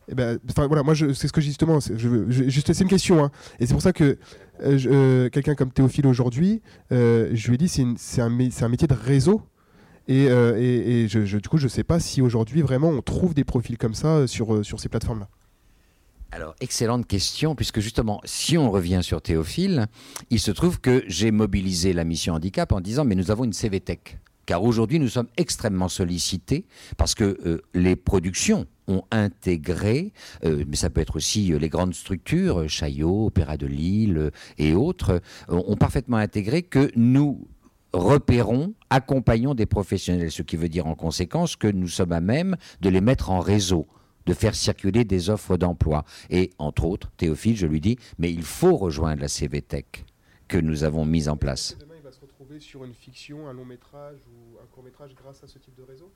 Eh 0.08 0.14
ben, 0.14 0.38
voilà, 0.56 0.82
moi, 0.82 0.94
c'est 0.94 1.26
ce 1.26 1.32
que 1.32 1.40
justement. 1.40 1.80
c'est 1.80 2.80
une 2.80 2.88
question, 2.88 3.24
hein. 3.24 3.30
et 3.58 3.66
c'est 3.66 3.72
pour 3.72 3.82
ça 3.82 3.92
que 3.92 4.18
euh, 4.62 4.78
euh, 4.86 5.28
quelqu'un 5.30 5.54
comme 5.54 5.72
Théophile 5.72 6.06
aujourd'hui, 6.06 6.62
euh, 6.92 7.30
je 7.34 7.48
lui 7.48 7.56
ai 7.56 7.58
dit, 7.58 7.68
c'est 7.68 8.20
un, 8.20 8.26
un, 8.26 8.68
métier 8.68 8.86
de 8.88 8.94
réseau. 8.94 9.42
Et, 10.08 10.26
et, 10.26 11.08
je, 11.08 11.38
du 11.38 11.48
coup, 11.48 11.58
je 11.58 11.64
ne 11.64 11.68
sais 11.68 11.82
pas 11.82 11.98
si 11.98 12.22
aujourd'hui 12.22 12.62
vraiment 12.62 12.90
on 12.90 13.02
trouve 13.02 13.34
des 13.34 13.42
profils 13.42 13.76
comme 13.76 13.94
ça 13.94 14.28
sur, 14.28 14.64
sur 14.64 14.78
ces 14.78 14.88
plateformes-là. 14.88 15.28
Alors, 16.30 16.54
excellente 16.60 17.06
question, 17.06 17.56
puisque 17.56 17.80
justement, 17.80 18.20
si 18.24 18.56
on 18.56 18.70
revient 18.70 19.00
sur 19.02 19.20
Théophile, 19.22 19.86
il 20.30 20.38
se 20.38 20.52
trouve 20.52 20.80
que 20.80 21.02
j'ai 21.08 21.32
mobilisé 21.32 21.92
la 21.92 22.04
mission 22.04 22.34
handicap 22.34 22.70
en 22.72 22.80
disant, 22.80 23.04
mais 23.04 23.16
nous 23.16 23.32
avons 23.32 23.44
une 23.44 23.52
CVTech. 23.52 24.18
Car 24.46 24.62
aujourd'hui, 24.62 25.00
nous 25.00 25.08
sommes 25.08 25.28
extrêmement 25.36 25.88
sollicités 25.88 26.64
parce 26.96 27.14
que 27.14 27.36
euh, 27.44 27.60
les 27.74 27.96
productions 27.96 28.66
ont 28.86 29.02
intégré, 29.10 30.12
euh, 30.44 30.64
mais 30.68 30.76
ça 30.76 30.88
peut 30.88 31.00
être 31.00 31.16
aussi 31.16 31.52
euh, 31.52 31.58
les 31.58 31.68
grandes 31.68 31.94
structures, 31.94 32.68
Chaillot, 32.68 33.26
Opéra 33.26 33.56
de 33.56 33.66
Lille 33.66 34.30
et 34.58 34.74
autres, 34.74 35.20
ont 35.48 35.76
parfaitement 35.76 36.16
intégré 36.16 36.62
que 36.62 36.92
nous 36.94 37.48
repérons, 37.92 38.74
accompagnons 38.90 39.54
des 39.54 39.66
professionnels, 39.66 40.30
ce 40.30 40.42
qui 40.42 40.56
veut 40.56 40.68
dire 40.68 40.86
en 40.86 40.94
conséquence 40.94 41.56
que 41.56 41.68
nous 41.68 41.88
sommes 41.88 42.12
à 42.12 42.20
même 42.20 42.56
de 42.80 42.88
les 42.88 43.00
mettre 43.00 43.30
en 43.30 43.40
réseau 43.40 43.86
de 44.26 44.34
faire 44.34 44.54
circuler 44.54 45.04
des 45.04 45.30
offres 45.30 45.56
d'emploi. 45.56 46.04
Et 46.30 46.50
entre 46.58 46.84
autres, 46.84 47.10
Théophile, 47.16 47.56
je 47.56 47.66
lui 47.66 47.80
dis, 47.80 47.96
mais 48.18 48.32
il 48.32 48.42
faut 48.42 48.76
rejoindre 48.76 49.22
la 49.22 49.28
CVTech 49.28 50.04
que 50.48 50.58
nous 50.58 50.84
avons 50.84 51.04
mise 51.04 51.28
en 51.28 51.36
place. 51.36 51.76
Demain, 51.80 51.94
il 51.96 52.02
va 52.02 52.10
se 52.10 52.18
retrouver 52.56 52.60
sur 52.60 52.84
une 52.84 52.94
fiction, 52.94 53.48
un 53.48 53.52
long 53.52 53.64
métrage 53.64 54.18
ou 54.28 54.58
un 54.62 54.66
court 54.66 54.82
métrage 54.82 55.14
grâce 55.14 55.42
à 55.42 55.46
ce 55.46 55.58
type 55.58 55.74
de 55.76 55.82
réseau? 55.82 56.10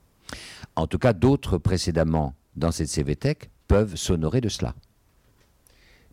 En 0.75 0.87
tout 0.87 0.97
cas, 0.97 1.13
d'autres 1.13 1.57
précédemment 1.57 2.33
dans 2.55 2.71
cette 2.71 2.89
CVTech 2.89 3.49
peuvent 3.67 3.95
s'honorer 3.95 4.41
de 4.41 4.49
cela. 4.49 4.75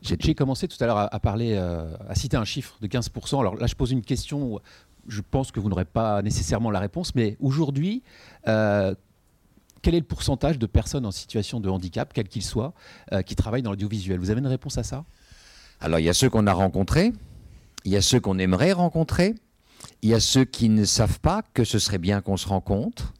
J'ai 0.00 0.34
commencé 0.34 0.68
tout 0.68 0.76
à 0.82 0.86
l'heure 0.86 1.12
à, 1.12 1.20
parler, 1.20 1.54
euh, 1.56 1.96
à 2.08 2.14
citer 2.14 2.36
un 2.36 2.44
chiffre 2.44 2.78
de 2.80 2.86
15%. 2.86 3.40
Alors 3.40 3.56
là, 3.56 3.66
je 3.66 3.74
pose 3.74 3.90
une 3.90 4.02
question 4.02 4.54
où 4.54 4.60
je 5.08 5.20
pense 5.20 5.50
que 5.50 5.58
vous 5.58 5.68
n'aurez 5.68 5.84
pas 5.84 6.22
nécessairement 6.22 6.70
la 6.70 6.78
réponse, 6.78 7.14
mais 7.16 7.36
aujourd'hui, 7.40 8.02
euh, 8.46 8.94
quel 9.82 9.94
est 9.94 10.00
le 10.00 10.06
pourcentage 10.06 10.58
de 10.58 10.66
personnes 10.66 11.04
en 11.04 11.10
situation 11.10 11.58
de 11.58 11.68
handicap, 11.68 12.12
quel 12.14 12.28
qu'il 12.28 12.44
soit, 12.44 12.74
euh, 13.12 13.22
qui 13.22 13.34
travaillent 13.34 13.62
dans 13.62 13.70
l'audiovisuel? 13.70 14.20
Vous 14.20 14.30
avez 14.30 14.40
une 14.40 14.46
réponse 14.46 14.78
à 14.78 14.84
ça? 14.84 15.04
Alors, 15.80 15.98
il 15.98 16.04
y 16.04 16.08
a 16.08 16.14
ceux 16.14 16.30
qu'on 16.30 16.46
a 16.46 16.52
rencontrés, 16.52 17.12
il 17.84 17.90
y 17.90 17.96
a 17.96 18.02
ceux 18.02 18.20
qu'on 18.20 18.38
aimerait 18.38 18.72
rencontrer, 18.72 19.34
il 20.02 20.10
y 20.10 20.14
a 20.14 20.20
ceux 20.20 20.44
qui 20.44 20.68
ne 20.68 20.84
savent 20.84 21.20
pas 21.20 21.42
que 21.54 21.64
ce 21.64 21.78
serait 21.78 21.98
bien 21.98 22.20
qu'on 22.20 22.36
se 22.36 22.48
rencontre. 22.48 23.12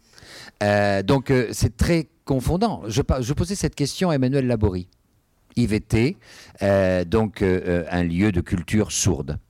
Euh, 0.63 1.03
donc, 1.03 1.31
euh, 1.31 1.49
c'est 1.53 1.77
très 1.77 2.09
confondant. 2.25 2.83
Je, 2.89 3.03
posais 3.03 3.55
cette 3.55 3.75
question 3.75 4.11
à 4.11 4.15
Emmanuel 4.15 4.47
Laborie. 4.47 4.89
IVT, 5.57 6.17
donc 7.07 7.43
un 7.43 8.03
lieu 8.05 8.31
de 8.31 8.41
culture 8.41 8.93
sourde 8.93 9.41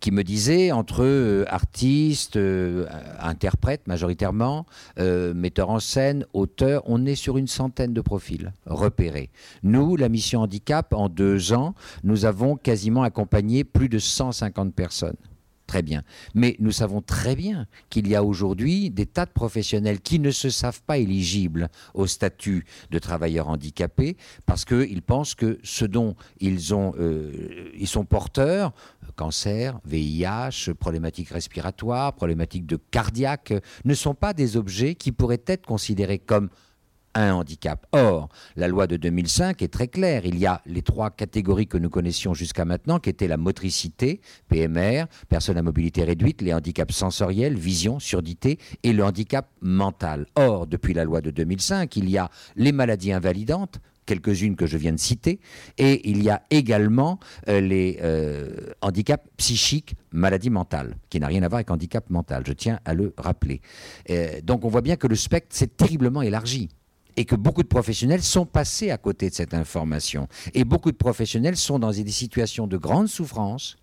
qui 0.00 0.10
me 0.10 0.24
disait 0.24 0.72
entre 0.72 1.04
euh, 1.04 1.44
artistes, 1.48 2.36
euh, 2.36 2.86
interprètes 3.20 3.86
majoritairement, 3.86 4.66
euh, 4.98 5.34
metteurs 5.34 5.70
en 5.70 5.78
scène, 5.78 6.24
auteurs, 6.32 6.82
on 6.86 7.04
est 7.06 7.14
sur 7.14 7.36
une 7.36 7.46
centaine 7.46 7.92
de 7.92 8.00
profils 8.00 8.52
repérés. 8.66 9.30
Nous, 9.62 9.96
la 9.96 10.08
mission 10.08 10.40
handicap, 10.40 10.92
en 10.94 11.08
deux 11.08 11.52
ans, 11.52 11.74
nous 12.02 12.24
avons 12.24 12.56
quasiment 12.56 13.02
accompagné 13.02 13.62
plus 13.62 13.88
de 13.88 13.98
150 13.98 14.74
personnes. 14.74 15.16
Très 15.70 15.82
bien. 15.82 16.02
Mais 16.34 16.56
nous 16.58 16.72
savons 16.72 17.00
très 17.00 17.36
bien 17.36 17.68
qu'il 17.90 18.08
y 18.08 18.16
a 18.16 18.24
aujourd'hui 18.24 18.90
des 18.90 19.06
tas 19.06 19.24
de 19.24 19.30
professionnels 19.30 20.00
qui 20.00 20.18
ne 20.18 20.32
se 20.32 20.50
savent 20.50 20.82
pas 20.82 20.98
éligibles 20.98 21.68
au 21.94 22.08
statut 22.08 22.64
de 22.90 22.98
travailleur 22.98 23.48
handicapé 23.48 24.16
parce 24.46 24.64
qu'ils 24.64 25.00
pensent 25.00 25.36
que 25.36 25.60
ce 25.62 25.84
dont 25.84 26.16
ils, 26.40 26.58
ils 26.58 27.86
sont 27.86 28.04
porteurs 28.04 28.72
cancer, 29.14 29.78
VIH, 29.84 30.74
problématiques 30.76 31.28
respiratoires, 31.28 32.14
problématiques 32.14 32.66
de 32.66 32.76
cardiaque, 32.90 33.52
ne 33.84 33.94
sont 33.94 34.14
pas 34.14 34.32
des 34.32 34.56
objets 34.56 34.96
qui 34.96 35.12
pourraient 35.12 35.44
être 35.46 35.66
considérés 35.66 36.18
comme 36.18 36.48
un 37.14 37.32
handicap. 37.34 37.86
Or, 37.92 38.28
la 38.56 38.68
loi 38.68 38.86
de 38.86 38.96
2005 38.96 39.62
est 39.62 39.68
très 39.68 39.88
claire. 39.88 40.24
Il 40.24 40.38
y 40.38 40.46
a 40.46 40.62
les 40.66 40.82
trois 40.82 41.10
catégories 41.10 41.66
que 41.66 41.78
nous 41.78 41.90
connaissions 41.90 42.34
jusqu'à 42.34 42.64
maintenant, 42.64 42.98
qui 42.98 43.10
étaient 43.10 43.28
la 43.28 43.36
motricité, 43.36 44.20
PMR, 44.48 45.04
personnes 45.28 45.58
à 45.58 45.62
mobilité 45.62 46.04
réduite, 46.04 46.42
les 46.42 46.54
handicaps 46.54 46.94
sensoriels, 46.94 47.56
vision, 47.56 47.98
surdité, 47.98 48.58
et 48.82 48.92
le 48.92 49.04
handicap 49.04 49.48
mental. 49.60 50.26
Or, 50.36 50.66
depuis 50.66 50.94
la 50.94 51.04
loi 51.04 51.20
de 51.20 51.30
2005, 51.30 51.96
il 51.96 52.08
y 52.08 52.18
a 52.18 52.30
les 52.56 52.72
maladies 52.72 53.12
invalidantes, 53.12 53.80
quelques-unes 54.06 54.56
que 54.56 54.66
je 54.66 54.76
viens 54.76 54.92
de 54.92 54.98
citer, 54.98 55.40
et 55.78 56.08
il 56.10 56.22
y 56.22 56.30
a 56.30 56.42
également 56.50 57.20
euh, 57.48 57.60
les 57.60 57.98
euh, 58.02 58.72
handicaps 58.80 59.24
psychiques, 59.36 59.94
maladies 60.10 60.50
mentales, 60.50 60.96
qui 61.10 61.20
n'a 61.20 61.28
rien 61.28 61.42
à 61.42 61.48
voir 61.48 61.58
avec 61.58 61.70
handicap 61.70 62.10
mental, 62.10 62.42
je 62.46 62.52
tiens 62.52 62.80
à 62.84 62.94
le 62.94 63.14
rappeler. 63.16 63.60
Euh, 64.10 64.40
donc 64.42 64.64
on 64.64 64.68
voit 64.68 64.80
bien 64.80 64.96
que 64.96 65.06
le 65.06 65.14
spectre 65.14 65.54
s'est 65.54 65.68
terriblement 65.68 66.22
élargi 66.22 66.70
et 67.20 67.26
que 67.26 67.36
beaucoup 67.36 67.62
de 67.62 67.68
professionnels 67.68 68.22
sont 68.22 68.46
passés 68.46 68.90
à 68.90 68.96
côté 68.96 69.28
de 69.28 69.34
cette 69.34 69.52
information. 69.52 70.26
Et 70.54 70.64
beaucoup 70.64 70.90
de 70.90 70.96
professionnels 70.96 71.58
sont 71.58 71.78
dans 71.78 71.90
des 71.90 72.10
situations 72.10 72.66
de 72.66 72.78
grande 72.78 73.08
souffrance 73.08 73.76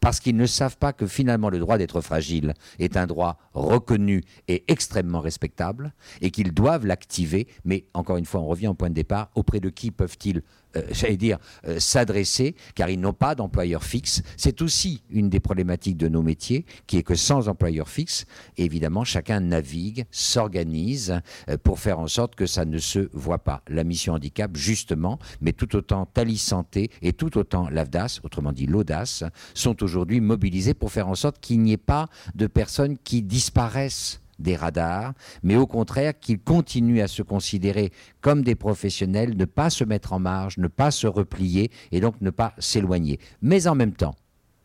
parce 0.00 0.20
qu'ils 0.20 0.36
ne 0.36 0.46
savent 0.46 0.78
pas 0.78 0.94
que 0.94 1.06
finalement 1.06 1.50
le 1.50 1.58
droit 1.58 1.76
d'être 1.76 2.00
fragile 2.00 2.54
est 2.78 2.96
un 2.96 3.06
droit 3.06 3.36
reconnu 3.52 4.24
et 4.48 4.64
extrêmement 4.68 5.20
respectable, 5.20 5.92
et 6.22 6.30
qu'ils 6.30 6.54
doivent 6.54 6.86
l'activer, 6.86 7.46
mais 7.66 7.84
encore 7.92 8.16
une 8.16 8.24
fois, 8.24 8.40
on 8.40 8.46
revient 8.46 8.68
au 8.68 8.74
point 8.74 8.88
de 8.88 8.94
départ, 8.94 9.30
auprès 9.34 9.60
de 9.60 9.68
qui 9.68 9.90
peuvent-ils 9.90 10.42
euh, 10.76 10.82
j'allais 10.90 11.16
dire, 11.16 11.38
euh, 11.66 11.78
s'adresser, 11.78 12.54
car 12.74 12.90
ils 12.90 13.00
n'ont 13.00 13.12
pas 13.12 13.34
d'employeur 13.34 13.82
fixe. 13.84 14.22
C'est 14.36 14.60
aussi 14.62 15.02
une 15.10 15.28
des 15.28 15.40
problématiques 15.40 15.96
de 15.96 16.08
nos 16.08 16.22
métiers, 16.22 16.66
qui 16.86 16.98
est 16.98 17.02
que 17.02 17.14
sans 17.14 17.48
employeur 17.48 17.88
fixe, 17.88 18.26
évidemment, 18.56 19.04
chacun 19.04 19.40
navigue, 19.40 20.04
s'organise 20.10 21.20
euh, 21.48 21.56
pour 21.56 21.80
faire 21.80 21.98
en 21.98 22.08
sorte 22.08 22.34
que 22.34 22.46
ça 22.46 22.64
ne 22.64 22.78
se 22.78 23.08
voit 23.12 23.38
pas. 23.38 23.62
La 23.68 23.84
mission 23.84 24.14
handicap, 24.14 24.56
justement, 24.56 25.18
mais 25.40 25.52
tout 25.52 25.74
autant 25.76 26.06
Tali 26.06 26.38
Santé 26.38 26.90
et 27.02 27.12
tout 27.12 27.38
autant 27.38 27.68
l'AFDAS, 27.70 28.20
autrement 28.22 28.52
dit 28.52 28.66
l'audace, 28.66 29.24
sont 29.54 29.82
aujourd'hui 29.82 30.20
mobilisés 30.20 30.74
pour 30.74 30.92
faire 30.92 31.08
en 31.08 31.14
sorte 31.14 31.40
qu'il 31.40 31.60
n'y 31.60 31.72
ait 31.72 31.76
pas 31.76 32.08
de 32.34 32.46
personnes 32.46 32.98
qui 32.98 33.22
disparaissent 33.22 34.20
des 34.38 34.56
radars, 34.56 35.14
mais 35.42 35.56
au 35.56 35.66
contraire 35.66 36.18
qu'ils 36.18 36.38
continuent 36.38 37.02
à 37.02 37.08
se 37.08 37.22
considérer 37.22 37.92
comme 38.20 38.42
des 38.42 38.54
professionnels, 38.54 39.36
ne 39.36 39.44
pas 39.44 39.70
se 39.70 39.84
mettre 39.84 40.12
en 40.12 40.18
marge, 40.18 40.58
ne 40.58 40.68
pas 40.68 40.90
se 40.90 41.06
replier 41.06 41.70
et 41.92 42.00
donc 42.00 42.20
ne 42.20 42.30
pas 42.30 42.54
s'éloigner. 42.58 43.18
Mais 43.42 43.66
en 43.66 43.74
même 43.74 43.92
temps, 43.92 44.14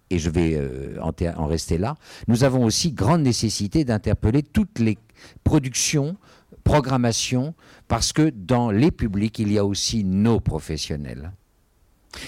et 0.10 0.20
je 0.20 0.30
vais 0.30 0.54
euh, 0.56 1.00
en, 1.02 1.48
rester 1.48 1.78
là, 1.78 1.96
nous 2.28 2.44
avons 2.44 2.64
aussi 2.66 2.92
grande 2.92 3.24
nécessité 3.24 3.84
d'interpeller 3.84 4.44
toutes 4.44 4.80
les 4.80 4.98
productions, 5.44 6.18
programmations, 6.64 7.56
parce 7.88 8.14
que 8.14 8.30
dans 8.30 8.70
les 8.70 8.92
publics, 8.92 9.40
il 9.40 9.52
y 9.52 9.58
a 9.58 9.66
aussi 9.66 10.04
nos 10.04 10.40
professionnels. 10.40 11.32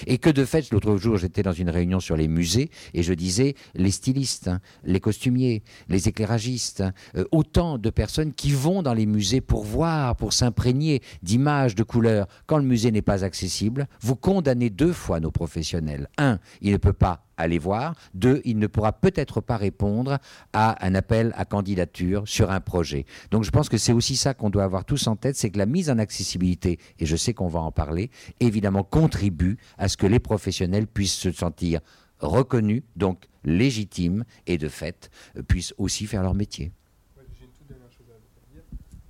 Et 0.06 0.18
que 0.18 0.30
de 0.30 0.44
fait, 0.44 0.70
l'autre 0.70 0.96
jour, 0.96 1.16
j'étais 1.16 1.42
dans 1.42 1.52
une 1.52 1.70
réunion 1.70 2.00
sur 2.00 2.16
les 2.16 2.28
musées 2.28 2.70
et 2.94 3.02
je 3.02 3.12
disais 3.12 3.54
les 3.74 3.90
stylistes, 3.90 4.48
hein, 4.48 4.60
les 4.84 5.00
costumiers, 5.00 5.62
les 5.88 6.08
éclairagistes, 6.08 6.80
hein, 6.80 6.92
euh, 7.16 7.24
autant 7.32 7.78
de 7.78 7.90
personnes 7.90 8.32
qui 8.32 8.50
vont 8.50 8.82
dans 8.82 8.94
les 8.94 9.06
musées 9.06 9.40
pour 9.40 9.64
voir, 9.64 10.16
pour 10.16 10.32
s'imprégner 10.32 11.02
d'images, 11.22 11.74
de 11.74 11.82
couleurs. 11.82 12.26
Quand 12.46 12.58
le 12.58 12.64
musée 12.64 12.90
n'est 12.90 13.02
pas 13.02 13.24
accessible, 13.24 13.86
vous 14.00 14.16
condamnez 14.16 14.70
deux 14.70 14.92
fois 14.92 15.20
nos 15.20 15.30
professionnels. 15.30 16.08
Un, 16.18 16.38
il 16.60 16.72
ne 16.72 16.76
peut 16.76 16.92
pas 16.92 17.25
aller 17.36 17.58
voir. 17.58 17.94
Deux, 18.14 18.40
il 18.44 18.58
ne 18.58 18.66
pourra 18.66 18.92
peut-être 18.92 19.40
pas 19.40 19.56
répondre 19.56 20.18
à 20.52 20.84
un 20.86 20.94
appel 20.94 21.32
à 21.36 21.44
candidature 21.44 22.26
sur 22.26 22.50
un 22.50 22.60
projet. 22.60 23.06
Donc 23.30 23.44
je 23.44 23.50
pense 23.50 23.68
que 23.68 23.78
c'est 23.78 23.92
aussi 23.92 24.16
ça 24.16 24.34
qu'on 24.34 24.50
doit 24.50 24.64
avoir 24.64 24.84
tous 24.84 25.06
en 25.06 25.16
tête, 25.16 25.36
c'est 25.36 25.50
que 25.50 25.58
la 25.58 25.66
mise 25.66 25.90
en 25.90 25.98
accessibilité, 25.98 26.78
et 26.98 27.06
je 27.06 27.16
sais 27.16 27.34
qu'on 27.34 27.48
va 27.48 27.60
en 27.60 27.72
parler, 27.72 28.10
évidemment 28.40 28.82
contribue 28.82 29.58
à 29.78 29.88
ce 29.88 29.96
que 29.96 30.06
les 30.06 30.20
professionnels 30.20 30.86
puissent 30.86 31.14
se 31.14 31.32
sentir 31.32 31.80
reconnus, 32.20 32.82
donc 32.96 33.26
légitimes, 33.44 34.24
et 34.46 34.58
de 34.58 34.68
fait 34.68 35.10
puissent 35.48 35.74
aussi 35.78 36.06
faire 36.06 36.22
leur 36.22 36.34
métier. 36.34 36.72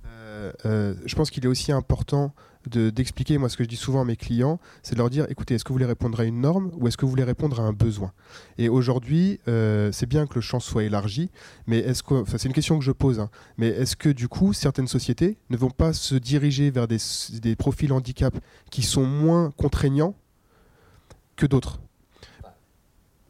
Euh, 0.05 0.51
euh, 0.65 0.95
je 1.05 1.15
pense 1.15 1.31
qu'il 1.31 1.43
est 1.45 1.47
aussi 1.47 1.71
important 1.71 2.33
d'expliquer, 2.67 3.37
moi 3.37 3.49
ce 3.49 3.57
que 3.57 3.63
je 3.63 3.69
dis 3.69 3.75
souvent 3.75 4.01
à 4.01 4.05
mes 4.05 4.15
clients, 4.15 4.59
c'est 4.83 4.93
de 4.93 4.99
leur 4.99 5.09
dire, 5.09 5.25
écoutez, 5.29 5.55
est-ce 5.55 5.63
que 5.63 5.69
vous 5.69 5.75
voulez 5.75 5.85
répondre 5.85 6.19
à 6.19 6.23
une 6.23 6.41
norme 6.41 6.71
ou 6.77 6.87
est-ce 6.87 6.97
que 6.97 7.05
vous 7.05 7.11
voulez 7.11 7.23
répondre 7.23 7.59
à 7.59 7.63
un 7.63 7.73
besoin? 7.73 8.11
Et 8.57 8.69
aujourd'hui, 8.69 9.39
euh, 9.47 9.91
c'est 9.91 10.05
bien 10.05 10.27
que 10.27 10.35
le 10.35 10.41
champ 10.41 10.59
soit 10.59 10.83
élargi, 10.83 11.29
mais 11.65 11.79
est-ce 11.79 12.03
que, 12.03 12.15
enfin, 12.15 12.37
c'est 12.37 12.47
une 12.47 12.53
question 12.53 12.77
que 12.77 12.85
je 12.85 12.91
pose, 12.91 13.19
hein, 13.19 13.29
mais 13.57 13.67
est-ce 13.67 13.95
que 13.95 14.09
du 14.09 14.27
coup, 14.27 14.53
certaines 14.53 14.87
sociétés 14.87 15.37
ne 15.49 15.57
vont 15.57 15.69
pas 15.69 15.93
se 15.93 16.15
diriger 16.15 16.71
vers 16.71 16.87
des, 16.87 16.97
profils 17.57 17.91
handicap 17.91 18.37
qui 18.69 18.83
sont 18.83 19.05
moins 19.05 19.51
contraignants 19.57 20.15
que 21.35 21.45
d'autres? 21.45 21.79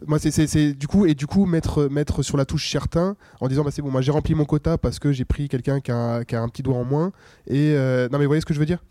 Moi 0.05 0.19
c'est 0.19 0.73
du 0.73 0.85
coup 0.85 1.07
et 1.07 1.15
du 1.15 1.25
coup 1.25 1.47
mettre 1.47 1.87
mettre 1.89 2.21
sur 2.21 2.37
la 2.37 2.45
touche 2.45 2.69
certain 2.69 3.15
en 3.41 3.47
disant 3.47 3.63
bah 3.63 3.71
c'est 3.71 3.81
bon 3.81 3.89
moi 3.89 4.01
j'ai 4.01 4.11
rempli 4.11 4.35
mon 4.35 4.45
quota 4.45 4.77
parce 4.77 4.99
que 4.99 5.11
j'ai 5.11 5.25
pris 5.25 5.49
quelqu'un 5.49 5.79
qui 5.79 5.91
a, 5.91 6.23
qui 6.23 6.35
a, 6.35 6.41
un 6.43 6.49
petit 6.49 6.61
doigt 6.61 6.77
en 6.77 6.83
moins 6.83 7.11
et 7.47 7.73
euh, 7.73 8.07
non 8.11 8.19
mais 8.19 8.25
vous 8.25 8.29
voyez 8.29 8.41
ce 8.41 8.45
que 8.45 8.53
je 8.53 8.59
veux 8.59 8.67
dire? 8.67 8.83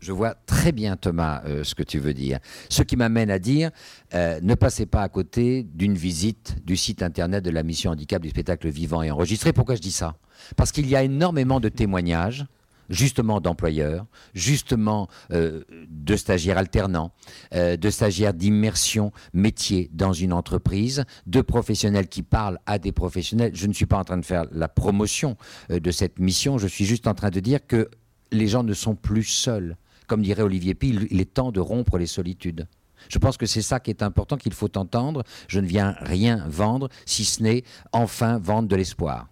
Je 0.00 0.12
vois 0.12 0.34
très 0.34 0.72
bien, 0.72 0.96
Thomas, 0.96 1.42
euh, 1.46 1.64
ce 1.64 1.74
que 1.74 1.82
tu 1.82 1.98
veux 1.98 2.14
dire. 2.14 2.38
Ce 2.68 2.82
qui 2.82 2.96
m'amène 2.96 3.30
à 3.30 3.38
dire, 3.38 3.70
euh, 4.14 4.40
ne 4.42 4.54
passez 4.54 4.86
pas 4.86 5.02
à 5.02 5.08
côté 5.08 5.62
d'une 5.62 5.94
visite 5.94 6.56
du 6.64 6.76
site 6.76 7.02
internet 7.02 7.44
de 7.44 7.50
la 7.50 7.62
mission 7.62 7.90
handicap 7.90 8.20
du 8.22 8.28
spectacle 8.28 8.68
vivant 8.68 9.02
et 9.02 9.10
enregistré. 9.10 9.52
Pourquoi 9.52 9.74
je 9.74 9.80
dis 9.80 9.92
ça? 9.92 10.16
Parce 10.56 10.70
qu'il 10.70 10.88
y 10.88 10.96
a 10.96 11.02
énormément 11.02 11.60
de 11.60 11.68
témoignages 11.68 12.44
justement 12.88 13.40
d'employeurs, 13.40 14.06
justement 14.32 15.08
euh, 15.32 15.64
de 15.90 16.14
stagiaires 16.14 16.56
alternants, 16.56 17.10
de 17.52 17.90
stagiaires 17.90 18.32
d'immersion 18.32 19.10
métier 19.32 19.90
dans 19.92 20.12
une 20.12 20.32
entreprise, 20.32 21.04
de 21.26 21.40
professionnels 21.40 22.06
qui 22.06 22.22
parlent 22.22 22.60
à 22.64 22.78
des 22.78 22.92
professionnels. 22.92 23.50
Je 23.54 23.66
ne 23.66 23.72
suis 23.72 23.86
pas 23.86 23.98
en 23.98 24.04
train 24.04 24.18
de 24.18 24.24
faire 24.24 24.44
la 24.52 24.68
promotion 24.68 25.36
de 25.68 25.90
cette 25.90 26.20
mission, 26.20 26.58
je 26.58 26.68
suis 26.68 26.84
juste 26.84 27.08
en 27.08 27.14
train 27.14 27.30
de 27.30 27.40
dire 27.40 27.66
que 27.66 27.90
les 28.30 28.46
gens 28.46 28.62
ne 28.62 28.74
sont 28.74 28.94
plus 28.94 29.24
seuls. 29.24 29.76
Comme 30.06 30.22
dirait 30.22 30.42
Olivier 30.42 30.74
Pille, 30.74 31.06
il 31.10 31.20
est 31.20 31.32
temps 31.32 31.52
de 31.52 31.60
rompre 31.60 31.98
les 31.98 32.06
solitudes. 32.06 32.66
Je 33.08 33.18
pense 33.18 33.36
que 33.36 33.46
c'est 33.46 33.62
ça 33.62 33.80
qui 33.80 33.90
est 33.90 34.02
important, 34.02 34.36
qu'il 34.36 34.54
faut 34.54 34.76
entendre. 34.76 35.22
Je 35.48 35.60
ne 35.60 35.66
viens 35.66 35.96
rien 36.00 36.44
vendre, 36.48 36.88
si 37.04 37.24
ce 37.24 37.42
n'est 37.42 37.64
enfin 37.92 38.38
vendre 38.38 38.68
de 38.68 38.76
l'espoir. 38.76 39.28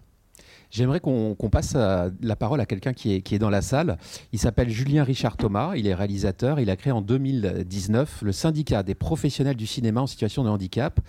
J'aimerais 0.71 0.99
qu'on 0.99 1.49
passe 1.49 1.73
la 1.75 2.35
parole 2.35 2.59
à 2.59 2.65
quelqu'un 2.65 2.91
qui 2.91 3.13
est, 3.13 3.39
dans 3.39 3.49
la 3.49 3.61
salle. 3.61 3.97
Il 4.33 4.39
s'appelle 4.39 4.69
Julien 4.69 5.05
Richard 5.05 5.37
Thomas, 5.37 5.73
il 5.77 5.87
est 5.87 5.93
réalisateur. 5.93 6.59
Il 6.59 6.69
a 6.69 6.75
créé 6.75 6.91
en 6.91 7.01
2019 7.01 8.23
le 8.23 8.31
syndicat 8.33 8.83
des 8.83 8.95
professionnels 8.95 9.55
du 9.55 9.67
cinéma 9.67 10.01
en 10.01 10.07
situation 10.07 10.43
de 10.43 10.49
handicap. 10.49 10.99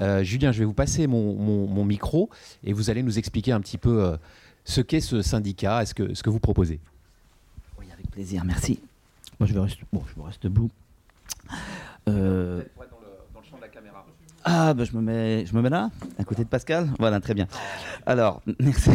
Euh, 0.00 0.24
Julien, 0.24 0.50
je 0.50 0.58
vais 0.58 0.64
vous 0.64 0.74
passer 0.74 1.06
mon, 1.06 1.84
micro 1.84 2.30
et 2.64 2.72
vous 2.72 2.90
allez 2.90 3.04
nous 3.04 3.18
expliquer 3.18 3.52
un 3.52 3.60
petit 3.60 3.78
peu 3.78 4.02
euh, 4.02 4.16
ce 4.64 4.80
qu'est 4.80 5.00
ce 5.00 5.22
syndicat, 5.22 5.86
ce 5.86 5.94
que, 5.94 6.14
ce 6.14 6.22
que 6.24 6.30
vous 6.30 6.40
proposez. 6.40 6.80
Oui, 7.78 7.86
avec 7.92 8.10
plaisir, 8.10 8.44
merci. 8.44 8.80
Moi, 9.42 9.48
je 9.48 9.54
vais 9.54 10.22
reste 10.24 10.44
debout. 10.44 10.70
Euh... 12.08 12.62
Ah, 14.44 14.72
ben 14.72 14.84
je, 14.84 14.96
me 14.96 15.02
mets, 15.02 15.46
je 15.46 15.56
me 15.56 15.62
mets 15.62 15.68
là, 15.68 15.90
à 16.16 16.22
côté 16.22 16.44
de 16.44 16.48
Pascal. 16.48 16.88
Voilà, 17.00 17.18
très 17.18 17.34
bien. 17.34 17.48
Alors, 18.06 18.40
merci. 18.60 18.90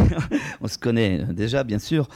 On 0.61 0.69
se 0.69 0.77
connaît 0.77 1.25
déjà, 1.33 1.65
bien 1.65 1.79
sûr. 1.79 2.07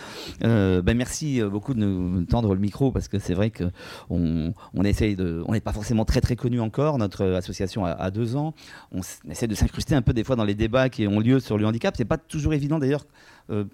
Euh, 0.45 0.81
ben 0.81 0.95
merci 0.95 1.41
beaucoup 1.41 1.73
de 1.73 1.79
nous 1.79 2.23
tendre 2.23 2.53
le 2.53 2.61
micro 2.61 2.93
parce 2.93 3.09
que 3.09 3.19
c'est 3.19 3.33
vrai 3.33 3.51
qu'on 3.51 4.53
on 4.73 4.83
essaye 4.85 5.17
de. 5.17 5.43
On 5.47 5.51
n'est 5.51 5.59
pas 5.59 5.73
forcément 5.73 6.05
très 6.05 6.21
très 6.21 6.37
connu 6.37 6.61
encore. 6.61 6.97
Notre 6.99 7.25
association 7.33 7.83
a, 7.83 8.11
deux 8.11 8.37
ans. 8.37 8.53
On 8.93 9.01
essaie 9.29 9.47
de 9.47 9.55
s'incruster 9.55 9.93
un 9.93 10.01
peu 10.01 10.13
des 10.13 10.23
fois 10.23 10.37
dans 10.37 10.45
les 10.45 10.55
débats 10.55 10.87
qui 10.87 11.05
ont 11.05 11.19
lieu 11.19 11.41
sur 11.41 11.57
le 11.57 11.65
handicap. 11.65 11.95
C'est 11.97 12.05
pas 12.05 12.17
toujours 12.17 12.53
évident 12.53 12.79
d'ailleurs 12.79 13.03
euh, 13.49 13.65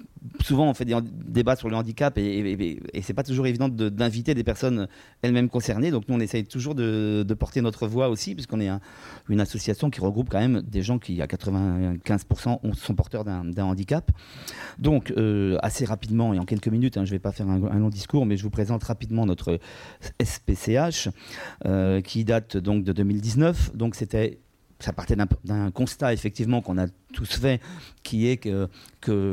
souvent 0.41 0.69
on 0.69 0.73
fait 0.73 0.85
des 0.85 0.95
débats 1.03 1.55
sur 1.55 1.69
le 1.69 1.75
handicap 1.75 2.17
et, 2.17 2.79
et, 2.93 3.01
c'est 3.01 3.13
pas 3.13 3.23
toujours 3.23 3.47
évident 3.47 3.69
d'inviter 3.69 4.33
des 4.33 4.43
personnes 4.43 4.87
elles-mêmes 5.21 5.49
concernées. 5.49 5.91
Donc 5.91 6.07
nous 6.07 6.15
on 6.15 6.19
essaye 6.19 6.45
toujours 6.45 6.75
de, 6.75 7.25
porter 7.37 7.61
notre 7.61 7.87
voix 7.87 8.09
aussi, 8.09 8.33
puisqu'on 8.33 8.59
est 8.59 8.69
une 9.29 9.39
association 9.39 9.89
qui 9.89 10.01
regroupe 10.01 10.29
quand 10.29 10.39
même 10.39 10.61
des 10.61 10.81
gens 10.81 10.97
qui 10.99 11.21
à 11.21 11.27
95% 11.27 12.73
sont 12.73 12.95
porteurs 12.95 13.23
d'un 13.23 13.63
handicap. 13.63 14.11
Donc 14.79 15.13
euh, 15.17 15.57
assez 15.61 15.85
rapidement 15.85 16.33
et 16.33 16.39
en 16.39 16.45
quelques 16.45 16.67
minutes, 16.67 16.97
hein, 16.97 17.05
je 17.05 17.11
vais 17.11 17.19
pas 17.19 17.31
faire 17.31 17.47
un, 17.47 17.79
long 17.79 17.89
discours, 17.89 18.25
mais 18.25 18.37
je 18.37 18.43
vous 18.43 18.49
présente 18.49 18.83
rapidement 18.83 19.25
notre 19.25 19.59
SPCH 20.21 21.09
euh, 21.65 22.01
qui 22.01 22.25
date 22.25 22.57
donc 22.57 22.83
de 22.83 22.93
2019. 22.93 23.75
Donc 23.75 23.95
c'était 23.95 24.39
ça 24.79 24.93
partait 24.93 25.15
d'un 25.43 25.71
constat 25.71 26.13
effectivement 26.13 26.61
qu'on 26.61 26.77
a 26.77 26.87
tous 27.13 27.39
fait, 27.39 27.61
qui 28.03 28.27
est 28.27 28.37
que, 28.37 28.69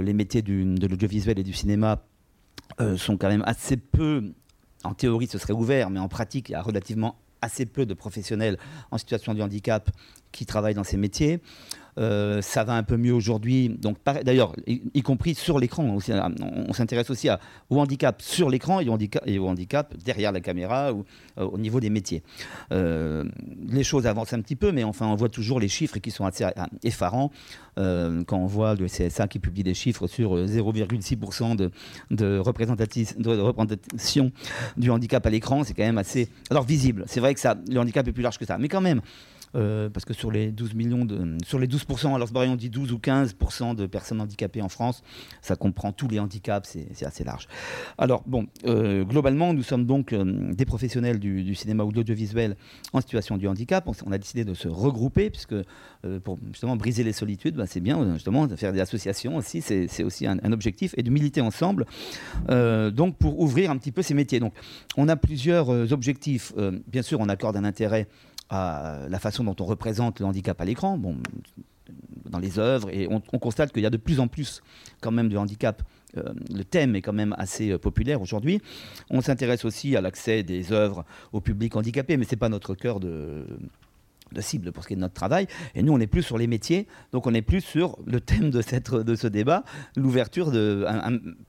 les 0.01 0.12
métiers 0.12 0.43
de 0.43 0.87
l'audiovisuel 0.87 1.39
et 1.39 1.43
du 1.43 1.53
cinéma 1.53 2.03
euh, 2.81 2.97
sont 2.97 3.16
quand 3.16 3.29
même 3.29 3.45
assez 3.47 3.77
peu, 3.77 4.33
en 4.85 4.95
théorie 4.95 5.27
ce 5.27 5.39
serait 5.39 5.53
ouvert, 5.53 5.91
mais 5.91 6.01
en 6.01 6.09
pratique 6.09 6.49
il 6.49 6.53
y 6.53 6.55
a 6.55 6.62
relativement 6.62 7.16
assez 7.43 7.66
peu 7.66 7.85
de 7.85 7.95
professionnels 7.95 8.59
en 8.91 8.99
situation 8.99 9.35
de 9.35 9.43
handicap 9.43 9.91
qui 10.33 10.47
travaillent 10.47 10.75
dans 10.75 10.85
ces 10.85 10.97
métiers. 10.97 11.41
Euh, 11.99 12.43
ça 12.43 12.65
va 12.65 12.75
un 12.75 12.83
peu 12.83 12.97
mieux 12.97 13.12
aujourd'hui. 13.12 13.69
Donc, 13.69 13.99
d'ailleurs, 14.25 14.55
y, 14.66 15.03
compris 15.03 15.35
sur 15.35 15.59
l'écran. 15.59 15.85
On, 15.85 16.73
s'intéresse 16.73 17.11
aussi 17.11 17.29
au 17.71 17.79
handicap 17.79 18.21
sur 18.21 18.51
l'écran 18.51 18.81
et, 18.81 19.39
au 19.39 19.47
handicap 19.49 19.95
derrière 20.05 20.33
la 20.33 20.41
caméra 20.41 20.93
ou 20.93 21.05
euh, 21.39 21.45
au 21.45 21.59
niveau 21.59 21.81
des 21.81 21.91
métiers. 21.91 22.23
Euh, 22.73 23.25
les 23.69 23.85
choses 23.85 24.07
avancent 24.07 24.33
un 24.33 24.41
petit 24.41 24.57
peu, 24.57 24.73
mais 24.73 24.83
enfin, 24.85 25.07
on 25.07 25.15
voit 25.15 25.29
toujours 25.29 25.61
les 25.61 25.69
chiffres 25.69 25.99
qui 25.99 26.11
sont 26.11 26.27
assez 26.27 26.45
effarants. 26.83 27.31
quand 27.77 28.39
on 28.39 28.47
voit 28.47 28.75
le 28.75 28.87
CSA 28.87 29.29
qui 29.29 29.39
publie 29.39 29.62
des 29.62 29.75
chiffres 29.75 30.07
sur 30.07 30.37
0,6% 30.37 31.71
de, 32.11 32.39
représentation 32.39 34.33
du 34.77 34.91
handicap 34.91 35.25
à 35.27 35.31
l'écran, 35.31 35.65
c'est 35.65 35.75
quand 35.75 35.85
même 35.85 35.99
assez 35.99 36.29
alors 36.51 36.65
visible. 36.65 37.05
C'est 37.07 37.21
vrai 37.21 37.35
que 37.35 37.41
le 37.71 37.79
handicap 37.79 38.07
est 38.09 38.12
plus 38.12 38.23
large 38.23 38.39
que 38.39 38.47
ça, 38.47 38.59
mais 38.59 38.69
quand 38.69 38.81
même, 38.81 39.01
euh, 39.55 39.89
parce 39.89 40.05
que 40.05 40.14
sur 40.14 40.31
les 40.31 40.51
12 40.51 40.74
millions 40.74 41.05
de, 41.05 41.36
sur 41.44 41.59
les 41.59 41.66
12%, 41.66 42.14
alors 42.14 42.28
on 42.35 42.56
dit 42.56 42.70
12 42.70 42.93
ou 42.93 42.98
15% 42.98 43.74
de 43.74 43.86
personnes 43.86 44.20
handicapées 44.20 44.62
en 44.62 44.68
France, 44.68 45.02
ça 45.43 45.56
comprend 45.56 45.93
tous 45.93 46.09
les 46.09 46.18
handicaps, 46.18 46.76
c'est 46.93 47.06
assez 47.06 47.24
large. 47.24 47.47
Alors 47.98 48.22
bon, 48.26 48.47
euh, 48.66 49.05
globalement, 49.05 49.55
nous 49.55 49.62
sommes 49.62 49.86
donc 49.86 50.12
euh, 50.12 50.52
des 50.52 50.64
professionnels 50.64 51.18
du, 51.18 51.55
cinéma 51.55 51.85
ou 51.85 51.93
de 51.93 51.97
l'audiovisuel 51.97 52.56
en 52.93 53.01
situation 53.01 53.36
de 53.36 53.47
handicap. 53.47 53.89
On, 54.06 54.12
a 54.12 54.18
décidé 54.18 54.44
de 54.44 54.55
se 54.55 54.68
regrouper 54.68 55.31
puisque 55.31 55.55
pour 56.22 56.39
justement 56.48 56.76
briser 56.76 57.05
les 57.05 57.12
solitudes, 57.12 57.56
bah, 57.56 57.66
c'est 57.66 57.81
bien 57.81 58.14
justement 58.14 58.47
de 58.47 58.56
faire 58.56 58.72
des 58.72 58.81
associations 58.81 59.36
aussi, 59.36 59.62
c'est 59.62 60.05
aussi 60.05 60.26
un, 60.26 60.39
un, 60.43 60.52
objectif 60.52 60.94
et 60.97 61.02
de 61.02 61.10
militer 61.10 61.40
ensemble. 61.40 61.86
donc 62.48 63.16
pour 63.16 63.40
ouvrir 63.40 63.70
un 63.70 63.78
petit 63.78 63.93
peu 63.93 64.02
ces 64.02 64.14
métiers. 64.14 64.40
Donc 64.40 64.55
on 64.97 65.09
a 65.09 65.16
plusieurs 65.16 65.68
objectifs. 65.93 66.52
bien 66.89 67.02
sûr, 67.02 67.20
on 67.20 67.28
accorde 67.28 67.56
un 67.56 67.64
intérêt 67.64 68.09
à 68.55 69.09
la 69.09 69.18
façon 69.18 69.44
dont 69.44 69.56
on 69.60 69.64
représente 69.64 70.20
le 70.20 70.26
handicap 70.26 70.60
à 70.60 70.64
l'écran, 70.64 70.97
bon, 70.97 71.16
dans 72.28 72.39
les 72.39 72.59
œuvres, 72.59 72.89
et 72.90 73.09
on, 73.10 73.20
constate 73.20 73.72
qu'il 73.72 73.82
y 73.82 73.86
a 73.86 73.90
de 73.90 73.97
plus 73.97 74.20
en 74.20 74.28
plus 74.28 74.62
quand 75.01 75.10
même 75.10 75.28
de 75.28 75.36
handicap. 75.36 75.82
Euh, 76.16 76.32
le 76.55 76.64
thème 76.64 76.94
est 76.94 77.02
quand 77.02 77.12
même 77.12 77.35
assez 77.39 77.70
euh, 77.70 77.78
populaire 77.78 78.22
aujourd'hui. 78.22 78.60
On 79.10 79.20
s'intéresse 79.20 79.64
aussi 79.64 79.97
à 79.97 80.01
l'accès 80.01 80.43
des 80.43 80.72
œuvres 80.72 81.05
au 81.32 81.40
public 81.40 81.74
handicapé, 81.76 82.16
mais 82.16 82.24
ce 82.24 82.31
n'est 82.31 82.39
pas 82.39 82.48
notre 82.48 82.74
cœur 82.74 83.01
de, 83.01 83.44
de 84.35 84.40
cible 84.40 84.73
pour 84.73 84.82
ce 84.82 84.89
qui 84.89 84.94
est 84.94 84.97
de 84.97 85.01
notre 85.01 85.15
travail. 85.15 85.47
Et 85.74 85.82
nous, 85.82 85.93
on 85.93 86.01
est 86.01 86.06
plus 86.06 86.23
sur 86.23 86.39
les 86.39 86.47
métiers, 86.47 86.86
donc 87.12 87.27
on 87.27 87.35
est 87.35 87.43
plus 87.43 87.61
sur 87.61 87.98
le 88.06 88.20
thème 88.20 88.51
de, 88.51 88.61
cette, 88.61 88.93
de 88.93 89.15
ce 89.15 89.27
débat, 89.27 89.65
l'ouverture 89.97 90.51
de 90.51 90.86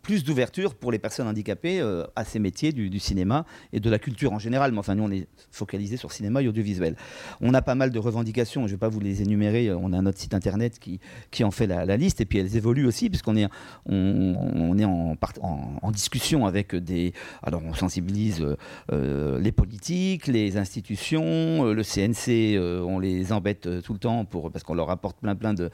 plus 0.02 0.24
d'ouverture 0.24 0.76
pour 0.76 0.92
les 0.92 1.00
personnes 1.00 1.28
handicapées 1.28 1.80
euh, 1.82 2.04
à 2.16 2.24
ces 2.24 2.40
métiers 2.40 2.72
du, 2.72 3.00
cinéma 3.00 3.46
et 3.74 3.80
de 3.80 3.90
la 3.90 4.00
culture 4.00 4.34
en 4.34 4.40
général. 4.40 4.72
Mais 4.72 4.80
enfin, 4.80 4.96
nous, 4.96 5.04
on 5.04 5.12
est 5.12 5.28
focalisé 5.52 5.98
sur 5.98 6.12
cinéma 6.12 6.42
et 6.42 6.48
audiovisuel. 6.48 6.96
On 7.42 7.54
a 7.54 7.62
pas 7.62 7.76
mal 7.76 7.92
de 7.92 8.00
revendications, 8.00 8.62
je 8.62 8.66
ne 8.68 8.72
vais 8.72 8.80
pas 8.80 8.90
vous 8.90 9.00
les 9.00 9.22
énumérer. 9.22 9.72
On 9.74 9.94
a 9.94 10.02
notre 10.02 10.20
site 10.20 10.34
internet 10.34 10.80
qui, 10.80 11.00
qui 11.32 11.44
en 11.44 11.52
fait 11.52 11.68
la, 11.68 11.98
liste, 11.98 12.22
et 12.22 12.26
puis 12.26 12.40
elles 12.40 12.56
évoluent 12.56 12.86
aussi, 12.86 13.10
puisqu'on 13.10 13.36
est, 13.36 13.48
on, 13.86 14.78
est 14.78 14.86
en, 14.86 15.92
discussion 15.92 16.46
avec 16.46 16.76
des. 16.76 17.14
Alors, 17.42 17.62
on 17.64 17.74
sensibilise 17.74 18.42
euh, 18.42 18.58
euh, 18.92 19.40
les 19.40 19.52
politiques, 19.52 20.28
les 20.28 20.58
institutions, 20.58 21.64
le 21.64 21.84
CNC 21.84 22.58
on 22.84 23.00
les 23.00 23.32
embête 23.32 23.68
euh, 23.68 23.82
tout 23.82 23.94
le 23.94 24.00
temps 24.00 24.26
pour, 24.26 24.52
parce 24.52 24.64
qu'on 24.64 24.74
leur 24.74 24.90
apporte 24.90 25.18
plein 25.18 25.36
plein 25.36 25.54
de, 25.54 25.70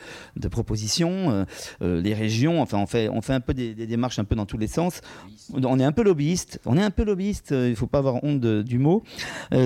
propositions. 0.50 1.46
Euh, 1.82 2.02
les 2.02 2.14
régions, 2.14 2.62
enfin 2.62 2.78
on 2.78 2.86
fait, 2.86 3.10
on 3.10 3.22
fait 3.22 3.34
un 3.34 3.40
peu 3.40 3.54
des, 3.54 3.74
démarches 3.74 4.20
un 4.20 4.24
peu 4.24 4.36
dans 4.36 4.46
tous 4.46 4.58
les 4.58 4.68
sens. 4.68 5.02
On 5.54 5.80
est 5.80 5.84
un 5.84 5.92
peu 5.92 6.04
lobbyiste, 6.04 6.60
on 6.66 6.78
est 6.78 6.84
un 6.84 6.92
peu 6.92 7.04
lobbyiste, 7.04 7.52
il 7.52 7.72
ne 7.72 7.76
faut 7.76 7.88
pas 7.88 8.00
avoir 8.00 8.24
honte 8.24 8.42
du 8.42 8.80
mot. 8.80 9.04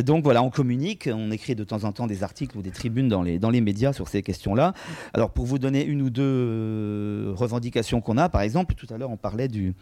donc 0.06 0.24
voilà, 0.24 0.44
on 0.44 0.49
communique, 0.49 1.10
on 1.12 1.32
écrit 1.32 1.56
de 1.56 1.64
temps 1.64 1.84
en 1.84 1.91
temps 1.91 2.07
des 2.07 2.24
articles 2.24 2.57
ou 2.57 2.62
des 2.62 2.72
tribunes 2.72 3.07
dans 3.07 3.24
les, 3.24 3.40
dans 3.40 3.49
les 3.49 3.62
médias 3.62 3.94
sur 3.94 4.07
ces 4.07 4.22
questions-là. 4.22 4.74
Alors 5.14 5.32
pour 5.32 5.45
vous 5.45 5.60
donner 5.60 5.84
une 5.86 6.02
ou 6.02 6.10
deux 6.10 7.34
revendications 7.36 8.02
qu'on 8.02 8.18
a, 8.18 8.30
par 8.30 8.41
exemple, 8.41 8.76
tout 8.76 8.88
à 8.94 8.98
l'heure 8.98 9.12
on 9.12 9.18
parlait 9.18 9.48
du, 9.48 9.74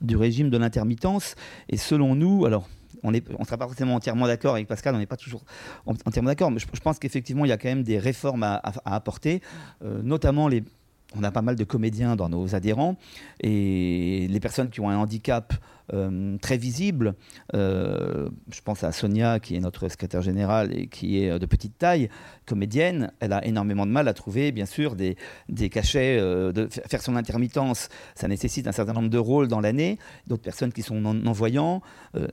du 0.00 0.16
régime 0.16 0.50
de 0.50 0.58
l'intermittence, 0.58 1.34
et 1.68 1.76
selon 1.76 2.14
nous, 2.14 2.46
alors 2.46 2.68
on 3.04 3.12
ne 3.12 3.20
on 3.38 3.44
sera 3.44 3.56
pas 3.56 3.66
forcément 3.66 3.94
entièrement 3.94 4.26
d'accord 4.26 4.54
avec 4.54 4.66
Pascal, 4.66 4.94
on 4.94 4.98
n'est 4.98 5.06
pas 5.06 5.16
toujours 5.16 5.44
entièrement 5.86 6.30
d'accord, 6.30 6.50
mais 6.50 6.58
je, 6.58 6.80
pense 6.80 6.98
qu'effectivement, 6.98 7.44
il 7.44 7.48
y 7.48 7.52
a 7.52 7.58
quand 7.58 7.68
même 7.68 7.84
des 7.84 7.98
réformes 7.98 8.42
à, 8.42 8.60
apporter, 8.84 9.40
euh, 9.84 10.02
notamment 10.02 10.48
les 10.48 10.64
on 11.16 11.22
a 11.22 11.30
pas 11.30 11.42
mal 11.42 11.54
de 11.54 11.62
comédiens 11.62 12.16
dans 12.16 12.28
nos 12.28 12.56
adhérents 12.56 12.96
et 13.40 14.26
les 14.28 14.40
personnes 14.40 14.68
qui 14.68 14.80
ont 14.80 14.90
un 14.90 14.96
handicap 14.96 15.54
euh, 15.92 16.38
très 16.38 16.56
visible, 16.56 17.14
euh, 17.54 18.30
je 18.50 18.60
pense 18.62 18.84
à 18.84 18.92
Sonia 18.92 19.38
qui 19.38 19.54
est 19.54 19.60
notre 19.60 19.88
secrétaire 19.88 20.22
générale 20.22 20.76
et 20.76 20.86
qui 20.86 21.18
est 21.22 21.38
de 21.38 21.46
petite 21.46 21.76
taille, 21.76 22.08
comédienne, 22.46 23.12
elle 23.20 23.34
a 23.34 23.44
énormément 23.44 23.84
de 23.84 23.90
mal 23.90 24.08
à 24.08 24.14
trouver 24.14 24.50
bien 24.50 24.64
sûr 24.64 24.96
des, 24.96 25.16
cachets, 25.70 26.18
euh, 26.18 26.52
de 26.52 26.68
faire 26.88 27.02
son 27.02 27.16
intermittence, 27.16 27.90
ça 28.14 28.28
nécessite 28.28 28.66
un 28.66 28.72
certain 28.72 28.94
nombre 28.94 29.10
de 29.10 29.18
rôles 29.18 29.48
dans 29.48 29.60
l'année, 29.60 29.98
d'autres 30.26 30.42
personnes 30.42 30.72
qui 30.72 30.82
sont 30.82 31.00
non-voyants, 31.00 31.82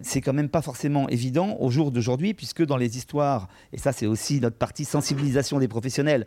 c'est 0.02 0.22
quand 0.22 0.34
même 0.34 0.50
pas 0.50 0.62
forcément 0.62 1.10
évident 1.10 1.58
au 1.60 1.70
jour 1.70 1.92
d'aujourd'hui 1.92 2.34
puisque 2.34 2.66
dans 2.66 2.78
les 2.78 2.98
histoires, 2.98 3.50
et 3.74 3.78
ça 3.78 3.92
c'est 3.92 4.06
aussi 4.06 4.40
notre 4.40 4.58
partie 4.58 4.86
sensibilisation 4.86 5.60
des 5.60 5.68
professionnels, 5.68 6.26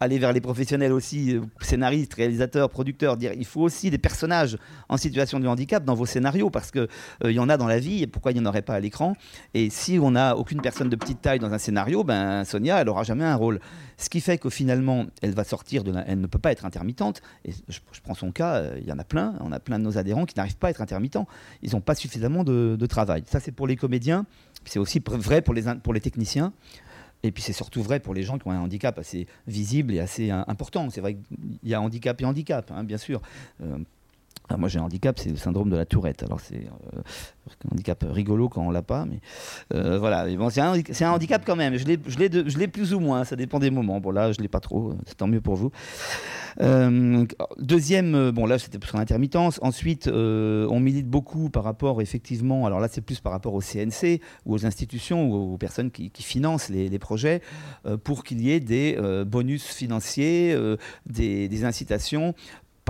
aller 0.00 0.18
vers 0.18 0.32
les 0.32 0.40
professionnels 0.40 0.92
aussi, 0.92 1.36
euh, 1.36 1.42
scénaristes, 1.60 2.14
réalisateurs, 2.14 2.70
producteurs, 2.70 3.16
dire 3.18 3.32
il 3.36 3.44
faut 3.44 3.60
aussi 3.60 3.90
des 3.90 3.98
personnages 3.98 4.56
en 4.88 4.96
situation 4.96 5.38
de 5.38 5.46
handicap 5.46 5.84
dans 5.84 5.94
vos 5.94 6.06
scénarios 6.06 6.48
parce 6.48 6.70
qu'il 6.70 6.88
euh, 7.24 7.30
il 7.30 7.32
y 7.32 7.38
en 7.38 7.50
a 7.50 7.58
dans 7.58 7.66
la 7.66 7.78
vie 7.78 8.02
et 8.02 8.06
pourquoi 8.06 8.32
il 8.32 8.34
n'y 8.34 8.40
en 8.40 8.46
aurait 8.46 8.62
pas 8.62 8.74
à 8.74 8.80
l'écran? 8.80 9.14
Et 9.52 9.68
si 9.68 9.98
on 10.00 10.12
n'a 10.12 10.36
aucune 10.36 10.62
personne 10.62 10.88
de 10.88 10.96
petite 10.96 11.20
taille 11.20 11.38
dans 11.38 11.52
un 11.52 11.58
scénario, 11.58 12.02
ben 12.02 12.44
Sonia, 12.44 12.80
elle 12.80 12.88
aura 12.88 13.02
jamais 13.02 13.24
un 13.24 13.36
rôle. 13.36 13.60
Ce 13.98 14.08
qui 14.08 14.22
fait 14.22 14.38
que 14.38 14.48
finalement, 14.48 15.04
elle 15.20 15.34
va 15.34 15.44
sortir 15.44 15.84
de 15.84 15.92
elle 16.06 16.20
ne 16.20 16.26
peut 16.26 16.38
pas 16.38 16.52
être 16.52 16.64
intermittente. 16.64 17.20
Et 17.44 17.52
je, 17.68 17.80
prends 18.02 18.14
son 18.14 18.32
cas, 18.32 18.56
euh, 18.56 18.78
il 18.80 18.88
y 18.88 18.92
en 18.92 18.98
a 18.98 19.04
plein, 19.04 19.34
on 19.40 19.52
a 19.52 19.60
plein 19.60 19.78
de 19.78 19.84
nos 19.84 19.98
adhérents 19.98 20.24
qui 20.24 20.36
n'arrivent 20.36 20.56
pas 20.56 20.68
à 20.68 20.70
être 20.70 20.80
intermittents. 20.80 21.28
Ils 21.62 21.72
n'ont 21.72 21.82
pas 21.82 21.94
suffisamment 21.94 22.42
de, 22.42 22.86
travail. 22.86 23.22
Ça, 23.26 23.38
c'est 23.38 23.52
pour 23.52 23.66
les 23.66 23.76
comédiens, 23.76 24.24
c'est 24.64 24.78
aussi 24.78 25.00
vrai 25.06 25.42
pour 25.42 25.54
les, 25.54 25.62
pour 25.82 25.92
les 25.92 26.00
techniciens. 26.00 26.52
Et 27.22 27.32
puis 27.32 27.42
c'est 27.42 27.52
surtout 27.52 27.82
vrai 27.82 28.00
pour 28.00 28.14
les 28.14 28.22
gens 28.22 28.38
qui 28.38 28.48
ont 28.48 28.52
un 28.52 28.60
handicap 28.60 28.98
assez 28.98 29.26
visible 29.46 29.94
et 29.94 30.00
assez 30.00 30.30
important. 30.30 30.88
C'est 30.90 31.00
vrai 31.00 31.14
qu'il 31.14 31.68
y 31.68 31.74
a 31.74 31.80
handicap 31.80 32.20
et 32.20 32.24
handicap, 32.24 32.70
hein, 32.70 32.84
bien 32.84 32.98
sûr. 32.98 33.20
Euh, 33.62 33.78
moi 34.56 34.68
j'ai 34.68 34.78
un 34.78 34.82
handicap, 34.82 35.18
c'est 35.18 35.30
le 35.30 35.36
syndrome 35.36 35.70
de 35.70 35.76
la 35.76 35.86
tourette. 35.86 36.22
Alors 36.22 36.40
c'est 36.40 36.66
euh, 36.66 37.00
un 37.64 37.72
handicap 37.72 38.04
rigolo 38.08 38.48
quand 38.48 38.62
on 38.62 38.70
l'a 38.70 38.82
pas, 38.82 39.04
mais 39.04 39.20
euh, 39.74 39.98
voilà. 39.98 40.26
c'est 40.50 40.60
un, 41.04 41.10
handicap 41.10 41.42
quand 41.44 41.56
même. 41.56 41.76
Je 41.76 42.58
l'ai 42.58 42.68
plus 42.68 42.94
ou 42.94 43.00
moins, 43.00 43.24
ça 43.24 43.36
dépend 43.36 43.58
des 43.58 43.70
moments. 43.70 44.00
Bon 44.00 44.10
là 44.10 44.32
je 44.32 44.40
l'ai 44.40 44.48
pas 44.48 44.60
trop, 44.60 44.94
c'est 45.06 45.16
tant 45.16 45.26
mieux 45.26 45.40
pour 45.40 45.56
vous. 45.56 45.70
Euh, 46.60 47.24
deuxième, 47.58 48.30
bon 48.30 48.46
là 48.46 48.58
c'était 48.58 48.84
sur 48.84 48.96
l'intermittence. 48.96 49.58
Ensuite, 49.62 50.08
on 50.08 50.80
milite 50.80 51.08
beaucoup 51.08 51.50
par 51.50 51.64
rapport 51.64 52.00
effectivement, 52.00 52.66
alors 52.66 52.80
là 52.80 52.88
c'est 52.90 53.00
plus 53.00 53.20
par 53.20 53.32
rapport 53.32 53.54
au 53.54 53.60
CNC 53.60 54.20
ou 54.46 54.54
aux 54.54 54.66
institutions 54.66 55.30
ou 55.30 55.54
aux 55.54 55.58
personnes 55.58 55.90
qui, 55.90 56.10
financent 56.20 56.68
les, 56.68 56.98
projets 56.98 57.40
pour 58.04 58.24
qu'il 58.24 58.40
y 58.42 58.52
ait 58.52 58.60
des 58.60 58.98
bonus 59.26 59.64
financiers, 59.64 60.56
des 61.06 61.64
incitations 61.64 62.34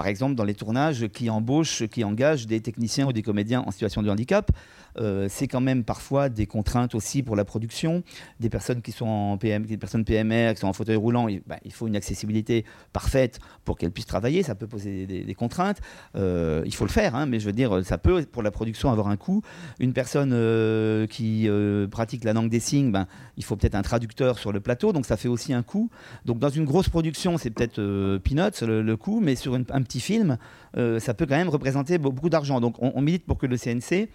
par 0.00 0.06
exemple 0.06 0.34
dans 0.34 0.44
les 0.44 0.54
tournages 0.54 1.08
qui 1.08 1.28
embauchent, 1.28 1.86
qui 1.88 2.04
engagent 2.04 2.46
des 2.46 2.62
techniciens 2.62 3.06
ou 3.06 3.12
des 3.12 3.20
comédiens 3.20 3.62
en 3.66 3.70
situation 3.70 4.02
de 4.02 4.08
handicap. 4.08 4.50
Euh, 4.98 5.26
c'est 5.28 5.46
quand 5.46 5.60
même 5.60 5.84
parfois 5.84 6.28
des 6.28 6.46
contraintes 6.46 6.94
aussi 6.94 7.22
pour 7.22 7.36
la 7.36 7.44
production. 7.44 8.02
Des 8.40 8.48
personnes 8.48 8.82
qui 8.82 8.92
sont 8.92 9.06
en 9.06 9.38
PM, 9.38 9.64
des 9.64 9.76
personnes 9.76 10.04
PMR, 10.04 10.54
qui 10.54 10.60
sont 10.60 10.68
en 10.68 10.72
fauteuil 10.72 10.96
roulant, 10.96 11.28
il, 11.28 11.42
bah, 11.46 11.56
faut 11.70 11.86
une 11.86 11.96
accessibilité 11.96 12.64
parfaite 12.92 13.38
pour 13.64 13.78
qu'elles 13.78 13.92
puissent 13.92 14.06
travailler. 14.06 14.42
Ça 14.42 14.54
peut 14.54 14.66
poser 14.66 15.06
des, 15.06 15.34
contraintes. 15.34 15.80
Euh, 16.16 16.62
il 16.66 16.74
faut 16.74 16.84
le 16.84 16.90
faire, 16.90 17.14
hein, 17.14 17.26
mais 17.26 17.40
je 17.40 17.46
veux 17.46 17.52
dire, 17.52 17.84
ça 17.84 17.98
peut 17.98 18.24
pour 18.24 18.42
la 18.42 18.50
production 18.50 18.90
avoir 18.90 19.08
un 19.08 19.16
coût. 19.16 19.42
Une 19.78 19.92
personne 19.92 20.32
euh, 20.32 21.06
qui 21.06 21.48
pratique 21.90 22.24
la 22.24 22.32
langue 22.32 22.50
des 22.50 22.60
signes, 22.60 22.92
ben, 22.92 23.06
il 23.36 23.44
faut 23.44 23.56
peut-être 23.56 23.74
un 23.74 23.82
traducteur 23.82 24.38
sur 24.38 24.52
le 24.52 24.60
plateau, 24.60 24.92
donc 24.92 25.06
ça 25.06 25.16
fait 25.16 25.28
aussi 25.28 25.52
un 25.52 25.62
coût. 25.62 25.90
Donc 26.24 26.38
dans 26.38 26.48
une 26.48 26.64
grosse 26.64 26.88
production, 26.88 27.38
c'est 27.38 27.50
peut-être 27.50 27.80
peanuts 28.18 28.62
le, 28.62 28.96
coût, 28.96 29.20
mais 29.20 29.36
sur 29.36 29.54
un 29.54 29.62
petit 29.62 30.00
film, 30.00 30.36
ça 30.74 31.14
peut 31.14 31.26
quand 31.26 31.36
même 31.36 31.48
représenter 31.48 31.98
beaucoup 31.98 32.28
d'argent. 32.28 32.60
Donc 32.60 32.76
on 32.80 33.00
milite 33.00 33.24
pour 33.24 33.38
que 33.38 33.46
le 33.46 33.56
CNC 33.56 34.08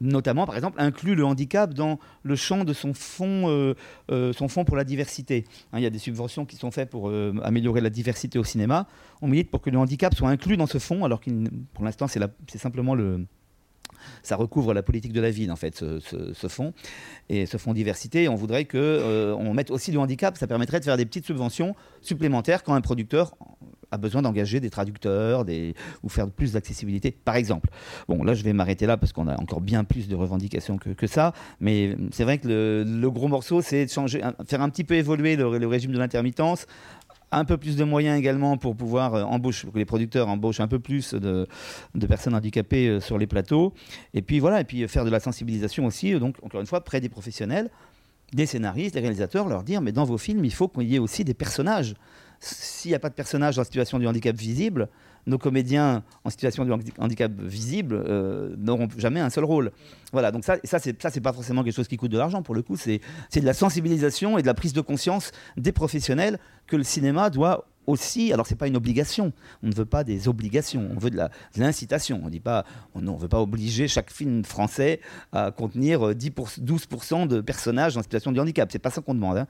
notamment, 0.00 0.46
par 0.46 0.56
exemple, 0.56 0.80
inclut 0.80 1.14
le 1.14 1.24
handicap 1.24 1.72
dans 1.72 1.98
le 2.22 2.36
champ 2.36 2.64
de 2.64 2.72
son 2.72 2.94
fonds, 2.94 3.48
euh, 3.48 3.74
euh, 4.10 4.32
pour 4.66 4.76
la 4.76 4.84
diversité. 4.84 5.44
Hein, 5.72 5.78
il 5.78 5.82
y 5.82 5.86
a 5.86 5.90
des 5.90 5.98
subventions 5.98 6.44
qui 6.44 6.56
sont 6.56 6.70
faites 6.70 6.90
pour 6.90 7.08
euh, 7.08 7.34
améliorer 7.42 7.80
la 7.80 7.90
diversité 7.90 8.38
au 8.38 8.44
cinéma. 8.44 8.86
On 9.22 9.28
milite 9.28 9.50
pour 9.50 9.60
que 9.60 9.70
le 9.70 9.78
handicap 9.78 10.14
soit 10.14 10.28
inclus 10.28 10.56
dans 10.56 10.66
ce 10.66 10.78
fonds, 10.78 11.04
alors 11.04 11.20
que 11.20 11.30
pour 11.72 11.84
l'instant, 11.84 12.06
c'est 12.08 12.58
simplement 12.58 12.94
le, 12.94 13.26
ça 14.22 14.36
recouvre 14.36 14.74
la 14.74 14.82
politique 14.82 15.12
de 15.12 15.20
la 15.20 15.30
ville, 15.30 15.50
en 15.52 15.56
fait, 15.56 15.76
ce, 15.76 16.48
fonds. 16.48 16.72
Et 17.28 17.46
ce 17.46 17.56
fonds 17.56 17.72
diversité, 17.72 18.28
on 18.28 18.34
voudrait 18.34 18.64
qu'on 18.64 19.54
mette 19.54 19.70
aussi 19.70 19.92
le 19.92 19.98
handicap. 19.98 20.36
Ça 20.36 20.46
permettrait 20.46 20.80
de 20.80 20.84
faire 20.84 20.96
des 20.96 21.06
petites 21.06 21.26
subventions 21.26 21.74
supplémentaires 22.00 22.62
quand 22.62 22.74
un 22.74 22.80
producteur 22.80 23.32
a 23.90 23.98
besoin 23.98 24.22
d'engager 24.22 24.60
des 24.60 24.70
traducteurs 24.70 25.44
ou 26.02 26.08
faire 26.08 26.28
plus 26.28 26.52
d'accessibilité, 26.52 27.10
par 27.10 27.36
exemple. 27.36 27.68
Bon, 28.08 28.22
là, 28.24 28.34
je 28.34 28.42
vais 28.42 28.52
m'arrêter 28.52 28.86
là 28.86 28.96
parce 28.96 29.12
qu'on 29.12 29.28
a 29.28 29.40
encore 29.40 29.60
bien 29.60 29.84
plus 29.84 30.08
de 30.08 30.14
revendications 30.14 30.78
que, 30.78 31.06
ça, 31.06 31.32
mais 31.60 31.96
c'est 32.10 32.24
vrai 32.24 32.38
que 32.38 32.84
le, 32.86 33.10
gros 33.10 33.28
morceau, 33.28 33.62
c'est 33.62 33.86
de 33.86 34.44
faire 34.46 34.62
un 34.62 34.70
petit 34.70 34.84
peu 34.84 34.94
évoluer 34.94 35.36
le, 35.36 35.66
régime 35.66 35.92
de 35.92 35.98
l'intermittence, 35.98 36.66
un 37.32 37.44
peu 37.44 37.56
plus 37.56 37.76
de 37.76 37.84
moyens 37.84 38.18
également 38.18 38.56
pour 38.56 38.76
pouvoir 38.76 39.14
euh, 39.14 39.22
embaucher, 39.24 39.68
que 39.68 39.78
les 39.78 39.84
producteurs 39.84 40.28
embauchent 40.28 40.60
un 40.60 40.68
peu 40.68 40.78
plus 40.78 41.14
de, 41.14 41.46
de, 41.94 42.06
personnes 42.06 42.34
handicapées 42.34 42.88
euh, 42.88 43.00
sur 43.00 43.18
les 43.18 43.26
plateaux, 43.26 43.74
et 44.14 44.22
puis 44.22 44.38
voilà, 44.38 44.60
et 44.60 44.64
puis 44.64 44.86
faire 44.88 45.04
de 45.04 45.10
la 45.10 45.20
sensibilisation 45.20 45.86
aussi, 45.86 46.12
donc 46.18 46.36
encore 46.42 46.60
une 46.60 46.66
fois, 46.66 46.82
près 46.82 47.00
des 47.00 47.08
professionnels, 47.08 47.70
des 48.32 48.46
scénaristes, 48.46 48.94
des 48.94 49.00
réalisateurs, 49.00 49.48
leur 49.48 49.62
dire, 49.62 49.80
mais 49.80 49.92
dans 49.92 50.04
vos 50.04 50.18
films, 50.18 50.44
il 50.44 50.52
faut 50.52 50.68
qu'il 50.68 50.84
y 50.84 50.96
ait 50.96 51.00
aussi 51.00 51.24
des 51.24 51.34
personnages. 51.34 51.94
S'il 52.40 52.90
n'y 52.90 52.94
a 52.94 52.98
pas 52.98 53.08
de 53.08 53.14
personnage 53.14 53.58
en 53.58 53.64
situation 53.64 53.98
de 53.98 54.06
handicap 54.06 54.36
visible, 54.36 54.88
nos 55.26 55.38
comédiens 55.38 56.02
en 56.24 56.30
situation 56.30 56.64
de 56.64 56.72
handicap 56.98 57.32
visible 57.40 58.02
euh, 58.06 58.54
n'auront 58.58 58.88
jamais 58.96 59.20
un 59.20 59.30
seul 59.30 59.44
rôle. 59.44 59.72
Voilà, 60.12 60.30
donc 60.30 60.44
ça, 60.44 60.56
ça 60.64 60.78
c'est 60.78 61.20
pas 61.20 61.32
forcément 61.32 61.64
quelque 61.64 61.74
chose 61.74 61.88
qui 61.88 61.96
coûte 61.96 62.12
de 62.12 62.18
l'argent 62.18 62.42
pour 62.42 62.54
le 62.54 62.62
coup, 62.62 62.76
c'est 62.76 63.00
de 63.34 63.46
la 63.46 63.54
sensibilisation 63.54 64.38
et 64.38 64.42
de 64.42 64.46
la 64.46 64.54
prise 64.54 64.72
de 64.72 64.80
conscience 64.80 65.32
des 65.56 65.72
professionnels 65.72 66.38
que 66.66 66.76
le 66.76 66.84
cinéma 66.84 67.30
doit 67.30 67.66
aussi, 67.86 68.32
alors 68.32 68.46
c'est 68.46 68.56
pas 68.56 68.66
une 68.66 68.76
obligation, 68.76 69.32
on 69.62 69.68
ne 69.68 69.74
veut 69.74 69.84
pas 69.84 70.04
des 70.04 70.28
obligations, 70.28 70.88
on 70.94 70.98
veut 70.98 71.10
de 71.10 71.20
l'incitation. 71.56 72.20
On 72.24 72.28
dit 72.28 72.40
pas, 72.40 72.64
on 72.94 73.00
ne 73.00 73.16
veut 73.16 73.28
pas 73.28 73.40
obliger 73.40 73.88
chaque 73.88 74.10
film 74.10 74.44
français 74.44 75.00
à 75.32 75.50
contenir 75.50 76.14
10 76.14 76.30
12% 76.30 77.28
de 77.28 77.40
personnages 77.40 77.96
en 77.96 78.02
situation 78.02 78.32
de 78.32 78.40
handicap. 78.40 78.68
C'est 78.72 78.80
pas 78.80 78.90
ça 78.90 79.00
qu'on 79.00 79.14
demande. 79.14 79.38
Hein 79.38 79.46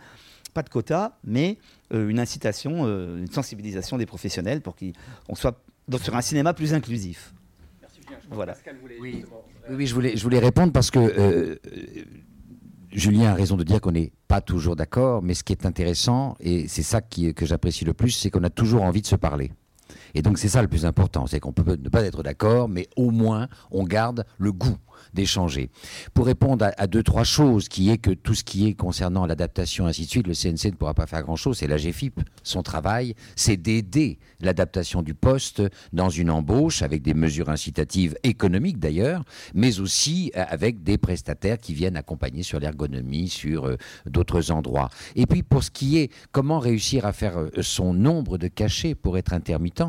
pas 0.57 0.63
de 0.63 0.71
quota, 0.71 1.19
mais 1.23 1.59
euh, 1.93 2.09
une 2.09 2.19
incitation, 2.19 2.87
euh, 2.87 3.19
une 3.19 3.31
sensibilisation 3.31 3.99
des 3.99 4.07
professionnels 4.07 4.63
pour 4.63 4.75
qu'on 4.75 5.35
soit 5.35 5.61
sur 6.03 6.17
un 6.17 6.23
cinéma 6.23 6.55
plus 6.55 6.73
inclusif. 6.73 7.35
Merci 7.83 8.01
Julien. 8.01 8.19
voilà. 8.31 8.55
oui. 8.99 9.27
oui, 9.71 9.87
je 9.87 9.95
voulais, 9.95 10.17
je 10.17 10.23
voulais 10.23 10.39
répondre 10.39 10.73
parce 10.73 10.91
que 10.91 10.99
euh, 10.99 11.57
Julien 12.91 13.33
a 13.33 13.35
raison 13.35 13.59
de 13.59 13.65
dire 13.65 13.83
qu'on 13.83 13.93
n'est 13.93 14.13
pas 14.29 14.41
toujours 14.41 14.77
d'accord, 14.77 15.23
mais 15.23 15.35
ce 15.35 15.45
qui 15.45 15.53
est 15.53 15.67
intéressant, 15.67 16.37
et 16.41 16.69
c'est 16.69 16.83
ça 16.83 17.03
qui, 17.03 17.35
que 17.35 17.45
j'apprécie 17.45 17.85
le 17.85 17.93
plus, 17.93 18.13
c'est 18.13 18.31
qu'on 18.31 18.43
a 18.43 18.49
toujours 18.49 18.83
envie 18.83 19.03
de 19.03 19.07
se 19.07 19.17
parler. 19.17 19.53
Et 20.15 20.23
donc 20.23 20.39
c'est 20.39 20.49
ça 20.49 20.63
le 20.63 20.69
plus 20.69 20.87
important, 20.87 21.27
c'est 21.27 21.39
qu'on 21.39 21.53
peut 21.53 21.77
ne 21.77 21.89
pas 21.91 22.03
être 22.03 22.23
d'accord, 22.23 22.71
mais 22.71 22.89
au 22.97 23.11
moins 23.11 23.49
on 23.71 23.85
garde 23.85 24.25
le 24.39 24.53
goût 24.53 24.79
d'échanger. 25.17 25.71
Pour 26.15 26.27
répondre 26.27 26.71
à, 26.77 26.87
deux, 26.87 27.03
trois 27.03 27.25
choses, 27.25 27.69
qui 27.69 27.91
est 27.91 27.99
que 27.99 28.13
tout 28.13 28.35
ce 28.35 28.45
qui 28.45 28.69
est 28.69 28.75
concernant 28.75 29.27
l'adaptation, 29.27 29.87
ainsi 29.87 30.05
de 30.05 30.11
suite, 30.11 30.27
le 30.29 30.35
CNC 30.35 30.67
ne 30.73 30.77
pourra 30.77 30.95
pas 30.95 31.07
faire 31.07 31.23
grand-chose. 31.23 31.59
C'est 31.59 31.67
la 31.67 31.79
GFIP. 31.79 32.21
Son 32.45 32.63
travail, 32.63 33.15
c'est 33.35 33.57
d'aider 33.57 34.19
l'adaptation 34.41 35.03
du 35.03 35.15
poste 35.15 35.63
dans 35.93 36.11
une 36.11 36.31
embauche, 36.31 36.83
avec 36.83 37.03
des 37.03 37.15
mesures 37.15 37.49
incitatives 37.49 38.15
économiques 38.23 38.79
d'ailleurs, 38.79 39.25
mais 39.55 39.81
aussi 39.81 40.31
euh, 40.37 40.45
avec 40.49 40.83
des 40.83 40.99
prestataires 40.99 41.59
qui 41.59 41.75
viennent 41.75 41.97
accompagner 41.97 42.43
sur 42.43 42.61
l'ergonomie, 42.61 43.29
sur 43.29 43.67
euh, 43.67 43.77
d'autres 44.07 44.51
endroits. 44.51 44.91
Et 45.15 45.27
puis 45.27 45.43
pour 45.43 45.65
ce 45.65 45.71
qui 45.71 45.99
est 45.99 46.13
comment 46.33 46.59
réussir 46.59 47.07
à 47.07 47.13
faire 47.13 47.39
euh, 47.39 47.51
son 47.63 47.95
nombre 47.95 48.39
de 48.39 48.49
cachets 48.49 48.95
pour 48.95 49.17
être 49.17 49.33
intermittent, 49.33 49.83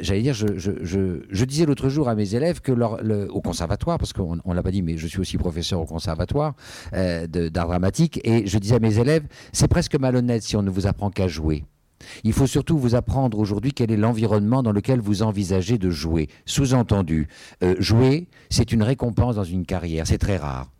j'allais 0.00 0.22
dire, 0.22 0.34
je, 0.34 0.46
je, 0.56 1.44
disais 1.44 1.64
l'autre 1.64 1.88
jour 1.88 2.08
à 2.08 2.14
mes 2.14 2.34
élèves 2.34 2.60
que 2.60 2.72
au 2.72 3.40
conservatoire, 3.40 3.98
parce 3.98 4.12
qu'on 4.12 4.38
on 4.44 4.55
l'a 4.56 4.62
pas 4.62 4.70
dit, 4.70 4.82
mais 4.82 4.96
je 4.96 5.06
suis 5.06 5.20
aussi 5.20 5.38
professeur 5.38 5.80
au 5.80 5.86
conservatoire 5.86 6.54
euh, 6.94 7.26
d'art 7.26 7.68
dramatique, 7.68 8.20
et 8.24 8.46
je 8.46 8.58
disais 8.58 8.76
à 8.76 8.80
mes 8.80 8.98
élèves, 8.98 9.24
c'est 9.52 9.68
presque 9.68 9.96
malhonnête 9.96 10.42
si 10.42 10.56
on 10.56 10.62
ne 10.62 10.70
vous 10.70 10.86
apprend 10.86 11.10
qu'à 11.10 11.28
jouer. 11.28 11.64
Il 12.24 12.32
faut 12.32 12.46
surtout 12.46 12.78
vous 12.78 12.94
apprendre 12.94 13.38
aujourd'hui 13.38 13.72
quel 13.72 13.90
est 13.90 13.96
l'environnement 13.96 14.62
dans 14.62 14.72
lequel 14.72 15.00
vous 15.00 15.22
envisagez 15.22 15.78
de 15.78 15.90
jouer. 15.90 16.28
Sous-entendu, 16.44 17.28
euh, 17.62 17.74
jouer, 17.78 18.28
c'est 18.50 18.72
une 18.72 18.82
récompense 18.82 19.36
dans 19.36 19.44
une 19.44 19.64
carrière. 19.64 20.06
C'est 20.06 20.18
très 20.18 20.36
rare. 20.36 20.70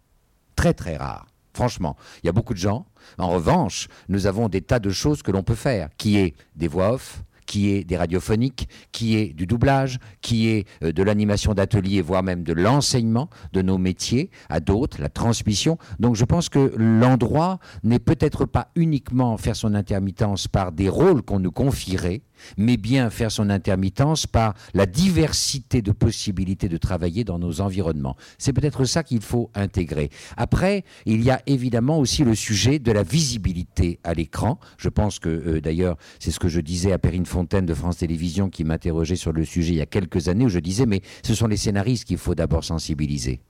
Très 0.57 0.75
très 0.75 0.97
rare. 0.97 1.27
Franchement, 1.55 1.97
il 2.23 2.27
y 2.27 2.29
a 2.29 2.33
beaucoup 2.33 2.53
de 2.53 2.59
gens. 2.59 2.87
En 3.19 3.29
revanche, 3.31 3.89
nous 4.09 4.27
avons 4.27 4.49
des 4.49 4.61
tas 4.61 4.79
de 4.79 4.91
choses 4.91 5.23
que 5.23 5.31
l'on 5.31 5.43
peut 5.43 5.55
faire, 5.55 5.89
qui 5.97 6.19
est 6.19 6.35
des 6.55 6.69
voix 6.69 6.93
off, 6.93 7.23
qui 7.47 7.71
est 7.71 7.85
des 7.85 7.97
radiophoniques, 7.97 8.69
qui 8.93 9.17
est 9.17 9.33
du 9.33 9.47
doublage, 9.47 9.99
qui 10.21 10.49
est 10.49 10.67
euh, 10.83 10.93
de 10.93 11.03
l'animation 11.03 11.55
d'atelier, 11.55 12.03
voire 12.03 12.23
même 12.23 12.43
de 12.43 12.53
l'enseignement 12.53 13.31
de 13.53 13.63
nos 13.63 13.79
métiers 13.79 14.31
à 14.49 14.61
d'autres, 14.61 15.01
la 15.01 15.09
transmission. 15.09 15.79
Donc 15.99 16.17
je 16.17 16.25
pense 16.25 16.49
que 16.49 16.73
l'endroit 16.77 17.59
n'est 17.83 17.99
peut-être 17.99 18.45
pas 18.45 18.69
uniquement 18.75 19.37
faire 19.37 19.57
son 19.57 19.75
intermittence 19.75 20.49
par 20.49 20.73
des 20.73 20.89
rôles 20.89 21.23
qu'on 21.23 21.41
nous 21.41 21.53
confierait, 21.53 22.23
mais 22.57 22.77
bien 22.77 23.11
faire 23.11 23.31
son 23.31 23.51
intermittence 23.51 24.27
par 24.27 24.55
la 24.75 24.87
diversité 24.87 25.83
de 25.83 25.93
possibilités 25.93 26.69
de 26.69 26.77
travailler 26.77 27.25
dans 27.25 27.39
nos 27.39 27.61
environnements. 27.61 28.17
C'est 28.39 28.53
peut-être 28.53 28.85
ça 28.85 29.03
qu'il 29.03 29.21
faut 29.21 29.51
intégrer. 29.55 30.11
Après, 30.37 30.85
il 31.05 31.23
y 31.23 31.31
a 31.31 31.43
évidemment 31.47 31.99
aussi 31.99 32.25
le 32.25 32.35
sujet 32.35 32.79
de 32.79 32.93
la 32.93 33.03
visibilité 33.03 33.99
à 34.05 34.15
l'écran. 34.15 34.59
Je 34.79 34.89
pense 34.89 35.19
que, 35.19 35.29
euh, 35.29 35.61
d'ailleurs, 35.61 35.97
c'est 36.19 36.31
ce 36.31 36.41
que 36.41 36.49
je 36.49 36.61
disais 36.61 36.93
à 36.93 36.99
Perrine 36.99 37.27
Fontaine 37.27 37.67
de 37.67 37.75
France 37.75 37.99
Télévisions 37.99 38.51
qui 38.51 38.65
m'interrogeait 38.65 39.17
sur 39.17 39.33
le 39.33 39.45
sujet 39.45 39.75
il 39.75 39.79
y 39.79 39.83
a 39.83 39.87
quelques 39.87 40.29
années, 40.29 40.45
où 40.45 40.49
je 40.49 40.59
disais, 40.59 40.87
mais 40.87 41.03
ce 41.23 41.35
sont 41.35 41.47
les 41.47 41.57
scénaristes 41.57 42.05
qu'il 42.05 42.19
faut 42.19 42.35
d'abord 42.35 42.65
sensibiliser. 42.65 43.41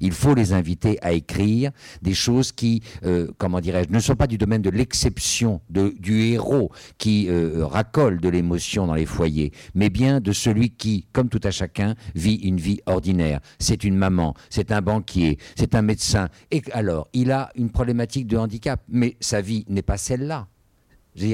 Il 0.00 0.12
faut 0.12 0.34
les 0.34 0.52
inviter 0.52 0.98
à 1.02 1.12
écrire 1.12 1.70
des 2.02 2.14
choses 2.14 2.52
qui, 2.52 2.82
euh, 3.04 3.28
comment 3.38 3.60
dirais-je, 3.60 3.92
ne 3.92 4.00
sont 4.00 4.16
pas 4.16 4.26
du 4.26 4.38
domaine 4.38 4.62
de 4.62 4.70
l'exception, 4.70 5.60
du 5.68 6.22
héros 6.22 6.70
qui 6.98 7.26
euh, 7.28 7.66
racole 7.66 8.20
de 8.20 8.28
l'émotion 8.28 8.86
dans 8.86 8.94
les 8.94 9.06
foyers, 9.06 9.52
mais 9.74 9.90
bien 9.90 10.20
de 10.20 10.32
celui 10.32 10.70
qui, 10.70 11.06
comme 11.12 11.28
tout 11.28 11.40
à 11.44 11.50
chacun, 11.50 11.94
vit 12.14 12.36
une 12.36 12.58
vie 12.58 12.80
ordinaire. 12.86 13.40
C'est 13.58 13.84
une 13.84 13.96
maman, 13.96 14.34
c'est 14.50 14.72
un 14.72 14.82
banquier, 14.82 15.38
c'est 15.56 15.74
un 15.74 15.82
médecin. 15.82 16.28
Et 16.50 16.62
alors, 16.72 17.08
il 17.12 17.30
a 17.30 17.50
une 17.54 17.70
problématique 17.70 18.26
de 18.26 18.36
handicap, 18.36 18.80
mais 18.88 19.16
sa 19.20 19.40
vie 19.40 19.64
n'est 19.68 19.82
pas 19.82 19.96
celle-là. 19.96 20.48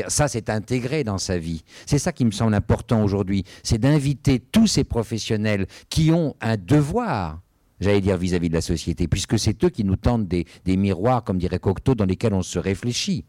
ça, 0.08 0.28
c'est 0.28 0.50
intégré 0.50 1.04
dans 1.04 1.18
sa 1.18 1.38
vie. 1.38 1.62
C'est 1.86 1.98
ça 1.98 2.12
qui 2.12 2.24
me 2.24 2.30
semble 2.30 2.54
important 2.54 3.02
aujourd'hui, 3.02 3.44
c'est 3.62 3.78
d'inviter 3.78 4.38
tous 4.38 4.66
ces 4.66 4.84
professionnels 4.84 5.66
qui 5.88 6.10
ont 6.10 6.36
un 6.40 6.56
devoir 6.56 7.40
j'allais 7.80 8.00
dire 8.00 8.16
vis-à-vis 8.16 8.48
de 8.48 8.54
la 8.54 8.60
société, 8.60 9.08
puisque 9.08 9.38
c'est 9.38 9.62
eux 9.64 9.70
qui 9.70 9.84
nous 9.84 9.96
tendent 9.96 10.28
des, 10.28 10.46
miroirs, 10.66 11.24
comme 11.24 11.38
dirait 11.38 11.58
Cocteau, 11.58 11.94
dans 11.94 12.04
lesquels 12.04 12.34
on 12.34 12.42
se 12.42 12.58
réfléchit. 12.58 13.24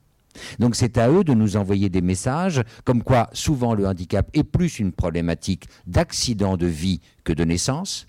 Donc 0.59 0.75
c'est 0.75 0.97
à 0.97 1.09
eux 1.09 1.25
de 1.25 1.33
nous 1.33 1.57
envoyer 1.57 1.89
des 1.89 2.01
messages 2.01 2.61
comme 2.85 3.03
quoi 3.03 3.29
souvent 3.33 3.73
le 3.73 3.85
handicap 3.85 4.29
est 4.33 4.45
plus 4.45 4.79
une 4.79 4.93
problématique 4.93 5.65
d'accident 5.87 6.55
de 6.55 6.67
vie 6.67 7.01
que 7.25 7.33
de 7.33 7.43
naissance. 7.43 8.07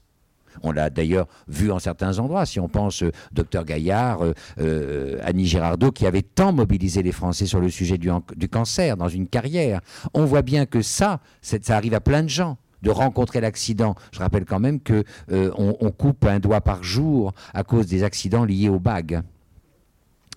On 0.63 0.71
l'a 0.71 0.91
d'ailleurs 0.91 1.27
vu 1.49 1.73
en 1.73 1.79
certains 1.79 2.19
endroits. 2.19 2.47
Si 2.47 2.61
on 2.61 2.69
pense 2.69 3.03
euh, 3.03 3.11
docteur 3.33 3.65
Gaillard, 3.65 4.23
euh, 4.23 4.35
euh, 4.61 5.19
Annie 5.25 5.47
Girardot, 5.47 5.93
qui 5.93 6.07
avait 6.07 6.23
tant 6.23 6.53
mobilisé 6.53 7.03
les 7.03 7.11
Français 7.11 7.47
sur 7.47 7.59
le 7.59 7.71
sujet 7.71 7.97
du, 7.97 8.11
du 8.37 8.49
cancer 8.49 8.97
dans 8.97 9.09
une 9.09 9.27
carrière, 9.27 9.81
on 10.15 10.27
voit 10.27 10.43
bien 10.43 10.67
que 10.67 10.83
ça, 10.83 11.21
ça 11.41 11.77
arrive 11.77 11.95
à 11.95 12.01
plein 12.01 12.23
de 12.23 12.29
gens 12.29 12.59
de 12.83 12.91
rencontrer 12.91 13.41
l'accident. 13.41 13.95
Je 14.13 14.19
rappelle 14.19 14.45
quand 14.45 14.61
même 14.61 14.81
que 14.81 15.05
euh, 15.31 15.51
on, 15.57 15.91
coupe 15.91 16.25
un 16.25 16.41
doigt 16.41 16.61
par 16.61 16.83
jour 16.83 17.33
à 17.55 17.65
cause 17.65 17.87
des 17.87 18.03
accidents 18.03 18.45
liés 18.45 18.69
aux 18.69 18.81
bagues. 18.81 19.23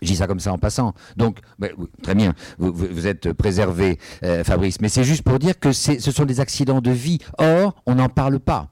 Je 0.02 0.08
dis 0.08 0.16
ça 0.18 0.28
comme 0.28 0.42
ça 0.42 0.52
en 0.52 0.58
passant. 0.58 0.94
Donc, 1.16 1.40
ben, 1.58 1.72
très 2.04 2.14
bien, 2.14 2.34
vous, 2.58 3.08
êtes 3.08 3.32
préservé, 3.32 3.98
euh, 4.24 4.44
Fabrice. 4.44 4.82
Mais 4.82 4.90
c'est 4.90 5.06
juste 5.06 5.24
pour 5.24 5.40
dire 5.40 5.58
que 5.58 5.72
ce 5.72 6.12
sont 6.12 6.26
des 6.26 6.42
accidents 6.42 6.82
de 6.82 6.92
vie. 6.92 7.20
Or, 7.38 7.76
on 7.86 7.96
n'en 7.96 8.10
parle 8.10 8.40
pas. 8.40 8.70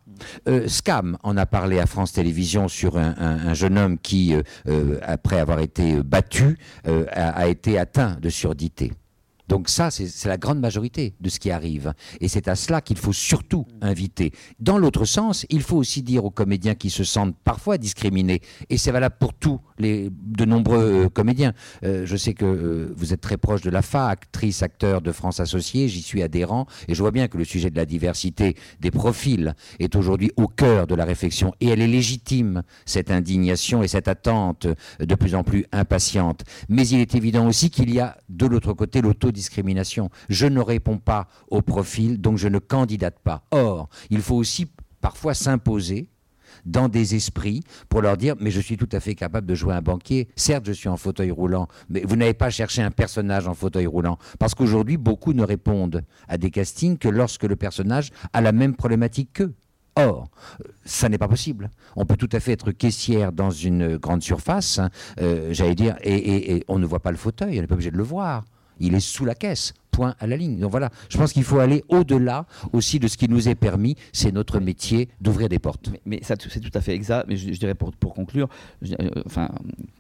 Euh, 0.48 0.68
Scam 0.68 1.18
en 1.24 1.38
a 1.38 1.46
parlé 1.46 1.80
à 1.80 1.86
France 1.86 2.12
Télévisions 2.12 2.68
sur 2.68 2.98
un, 2.98 3.54
jeune 3.54 3.78
homme 3.78 3.98
qui, 3.98 4.36
après 5.02 5.40
avoir 5.40 5.60
été 5.60 6.04
battu, 6.04 6.58
a, 6.86 7.48
été 7.48 7.80
atteint 7.80 8.18
de 8.22 8.30
surdité. 8.30 8.92
Donc 9.48 9.70
ça, 9.70 9.92
c'est 9.92 10.26
la 10.26 10.38
grande 10.38 10.60
majorité 10.60 11.16
de 11.20 11.30
ce 11.30 11.40
qui 11.40 11.52
arrive. 11.52 11.94
Et 12.22 12.28
c'est 12.28 12.48
à 12.48 12.56
cela 12.56 12.82
qu'il 12.82 12.98
faut 12.98 13.14
surtout 13.14 13.66
inviter. 13.82 14.32
Dans 14.60 14.78
l'autre 14.78 15.06
sens, 15.06 15.46
il 15.50 15.62
faut 15.62 15.78
aussi 15.78 16.02
dire 16.02 16.26
aux 16.26 16.32
comédiens 16.32 16.76
qui 16.76 16.90
se 16.90 17.04
sentent 17.04 17.36
parfois 17.44 17.78
discriminés, 17.78 18.42
et 18.70 18.78
c'est 18.78 18.92
valable 18.92 19.16
pour 19.20 19.34
tous 19.34 19.60
de 19.80 20.46
nombreux 20.46 21.06
euh, 21.06 21.10
comédiens. 21.10 21.54
Euh, 21.84 22.06
je 22.06 22.16
sais 22.16 22.34
que 22.34 22.46
euh, 22.46 22.94
vous 22.96 23.14
êtes 23.14 23.22
très 23.22 23.38
proche 23.38 23.62
de 23.62 23.70
la 23.70 23.82
FA, 23.82 24.08
actrice, 24.08 24.64
acteur 24.64 25.02
de 25.02 25.12
France 25.12 25.40
Associée, 25.40 25.88
j'y 25.88 26.02
suis 26.02 26.22
adhérent, 26.22 26.66
et 26.88 26.94
je 26.94 27.02
vois 27.02 27.12
bien 27.12 27.28
que 27.28 27.38
le 27.38 27.46
sujet 27.46 27.70
de 27.70 27.76
la 27.76 27.86
diversité 27.86 28.56
des 28.80 28.92
profils 28.92 29.56
est 29.80 29.96
aujourd'hui 29.96 30.32
au 30.38 30.48
cœur 30.48 30.88
de 30.88 30.96
la 30.96 31.06
réflexion, 31.06 31.54
et 31.60 31.70
elle 31.70 31.82
est 31.82 31.88
légitime, 31.88 32.64
cette 32.86 33.12
indignation 33.12 33.84
et 33.84 33.88
cette 33.88 34.08
attente 34.08 34.68
de 35.00 35.16
plus 35.16 35.36
en 35.36 35.44
plus 35.44 35.66
impatiente. 35.72 36.44
Mais 36.70 36.88
il 36.88 37.00
est 37.00 37.16
évident 37.16 37.48
aussi 37.48 37.70
qu'il 37.70 37.94
y 37.94 38.00
a 38.00 38.18
de 38.30 38.46
l'autre 38.46 38.74
côté 38.74 39.02
l'auto 39.02 39.32
discrimination. 39.32 40.10
Je 40.30 40.48
ne 40.48 40.60
réponds 40.60 40.98
pas 40.98 41.28
au 41.50 41.62
profil, 41.62 42.22
donc 42.22 42.38
je 42.38 42.48
ne 42.48 42.60
candidate 42.60 43.20
pas. 43.20 43.44
Or, 43.52 43.90
il 44.10 44.22
faut 44.22 44.36
aussi 44.36 44.68
parfois 45.02 45.34
s'imposer 45.34 46.08
dans 46.66 46.90
des 46.90 47.16
esprits 47.16 47.64
pour 47.90 48.02
leur 48.02 48.18
dire 48.18 48.36
mais 48.40 48.52
je 48.52 48.60
suis 48.60 48.78
tout 48.78 48.90
à 48.92 49.00
fait 49.00 49.16
capable 49.16 49.48
de 49.48 49.56
jouer 49.56 49.74
un 49.74 49.82
banquier. 49.82 50.28
Certes, 50.36 50.66
je 50.66 50.72
suis 50.72 50.90
en 50.90 50.98
fauteuil 50.98 51.32
roulant, 51.32 51.68
mais 51.90 52.04
vous 52.06 52.16
n'avez 52.16 52.34
pas 52.34 52.50
cherché 52.50 52.82
un 52.82 52.92
personnage 52.92 53.48
en 53.48 53.54
fauteuil 53.54 53.88
roulant 53.88 54.18
parce 54.40 54.56
qu'aujourd'hui 54.56 54.98
beaucoup 54.98 55.34
ne 55.34 55.44
répondent 55.44 56.04
à 56.28 56.38
des 56.38 56.52
castings 56.52 56.98
que 56.98 57.10
lorsque 57.10 57.44
le 57.44 57.56
personnage 57.56 58.12
a 58.34 58.42
la 58.42 58.52
même 58.52 58.76
problématique 58.76 59.30
qu'eux. 59.34 59.54
Or, 59.96 60.30
ça 60.86 61.08
n'est 61.08 61.20
pas 61.20 61.28
possible. 61.28 61.70
On 61.96 62.06
peut 62.06 62.18
tout 62.18 62.30
à 62.32 62.40
fait 62.40 62.54
être 62.54 62.72
caissière 62.72 63.32
dans 63.32 63.52
une 63.52 63.98
grande 63.98 64.24
surface, 64.24 64.80
hein, 64.80 64.90
euh, 65.22 65.50
j'allais 65.52 65.76
dire, 65.76 65.96
et, 66.04 66.64
on 66.68 66.80
ne 66.80 66.86
voit 66.88 67.00
pas 67.00 67.12
le 67.12 67.18
fauteuil, 67.18 67.60
on 67.60 67.62
n'est 67.62 67.68
pas 67.68 67.76
obligé 67.76 67.92
de 67.92 67.98
le 67.98 68.04
voir 68.04 68.44
il 68.80 68.94
est 68.96 69.00
sous 69.00 69.26
la 69.26 69.36
caisse, 69.36 69.74
point 69.92 70.16
à 70.20 70.28
la 70.28 70.36
ligne. 70.36 70.60
Donc 70.60 70.72
voilà, 70.72 70.90
je 71.10 71.18
pense 71.18 71.32
qu'il 71.34 71.44
faut 71.44 71.60
aller 71.60 71.84
au-delà 71.88 72.46
aussi 72.74 73.00
de 73.00 73.08
ce 73.08 73.18
qui 73.18 73.30
nous 73.30 73.48
est 73.48 73.56
permis, 73.56 73.96
c'est 74.12 74.32
notre 74.32 74.60
métier 74.60 75.10
d'ouvrir 75.22 75.50
des 75.50 75.60
portes. 75.60 75.90
Mais, 76.06 76.20
ça, 76.24 76.36
c'est 76.38 76.60
tout 76.60 76.76
à 76.78 76.82
fait 76.82 76.94
exact, 76.94 77.26
mais 77.30 77.38
je, 77.38 77.52
dirais 77.52 77.76
pour, 77.76 77.94
conclure, 78.14 78.50
euh, 78.84 79.10
enfin, 79.26 79.50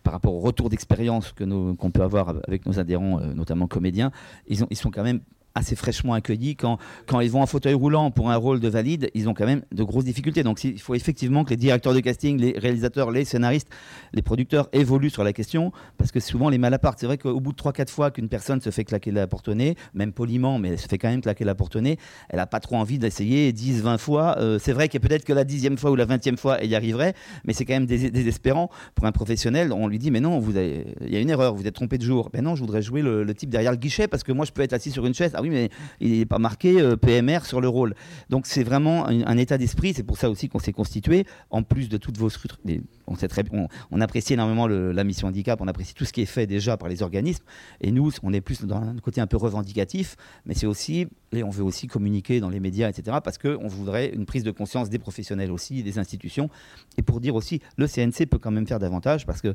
par 0.03 0.13
rapport 0.13 0.33
au 0.33 0.39
retour 0.39 0.69
d'expérience 0.69 1.31
que 1.31 1.43
qu'on 1.73 1.91
peut 1.91 2.03
avoir 2.03 2.35
avec 2.47 2.65
nos 2.65 2.79
adhérents, 2.79 3.19
euh, 3.19 3.33
notamment 3.33 3.67
comédiens, 3.67 4.11
ils, 4.47 4.63
ont, 4.63 4.67
ils 4.69 4.77
sont 4.77 4.91
quand 4.91 5.03
même 5.03 5.21
assez 5.55 5.75
fraîchement 5.75 6.13
accueillis. 6.13 6.55
Quand, 6.55 6.77
quand 7.07 7.19
ils 7.19 7.29
vont 7.29 7.41
en 7.41 7.45
fauteuil 7.45 7.73
roulant 7.73 8.11
pour 8.11 8.31
un 8.31 8.35
rôle 8.35 8.59
de 8.59 8.67
valide, 8.67 9.09
ils 9.13 9.29
ont 9.29 9.33
quand 9.33 9.45
même 9.45 9.61
de 9.71 9.83
grosses 9.83 10.05
difficultés. 10.05 10.43
Donc 10.43 10.63
il 10.63 10.79
faut 10.79 10.95
effectivement 10.95 11.43
que 11.43 11.51
les 11.51 11.57
directeurs 11.57 11.93
de 11.93 11.99
casting, 11.99 12.39
les 12.39 12.57
réalisateurs, 12.57 13.11
les 13.11 13.25
scénaristes, 13.25 13.69
les 14.13 14.21
producteurs 14.21 14.69
évoluent 14.73 15.09
sur 15.09 15.23
la 15.23 15.33
question, 15.33 15.71
parce 15.97 16.11
que 16.11 16.19
souvent 16.19 16.49
les 16.49 16.57
malaparts, 16.57 16.95
c'est 16.97 17.05
vrai 17.05 17.17
qu'au 17.17 17.39
bout 17.39 17.51
de 17.51 17.57
3-4 17.57 17.89
fois 17.89 18.11
qu'une 18.11 18.29
personne 18.29 18.61
se 18.61 18.69
fait 18.69 18.83
claquer 18.83 19.11
la 19.11 19.27
porte 19.27 19.47
au 19.47 19.53
nez, 19.53 19.75
même 19.93 20.13
poliment, 20.13 20.59
mais 20.59 20.69
elle 20.69 20.79
se 20.79 20.87
fait 20.87 20.97
quand 20.97 21.09
même 21.09 21.21
claquer 21.21 21.45
la 21.45 21.55
porte 21.55 21.75
au 21.75 21.81
nez, 21.81 21.97
elle 22.29 22.37
n'a 22.37 22.47
pas 22.47 22.59
trop 22.59 22.75
envie 22.75 22.99
d'essayer 22.99 23.51
10-20 23.51 23.97
fois. 23.97 24.37
Euh, 24.39 24.59
c'est 24.59 24.73
vrai 24.73 24.89
a 24.93 24.99
peut-être 24.99 25.25
que 25.25 25.33
la 25.33 25.43
dixième 25.43 25.77
fois 25.77 25.91
ou 25.91 25.95
la 25.95 26.05
vingtième 26.05 26.37
fois, 26.37 26.59
elle 26.59 26.69
y 26.69 26.75
arriverait, 26.75 27.13
mais 27.45 27.53
c'est 27.53 27.65
quand 27.65 27.73
même 27.73 27.85
désespérant 27.85 28.69
pour 28.95 29.05
un 29.05 29.11
professionnel. 29.11 29.71
On 29.71 29.87
lui 29.87 29.99
dit, 29.99 30.11
mais 30.11 30.19
non, 30.19 30.41
il 30.41 31.13
y 31.13 31.15
a 31.15 31.19
une 31.19 31.29
erreur, 31.29 31.55
vous 31.55 31.67
êtes 31.67 31.75
trompé 31.75 31.97
de 31.97 32.03
jour. 32.03 32.29
Ben 32.31 32.43
non, 32.43 32.55
je 32.55 32.61
voudrais 32.61 32.81
jouer 32.81 33.01
le, 33.01 33.33
type 33.33 33.49
derrière 33.49 33.71
le 33.71 33.77
guichet, 33.77 34.07
parce 34.07 34.23
que 34.23 34.31
moi 34.31 34.45
je 34.45 34.51
peux 34.51 34.61
être 34.61 34.73
assis 34.73 34.91
sur 34.91 35.05
une 35.05 35.13
chaise. 35.13 35.31
Ah 35.35 35.41
oui, 35.43 35.49
mais 35.49 35.69
il 35.99 36.19
n'est 36.19 36.25
pas 36.25 36.39
marqué 36.39 36.79
euh, 36.79 36.95
PMR 36.95 37.39
sur 37.43 37.59
le 37.59 37.67
rôle. 37.67 37.95
Donc 38.29 38.47
c'est 38.47 38.63
vraiment 38.63 39.05
un, 39.05 39.37
état 39.37 39.57
d'esprit. 39.57 39.93
C'est 39.93 40.03
pour 40.03 40.17
ça 40.17 40.29
aussi 40.29 40.47
qu'on 40.47 40.59
s'est 40.59 40.71
constitué, 40.71 41.25
en 41.49 41.63
plus 41.63 41.89
de 41.89 41.97
toutes 41.97 42.17
vos 42.17 42.29
structures. 42.29 42.59
On, 43.07 43.15
sait 43.15 43.27
très, 43.27 43.43
on, 43.51 44.01
apprécie 44.01 44.33
énormément 44.33 44.67
la 44.67 45.03
mission 45.03 45.27
handicap, 45.27 45.59
on 45.59 45.67
apprécie 45.67 45.93
tout 45.93 46.05
ce 46.05 46.13
qui 46.13 46.21
est 46.21 46.25
fait 46.25 46.47
déjà 46.47 46.77
par 46.77 46.87
les 46.87 47.03
organismes. 47.03 47.43
Et 47.81 47.91
nous, 47.91 48.09
on 48.23 48.31
est 48.31 48.39
plus 48.39 48.63
dans 48.63 48.77
un 48.77 48.95
côté 48.99 49.19
un 49.19 49.27
peu 49.27 49.35
revendicatif, 49.35 50.15
mais 50.45 50.53
c'est 50.53 50.65
aussi, 50.65 51.07
et 51.33 51.43
on 51.43 51.49
veut 51.49 51.63
aussi 51.63 51.87
communiquer 51.87 52.39
dans 52.39 52.49
les 52.49 52.61
médias, 52.61 52.89
etc., 52.89 53.17
parce 53.21 53.37
qu'on 53.37 53.67
voudrait 53.67 54.09
une 54.09 54.25
prise 54.25 54.43
de 54.43 54.51
conscience 54.51 54.89
des 54.89 54.99
professionnels 54.99 55.51
aussi, 55.51 55.83
des 55.83 55.99
institutions. 55.99 56.49
Et 56.97 57.01
pour 57.01 57.19
dire 57.19 57.35
aussi, 57.35 57.59
le 57.75 57.87
CNC 57.87 58.27
peut 58.29 58.37
quand 58.37 58.51
même 58.51 58.67
faire 58.67 58.79
davantage, 58.79 59.25
parce 59.25 59.41
que 59.41 59.53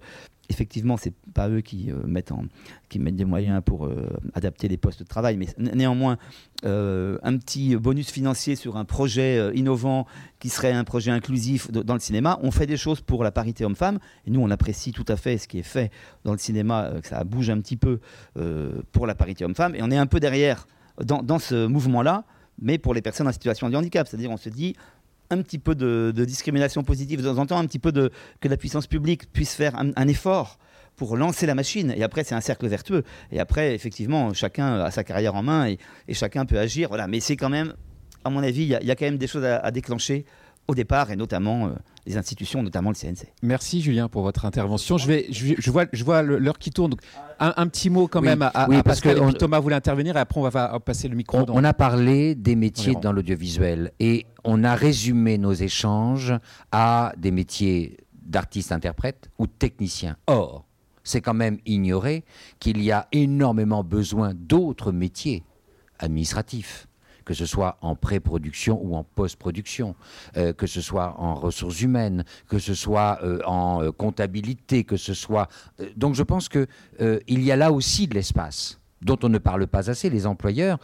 effectivement, 0.48 0.96
c'est 0.96 1.14
pas 1.34 1.48
eux 1.48 1.60
qui, 1.60 1.90
euh, 1.90 2.06
mettent 2.06 2.32
en, 2.32 2.44
qui 2.88 2.98
mettent 2.98 3.16
des 3.16 3.24
moyens 3.24 3.62
pour 3.64 3.86
euh, 3.86 4.08
adapter 4.34 4.68
les 4.68 4.76
postes 4.76 5.00
de 5.00 5.04
travail, 5.04 5.36
mais 5.36 5.46
néanmoins, 5.78 6.18
euh, 6.64 7.18
un 7.22 7.36
petit 7.38 7.76
bonus 7.76 8.10
financier 8.10 8.56
sur 8.56 8.76
un 8.76 8.84
projet 8.84 9.50
innovant 9.54 10.06
qui 10.38 10.48
serait 10.48 10.72
un 10.72 10.84
projet 10.84 11.10
inclusif 11.10 11.70
dans 11.70 11.94
le 11.94 12.00
cinéma. 12.00 12.38
On 12.42 12.50
fait 12.50 12.66
des 12.66 12.76
choses 12.76 13.00
pour 13.00 13.24
la 13.24 13.30
parité 13.30 13.64
homme-femme, 13.64 13.98
et 14.26 14.30
nous, 14.30 14.40
on 14.40 14.50
apprécie 14.50 14.92
tout 14.92 15.06
à 15.08 15.16
fait 15.16 15.38
ce 15.38 15.48
qui 15.48 15.58
est 15.58 15.62
fait 15.62 15.90
dans 16.24 16.32
le 16.32 16.38
cinéma, 16.38 16.90
que 17.02 17.08
ça 17.08 17.24
bouge 17.24 17.48
un 17.50 17.60
petit 17.60 17.76
peu 17.76 18.00
pour 18.92 19.06
la 19.06 19.14
parité 19.14 19.44
homme-femme, 19.44 19.74
et 19.74 19.82
on 19.82 19.90
est 19.90 19.96
un 19.96 20.06
peu 20.06 20.20
derrière 20.20 20.66
dans, 21.04 21.38
ce 21.38 21.66
mouvement-là, 21.66 22.24
mais 22.60 22.78
pour 22.78 22.94
les 22.94 23.02
personnes 23.02 23.28
en 23.28 23.32
situation 23.32 23.68
de 23.68 23.76
handicap. 23.76 24.06
C'est-à-dire, 24.08 24.30
on 24.30 24.36
se 24.36 24.48
dit, 24.48 24.74
un 25.30 25.42
petit 25.42 25.58
peu 25.58 25.74
de, 25.74 26.12
discrimination 26.24 26.82
positive 26.82 27.22
de 27.22 27.28
temps 27.28 27.38
en 27.38 27.46
temps, 27.46 27.58
un 27.58 27.66
petit 27.66 27.78
peu 27.78 27.92
que 28.40 28.48
la 28.48 28.56
puissance 28.56 28.86
publique 28.86 29.32
puisse 29.32 29.54
faire 29.54 29.74
un, 29.76 30.08
effort 30.08 30.58
pour 30.98 31.16
lancer 31.16 31.46
la 31.46 31.54
machine. 31.54 31.94
Et 31.96 32.02
après, 32.02 32.24
c'est 32.24 32.34
un 32.34 32.42
cercle 32.42 32.66
vertueux. 32.66 33.04
Et 33.32 33.40
après, 33.40 33.74
effectivement, 33.74 34.34
chacun 34.34 34.80
a 34.80 34.90
sa 34.90 35.04
carrière 35.04 35.34
en 35.34 35.42
main 35.42 35.68
et, 35.68 35.78
chacun 36.12 36.44
peut 36.44 36.58
agir. 36.58 36.88
Voilà. 36.88 37.06
Mais 37.06 37.20
c'est 37.20 37.36
quand 37.36 37.48
même, 37.48 37.72
à 38.24 38.30
mon 38.30 38.42
avis, 38.42 38.62
il 38.62 38.68
y, 38.68 38.90
a 38.90 38.96
quand 38.96 39.06
même 39.06 39.16
des 39.16 39.28
choses 39.28 39.44
à, 39.44 39.70
déclencher 39.70 40.26
au 40.66 40.74
départ, 40.74 41.10
et 41.10 41.16
notamment 41.16 41.68
euh, 41.68 41.70
les 42.04 42.18
institutions, 42.18 42.62
notamment 42.62 42.90
le 42.90 42.94
CNC. 42.94 43.32
Merci 43.40 43.80
Julien 43.80 44.08
pour 44.08 44.20
votre 44.20 44.44
intervention. 44.44 44.98
Je, 44.98 45.06
vais, 45.06 45.26
je, 45.30 45.70
vois, 45.70 45.86
je 45.94 46.04
vois 46.04 46.20
l'heure 46.20 46.58
qui 46.58 46.70
tourne. 46.70 46.90
Donc 46.90 47.00
un, 47.38 47.66
petit 47.68 47.88
mot 47.88 48.06
quand 48.06 48.20
même 48.20 48.42
à, 48.42 48.68
oui, 48.68 48.82
parce 48.82 49.00
que 49.00 49.32
Thomas 49.32 49.60
voulait 49.60 49.76
intervenir 49.76 50.18
et 50.18 50.20
après 50.20 50.38
on 50.38 50.46
va 50.46 50.78
passer 50.80 51.08
le 51.08 51.16
micro. 51.16 51.38
On, 51.48 51.64
a 51.64 51.72
parlé 51.72 52.34
des 52.34 52.54
métiers 52.54 52.96
dans 53.00 53.12
l'audiovisuel 53.12 53.92
et 53.98 54.26
on 54.44 54.62
a 54.62 54.74
résumé 54.74 55.38
nos 55.38 55.54
échanges 55.54 56.34
à 56.70 57.14
des 57.16 57.30
métiers 57.30 57.96
d'artiste-interprète 58.28 59.30
ou 59.38 59.46
technicien. 59.46 60.16
Or, 60.26 60.67
c'est 61.08 61.20
quand 61.20 61.34
même 61.34 61.58
ignorer 61.66 62.24
qu'il 62.58 62.82
y 62.82 62.92
a 62.92 63.08
énormément 63.12 63.82
besoin 63.82 64.34
d'autres 64.34 64.92
métiers 64.92 65.42
administratifs 65.98 66.88
que 67.28 67.34
ce 67.34 67.44
soit 67.44 67.76
en 67.82 67.94
pré-production 67.94 68.80
ou 68.82 68.96
en 68.96 69.04
post-production, 69.04 69.94
euh, 70.38 70.54
que 70.54 70.66
ce 70.66 70.80
soit 70.80 71.14
en 71.18 71.34
ressources 71.34 71.82
humaines, 71.82 72.24
que 72.48 72.58
ce 72.58 72.72
soit 72.72 73.18
euh, 73.22 73.40
en 73.44 73.82
euh, 73.82 73.92
comptabilité, 73.92 74.82
que 74.82 74.96
ce 74.96 75.12
soit... 75.12 75.46
donc 75.94 76.14
je 76.14 76.22
pense 76.22 76.48
qu'il 76.48 76.66
il 77.26 77.42
y 77.44 77.52
a 77.52 77.56
là 77.56 77.70
aussi 77.70 78.06
de 78.06 78.14
l'espace 78.14 78.80
dont 79.02 79.18
on 79.22 79.28
ne 79.28 79.36
parle 79.36 79.66
pas 79.66 79.90
assez. 79.90 80.08
Les 80.10 80.26
employeurs 80.26 80.78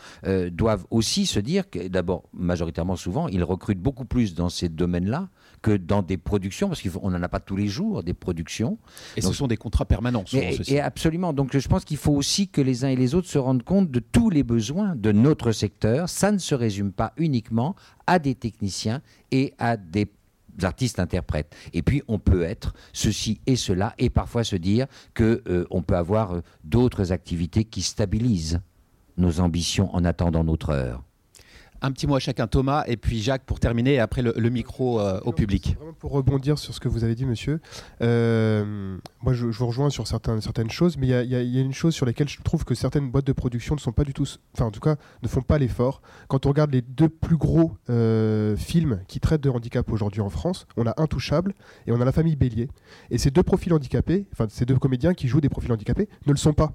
doivent 0.53 0.87
aussi 0.91 1.27
se 1.27 1.41
dire 1.41 1.69
que, 1.69 1.89
d'abord, 1.89 2.23
majoritairement 2.33 2.95
souvent, 2.95 3.27
ils 3.27 3.43
recrutent 3.43 3.81
beaucoup 3.81 4.05
plus 4.05 4.35
dans 4.35 4.51
ces 4.51 4.69
domaines-là 4.69 5.31
que 5.65 5.79
dans 5.79 6.03
des 6.03 6.19
productions, 6.19 6.69
parce 6.69 6.83
qu'on 6.83 7.11
n'en 7.11 7.23
a 7.23 7.29
pas 7.29 7.41
tous 7.41 7.57
les 7.57 7.69
jours, 7.69 8.03
des 8.03 8.13
productions. 8.13 8.77
Et 9.17 9.23
ce 9.23 9.33
sont 9.33 9.47
des 9.47 9.57
contrats 9.57 9.87
permanents, 9.87 10.27
souvent, 10.27 10.43
et, 10.43 10.75
et 10.75 10.81
absolument. 10.81 11.33
Donc 11.33 11.57
je 11.57 11.67
pense 11.67 11.87
qu'il 11.87 11.97
faut 11.97 12.13
aussi 12.13 12.49
que 12.49 12.61
les 12.61 12.85
uns 12.85 12.89
et 12.89 12.97
les 12.97 13.15
autres 13.15 13.29
se 13.29 13.39
rendent 13.39 13.63
compte 13.63 13.91
de 13.91 13.99
tous 13.99 14.29
les 14.29 14.43
besoins 14.43 14.95
de 14.95 15.11
notre 15.11 15.53
secteur. 15.53 16.11
Ça 16.11 16.33
ne 16.33 16.39
se 16.39 16.55
résume 16.55 16.93
pas 16.93 17.15
uniquement 17.17 17.77
à 18.07 18.19
des 18.19 18.35
techniciens 18.35 19.01
et 19.31 19.55
à 19.59 19.79
des 19.79 20.07
artistes 20.63 21.01
interprètes. 21.01 21.57
Et 21.73 21.81
puis 21.81 22.03
on 22.09 22.19
peut 22.19 22.43
être 22.43 22.75
ceci 22.93 23.41
et 23.47 23.57
cela 23.57 23.95
et 23.97 24.11
parfois 24.11 24.45
se 24.45 24.57
dire 24.57 24.87
que 25.15 25.43
euh, 25.49 25.65
on 25.71 25.81
peut 25.81 25.97
avoir 25.97 26.35
euh, 26.35 26.41
d'autres 26.63 27.11
activités 27.11 27.65
qui 27.65 27.81
stabilisent 27.81 28.61
nos 29.17 29.41
ambitions 29.41 29.95
en 29.95 30.05
attendant 30.05 30.45
notre 30.45 30.71
heure. 30.71 31.03
Un 31.85 31.93
petit 31.93 32.07
mot 32.07 32.17
à 32.17 32.19
chacun, 32.19 32.47
Thomas, 32.47 32.85
et 32.87 32.97
puis 32.97 33.21
Jacques 33.21 33.45
pour 33.45 33.61
terminer, 33.61 33.93
et 33.93 33.99
après 33.99 34.23
le, 34.23 34.49
micro 34.49 35.01
euh, 35.01 35.21
au 35.27 35.33
public. 35.33 35.77
pour 35.99 36.13
rebondir 36.13 36.59
sur 36.59 36.73
ce 36.73 36.81
que 36.81 36.89
vous 36.89 37.05
avez 37.05 37.15
dit, 37.15 37.27
monsieur, 37.27 37.61
euh, 38.01 38.97
moi 39.23 39.35
je, 39.35 39.45
vous 39.45 39.67
rejoins 39.67 39.91
sur 39.91 40.07
certaines, 40.07 40.41
certaines 40.41 40.71
choses, 40.71 40.97
mais 40.97 41.09
il 41.09 41.31
y, 41.31 41.59
a 41.59 41.61
une 41.61 41.75
chose 41.75 41.95
sur 41.95 42.07
laquelle 42.07 42.27
je 42.27 42.41
trouve 42.41 42.65
que 42.65 42.75
certaines 42.75 43.11
boîtes 43.11 43.27
de 43.27 43.35
production 43.35 43.75
ne 43.75 43.81
sont 43.81 43.93
pas 43.93 44.05
du 44.05 44.15
tout, 44.15 44.25
enfin 44.55 44.65
en 44.65 44.71
tout 44.71 44.81
cas, 44.81 44.97
ne 45.23 45.29
font 45.29 45.43
pas 45.43 45.59
l'effort. 45.59 46.01
Quand 46.29 46.47
on 46.47 46.49
regarde 46.49 46.73
les 46.73 46.81
deux 46.81 47.11
plus 47.11 47.37
gros 47.37 47.77
euh, 47.91 48.57
films 48.57 49.03
qui 49.07 49.21
traitent 49.21 49.43
de 49.43 49.51
handicap 49.51 49.93
aujourd'hui 49.93 50.23
en 50.23 50.31
France, 50.31 50.67
on 50.79 50.87
a 50.87 50.95
Intouchable 50.97 51.53
et 51.87 51.93
on 51.93 52.01
a 52.01 52.07
La 52.07 52.13
famille 52.13 52.37
Bélier. 52.37 52.71
Et 53.11 53.19
ces 53.19 53.31
deux 53.31 53.43
profils 53.43 53.75
handicapés, 53.75 54.25
enfin 54.33 54.47
ces 54.49 54.65
deux 54.65 54.79
comédiens 54.79 55.13
qui 55.13 55.29
jouent 55.29 55.43
des 55.43 55.51
profils 55.51 55.71
handicapés, 55.71 56.09
ne 56.27 56.33
le 56.33 56.39
sont 56.39 56.55
pas. 56.55 56.73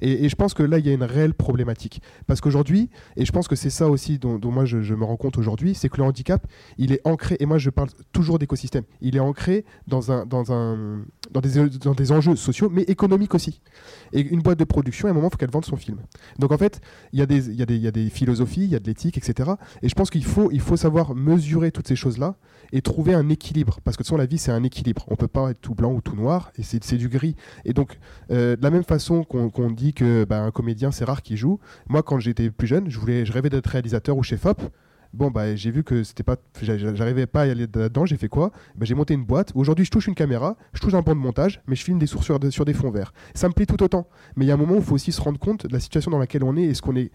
Et, 0.00 0.28
je 0.28 0.36
pense 0.36 0.54
que 0.54 0.62
là, 0.62 0.78
il 0.78 0.86
y 0.86 0.90
a 0.90 0.92
une 0.92 1.02
réelle 1.02 1.34
problématique. 1.34 2.02
Parce 2.26 2.40
qu'aujourd'hui, 2.40 2.90
et 3.16 3.24
je 3.24 3.32
pense 3.32 3.48
que 3.48 3.56
c'est 3.56 3.70
ça 3.70 3.88
aussi 3.88 4.18
dont, 4.18 4.38
moi 4.44 4.64
je, 4.64 4.94
me 4.94 5.04
rends 5.04 5.16
compte 5.16 5.38
aujourd'hui, 5.38 5.74
c'est 5.74 5.88
que 5.88 5.98
le 5.98 6.04
handicap, 6.04 6.46
il 6.78 6.92
est 6.92 7.00
ancré, 7.04 7.36
et 7.40 7.46
moi 7.46 7.58
je 7.58 7.70
parle 7.70 7.88
toujours 8.12 8.38
d'écosystème, 8.38 8.84
il 9.00 9.16
est 9.16 9.20
ancré 9.20 9.64
dans, 9.86 10.12
un, 10.12 10.26
dans, 10.26 10.52
un, 10.52 11.02
dans, 11.30 11.40
des, 11.40 11.68
dans 11.78 11.94
des 11.94 12.12
enjeux 12.12 12.36
sociaux, 12.36 12.68
mais 12.70 12.82
économiques 12.82 13.34
aussi. 13.34 13.60
Et 14.12 14.20
une 14.20 14.40
boîte 14.40 14.58
de 14.58 14.64
production, 14.64 15.08
à 15.08 15.10
un 15.10 15.14
moment, 15.14 15.28
il 15.28 15.30
faut 15.30 15.38
qu'elle 15.38 15.50
vende 15.50 15.64
son 15.64 15.76
film. 15.76 15.98
Donc 16.38 16.52
en 16.52 16.58
fait, 16.58 16.80
il 17.12 17.18
y, 17.18 17.22
a 17.22 17.26
des, 17.26 17.50
y 17.50 17.56
y 17.56 17.86
a 17.86 17.90
des 17.90 18.10
philosophies, 18.10 18.64
il 18.64 18.70
y 18.70 18.76
a 18.76 18.80
de 18.80 18.86
l'éthique, 18.86 19.18
etc. 19.18 19.50
Et 19.82 19.88
je 19.88 19.94
pense 19.94 20.10
qu'il 20.10 20.24
faut, 20.24 20.50
il 20.50 20.60
faut 20.60 20.76
savoir 20.76 21.14
mesurer 21.14 21.70
toutes 21.70 21.88
ces 21.88 21.96
choses-là 21.96 22.36
et 22.72 22.82
trouver 22.82 23.14
un 23.14 23.28
équilibre. 23.28 23.80
Parce 23.84 23.96
que 23.96 24.02
de 24.02 24.06
toute 24.06 24.14
façon, 24.14 24.16
la 24.16 24.26
vie, 24.26 24.38
c'est 24.38 24.52
un 24.52 24.62
équilibre. 24.62 25.04
On 25.08 25.12
ne 25.12 25.16
peut 25.16 25.28
pas 25.28 25.50
être 25.50 25.60
tout 25.60 25.74
blanc 25.74 25.92
ou 25.92 26.00
tout 26.00 26.16
noir, 26.16 26.52
c'est 26.60 26.96
du 26.96 27.08
gris. 27.08 27.36
Et 27.64 27.72
donc, 27.72 27.98
euh, 28.30 28.56
de 28.56 28.62
la 28.62 28.70
même 28.70 28.84
façon 28.84 29.24
qu'on 29.24 29.70
dit 29.70 29.89
que 29.92 30.24
bah, 30.24 30.40
un 30.42 30.50
comédien, 30.50 30.90
c'est 30.90 31.04
rare 31.04 31.22
qu'il 31.22 31.36
joue, 31.36 31.58
moi, 31.88 32.02
quand 32.02 32.18
j'étais 32.18 32.50
plus 32.50 32.66
jeune, 32.66 32.90
je, 32.90 32.98
voulais, 32.98 33.24
je 33.24 33.32
rêvais 33.32 33.50
d'être 33.50 33.66
réalisateur 33.66 34.16
ou 34.16 34.22
chef-op. 34.22 34.62
Bon, 35.12 35.28
bah, 35.28 35.56
j'ai 35.56 35.72
vu 35.72 35.82
que 35.82 36.04
c'était 36.04 36.22
pas, 36.22 36.36
j'arrivais 36.62 37.26
pas 37.26 37.42
à 37.42 37.46
y 37.46 37.50
aller 37.50 37.66
là-dedans. 37.74 38.06
J'ai 38.06 38.16
fait 38.16 38.28
quoi? 38.28 38.52
Bah, 38.76 38.84
J'ai 38.86 38.94
monté 38.94 39.14
une 39.14 39.24
boîte. 39.24 39.50
Aujourd'hui, 39.56 39.84
je 39.84 39.90
touche 39.90 40.06
une 40.06 40.14
caméra, 40.14 40.56
je 40.72 40.80
touche 40.80 40.94
un 40.94 41.02
banc 41.02 41.14
de 41.16 41.20
montage, 41.20 41.60
mais 41.66 41.74
je 41.74 41.82
filme 41.82 41.98
des 41.98 42.06
sources 42.06 42.26
sur, 42.26 42.64
des 42.64 42.74
fonds 42.74 42.90
verts. 42.90 43.12
Ça 43.34 43.48
me 43.48 43.52
plaît 43.52 43.66
tout 43.66 43.82
autant. 43.82 44.06
Mais 44.36 44.44
il 44.44 44.48
y 44.48 44.50
a 44.52 44.54
un 44.54 44.56
moment 44.56 44.74
où 44.74 44.78
il 44.78 44.84
faut 44.84 44.94
aussi 44.94 45.10
se 45.10 45.20
rendre 45.20 45.40
compte 45.40 45.66
de 45.66 45.72
la 45.72 45.80
situation 45.80 46.12
dans 46.12 46.18
laquelle 46.18 46.44
on 46.44 46.56
est 46.56 46.62
et 46.62 46.74
ce 46.74 46.82
qu'on 46.82 46.94
est, 46.94 47.10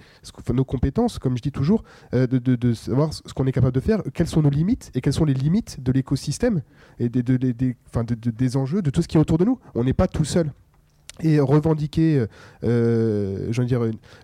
nos 0.53 0.65
compétences, 0.65 1.19
comme 1.19 1.38
je 1.38 1.41
dis 1.41 1.53
toujours, 1.53 1.84
euh, 2.14 2.27
de, 2.27 2.38
de, 2.38 2.73
savoir 2.73 3.14
ce 3.14 3.34
qu'on 3.34 3.47
est 3.47 3.53
capable 3.53 3.73
de 3.73 3.80
faire, 3.80 4.02
quelles 4.14 4.27
sont 4.27 4.41
nos 4.41 4.49
limites 4.49 4.91
et 4.93 4.99
quelles 4.99 5.14
sont 5.14 5.26
les 5.26 5.34
limites 5.34 5.81
de 5.81 5.91
l'écosystème 5.93 6.64
et 6.99 7.07
des, 7.07 7.23
des, 7.23 7.53
des 7.53 8.57
enjeux, 8.57 8.81
de 8.81 8.89
tout 8.89 9.02
ce 9.02 9.07
qui 9.07 9.15
est 9.15 9.19
autour 9.22 9.38
de 9.38 9.45
nous. 9.45 9.57
On 9.73 9.85
n'est 9.85 9.93
pas 9.93 10.07
tout 10.07 10.26
seul 10.26 10.52
et 11.21 11.39
revendiquer 11.39 12.19
euh, 12.19 12.27
euh 12.63 13.51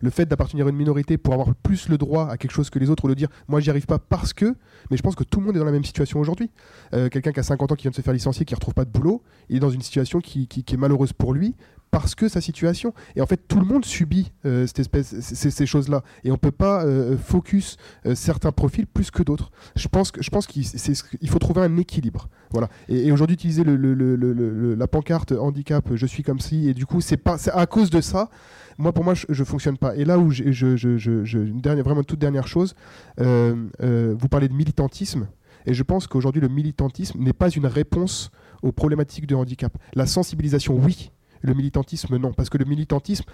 le 0.02 0.10
fait 0.10 0.26
d'appartenir 0.26 0.66
à 0.66 0.70
une 0.70 0.76
minorité 0.76 1.18
pour 1.18 1.34
avoir 1.34 1.56
plus 1.56 1.90
le 1.90 1.98
droit 1.98 2.28
à 2.30 2.38
quelque 2.38 2.52
chose 2.52 2.70
que 2.70 2.80
les 2.80 2.90
autres 2.90 3.06
ou 3.06 3.08
le 3.08 3.16
dire 3.16 3.30
moi 3.48 3.60
j'y 3.60 3.70
arrive 3.70 3.86
pas 3.86 4.00
parce 4.00 4.34
que 4.34 4.56
mais 4.90 4.98
je 4.98 5.02
pense 5.02 5.16
que 5.16 5.24
tout 5.24 5.40
le 5.40 5.46
monde 5.46 5.56
est 5.56 5.60
dans 5.60 5.66
la 5.66 5.72
même 5.72 5.86
situation 5.86 6.20
aujourd'hui. 6.20 6.50
Euh, 6.94 7.10
quelqu'un 7.10 7.32
qui 7.32 7.40
a 7.40 7.44
50 7.44 7.72
ans 7.72 7.76
qui 7.76 7.84
vient 7.84 7.92
de 7.92 7.96
se 7.96 8.02
faire 8.02 8.14
licencier 8.14 8.46
qui 8.46 8.56
retrouve 8.56 8.74
pas 8.74 8.86
de 8.86 8.90
boulot 8.92 9.24
il 9.50 9.58
est 9.58 9.60
dans 9.60 9.70
une 9.70 9.82
situation 9.82 10.20
qui 10.20 10.48
est 10.56 10.78
malheureuse 10.78 11.14
pour 11.14 11.34
lui 11.34 11.56
parce 11.92 12.16
que 12.16 12.30
sa 12.30 12.42
situation. 12.42 12.94
Et 13.16 13.22
en 13.22 13.26
fait, 13.26 13.48
tout 13.48 13.60
le 13.60 13.66
monde 13.66 13.86
subit 13.86 14.32
euh, 14.46 14.66
cette 14.66 14.80
espèce, 14.80 15.20
ces, 15.20 15.66
choses-là. 15.66 16.04
Et 16.24 16.32
on 16.32 16.36
ne 16.36 16.40
peut 16.40 16.52
pas 16.52 16.86
euh, 16.86 17.18
focus 17.18 17.76
euh, 18.06 18.16
certains 18.16 18.54
profils 18.54 18.88
plus 18.88 19.12
que 19.12 19.22
d'autres. 19.22 19.52
Je 19.76 19.88
pense, 19.90 20.12
qu'il 20.12 21.30
faut 21.30 21.40
trouver 21.40 21.62
un 21.62 21.78
équilibre. 21.78 22.30
Voilà. 22.52 22.70
Et, 22.88 23.12
aujourd'hui, 23.12 23.34
utiliser 23.34 23.64
la 23.66 24.88
pancarte 24.88 25.34
handicap, 25.34 25.94
je 25.94 26.06
suis 26.06 26.24
comme 26.24 26.40
si, 26.40 26.70
et 26.70 26.74
du 26.74 26.86
coup, 26.86 27.02
c'est 27.02 27.20
à 27.54 27.66
cause 27.66 27.90
de 27.90 28.02
ça. 28.02 28.30
Moi, 28.78 28.94
pour 28.94 29.04
moi, 29.04 29.14
je, 29.14 29.26
ne 29.30 29.44
fonctionne 29.44 29.78
pas. 29.78 29.96
Et 29.96 30.06
là 30.06 30.18
où 30.18 30.32
je, 30.32 31.38
une 31.38 31.60
dernière, 31.60 31.84
vraiment 31.84 32.04
toute 32.04 32.20
dernière 32.20 32.48
chose, 32.48 32.74
vous 33.18 34.28
parlez 34.30 34.48
de 34.48 34.54
militantisme. 34.54 35.28
Et 35.66 35.74
je 35.74 35.84
pense 35.84 36.08
qu'aujourd'hui, 36.08 36.42
le 36.42 36.48
militantisme 36.48 37.20
n'est 37.20 37.34
pas 37.34 37.50
une 37.50 37.68
réponse 37.68 38.32
aux 38.64 38.72
problématiques 38.72 39.28
de 39.28 39.36
handicap. 39.36 39.78
La 39.94 40.06
sensibilisation, 40.06 40.76
oui, 40.76 41.12
le 41.42 41.54
militantisme, 41.54 42.18
non. 42.18 42.34
Parce 42.34 42.50
que 42.50 42.58
le 42.58 42.66
militantisme 42.66 43.26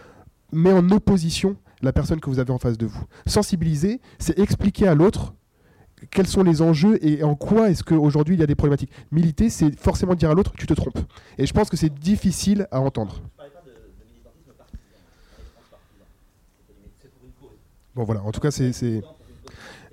met 0.52 0.72
en 0.72 0.90
opposition 0.92 1.58
la 1.82 1.94
personne 1.94 2.20
que 2.20 2.30
vous 2.30 2.40
avez 2.40 2.52
en 2.52 2.58
face 2.58 2.78
de 2.78 2.86
vous. 2.86 3.04
Sensibiliser, 3.26 4.02
c'est 4.20 4.38
expliquer 4.40 4.88
à 4.88 4.96
l'autre 4.96 5.34
quels 6.12 6.28
sont 6.28 6.44
les 6.44 6.62
enjeux 6.62 7.04
et 7.06 7.24
en 7.24 7.36
quoi 7.36 7.70
est-ce 7.70 7.84
qu'aujourd'hui 7.84 8.36
il 8.36 8.40
y 8.40 8.44
a 8.44 8.48
des 8.48 8.56
problématiques. 8.56 8.92
Militer, 9.12 9.50
c'est 9.50 9.78
forcément 9.80 10.16
dire 10.16 10.30
à 10.30 10.34
l'autre, 10.34 10.54
tu 10.58 10.68
te 10.68 10.74
trompes. 10.74 11.00
Et 11.38 11.46
je 11.46 11.54
pense 11.54 11.70
que 11.70 11.78
c'est 11.78 11.94
difficile 11.94 12.68
à 12.72 12.80
entendre. 12.80 13.22
Bon 17.96 18.04
voilà, 18.04 18.22
en 18.24 18.32
tout 18.32 18.40
cas 18.40 18.52
c'est... 18.52 19.02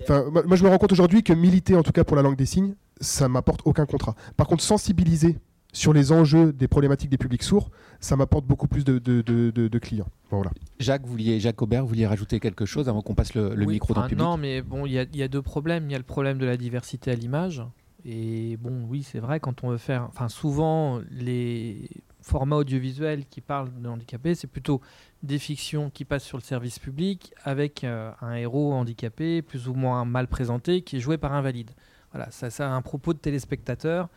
Enfin, 0.03 0.25
moi 0.45 0.55
je 0.55 0.63
me 0.63 0.69
rends 0.69 0.77
compte 0.77 0.91
aujourd'hui 0.91 1.23
que 1.23 1.33
militer 1.33 1.75
en 1.75 1.81
tout 1.81 1.91
cas 1.91 2.03
pour 2.03 2.15
la 2.15 2.21
langue 2.21 2.35
des 2.35 2.45
signes, 2.45 2.75
ça 3.01 3.27
m'apporte 3.27 3.61
aucun 3.65 3.87
contrat. 3.87 4.15
Par 4.37 4.47
contre, 4.47 4.63
sensibiliser 4.63 5.37
sur 5.75 5.91
les 5.91 6.11
enjeux 6.13 6.53
des 6.53 6.67
problématiques 6.67 7.09
des 7.09 7.17
publics 7.17 7.43
sourds, 7.43 7.69
ça 7.99 8.15
m'apporte 8.15 8.45
beaucoup 8.45 8.67
plus 8.67 8.85
de, 8.85 9.77
clients. 9.77 10.07
voilà. 10.31 10.51
Jacques, 10.79 11.05
vouliez, 11.05 11.39
Jacques 11.39 11.61
Aubert, 11.61 11.81
vous 11.81 11.89
vouliez 11.89 12.07
rajouter 12.07 12.39
quelque 12.39 12.65
chose 12.65 12.87
avant 12.87 13.01
qu'on 13.01 13.13
passe 13.13 13.33
le, 13.33 13.53
micro 13.65 13.93
dans 13.93 14.03
le 14.03 14.07
public 14.07 14.23
Non, 14.23 14.37
mais 14.37 14.61
bon, 14.61 14.85
il 14.85 14.93
y, 14.93 15.23
a 15.23 15.27
deux 15.27 15.41
problèmes. 15.41 15.89
Il 15.89 15.91
y 15.91 15.95
a 15.95 15.97
le 15.97 16.05
problème 16.05 16.37
de 16.37 16.45
la 16.45 16.55
diversité 16.55 17.11
à 17.11 17.15
l'image. 17.15 17.61
Et 18.05 18.57
bon, 18.57 18.85
oui, 18.87 19.03
c'est 19.03 19.19
vrai, 19.19 19.39
quand 19.39 19.63
on 19.63 19.69
veut 19.69 19.77
faire. 19.77 20.07
Enfin, 20.07 20.29
souvent, 20.29 21.01
les 21.11 21.89
formats 22.21 22.57
audiovisuels 22.57 23.25
qui 23.25 23.41
parlent 23.41 23.69
de 23.77 23.87
handicapés, 23.89 24.33
c'est 24.33 24.47
plutôt 24.47 24.79
des 25.23 25.39
fictions 25.39 25.89
qui 25.89 26.05
passent 26.05 26.23
sur 26.23 26.37
le 26.37 26.43
service 26.43 26.79
public 26.79 27.33
avec 27.43 27.83
euh, 27.83 28.11
un 28.21 28.35
héros 28.35 28.73
handicapé, 28.73 29.41
plus 29.41 29.67
ou 29.67 29.73
moins 29.73 30.05
mal 30.05 30.27
présenté, 30.27 30.83
qui 30.83 30.97
est 30.97 30.99
joué 31.01 31.17
par 31.17 31.33
un 31.33 31.41
valide. 31.41 31.71
Voilà, 32.13 32.31
ça, 32.31 32.49
ça 32.49 32.71
a 32.71 32.73
un 32.73 32.81
propos 32.81 33.13
de 33.13 33.19
téléspectateur 33.19 34.07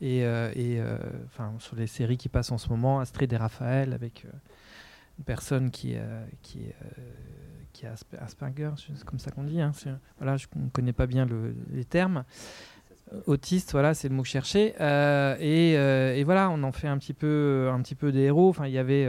et, 0.00 0.24
euh, 0.24 0.50
euh, 0.56 0.98
enfin, 1.26 1.52
sur 1.58 1.76
les 1.76 1.86
séries 1.86 2.18
qui 2.18 2.28
passent 2.28 2.52
en 2.52 2.58
ce 2.58 2.68
moment, 2.68 3.00
Astrid 3.00 3.32
et 3.32 3.36
Raphaël, 3.36 3.92
avec 3.92 4.24
euh, 4.26 4.36
une 5.18 5.24
personne 5.24 5.70
qui, 5.70 5.96
qui, 6.42 6.66
qui 7.72 7.86
a 7.86 7.94
Asperger, 8.20 8.70
c'est 8.76 9.04
comme 9.04 9.18
ça 9.18 9.30
qu'on 9.30 9.44
dit. 9.44 9.60
Hein, 9.60 9.72
voilà, 10.18 10.36
je 10.36 10.46
ne 10.56 10.68
connais 10.68 10.92
pas 10.92 11.06
bien 11.06 11.26
les 11.72 11.84
termes. 11.84 12.24
Autiste, 13.26 13.72
voilà, 13.72 13.94
c'est 13.94 14.08
le 14.08 14.14
mot 14.14 14.24
cherché. 14.24 14.74
Et, 15.40 15.72
et, 15.72 16.24
voilà, 16.24 16.50
on 16.50 16.62
en 16.62 16.72
fait 16.72 16.88
un 16.88 16.98
petit 16.98 17.14
peu, 17.14 17.70
un 17.72 17.80
petit 17.80 17.94
peu 17.94 18.12
des 18.12 18.22
héros. 18.22 18.50
Enfin, 18.50 18.66
il 18.66 18.74
y 18.74 18.78
avait 18.78 19.08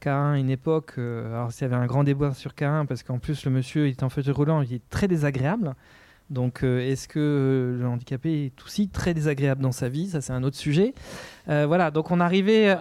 K1 0.00 0.38
une 0.38 0.50
époque. 0.50 0.92
alors, 0.96 1.50
il 1.50 1.60
y 1.60 1.64
avait 1.64 1.74
un 1.74 1.86
grand 1.86 2.04
débat 2.04 2.34
sur 2.34 2.52
K1 2.52 2.86
parce 2.86 3.02
qu'en 3.02 3.18
plus 3.18 3.44
le 3.44 3.50
monsieur 3.50 3.88
il 3.88 3.90
est 3.90 4.02
en 4.04 4.10
fauteuil 4.10 4.34
roulant, 4.34 4.62
il 4.62 4.74
est 4.74 4.88
très 4.90 5.08
désagréable. 5.08 5.74
Donc, 6.30 6.62
euh, 6.62 6.80
est-ce 6.80 7.08
que 7.08 7.18
euh, 7.18 7.80
le 7.80 7.86
handicapé 7.86 8.46
est 8.46 8.62
aussi 8.62 8.88
très 8.88 9.14
désagréable 9.14 9.62
dans 9.62 9.72
sa 9.72 9.88
vie? 9.88 10.08
Ça, 10.08 10.20
c'est 10.20 10.32
un 10.32 10.42
autre 10.42 10.56
sujet. 10.56 10.92
Euh, 11.48 11.66
voilà, 11.66 11.90
donc 11.90 12.10
on 12.10 12.20
arrivait. 12.20 12.76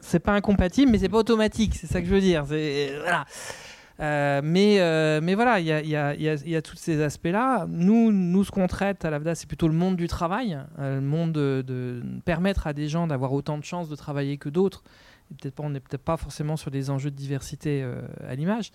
C'est 0.00 0.18
pas 0.18 0.32
incompatible, 0.32 0.92
mais 0.92 0.98
c'est 0.98 1.08
pas 1.08 1.18
automatique. 1.18 1.74
C'est 1.74 1.86
ça 1.86 2.00
que 2.02 2.06
je 2.06 2.14
veux 2.14 2.20
dire. 2.20 2.44
Mais, 3.98 5.34
voilà, 5.34 5.60
il 5.60 5.66
y 5.66 5.72
a, 5.72 6.14
y, 6.14 6.56
a, 6.56 6.62
tous 6.62 6.76
ces 6.76 7.02
aspects-là. 7.02 7.66
Nous, 7.70 8.12
nous, 8.12 8.44
ce 8.44 8.50
qu'on 8.50 8.66
traite 8.66 9.06
à 9.06 9.10
l'AFDA, 9.10 9.34
c'est 9.34 9.46
plutôt 9.46 9.68
le 9.68 9.74
monde 9.74 9.96
du 9.96 10.06
travail, 10.06 10.58
le 10.78 11.00
monde 11.00 11.32
de, 11.32 12.02
permettre 12.26 12.66
à 12.66 12.74
des 12.74 12.88
gens 12.88 13.06
d'avoir 13.06 13.32
autant 13.32 13.56
de 13.56 13.64
chances 13.64 13.88
de 13.88 13.96
travailler 13.96 14.36
que 14.36 14.50
d'autres. 14.50 14.82
Peut-être 15.40 15.58
on 15.60 15.70
n'est 15.70 15.80
peut-être 15.80 16.04
pas 16.04 16.18
forcément 16.18 16.58
sur 16.58 16.70
des 16.70 16.90
enjeux 16.90 17.10
de 17.10 17.16
diversité 17.16 17.82
à 18.28 18.34
l'image. 18.34 18.72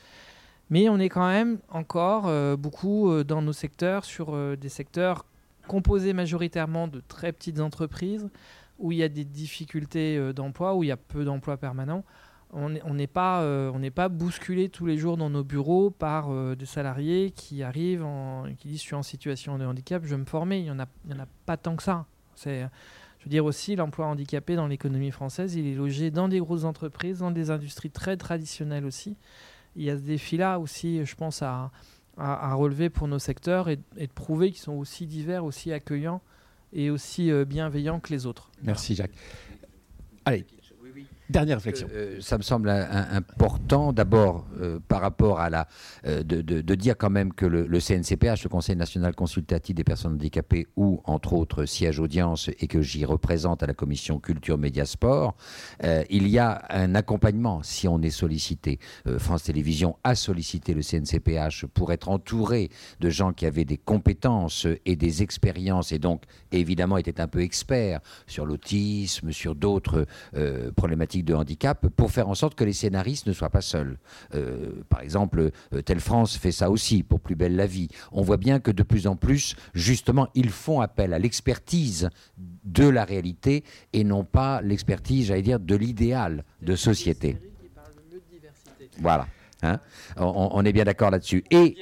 Mais 0.69 0.87
on 0.89 0.99
est 0.99 1.09
quand 1.09 1.27
même 1.27 1.59
encore 1.69 2.27
euh, 2.27 2.55
beaucoup 2.55 3.09
euh, 3.09 3.23
dans 3.23 3.41
nos 3.41 3.53
secteurs 3.53 4.05
sur 4.05 4.35
euh, 4.35 4.55
des 4.55 4.69
secteurs 4.69 5.25
composés 5.67 6.13
majoritairement 6.13 6.87
de 6.87 7.01
très 7.07 7.31
petites 7.31 7.59
entreprises 7.59 8.29
où 8.77 8.91
il 8.91 8.99
y 8.99 9.03
a 9.03 9.09
des 9.09 9.25
difficultés 9.25 10.33
d'emploi, 10.33 10.73
où 10.73 10.83
il 10.83 10.87
y 10.87 10.91
a 10.91 10.97
peu 10.97 11.25
d'emplois 11.25 11.57
permanents. 11.57 12.05
On 12.53 12.69
n'est 12.69 13.07
pas, 13.07 13.43
on 13.43 13.91
pas 13.91 14.07
bousculé 14.07 14.69
tous 14.69 14.85
les 14.85 14.97
jours 14.97 15.17
dans 15.17 15.29
nos 15.29 15.43
bureaux 15.43 15.89
par 15.89 16.33
des 16.55 16.65
salariés 16.65 17.31
qui 17.31 17.61
arrivent, 17.61 18.05
en, 18.05 18.45
qui 18.57 18.69
disent 18.69 18.79
je 18.79 18.85
suis 18.85 18.95
en 18.95 19.03
situation 19.03 19.57
de 19.57 19.65
handicap, 19.65 20.01
je 20.05 20.11
veux 20.11 20.17
me 20.17 20.25
former. 20.25 20.59
Il 20.59 20.63
n'y 20.63 20.71
en, 20.71 20.79
a, 20.79 20.85
en 21.13 21.19
a 21.19 21.25
pas 21.45 21.57
tant 21.57 21.75
que 21.75 21.83
ça. 21.83 22.05
Je 22.45 22.49
veux 23.25 23.29
dire 23.29 23.43
aussi, 23.43 23.75
l'emploi 23.75 24.07
handicapé 24.07 24.55
dans 24.55 24.65
l'économie 24.65 25.11
française, 25.11 25.55
il 25.55 25.67
est 25.67 25.75
logé 25.75 26.09
dans 26.09 26.29
des 26.29 26.39
grosses 26.39 26.63
entreprises, 26.63 27.19
dans 27.19 27.31
des 27.31 27.51
industries 27.51 27.91
très 27.91 28.15
traditionnelles 28.15 28.85
aussi 28.85 29.17
il 29.75 29.83
y 29.83 29.89
a 29.89 29.97
ce 29.97 30.01
défi-là 30.01 30.59
aussi, 30.59 31.05
je 31.05 31.15
pense, 31.15 31.41
à, 31.41 31.71
relever 32.17 32.89
pour 32.89 33.07
nos 33.07 33.19
secteurs 33.19 33.69
et, 33.69 33.77
de 33.77 34.07
prouver 34.13 34.51
qu'ils 34.51 34.61
sont 34.61 34.73
aussi 34.73 35.07
divers, 35.07 35.45
aussi 35.45 35.71
accueillants 35.71 36.21
et 36.73 36.89
aussi 36.89 37.31
bienveillant 37.45 37.99
que 37.99 38.11
les 38.11 38.25
autres. 38.25 38.51
Merci 38.61 38.95
Jacques. 38.95 39.15
Allez, 40.25 40.45
Dernière 41.29 41.57
réflexion. 41.57 41.87
Euh, 41.93 42.17
euh, 42.17 42.21
ça 42.21 42.39
me 42.39 42.41
semble 42.41 42.69
important, 42.69 43.93
d'abord, 43.93 44.47
euh, 44.59 44.79
par 44.87 45.01
rapport 45.01 45.39
à 45.39 45.49
la. 45.51 45.67
De, 46.03 46.75
dire 46.75 46.95
quand 46.97 47.09
même 47.09 47.33
que 47.33 47.45
le, 47.45 47.79
CNCPH, 47.79 48.43
le 48.43 48.49
Conseil 48.49 48.75
national 48.75 49.13
consultatif 49.13 49.75
des 49.75 49.83
personnes 49.83 50.13
handicapées, 50.13 50.65
où, 50.75 51.01
entre 51.03 51.33
autres, 51.33 51.65
siège 51.65 51.99
audience 51.99 52.49
et 52.59 52.67
que 52.67 52.81
j'y 52.81 53.05
représente 53.05 53.61
à 53.63 53.67
la 53.67 53.73
commission 53.73 54.19
culture, 54.19 54.57
médias, 54.57 54.85
sport, 54.85 55.35
il 56.09 56.27
y 56.27 56.39
a 56.39 56.63
un 56.69 56.95
accompagnement 56.95 57.61
si 57.63 57.87
on 57.87 58.01
est 58.01 58.11
sollicité. 58.11 58.79
France 59.17 59.43
Télévisions 59.43 59.97
a 60.03 60.15
sollicité 60.15 60.73
le 60.73 60.81
CNCPH 60.81 61.65
pour 61.65 61.91
être 61.91 62.07
entouré 62.07 62.69
de 63.01 63.09
gens 63.09 63.33
qui 63.33 63.45
avaient 63.45 63.65
des 63.65 63.77
compétences 63.77 64.67
et 64.85 64.95
des 64.95 65.21
expériences 65.21 65.91
et 65.91 65.99
donc, 65.99 66.23
évidemment, 66.51 66.97
étaient 66.97 67.19
un 67.19 67.27
peu 67.27 67.41
experts 67.41 67.99
sur 68.25 68.45
l'autisme, 68.45 69.31
sur 69.31 69.53
d'autres 69.53 70.05
problématiques 70.75 71.18
de 71.23 71.33
handicap 71.33 71.87
pour 71.87 72.11
faire 72.11 72.29
en 72.29 72.35
sorte 72.35 72.55
que 72.55 72.63
les 72.63 72.73
scénaristes 72.73 73.27
ne 73.27 73.33
soient 73.33 73.49
pas 73.49 73.61
seuls. 73.61 73.97
Euh, 74.35 74.83
par 74.89 75.01
exemple, 75.01 75.51
euh, 75.73 75.81
Telle 75.81 75.99
France 75.99 76.37
fait 76.37 76.51
ça 76.51 76.69
aussi 76.69 77.03
pour 77.03 77.19
Plus 77.19 77.35
belle 77.35 77.55
la 77.55 77.67
vie. 77.67 77.89
On 78.11 78.21
voit 78.21 78.37
bien 78.37 78.59
que 78.59 78.71
de 78.71 78.83
plus 78.83 79.07
en 79.07 79.15
plus, 79.15 79.55
justement, 79.73 80.27
ils 80.35 80.49
font 80.49 80.81
appel 80.81 81.13
à 81.13 81.19
l'expertise 81.19 82.09
de 82.63 82.87
la 82.87 83.05
réalité 83.05 83.63
et 83.93 84.03
non 84.03 84.23
pas 84.23 84.61
l'expertise, 84.61 85.27
j'allais 85.27 85.41
dire, 85.41 85.59
de 85.59 85.75
l'idéal 85.75 86.43
de 86.61 86.75
société. 86.75 87.37
Voilà. 88.99 89.27
Hein 89.61 89.79
on, 90.17 90.49
on, 90.53 90.65
est 90.65 90.71
bien 90.71 90.85
d'accord 90.85 91.11
là-dessus. 91.11 91.43
Et 91.51 91.75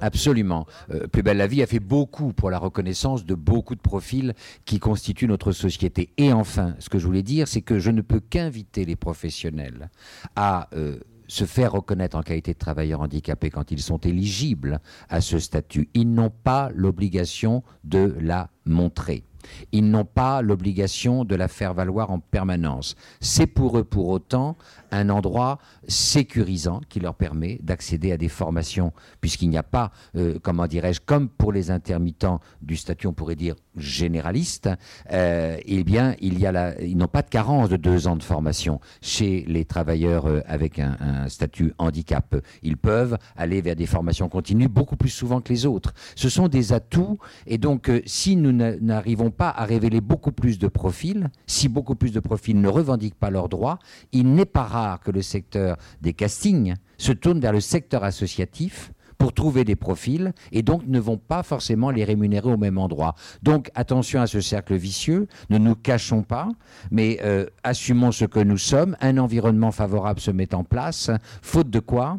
Absolument. 0.00 0.66
Euh, 0.90 1.06
Plus 1.06 1.22
belle 1.22 1.36
la 1.36 1.46
vie 1.46 1.62
a 1.62 1.66
fait 1.66 1.80
beaucoup 1.80 2.32
pour 2.32 2.50
la 2.50 2.58
reconnaissance 2.58 3.24
de 3.24 3.34
beaucoup 3.34 3.74
de 3.74 3.80
profils 3.80 4.34
qui 4.64 4.78
constituent 4.78 5.28
notre 5.28 5.52
société. 5.52 6.12
Et 6.16 6.32
enfin, 6.32 6.74
ce 6.78 6.88
que 6.88 6.98
je 6.98 7.06
voulais 7.06 7.22
dire, 7.22 7.48
c'est 7.48 7.62
que 7.62 7.78
je 7.78 7.90
ne 7.90 8.00
peux 8.02 8.20
qu'inviter 8.20 8.84
les 8.84 8.96
professionnels 8.96 9.90
à 10.36 10.68
euh, 10.74 10.98
se 11.28 11.44
faire 11.44 11.72
reconnaître 11.72 12.16
en 12.16 12.22
qualité 12.22 12.52
de 12.52 12.58
travailleurs 12.58 13.00
handicapés 13.00 13.50
quand 13.50 13.70
ils 13.70 13.80
sont 13.80 13.98
éligibles 13.98 14.80
à 15.08 15.20
ce 15.20 15.38
statut. 15.38 15.88
Ils 15.94 16.12
n'ont 16.12 16.30
pas 16.30 16.70
l'obligation 16.74 17.62
de 17.84 18.16
la 18.20 18.50
montrer. 18.64 19.24
Ils 19.72 19.88
n'ont 19.88 20.04
pas 20.04 20.42
l'obligation 20.42 21.24
de 21.24 21.34
la 21.34 21.48
faire 21.48 21.74
valoir 21.74 22.10
en 22.10 22.18
permanence. 22.18 22.94
C'est 23.20 23.46
pour 23.46 23.78
eux 23.78 23.84
pour 23.84 24.08
autant 24.08 24.56
un 24.90 25.08
endroit 25.08 25.58
sécurisant 25.88 26.80
qui 26.88 27.00
leur 27.00 27.14
permet 27.14 27.58
d'accéder 27.62 28.12
à 28.12 28.16
des 28.16 28.28
formations, 28.28 28.92
puisqu'il 29.20 29.50
n'y 29.50 29.58
a 29.58 29.62
pas, 29.62 29.92
euh, 30.16 30.38
comment 30.42 30.66
dirais-je, 30.66 31.00
comme 31.00 31.28
pour 31.28 31.52
les 31.52 31.70
intermittents 31.70 32.40
du 32.62 32.76
statut, 32.76 33.06
on 33.06 33.12
pourrait 33.12 33.36
dire 33.36 33.54
généraliste, 33.76 34.68
euh, 35.12 35.56
eh 35.64 35.84
bien, 35.84 36.14
il 36.20 36.38
y 36.38 36.46
a 36.46 36.80
ils 36.80 36.96
n'ont 36.96 37.06
pas 37.06 37.22
de 37.22 37.28
carence 37.28 37.68
de 37.68 37.76
deux 37.76 38.06
ans 38.08 38.16
de 38.16 38.22
formation 38.22 38.80
chez 39.00 39.44
les 39.46 39.64
travailleurs 39.64 40.26
euh, 40.26 40.40
avec 40.46 40.78
un, 40.78 40.96
un, 41.00 41.28
statut 41.28 41.72
handicap. 41.78 42.36
Ils 42.62 42.76
peuvent 42.76 43.16
aller 43.36 43.60
vers 43.60 43.76
des 43.76 43.86
formations 43.86 44.28
continues 44.28 44.68
beaucoup 44.68 44.96
plus 44.96 45.10
souvent 45.10 45.40
que 45.40 45.52
les 45.52 45.66
autres. 45.66 45.92
Ce 46.16 46.28
sont 46.28 46.48
des 46.48 46.72
atouts, 46.72 47.18
et 47.46 47.58
donc, 47.58 47.90
si 48.06 48.36
nous 48.36 48.52
n'arrivons 48.52 49.30
pas 49.30 49.50
à 49.50 49.64
révéler 49.64 50.00
beaucoup 50.00 50.32
plus 50.32 50.58
de 50.58 50.68
profils, 50.68 51.28
si 51.46 51.68
beaucoup 51.68 51.94
plus 51.94 52.12
de 52.12 52.20
profils 52.20 52.60
ne 52.60 52.68
revendiquent 52.68 53.18
pas 53.18 53.30
leurs 53.30 53.48
droits, 53.48 53.78
il 54.12 54.34
n'est 54.34 54.44
pas 54.44 54.64
rare 54.64 55.00
que 55.00 55.10
le 55.10 55.22
secteur 55.22 55.76
des 56.00 56.12
castings 56.12 56.74
se 56.98 57.12
tourne 57.12 57.40
vers 57.40 57.52
le 57.52 57.60
secteur 57.60 58.04
associatif 58.04 58.92
pour 59.20 59.34
trouver 59.34 59.64
des 59.64 59.76
profils 59.76 60.32
et 60.50 60.62
donc 60.62 60.86
ne 60.86 60.98
vont 60.98 61.18
pas 61.18 61.42
forcément 61.42 61.90
les 61.90 62.04
rémunérer 62.04 62.48
au 62.48 62.56
même 62.56 62.78
endroit. 62.78 63.14
Donc 63.42 63.70
attention 63.74 64.22
à 64.22 64.26
ce 64.26 64.40
cercle 64.40 64.74
vicieux, 64.74 65.28
ne 65.50 65.58
nous 65.58 65.74
cachons 65.74 66.22
pas, 66.22 66.48
mais 66.90 67.20
euh, 67.22 67.44
assumons 67.62 68.12
ce 68.12 68.24
que 68.24 68.40
nous 68.40 68.56
sommes, 68.56 68.96
un 69.02 69.18
environnement 69.18 69.72
favorable 69.72 70.20
se 70.20 70.30
met 70.30 70.54
en 70.54 70.64
place, 70.64 71.10
faute 71.42 71.68
de 71.68 71.80
quoi 71.80 72.18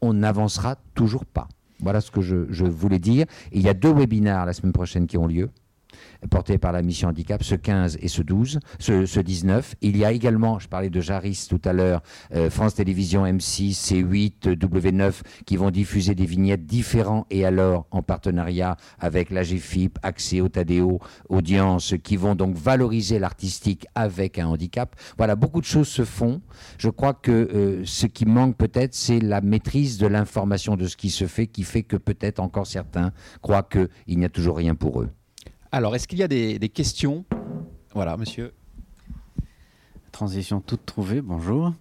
on 0.00 0.14
n'avancera 0.14 0.76
toujours 0.94 1.26
pas. 1.26 1.46
Voilà 1.80 2.00
ce 2.00 2.10
que 2.10 2.22
je, 2.22 2.46
je 2.50 2.64
voulais 2.64 2.98
dire. 2.98 3.26
il 3.52 3.60
y 3.60 3.68
a 3.68 3.74
deux 3.74 3.92
webinaires 3.92 4.46
la 4.46 4.54
semaine 4.54 4.72
prochaine 4.72 5.06
qui 5.06 5.18
ont 5.18 5.26
lieu 5.26 5.50
porté 6.28 6.58
par 6.58 6.72
la 6.72 6.82
mission 6.82 7.08
handicap, 7.08 7.42
ce 7.42 7.54
15 7.54 7.98
et 8.00 8.08
ce 8.08 8.22
12, 8.22 8.60
ce, 8.78 9.20
19. 9.20 9.76
Il 9.80 9.96
y 9.96 10.04
a 10.04 10.12
également, 10.12 10.58
je 10.58 10.68
parlais 10.68 10.90
de 10.90 11.00
Jaris 11.00 11.46
tout 11.48 11.60
à 11.64 11.72
l'heure, 11.72 12.02
euh, 12.34 12.50
France 12.50 12.74
Télévisions, 12.74 13.24
M6, 13.24 13.72
C8, 13.72 14.56
W9, 14.56 15.22
qui 15.46 15.56
vont 15.56 15.70
diffuser 15.70 16.14
des 16.14 16.26
vignettes 16.26 16.66
différents 16.66 17.26
et 17.30 17.44
alors 17.44 17.86
en 17.90 18.02
partenariat 18.02 18.76
avec 18.98 19.30
la 19.30 19.42
GFIP, 19.42 19.98
Accès 20.02 20.40
au 20.40 20.48
Tadéo, 20.48 21.00
Audience, 21.28 21.94
qui 22.02 22.16
vont 22.16 22.34
donc 22.34 22.56
valoriser 22.56 23.18
l'artistique 23.18 23.86
avec 23.94 24.38
un 24.38 24.46
handicap. 24.46 24.96
Voilà, 25.16 25.36
beaucoup 25.36 25.60
de 25.60 25.66
choses 25.66 25.88
se 25.88 26.04
font. 26.04 26.40
Je 26.78 26.88
crois 26.88 27.14
que 27.14 27.30
euh, 27.30 27.82
ce 27.84 28.06
qui 28.06 28.26
manque 28.26 28.56
peut-être, 28.56 28.94
c'est 28.94 29.20
la 29.20 29.40
maîtrise 29.40 29.98
de 29.98 30.06
l'information 30.06 30.76
de 30.76 30.86
ce 30.86 30.96
qui 30.96 31.10
se 31.10 31.26
fait, 31.26 31.46
qui 31.46 31.62
fait 31.62 31.82
que 31.82 31.96
peut-être 31.96 32.40
encore 32.40 32.66
certains 32.66 33.12
croient 33.42 33.62
qu'il 33.62 34.18
n'y 34.18 34.24
a 34.24 34.28
toujours 34.28 34.56
rien 34.56 34.74
pour 34.74 35.02
eux. 35.02 35.10
Alors, 35.72 35.94
est-ce 35.94 36.08
qu'il 36.08 36.18
y 36.18 36.24
a 36.24 36.28
des, 36.28 36.58
questions? 36.68 37.24
Voilà, 37.94 38.16
monsieur. 38.16 38.52
Transition 40.10 40.60
toute 40.60 40.84
trouvée, 40.84 41.20
bonjour. 41.20 41.72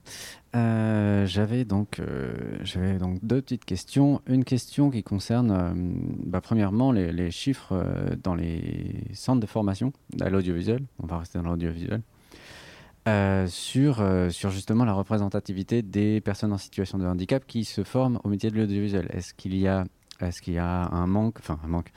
Euh, 0.56 1.26
j'avais 1.26 1.66
donc, 1.66 2.00
euh, 2.00 3.00
donc 3.00 3.18
deux 3.24 3.42
petites 3.42 3.66
questions. 3.66 4.22
Une 4.28 4.44
question 4.44 4.92
qui 4.92 5.02
concerne, 5.02 5.52
euh, 5.52 5.72
bah, 6.24 6.40
premièrement, 6.40 6.92
les, 6.92 7.32
chiffres 7.32 7.84
dans 8.24 8.36
les 8.36 8.94
centres 9.14 9.42
de 9.42 9.48
formation 9.48 9.92
à 10.22 10.30
l'audiovisuel. 10.30 10.86
On 11.02 11.08
va 11.08 11.18
rester 11.18 11.40
dans 11.40 11.50
l'audiovisuel. 11.50 12.04
sur, 13.48 14.06
sur 14.30 14.52
justement 14.52 14.86
la 14.86 14.94
représentativité 14.94 15.82
des 15.82 16.22
personnes 16.22 16.54
en 16.54 16.60
situation 16.60 17.00
de 17.00 17.08
handicap 17.08 17.44
qui 17.48 17.66
se 17.66 17.84
forment 17.84 18.20
au 18.24 18.30
métier 18.30 18.52
de 18.52 18.58
l'audiovisuel. 18.58 19.08
Est-ce 19.12 19.34
qu'il 19.34 19.58
y 19.58 19.68
a, 19.68 19.84
est-ce 20.28 20.42
qu'il 20.42 20.54
y 20.54 20.60
a 20.60 20.88
un 20.90 21.08
manque, 21.08 21.38
enfin 21.40 21.60
un 21.64 21.68
manque, 21.68 21.92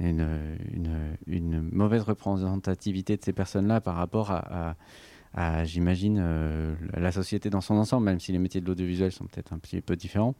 une, 0.00 1.68
mauvaise 1.72 2.02
représentativité 2.02 3.16
de 3.16 3.24
ces 3.24 3.32
personnes-là 3.32 3.80
par 3.80 3.96
rapport 3.96 4.30
à, 4.30 4.76
j'imagine, 5.64 6.18
euh, 6.20 6.74
la 6.94 7.10
société 7.10 7.48
dans 7.48 7.60
son 7.60 7.74
ensemble, 7.74 8.04
même 8.04 8.20
si 8.20 8.32
les 8.32 8.38
métiers 8.38 8.60
de 8.60 8.66
l'audiovisuel 8.66 9.12
sont 9.12 9.24
peut-être 9.24 9.52
un 9.52 9.58
petit 9.58 9.80
peu 9.80 9.96
différents. 9.96 10.34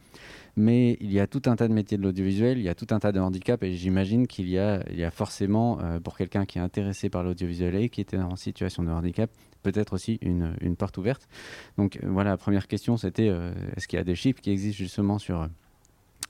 Mais 0.56 0.98
il 1.00 1.10
y 1.12 1.20
a 1.20 1.26
tout 1.26 1.42
un 1.46 1.56
tas 1.56 1.68
de 1.68 1.72
métiers 1.72 1.96
de 1.96 2.02
l'audiovisuel, 2.02 2.58
il 2.58 2.64
y 2.64 2.68
a 2.68 2.74
tout 2.74 2.88
un 2.90 2.98
tas 2.98 3.12
de 3.12 3.20
handicaps, 3.20 3.62
et 3.62 3.72
j'imagine 3.74 4.26
qu'il 4.26 4.48
y 4.48 4.58
a, 4.58 4.82
y 4.92 5.04
a 5.04 5.10
forcément, 5.10 5.78
euh, 5.80 6.00
pour 6.00 6.16
quelqu'un 6.16 6.44
qui 6.44 6.58
est 6.58 6.62
intéressé 6.62 7.08
par 7.08 7.22
l'audiovisuel 7.22 7.74
et 7.76 7.88
qui 7.88 8.02
était 8.02 8.18
en 8.18 8.36
situation 8.36 8.82
de 8.82 8.90
handicap, 8.90 9.30
peut-être 9.62 9.94
aussi 9.94 10.18
une, 10.20 10.54
une, 10.60 10.76
porte 10.76 10.98
ouverte. 10.98 11.28
Donc 11.78 11.98
voilà, 12.02 12.30
la 12.30 12.36
première 12.36 12.66
question, 12.66 12.96
c'était 12.96 13.28
euh, 13.28 13.52
est-ce 13.76 13.88
qu'il 13.88 13.96
y 13.96 14.00
a 14.00 14.04
des 14.04 14.16
chiffres 14.16 14.40
qui 14.40 14.50
existent 14.50 14.78
justement 14.78 15.18
sur 15.18 15.48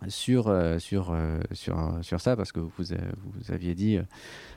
sur, 0.08 0.48
euh, 0.48 0.78
sur, 0.78 1.10
euh, 1.10 1.38
sur, 1.52 1.98
sur 2.02 2.20
ça, 2.20 2.36
parce 2.36 2.52
que 2.52 2.60
vous, 2.60 2.70
vous 2.76 3.52
aviez 3.52 3.74
dit 3.74 3.96
euh, 3.96 4.02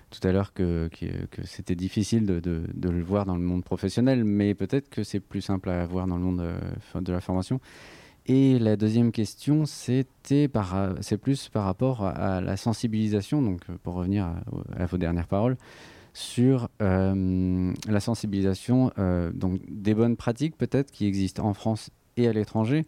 tout 0.10 0.26
à 0.28 0.32
l'heure 0.32 0.54
que, 0.54 0.90
que, 0.90 1.42
c'était 1.44 1.76
difficile 1.76 2.26
de, 2.26 2.40
de, 2.40 2.90
le 2.90 3.04
voir 3.04 3.26
dans 3.26 3.36
le 3.36 3.42
monde 3.42 3.64
professionnel, 3.64 4.24
mais 4.24 4.54
peut-être 4.54 4.90
que 4.90 5.04
c'est 5.04 5.20
plus 5.20 5.42
simple 5.42 5.70
à 5.70 5.86
voir 5.86 6.08
dans 6.08 6.18
le 6.18 6.24
monde 6.24 6.44
de 6.96 7.12
la 7.12 7.22
formation. 7.22 7.60
Et 8.28 8.58
la 8.58 8.76
deuxième 8.76 9.12
question, 9.12 9.66
c'était 9.66 10.50
c'est 11.02 11.18
plus 11.18 11.50
par 11.50 11.66
rapport 11.66 12.06
à, 12.06 12.42
la 12.42 12.58
sensibilisation, 12.58 13.42
donc 13.42 13.62
pour 13.84 13.96
revenir 13.96 14.32
à, 14.78 14.86
vos 14.86 14.98
dernières 14.98 15.28
paroles, 15.28 15.58
sur 16.14 16.70
la 16.80 18.00
sensibilisation 18.00 18.92
donc 19.34 19.60
des 19.68 19.94
bonnes 19.94 20.16
pratiques 20.16 20.58
peut-être 20.58 20.92
qui 20.92 21.08
existent 21.08 21.46
en 21.46 21.54
France 21.54 21.92
et 22.18 22.28
à 22.28 22.34
l'étranger 22.34 22.86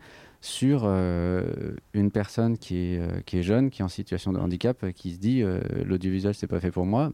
sur 0.47 0.83
euh, 0.85 1.75
une 1.93 2.09
personne 2.09 2.57
qui 2.57 2.77
est, 2.77 2.99
euh, 2.99 3.19
qui 3.25 3.37
est 3.37 3.43
jeune, 3.43 3.69
qui 3.69 3.81
est 3.81 3.85
en 3.85 3.89
situation 3.89 4.31
de 4.31 4.39
handicap, 4.39 4.91
qui 4.93 5.11
se 5.11 5.19
dit 5.19 5.43
euh, 5.43 5.59
l'audiovisuel 5.83 6.33
c'est 6.33 6.47
pas 6.47 6.61
fait 6.61 6.71
pour 6.71 6.85
moi. 6.85 7.11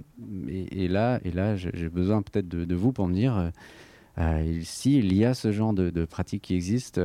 Et, 0.47 0.87
là, 0.87 1.19
et 1.25 1.31
là 1.31 1.55
j'ai 1.55 1.89
besoin 1.89 2.21
peut-être 2.21 2.47
de, 2.47 2.75
vous 2.75 2.91
pour 2.91 3.07
me 3.07 3.13
dire 3.13 3.51
s'il 4.61 5.13
y 5.13 5.25
a 5.25 5.33
ce 5.33 5.51
genre 5.51 5.73
de, 5.73 5.89
de 5.89 6.05
pratiques 6.05 6.43
qui 6.43 6.55
existent 6.55 7.01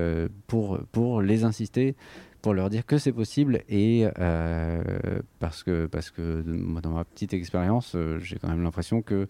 pour, 0.47 0.79
pour 0.93 1.23
les 1.23 1.45
insister, 1.45 1.97
pour 2.43 2.53
leur 2.53 2.69
dire 2.69 2.85
que 2.85 2.99
c'est 2.99 3.13
possible. 3.13 3.63
Et 3.71 4.07
parce 5.39 5.63
que, 5.63 5.87
parce 5.87 6.11
que 6.11 6.43
dans 6.83 6.91
ma 6.91 7.05
petite 7.05 7.33
expérience, 7.33 7.97
j'ai 8.21 8.37
quand 8.37 8.49
même 8.49 8.63
l'impression 8.63 9.01
que 9.01 9.27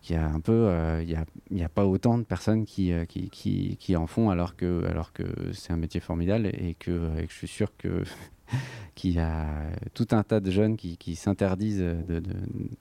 qu'il 0.00 0.16
y 0.16 0.18
a 0.18 0.26
un 0.28 0.40
peu, 0.40 0.52
euh, 0.52 1.02
il 1.02 1.08
n'y 1.50 1.62
a, 1.62 1.66
a, 1.66 1.68
pas 1.68 1.84
autant 1.84 2.18
de 2.18 2.24
personnes 2.24 2.64
qui, 2.64 2.92
euh, 2.92 3.04
qui, 3.04 3.30
qui, 3.30 3.76
qui, 3.78 3.96
en 3.96 4.06
font 4.06 4.30
alors 4.30 4.56
que, 4.56 4.84
alors 4.86 5.12
que 5.12 5.24
c'est 5.52 5.72
un 5.72 5.76
métier 5.76 6.00
formidable 6.00 6.46
et 6.46 6.74
que, 6.78 7.10
je 7.28 7.32
suis 7.32 7.48
sûr 7.48 7.68
que 7.76 8.04
qu'il 8.94 9.12
y 9.12 9.18
a 9.18 9.46
tout 9.94 10.08
un 10.12 10.22
tas 10.22 10.40
de 10.40 10.50
jeunes 10.50 10.76
qui, 10.76 10.96
qui 10.96 11.16
s'interdisent 11.16 11.80
de, 11.80 12.20
de, 12.20 12.36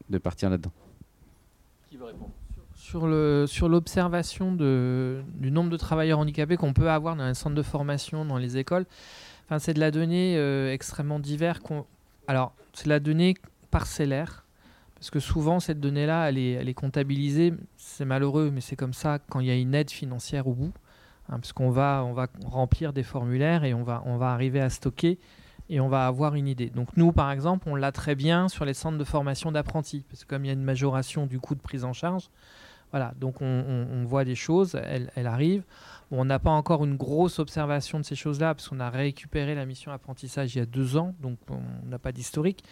de, 0.10 0.18
partir 0.18 0.50
là-dedans. 0.50 0.72
Qui 1.90 1.98
veut 1.98 2.06
répondre? 2.06 2.32
Sur 2.76 3.08
le 3.08 3.46
sur 3.48 3.68
l'observation 3.68 4.54
du 4.54 5.52
nombre 5.52 5.70
de 5.70 5.78
travailleurs 5.78 6.20
handicapés 6.20 6.56
qu'on 6.56 6.74
peut 6.74 6.90
avoir 6.90 7.16
dans 7.16 7.28
les 7.28 7.34
centres 7.34 7.56
de 7.56 7.64
formation, 7.64 8.24
dans 8.24 8.38
les 8.38 8.58
écoles, 8.58 8.86
enfin, 9.46 9.60
c'est 9.60 9.74
de 9.74 9.80
la 9.80 9.92
donnée 9.92 10.38
euh, 10.38 10.72
extrêmement 10.72 11.20
divers. 11.20 11.60
Alors, 12.28 12.54
c'est 12.74 12.86
de 12.86 12.90
la 12.90 13.00
donnée 13.00 13.34
parcellaire 13.72 14.47
Parce 15.00 15.12
que 15.12 15.20
souvent, 15.20 15.60
cette 15.60 15.80
donnée-là, 15.80 16.30
elle 16.30 16.38
est, 16.38 16.74
comptabilisée. 16.74 17.54
C'est 17.76 18.06
malheureux, 18.06 18.50
mais 18.52 18.62
c'est 18.62 18.76
comme 18.76 18.94
ça 18.94 19.20
quand 19.30 19.40
il 19.40 19.48
y 19.48 19.52
a 19.52 19.56
une 19.56 19.76
aide 19.76 19.92
financière 19.92 20.48
au 20.48 20.54
bout. 20.54 20.74
Hein, 21.30 21.40
parce 21.40 21.54
qu'on 21.54 21.70
va, 21.70 22.04
on 22.06 22.14
va 22.14 22.28
remplir 22.46 22.94
des 22.94 23.04
formulaires 23.04 23.64
et 23.64 23.74
on 23.74 23.84
va, 23.84 24.02
on 24.06 24.18
va 24.18 24.32
arriver 24.32 24.62
à 24.62 24.70
stocker 24.70 25.20
et 25.70 25.80
on 25.80 25.90
va 25.90 26.08
avoir 26.08 26.36
une 26.36 26.48
idée. 26.48 26.70
Donc 26.70 26.96
nous, 26.96 27.12
par 27.12 27.32
exemple, 27.32 27.68
on 27.70 27.76
l'a 27.76 27.92
très 27.92 28.16
bien 28.16 28.48
sur 28.48 28.66
les 28.66 28.74
centres 28.74 28.98
de 28.98 29.04
formation 29.04 29.52
d'apprentis, 29.52 30.06
parce 30.10 30.24
que 30.24 30.30
comme 30.30 30.46
il 30.46 30.48
y 30.48 30.52
a 30.52 30.54
une 30.54 30.64
majoration 30.64 31.26
du 31.26 31.40
coût 31.40 31.56
de 31.56 31.60
prise 31.60 31.84
en 31.84 31.94
charge, 31.94 32.30
voilà, 32.92 33.14
donc 33.20 33.42
on, 33.42 34.06
voit 34.06 34.24
des 34.24 34.36
choses, 34.36 34.80
elles, 34.82 35.28
arrivent. 35.28 35.64
on 36.10 36.24
n'a 36.24 36.40
pas 36.40 36.52
encore 36.52 36.86
une 36.86 36.96
grosse 36.96 37.38
observation 37.38 38.00
de 38.00 38.06
ces 38.06 38.16
choses-là, 38.16 38.56
parce 38.56 38.70
qu'on 38.70 38.80
a 38.80 38.90
récupéré 38.90 39.56
la 39.56 39.66
mission 39.66 39.92
apprentissage 39.92 40.56
il 40.56 40.60
y 40.60 40.62
a 40.62 40.66
deux 40.66 40.96
ans, 40.96 41.14
donc 41.20 41.38
on 41.50 41.90
n'a 41.90 42.00
pas 42.00 42.14
d'historique. 42.14 42.64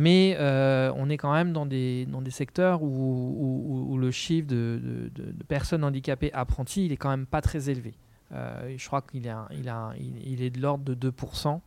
Mais 0.00 0.36
euh, 0.38 0.92
on 0.94 1.10
est 1.10 1.16
quand 1.16 1.32
même 1.32 1.52
dans 1.52 1.66
des, 1.66 2.06
dans 2.06 2.22
des 2.22 2.30
secteurs 2.30 2.84
où, 2.84 3.98
le 4.00 4.12
chiffre 4.12 4.46
de, 4.46 5.10
personnes 5.48 5.82
handicapées 5.82 6.32
apprenties, 6.32 6.86
il 6.86 6.92
est 6.92 6.96
quand 6.96 7.10
même 7.10 7.26
pas 7.26 7.40
très 7.40 7.68
élevé. 7.68 7.94
Euh, 8.30 8.74
je 8.76 8.86
crois 8.86 9.02
qu'il 9.02 9.26
est, 9.26 9.32
il 9.58 9.68
a, 9.68 9.92
il, 9.98 10.40
est 10.40 10.50
de 10.50 10.60
l'ordre 10.60 10.84
de 10.84 11.10
2%, 11.10 11.60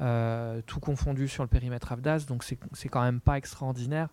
euh, 0.00 0.60
tout 0.66 0.78
confondu 0.78 1.26
sur 1.26 1.42
le 1.42 1.48
périmètre 1.48 1.90
AFDAS, 1.90 2.26
donc 2.28 2.44
c'est 2.44 2.88
quand 2.90 3.02
même 3.02 3.20
pas 3.20 3.38
extraordinaire 3.38 4.08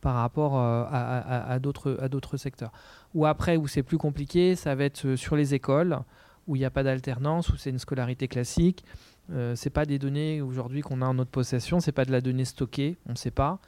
par 0.00 0.14
rapport 0.14 0.56
à, 0.56 1.50
à 1.50 1.58
d'autres 1.58 2.36
secteurs. 2.36 2.70
Ou 3.14 3.26
après, 3.26 3.56
où 3.56 3.66
c'est 3.66 3.82
plus 3.82 3.98
compliqué, 3.98 4.54
ça 4.54 4.76
va 4.76 4.84
être 4.84 5.16
sur 5.16 5.34
les 5.34 5.54
écoles, 5.54 5.98
où 6.46 6.54
il 6.54 6.60
n'y 6.60 6.64
a 6.64 6.70
pas 6.70 6.84
d'alternance, 6.84 7.48
où 7.48 7.56
c'est 7.56 7.70
une 7.70 7.80
scolarité 7.80 8.28
classique. 8.28 8.84
Euh, 9.30 9.54
c'est 9.56 9.70
pas 9.70 9.86
des 9.86 9.98
données 9.98 10.40
aujourd'hui 10.40 10.80
qu'on 10.82 11.00
a 11.00 11.06
en 11.06 11.14
notre 11.14 11.30
possession, 11.30 11.80
c'est 11.80 11.92
pas 11.92 12.04
de 12.04 12.12
la 12.12 12.20
donnée 12.20 12.44
stockée, 12.44 12.96
on 13.06 13.12
ne 13.12 13.16
sait 13.16 13.30
pas. 13.30 13.60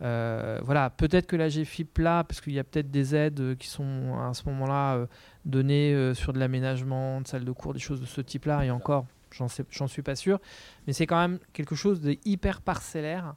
Euh, 0.00 0.60
voilà, 0.62 0.90
peut-être 0.90 1.26
que 1.26 1.34
la 1.34 1.48
GFIP 1.48 1.98
là, 1.98 2.22
parce 2.22 2.40
qu'il 2.40 2.52
y 2.52 2.58
a 2.58 2.64
peut-être 2.64 2.90
des 2.90 3.16
aides 3.16 3.56
qui 3.58 3.68
sont 3.68 4.16
à 4.20 4.32
ce 4.32 4.44
moment-là 4.48 4.94
euh, 4.94 5.06
données 5.44 6.14
sur 6.14 6.32
de 6.32 6.38
l'aménagement, 6.38 7.20
de 7.20 7.26
salles 7.26 7.44
de 7.44 7.52
cours, 7.52 7.74
des 7.74 7.80
choses 7.80 8.00
de 8.00 8.06
ce 8.06 8.20
type-là, 8.20 8.64
et 8.64 8.70
encore, 8.70 9.06
j'en 9.30 9.48
suis 9.48 10.02
pas 10.02 10.14
sûr. 10.14 10.40
Mais 10.86 10.92
c'est 10.92 11.06
quand 11.06 11.20
même 11.20 11.38
quelque 11.52 11.74
chose 11.74 12.00
de 12.00 12.16
hyper 12.24 12.60
parcellaire, 12.60 13.34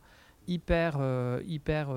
hyper, 0.48 1.00
hyper 1.48 1.90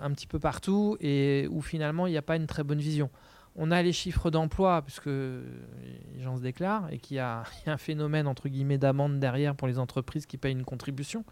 un 0.00 0.10
petit 0.12 0.26
peu 0.26 0.38
partout, 0.38 0.96
et 1.00 1.48
où 1.50 1.60
finalement 1.60 2.06
il 2.06 2.10
n'y 2.10 2.18
a 2.18 2.22
pas 2.22 2.36
une 2.36 2.46
très 2.46 2.62
bonne 2.62 2.78
vision 2.78 3.10
on 3.56 3.70
a 3.70 3.82
les 3.82 3.92
chiffres 3.92 4.30
d'emploi, 4.30 4.82
puisque 4.82 5.06
les 5.06 6.22
gens 6.22 6.36
se 6.36 6.42
déclarent, 6.42 6.92
et 6.92 6.98
qu'il 6.98 7.16
y, 7.16 7.20
a 7.20 7.44
un 7.66 7.76
phénomène, 7.76 8.26
entre 8.26 8.48
guillemets, 8.48 8.78
d'amende 8.78 9.18
derrière 9.18 9.54
pour 9.54 9.68
les 9.68 9.78
entreprises 9.78 10.26
qui 10.26 10.36
payent 10.36 10.52
une 10.52 10.64
contribution. 10.64 11.24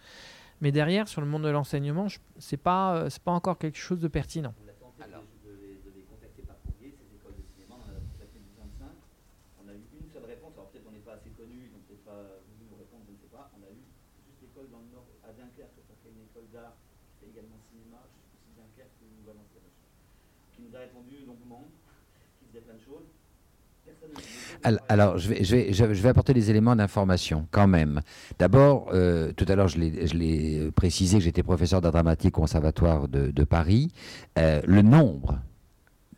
Mais 0.60 0.72
derrière, 0.72 1.08
sur 1.08 1.20
le 1.20 1.26
monde 1.26 1.44
de 1.44 1.50
l'enseignement, 1.50 2.08
ce 2.08 2.18
n'est 2.54 2.58
pas, 2.58 2.96
euh, 2.96 3.08
pas 3.24 3.32
encore 3.32 3.58
quelque 3.58 3.78
chose 3.78 4.00
de 4.00 4.08
pertinent. 4.08 4.54
Alors, 24.64 25.18
je 25.18 25.28
vais, 25.28 26.08
apporter 26.08 26.32
des 26.32 26.50
éléments 26.50 26.74
d'information 26.74 27.46
quand 27.50 27.66
même. 27.66 28.00
D'abord, 28.38 28.88
euh, 28.94 29.30
tout 29.32 29.44
à 29.46 29.56
l'heure, 29.56 29.68
je 29.68 29.78
l'ai 29.78 30.70
précisé 30.74 31.18
que 31.18 31.24
j'étais 31.24 31.42
professeur 31.42 31.82
d'art 31.82 31.92
dramatique 31.92 32.38
au 32.38 32.40
Conservatoire 32.40 33.06
de, 33.08 33.44
Paris. 33.44 33.92
Euh, 34.38 34.62
le 34.66 34.80
nombre 34.80 35.38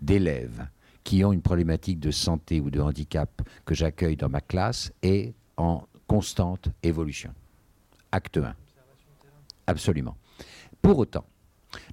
d'élèves 0.00 0.66
qui 1.02 1.24
ont 1.24 1.32
une 1.32 1.42
problématique 1.42 1.98
de 1.98 2.12
santé 2.12 2.60
ou 2.60 2.70
de 2.70 2.80
handicap 2.80 3.42
que 3.64 3.74
j'accueille 3.74 4.16
dans 4.16 4.28
ma 4.28 4.40
classe 4.40 4.92
est 5.02 5.34
en 5.56 5.82
constante 6.06 6.68
évolution. 6.84 7.32
Acte 8.12 8.38
1. 8.38 8.54
Absolument. 9.66 10.16
Pour 10.80 10.98
autant, 10.98 11.24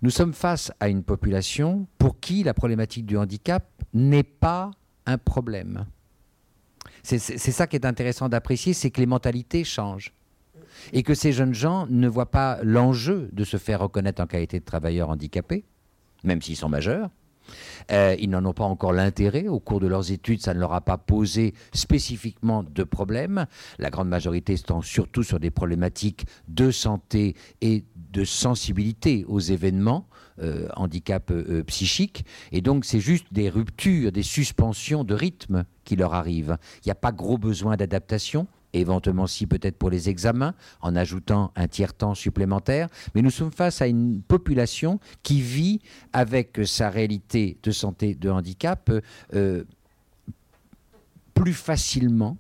nous 0.04 0.12
sommes 0.12 0.34
face 0.34 0.72
à 0.80 0.88
une 0.88 1.04
population 1.04 1.88
pour 1.98 2.20
qui 2.20 2.44
la 2.44 2.54
problématique 2.54 3.08
du 3.08 3.18
handicap 3.18 3.66
n'est 3.94 4.24
pas 4.24 4.70
un 5.08 5.18
problème. 5.18 5.86
C'est 7.04 7.20
ça 7.20 7.68
qui 7.68 7.76
est 7.76 7.86
intéressant 7.86 8.30
d'apprécier, 8.30 8.74
c'est 8.74 8.92
que 8.92 9.00
les 9.00 9.06
mentalités 9.06 9.64
changent. 9.64 10.14
Et 10.92 11.04
que 11.04 11.14
ces 11.14 11.32
jeunes 11.32 11.54
gens 11.54 11.86
ne 11.90 12.08
voient 12.08 12.32
pas 12.32 12.60
l'enjeu 12.64 13.30
de 13.32 13.44
se 13.44 13.58
faire 13.58 13.80
reconnaître 13.82 14.22
en 14.22 14.28
qualité 14.28 14.60
de 14.60 14.66
travailleurs 14.66 15.10
handicapés, 15.10 15.64
même 16.24 16.42
s'ils 16.42 16.58
sont 16.58 16.70
majeurs. 16.70 17.10
Euh, 17.92 18.16
ils 18.20 18.30
n'en 18.30 18.46
ont 18.46 18.54
pas 18.54 18.64
encore 18.64 18.94
l'intérêt. 18.94 19.48
Au 19.48 19.60
cours 19.60 19.80
de 19.80 19.88
leurs 19.88 20.12
études, 20.12 20.42
ça 20.42 20.54
ne 20.54 20.60
leur 20.60 20.74
a 20.74 20.82
pas 20.82 20.98
posé 20.98 21.54
spécifiquement 21.74 22.64
de 22.64 22.84
problème. 22.84 23.46
La 23.80 23.90
grande 23.90 24.10
majorité 24.10 24.54
étant 24.54 24.82
surtout 24.82 25.24
sur 25.24 25.40
des 25.40 25.52
problématiques 25.52 26.26
de 26.48 26.72
santé 26.72 27.36
et 27.62 27.84
de 27.96 28.24
sensibilité 28.24 29.26
aux 29.28 29.40
événements, 29.40 30.08
euh, 30.42 30.68
handicap 30.76 31.32
euh, 31.32 31.64
psychique. 31.64 32.26
Et 32.52 32.62
donc, 32.62 32.86
c'est 32.86 33.00
juste 33.00 33.28
des 33.32 33.50
ruptures, 33.50 34.12
des 34.12 34.24
suspensions 34.24 35.04
de 35.04 35.14
rythme 35.14 35.66
qui 35.84 35.96
leur 35.96 36.14
arrivent. 36.14 36.58
Il 36.78 36.88
n'y 36.88 36.92
a 36.92 36.96
pas 36.96 37.12
gros 37.12 37.38
besoin 37.38 37.76
d'adaptation 37.78 38.48
éventuellement 38.74 39.28
si 39.28 39.46
peut-être 39.46 39.78
pour 39.78 39.90
les 39.90 40.10
examens, 40.10 40.54
en 40.82 40.96
ajoutant 40.96 41.52
un 41.56 41.68
tiers-temps 41.68 42.16
supplémentaire. 42.16 42.90
Mais 43.16 43.22
nous 43.22 43.30
sommes 43.30 43.52
face 43.52 43.82
à 43.82 43.88
une 43.88 44.22
population 44.22 45.00
qui 45.22 45.42
vit 45.42 45.80
avec 46.12 46.60
sa 46.66 46.90
réalité 46.90 47.58
de 47.64 47.72
santé, 47.72 48.16
de 48.16 48.30
handicap, 48.30 48.92
euh, 49.34 49.64
plus 51.34 51.54
facilement 51.54 52.38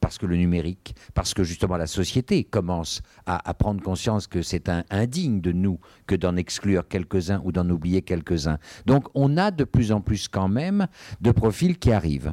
parce 0.00 0.18
que 0.18 0.26
le 0.26 0.36
numérique, 0.36 0.94
parce 1.14 1.34
que 1.34 1.44
justement 1.44 1.76
la 1.76 1.86
société 1.86 2.44
commence 2.44 3.02
à, 3.26 3.54
prendre 3.54 3.82
conscience 3.82 4.26
que 4.26 4.42
c'est 4.42 4.70
indigne 4.90 5.40
de 5.40 5.52
nous 5.52 5.78
que 6.06 6.14
d'en 6.14 6.36
exclure 6.36 6.88
quelques-uns 6.88 7.42
ou 7.44 7.52
d'en 7.52 7.68
oublier 7.68 8.02
quelques-uns. 8.02 8.58
Donc 8.86 9.08
on 9.14 9.36
a 9.36 9.50
de 9.50 9.64
plus 9.64 9.92
en 9.92 10.00
plus 10.00 10.28
quand 10.28 10.48
même 10.48 10.86
de 11.20 11.30
profils 11.30 11.78
qui 11.78 11.92
arrivent. 11.92 12.32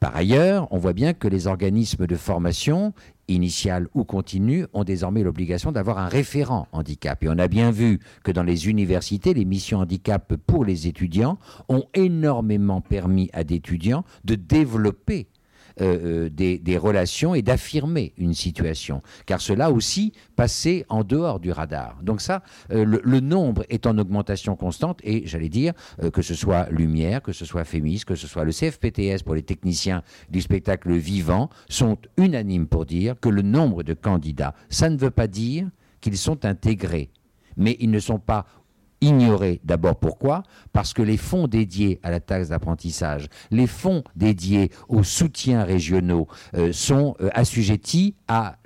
Par 0.00 0.16
ailleurs, 0.16 0.68
on 0.70 0.78
voit 0.78 0.92
bien 0.92 1.12
que 1.12 1.28
les 1.28 1.46
organismes 1.46 2.06
de 2.06 2.16
formation, 2.16 2.94
initiale 3.28 3.88
ou 3.94 4.04
continue, 4.04 4.66
ont 4.72 4.84
désormais 4.84 5.22
l'obligation 5.22 5.72
d'avoir 5.72 5.98
un 5.98 6.08
référent 6.08 6.66
handicap. 6.72 7.22
Et 7.22 7.28
on 7.28 7.38
a 7.38 7.48
bien 7.48 7.70
vu 7.70 7.98
que 8.24 8.32
dans 8.32 8.42
les 8.42 8.68
universités, 8.68 9.34
les 9.34 9.44
missions 9.44 9.80
handicap 9.80 10.34
pour 10.46 10.64
les 10.64 10.86
étudiants 10.86 11.38
ont 11.68 11.84
énormément 11.94 12.80
permis 12.80 13.28
à 13.32 13.44
des 13.44 13.56
étudiants 13.56 14.04
de 14.24 14.34
développer 14.34 15.28
euh, 15.80 16.26
euh, 16.26 16.28
des, 16.30 16.78
relations 16.78 17.34
et 17.34 17.42
d'affirmer 17.42 18.12
une 18.18 18.34
situation. 18.34 19.02
Car 19.26 19.40
cela 19.40 19.70
aussi 19.70 20.12
passait 20.36 20.84
en 20.88 21.02
dehors 21.02 21.40
du 21.40 21.50
radar. 21.50 21.98
Donc 22.02 22.20
ça, 22.20 22.42
euh, 22.70 22.84
le, 22.84 23.20
nombre 23.20 23.64
est 23.68 23.86
en 23.86 23.98
augmentation 23.98 24.54
constante 24.54 25.00
et 25.02 25.26
j'allais 25.26 25.48
dire 25.48 25.72
que 26.12 26.22
ce 26.22 26.34
soit 26.34 26.68
Lumière, 26.70 27.20
que 27.20 27.32
ce 27.32 27.44
soit 27.44 27.64
Fémis, 27.64 28.02
que 28.06 28.14
ce 28.14 28.26
soit 28.26 28.44
le 28.44 28.52
CFPTS 28.52 29.22
pour 29.24 29.34
les 29.34 29.42
techniciens 29.42 30.02
du 30.30 30.40
spectacle 30.40 30.92
vivant, 30.92 31.50
sont 31.68 31.98
unanimes 32.16 32.68
pour 32.68 32.86
dire 32.86 33.16
que 33.20 33.28
le 33.28 33.42
nombre 33.42 33.82
de 33.82 33.94
candidats, 33.94 34.54
ça 34.68 34.88
ne 34.88 34.96
veut 34.96 35.10
pas 35.10 35.26
dire 35.26 35.68
qu'ils 36.00 36.16
sont 36.16 36.44
intégrés 36.44 37.10
mais 37.58 37.76
ils 37.80 37.90
ne 37.90 37.98
sont 37.98 38.20
pas 38.20 38.46
ignoré. 39.00 39.60
D'abord 39.64 39.96
pourquoi? 39.96 40.42
Parce 40.72 40.92
que 40.92 41.02
les 41.02 41.16
fonds 41.16 41.48
dédiés 41.48 42.00
à 42.02 42.10
la 42.10 42.20
taxe 42.20 42.48
d'apprentissage, 42.48 43.28
les 43.50 43.66
fonds 43.66 44.02
dédiés 44.16 44.70
aux 44.88 45.02
soutiens 45.02 45.64
régionaux 45.64 46.26
euh, 46.54 46.72
sont 46.72 47.14
euh, 47.20 47.28
assujettis 47.32 48.16
à 48.26 48.56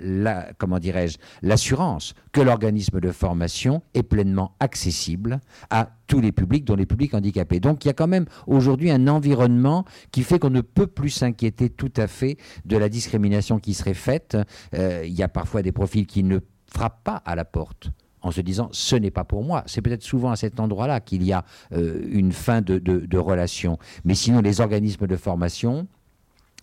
comment 0.57 0.79
dirais-je, 0.79 1.17
l'assurance 1.41 2.13
que 2.31 2.41
l'organisme 2.41 2.99
de 2.99 3.11
formation 3.11 3.81
est 3.93 4.03
pleinement 4.03 4.55
accessible 4.59 5.39
à 5.69 5.89
tous 6.07 6.19
les 6.19 6.31
publics, 6.31 6.65
dont 6.65 6.75
les 6.75 6.85
publics 6.85 7.13
handicapés. 7.13 7.59
Donc 7.59 7.85
il 7.85 7.87
y 7.87 7.91
a 7.91 7.93
quand 7.93 8.07
même 8.07 8.25
aujourd'hui 8.47 8.91
un 8.91 9.07
environnement 9.07 9.85
qui 10.11 10.23
fait 10.23 10.39
qu'on 10.39 10.49
ne 10.49 10.61
peut 10.61 10.87
plus 10.87 11.09
s'inquiéter 11.09 11.69
tout 11.69 11.93
à 11.95 12.07
fait 12.07 12.37
de 12.65 12.77
la 12.77 12.89
discrimination 12.89 13.59
qui 13.59 13.73
serait 13.73 13.93
faite. 13.93 14.37
Euh, 14.75 15.03
il 15.05 15.13
y 15.13 15.23
a 15.23 15.27
parfois 15.27 15.61
des 15.61 15.71
profils 15.71 16.05
qui 16.05 16.23
ne 16.23 16.39
frappent 16.67 17.03
pas 17.03 17.21
à 17.25 17.35
la 17.35 17.45
porte 17.45 17.91
en 18.23 18.31
se 18.31 18.41
disant 18.41 18.69
ce 18.71 18.95
n'est 18.95 19.11
pas 19.11 19.25
pour 19.25 19.43
moi. 19.43 19.63
C'est 19.67 19.81
peut-être 19.81 20.01
souvent 20.01 20.31
à 20.31 20.35
cet 20.35 20.59
endroit-là 20.59 20.99
qu'il 21.01 21.23
y 21.23 21.33
a 21.33 21.45
euh, 21.73 22.01
une 22.09 22.31
fin 22.31 22.61
de, 22.61 23.17
relation. 23.17 23.77
Mais 24.03 24.15
sinon, 24.15 24.41
les 24.41 24.59
organismes 24.59 25.07
de 25.07 25.15
formation, 25.15 25.87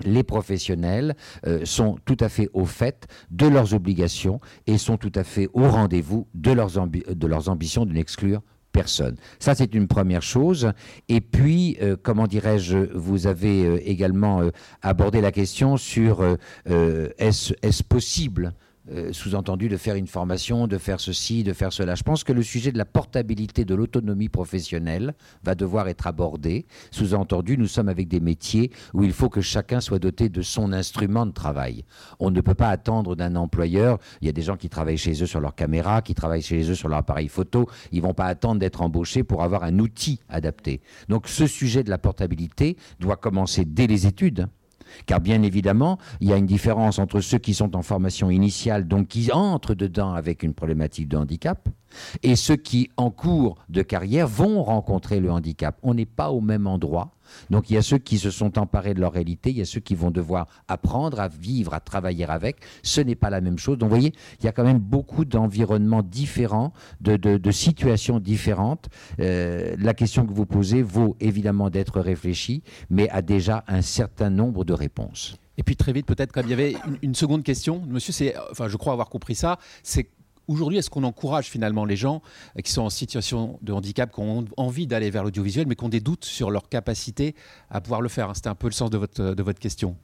les 0.05 0.23
professionnels 0.23 1.15
euh, 1.47 1.65
sont 1.65 1.97
tout 2.05 2.17
à 2.21 2.29
fait 2.29 2.49
au 2.53 2.65
fait 2.65 3.07
de 3.31 3.47
leurs 3.47 3.75
obligations 3.75 4.41
et 4.67 4.79
sont 4.79 4.97
tout 4.97 5.13
à 5.15 5.25
fait 5.25 5.49
au 5.53 5.69
rendez-vous 5.69 6.27
de 6.35 6.51
leurs, 6.51 6.89
de 6.89 7.27
leurs 7.27 7.49
ambitions 7.49 7.87
de 7.87 7.93
n'exclure 7.93 8.41
personne. 8.73 9.17
Ça, 9.39 9.55
c'est 9.55 9.75
une 9.75 9.89
première 9.89 10.23
chose. 10.23 10.73
Et 11.09 11.21
puis, 11.21 11.77
euh, 11.83 11.97
comment 12.01 12.27
dirais-je, 12.27 12.79
vous 12.95 13.27
avez 13.27 13.75
également 13.89 14.43
abordé 14.83 15.21
la 15.21 15.33
question 15.33 15.77
sur 15.77 16.25
est-ce 16.67 17.83
possible 17.83 18.55
euh, 18.91 19.13
sous-entendu 19.13 19.69
de 19.69 19.77
faire 19.77 19.95
une 19.95 20.07
formation, 20.07 20.67
de 20.67 20.79
faire 20.79 21.01
ceci, 21.01 21.45
de 21.45 21.53
faire 21.53 21.73
cela. 21.73 21.95
Je 21.95 22.03
pense 22.03 22.25
que 22.25 22.33
le 22.33 22.43
sujet 22.43 22.73
de 22.73 22.79
la 22.79 22.87
portabilité 22.87 23.67
de 23.67 23.75
l'autonomie 23.75 24.31
professionnelle 24.31 25.15
va 25.45 25.55
devoir 25.55 25.89
être 25.89 26.07
abordé. 26.07 26.67
Sous-entendu, 26.91 27.59
nous 27.59 27.67
sommes 27.67 27.91
avec 27.91 28.09
des 28.09 28.21
métiers 28.21 28.71
où 28.95 29.05
il 29.05 29.13
faut 29.13 29.29
que 29.29 29.43
chacun 29.43 29.81
soit 29.81 29.99
doté 29.99 30.31
de 30.31 30.41
son 30.41 30.73
instrument 30.73 31.27
de 31.27 31.33
travail. 31.33 31.85
On 32.19 32.31
ne 32.31 32.41
peut 32.41 32.55
pas 32.55 32.71
attendre 32.71 33.17
d'un 33.17 33.37
employeur, 33.37 33.99
il 34.23 34.27
y 34.27 34.29
a 34.31 34.33
des 34.33 34.43
gens 34.43 34.57
qui 34.57 34.71
travaillent 34.71 34.97
chez 34.97 35.23
eux 35.23 35.27
sur 35.27 35.41
leur 35.41 35.55
caméra, 35.55 36.01
qui 36.01 36.15
travaillent 36.15 36.43
chez 36.43 36.71
eux 36.71 36.75
sur 36.75 36.89
leur 36.89 36.99
appareil 36.99 37.29
photo, 37.29 37.69
ils 37.93 38.01
vont 38.01 38.15
pas 38.15 38.27
attendre 38.27 38.61
d'être 38.61 38.81
embauchés 38.81 39.25
pour 39.25 39.43
avoir 39.43 39.63
un 39.63 39.79
outil 39.79 40.21
adapté. 40.31 40.81
Donc 41.09 41.29
ce 41.29 41.47
sujet 41.47 41.85
de 41.85 41.91
la 41.91 41.99
portabilité 41.99 42.77
doit 42.99 43.17
commencer 43.17 43.65
dès 43.67 43.87
les 43.87 44.07
études. 44.07 44.49
Car 45.07 45.21
bien 45.21 45.43
évidemment, 45.43 45.99
il 46.21 46.29
y 46.29 46.33
a 46.33 46.37
une 46.37 46.47
différence 46.47 46.99
entre 46.99 47.21
ceux 47.21 47.39
qui 47.39 47.55
sont 47.55 47.77
en 47.77 47.83
formation 47.83 48.31
initiale, 48.31 48.87
donc 48.87 49.09
qui 49.09 49.31
entrent 49.33 49.75
dedans 49.75 50.13
avec 50.13 50.43
une 50.43 50.55
problématique 50.55 51.09
de 51.09 51.17
handicap, 51.17 51.69
et 52.23 52.37
ceux 52.37 52.57
qui, 52.57 52.91
en 52.97 53.11
cours 53.11 53.57
de 53.69 53.83
carrière, 53.83 54.27
vont 54.27 54.63
rencontrer 54.63 55.21
le 55.21 55.31
handicap. 55.31 55.77
On 55.83 55.95
n'est 55.95 56.07
pas 56.07 56.31
au 56.31 56.41
même 56.41 56.67
endroit. 56.67 57.13
Donc 57.51 57.71
il 57.71 57.75
y 57.75 57.77
a 57.77 57.83
ceux 57.83 57.99
qui 57.99 58.19
se 58.19 58.31
sont 58.31 58.59
emparés 58.59 58.95
de 58.95 59.01
leur 59.01 59.13
réalité, 59.13 59.51
il 59.51 59.59
y 59.59 59.63
a 59.63 59.67
ceux 59.67 59.81
qui 59.81 59.95
vont 59.95 60.11
devoir 60.11 60.47
apprendre 60.69 61.21
à 61.21 61.29
vivre, 61.29 61.75
à 61.75 61.81
travailler 61.81 62.25
avec. 62.25 62.57
Ce 62.83 63.01
n'est 63.01 63.15
pas 63.15 63.31
la 63.31 63.41
même 63.41 63.59
chose. 63.59 63.79
Donc 63.79 63.89
vous 63.89 63.97
voyez, 63.97 64.13
il 64.41 64.45
y 64.45 64.49
a 64.49 64.53
quand 64.53 64.65
même 64.65 64.79
beaucoup 64.79 65.25
d'environnements 65.25 66.03
différents, 66.03 66.73
de, 67.01 67.51
situations 67.51 68.21
différentes. 68.21 68.89
Euh, 69.21 69.75
la 69.79 69.95
question 69.95 70.27
que 70.27 70.33
vous 70.33 70.47
posez 70.47 70.83
vaut 70.83 71.17
évidemment 71.21 71.71
d'être 71.71 72.01
réfléchie, 72.01 72.63
mais 72.89 73.09
a 73.11 73.23
déjà 73.23 73.65
un 73.67 73.83
certain 73.83 74.31
nombre 74.31 74.65
de 74.65 74.73
réponses. 74.73 75.37
Et 75.59 75.63
puis 75.63 75.77
très 75.77 75.93
vite, 75.93 76.07
peut-être, 76.07 76.33
comme 76.33 76.47
il 76.47 76.51
y 76.51 76.55
avait 76.55 76.73
une, 76.87 76.99
une 77.03 77.15
seconde 77.15 77.43
question, 77.43 77.83
monsieur, 77.87 78.13
c'est, 78.13 78.35
enfin, 78.51 78.69
je 78.69 78.77
crois 78.77 78.93
avoir 78.93 79.11
compris 79.11 79.35
ça, 79.35 79.59
c'est 79.83 80.09
Aujourd'hui, 80.51 80.79
est-ce 80.79 80.91
qu'on 80.91 81.05
encourage 81.05 81.47
finalement 81.47 81.85
les 81.85 81.95
gens 81.95 82.23
qui 82.65 82.73
sont 82.73 82.83
en 82.83 82.91
situation 82.91 83.61
de 83.63 83.73
handicap, 83.73 84.13
qui 84.13 84.19
ont 84.19 84.45
envie 84.57 84.89
d'aller 84.89 85.09
vers 85.09 85.23
l'audiovisuel, 85.23 85.69
mais 85.69 85.77
qui 85.77 85.85
ont 85.85 85.89
des 85.89 86.01
doutes 86.01 86.25
sur 86.25 86.51
leur 86.51 86.69
capacité 86.69 87.37
à 87.71 87.81
pouvoir 87.81 88.01
le 88.01 88.09
faire 88.09 88.35
C'était 88.35 88.49
un 88.49 88.57
peu 88.57 88.67
le 88.67 88.73
sens 88.73 88.91
de 88.91 88.99
votre, 88.99 89.23
de 89.23 89.43
votre 89.45 89.61
question. 89.61 89.97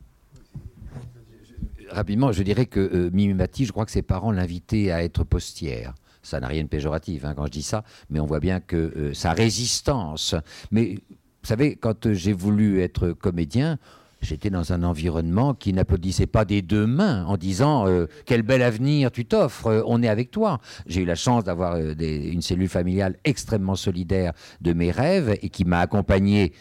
Rapidement, 1.90 2.30
je 2.30 2.44
dirais 2.44 2.66
que 2.66 2.78
euh, 2.78 3.10
Mimimati, 3.12 3.64
je 3.64 3.72
crois 3.72 3.86
que 3.86 3.90
ses 3.90 4.02
parents 4.02 4.30
l'invitaient 4.30 4.92
à 4.92 5.02
être 5.02 5.24
postière 5.24 5.94
ça 6.22 6.40
n'a 6.40 6.48
rien 6.48 6.64
de 6.64 6.68
péjoratif 6.68 7.24
hein, 7.24 7.34
quand 7.36 7.46
je 7.46 7.52
dis 7.52 7.62
ça, 7.62 7.84
mais 8.10 8.18
on 8.18 8.26
voit 8.26 8.40
bien 8.40 8.58
que 8.58 8.76
euh, 8.76 9.14
sa 9.14 9.32
résistance. 9.32 10.34
Mais 10.72 10.96
vous 10.96 11.48
savez, 11.48 11.76
quand 11.76 12.12
j'ai 12.12 12.32
voulu 12.32 12.80
être 12.80 13.12
comédien, 13.12 13.78
J'étais 14.26 14.50
dans 14.50 14.72
un 14.72 14.82
environnement 14.82 15.54
qui 15.54 15.72
n'applaudissait 15.72 16.26
pas 16.26 16.44
des 16.44 16.60
deux 16.60 16.84
mains 16.84 17.24
en 17.26 17.36
disant 17.36 17.86
euh, 17.86 18.06
quel 18.24 18.42
bel 18.42 18.60
avenir 18.60 19.12
tu 19.12 19.24
t'offres, 19.24 19.68
euh, 19.68 19.82
on 19.86 20.02
est 20.02 20.08
avec 20.08 20.32
toi. 20.32 20.58
J'ai 20.88 21.02
eu 21.02 21.04
la 21.04 21.14
chance 21.14 21.44
d'avoir 21.44 21.74
euh, 21.76 21.94
une 21.96 22.42
cellule 22.42 22.68
familiale 22.68 23.18
extrêmement 23.22 23.76
solidaire 23.76 24.32
de 24.60 24.72
mes 24.72 24.90
rêves 24.90 25.38
et 25.42 25.48
qui 25.48 25.64
m'a 25.64 25.78
accompagné 25.78 26.52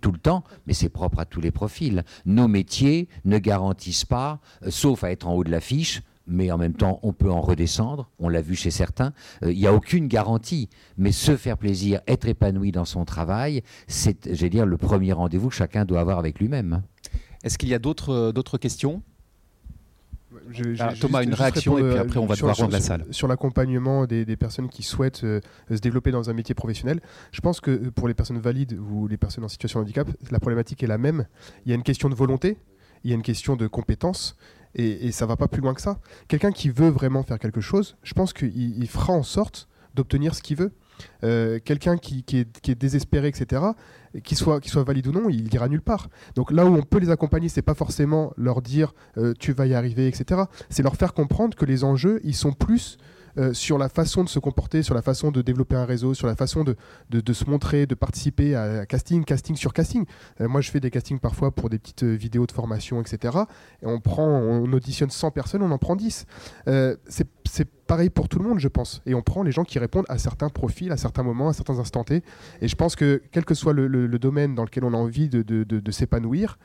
tout 0.00 0.12
le 0.12 0.18
temps, 0.18 0.44
mais 0.68 0.72
c'est 0.72 0.88
propre 0.88 1.18
à 1.18 1.24
tous 1.24 1.40
les 1.40 1.50
profils. 1.50 2.04
Nos 2.26 2.46
métiers 2.46 3.08
ne 3.24 3.38
garantissent 3.38 4.04
pas, 4.04 4.38
sauf 4.68 5.02
à 5.02 5.10
être 5.10 5.26
en 5.26 5.34
haut 5.34 5.42
de 5.42 5.50
l'affiche, 5.50 6.02
mais 6.28 6.52
en 6.52 6.58
même 6.58 6.74
temps, 6.74 7.00
on 7.02 7.12
peut 7.12 7.30
en 7.30 7.40
redescendre. 7.40 8.08
On 8.20 8.28
l'a 8.28 8.40
vu 8.40 8.54
chez 8.54 8.70
certains. 8.70 9.12
Il 9.42 9.58
n'y 9.58 9.66
a 9.66 9.74
aucune 9.74 10.06
garantie. 10.06 10.70
Mais 10.96 11.12
se 11.12 11.36
faire 11.36 11.58
plaisir, 11.58 12.00
être 12.06 12.28
épanoui 12.28 12.70
dans 12.70 12.84
son 12.84 13.04
travail, 13.04 13.62
c'est, 13.88 14.28
dire, 14.28 14.64
le 14.64 14.76
premier 14.76 15.12
rendez-vous 15.12 15.48
que 15.48 15.54
chacun 15.54 15.84
doit 15.84 16.00
avoir 16.00 16.18
avec 16.18 16.38
lui-même. 16.38 16.82
Est-ce 17.42 17.58
qu'il 17.58 17.68
y 17.68 17.74
a 17.74 17.78
d'autres 17.78 18.12
euh, 18.12 18.58
questions? 18.58 19.02
Ah, 20.78 20.92
Thomas, 20.98 21.22
une 21.24 21.34
réaction 21.34 21.78
et 21.78 21.82
puis 21.82 21.98
après 21.98 22.18
on 22.18 22.26
va 22.26 22.36
devoir 22.36 22.56
rendre 22.56 22.72
la 22.72 22.80
salle. 22.80 23.04
Sur 23.10 23.26
l'accompagnement 23.26 24.06
des, 24.06 24.36
personnes 24.36 24.68
qui 24.68 24.82
souhaitent 24.82 25.24
euh, 25.24 25.40
se 25.68 25.80
développer 25.80 26.12
dans 26.12 26.30
un 26.30 26.32
métier 26.32 26.54
professionnel, 26.54 27.00
je 27.32 27.40
pense 27.40 27.60
que 27.60 27.88
pour 27.90 28.06
les 28.06 28.14
personnes 28.14 28.38
valides 28.38 28.78
ou 28.78 29.08
les 29.08 29.16
personnes 29.16 29.44
en 29.44 29.48
situation 29.48 29.80
de 29.80 29.84
handicap, 29.84 30.08
la 30.30 30.38
problématique 30.38 30.82
est 30.82 30.86
la 30.86 30.98
même. 30.98 31.26
Il 31.66 31.70
y 31.70 31.72
a 31.72 31.74
une 31.74 31.82
question 31.82 32.08
de 32.08 32.14
volonté, 32.14 32.58
il 33.02 33.10
y 33.10 33.12
a 33.12 33.16
une 33.16 33.22
question 33.22 33.56
de 33.56 33.66
compétence. 33.66 34.36
Et, 34.76 35.10
ça 35.10 35.20
ça 35.20 35.26
va 35.26 35.36
pas 35.36 35.48
plus 35.48 35.60
loin 35.60 35.74
que 35.74 35.80
ça. 35.80 35.98
Quelqu'un 36.28 36.52
qui 36.52 36.70
veut 36.70 36.88
vraiment 36.88 37.22
faire 37.22 37.38
quelque 37.38 37.60
chose, 37.60 37.96
je 38.02 38.14
pense 38.14 38.32
qu'il 38.32 38.88
fera 38.88 39.12
en 39.12 39.24
sorte 39.24 39.68
d'obtenir 39.94 40.34
ce 40.34 40.42
qu'il 40.42 40.56
veut. 40.56 40.72
Euh, 41.24 41.58
quelqu'un 41.64 41.96
qui, 41.96 42.24
est, 42.32 42.74
désespéré, 42.74 43.28
etc., 43.28 43.62
qu'il 44.24 44.36
soit, 44.36 44.60
valide 44.82 45.06
ou 45.06 45.12
non, 45.12 45.28
il 45.28 45.52
ira 45.52 45.68
nulle 45.68 45.82
part. 45.82 46.08
Donc 46.34 46.50
là 46.50 46.66
où 46.66 46.74
on 46.74 46.82
peut 46.82 46.98
les 46.98 47.10
accompagner, 47.10 47.48
c'est 47.48 47.62
pas 47.62 47.74
forcément 47.74 48.32
leur 48.36 48.62
dire 48.62 48.92
euh, 49.18 49.34
tu 49.38 49.52
vas 49.52 49.66
y 49.66 49.74
arriver, 49.74 50.08
etc. 50.08 50.42
C'est 50.68 50.82
leur 50.82 50.96
faire 50.96 51.14
comprendre 51.14 51.56
que 51.56 51.64
les 51.64 51.84
enjeux, 51.84 52.20
ils 52.24 52.34
sont 52.34 52.52
plus 52.52 52.98
euh, 53.38 53.52
sur 53.52 53.78
la 53.78 53.88
façon 53.88 54.24
de 54.24 54.28
se 54.28 54.38
comporter, 54.38 54.82
sur 54.82 54.94
la 54.94 55.02
façon 55.02 55.30
de 55.30 55.42
développer 55.42 55.76
un 55.76 55.84
réseau, 55.84 56.14
sur 56.14 56.26
la 56.26 56.36
façon 56.36 56.64
de, 56.64 56.76
de, 57.10 57.32
se 57.32 57.44
montrer, 57.44 57.86
de 57.86 57.94
participer 57.94 58.54
à, 58.54 58.86
casting, 58.86 59.24
casting 59.24 59.56
sur 59.56 59.72
casting. 59.72 60.04
Euh, 60.40 60.48
moi, 60.48 60.60
je 60.60 60.70
fais 60.70 60.80
des 60.80 60.90
castings 60.90 61.18
parfois 61.18 61.50
pour 61.50 61.70
des 61.70 61.78
petites 61.78 62.02
euh, 62.02 62.14
vidéos 62.14 62.46
de 62.46 62.52
formation, 62.52 63.00
etc. 63.00 63.38
Et 63.82 63.86
on 63.86 64.00
prend, 64.00 64.26
on 64.26 64.72
auditionne 64.72 65.10
100 65.10 65.30
personnes, 65.30 65.62
on 65.62 65.70
en 65.70 65.78
prend 65.78 65.96
10. 65.96 66.26
c'est 67.06 67.68
pareil 67.86 68.10
pour 68.10 68.28
tout 68.28 68.38
le 68.38 68.48
monde, 68.48 68.60
je 68.60 68.68
pense. 68.68 69.02
Et 69.06 69.14
on 69.14 69.22
prend 69.22 69.42
les 69.42 69.52
gens 69.52 69.64
qui 69.64 69.78
répondent 69.78 70.06
à 70.08 70.18
certains 70.18 70.48
profils, 70.48 70.92
à 70.92 70.96
certains 70.96 71.24
moments, 71.24 71.48
à 71.48 71.52
certains 71.52 71.78
instants 71.78 72.04
T. 72.04 72.22
Et 72.60 72.68
je 72.68 72.76
pense 72.76 72.94
que 72.94 73.22
quel 73.32 73.44
que 73.44 73.54
soit 73.54 73.72
le, 73.72 73.88
le 73.88 74.18
domaine 74.18 74.54
dans 74.54 74.64
lequel 74.64 74.84
on 74.84 74.94
a 74.94 74.96
envie 74.96 75.28
de, 75.28 75.42
de 75.42 75.90
s'épanouir, 75.90 76.58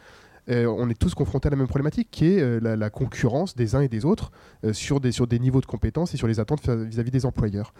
euh, 0.49 0.65
on 0.65 0.89
est 0.89 0.99
tous 0.99 1.15
confrontés 1.15 1.47
à 1.47 1.51
la 1.51 1.57
même 1.57 1.67
problématique 1.67 2.09
qui 2.11 2.25
est 2.27 2.41
euh, 2.41 2.59
la, 2.59 2.89
concurrence 2.89 3.55
des 3.55 3.75
uns 3.75 3.81
et 3.81 3.87
des 3.87 4.05
autres 4.05 4.31
euh, 4.63 4.73
sur, 4.73 4.99
des, 4.99 5.11
sur 5.11 5.27
des 5.27 5.39
niveaux 5.39 5.61
de 5.61 5.65
compétences 5.65 6.13
et 6.13 6.17
sur 6.17 6.27
les 6.27 6.39
attentes 6.39 6.67
vis-à-vis 6.67 7.11
des 7.11 7.25
employeurs. 7.25 7.73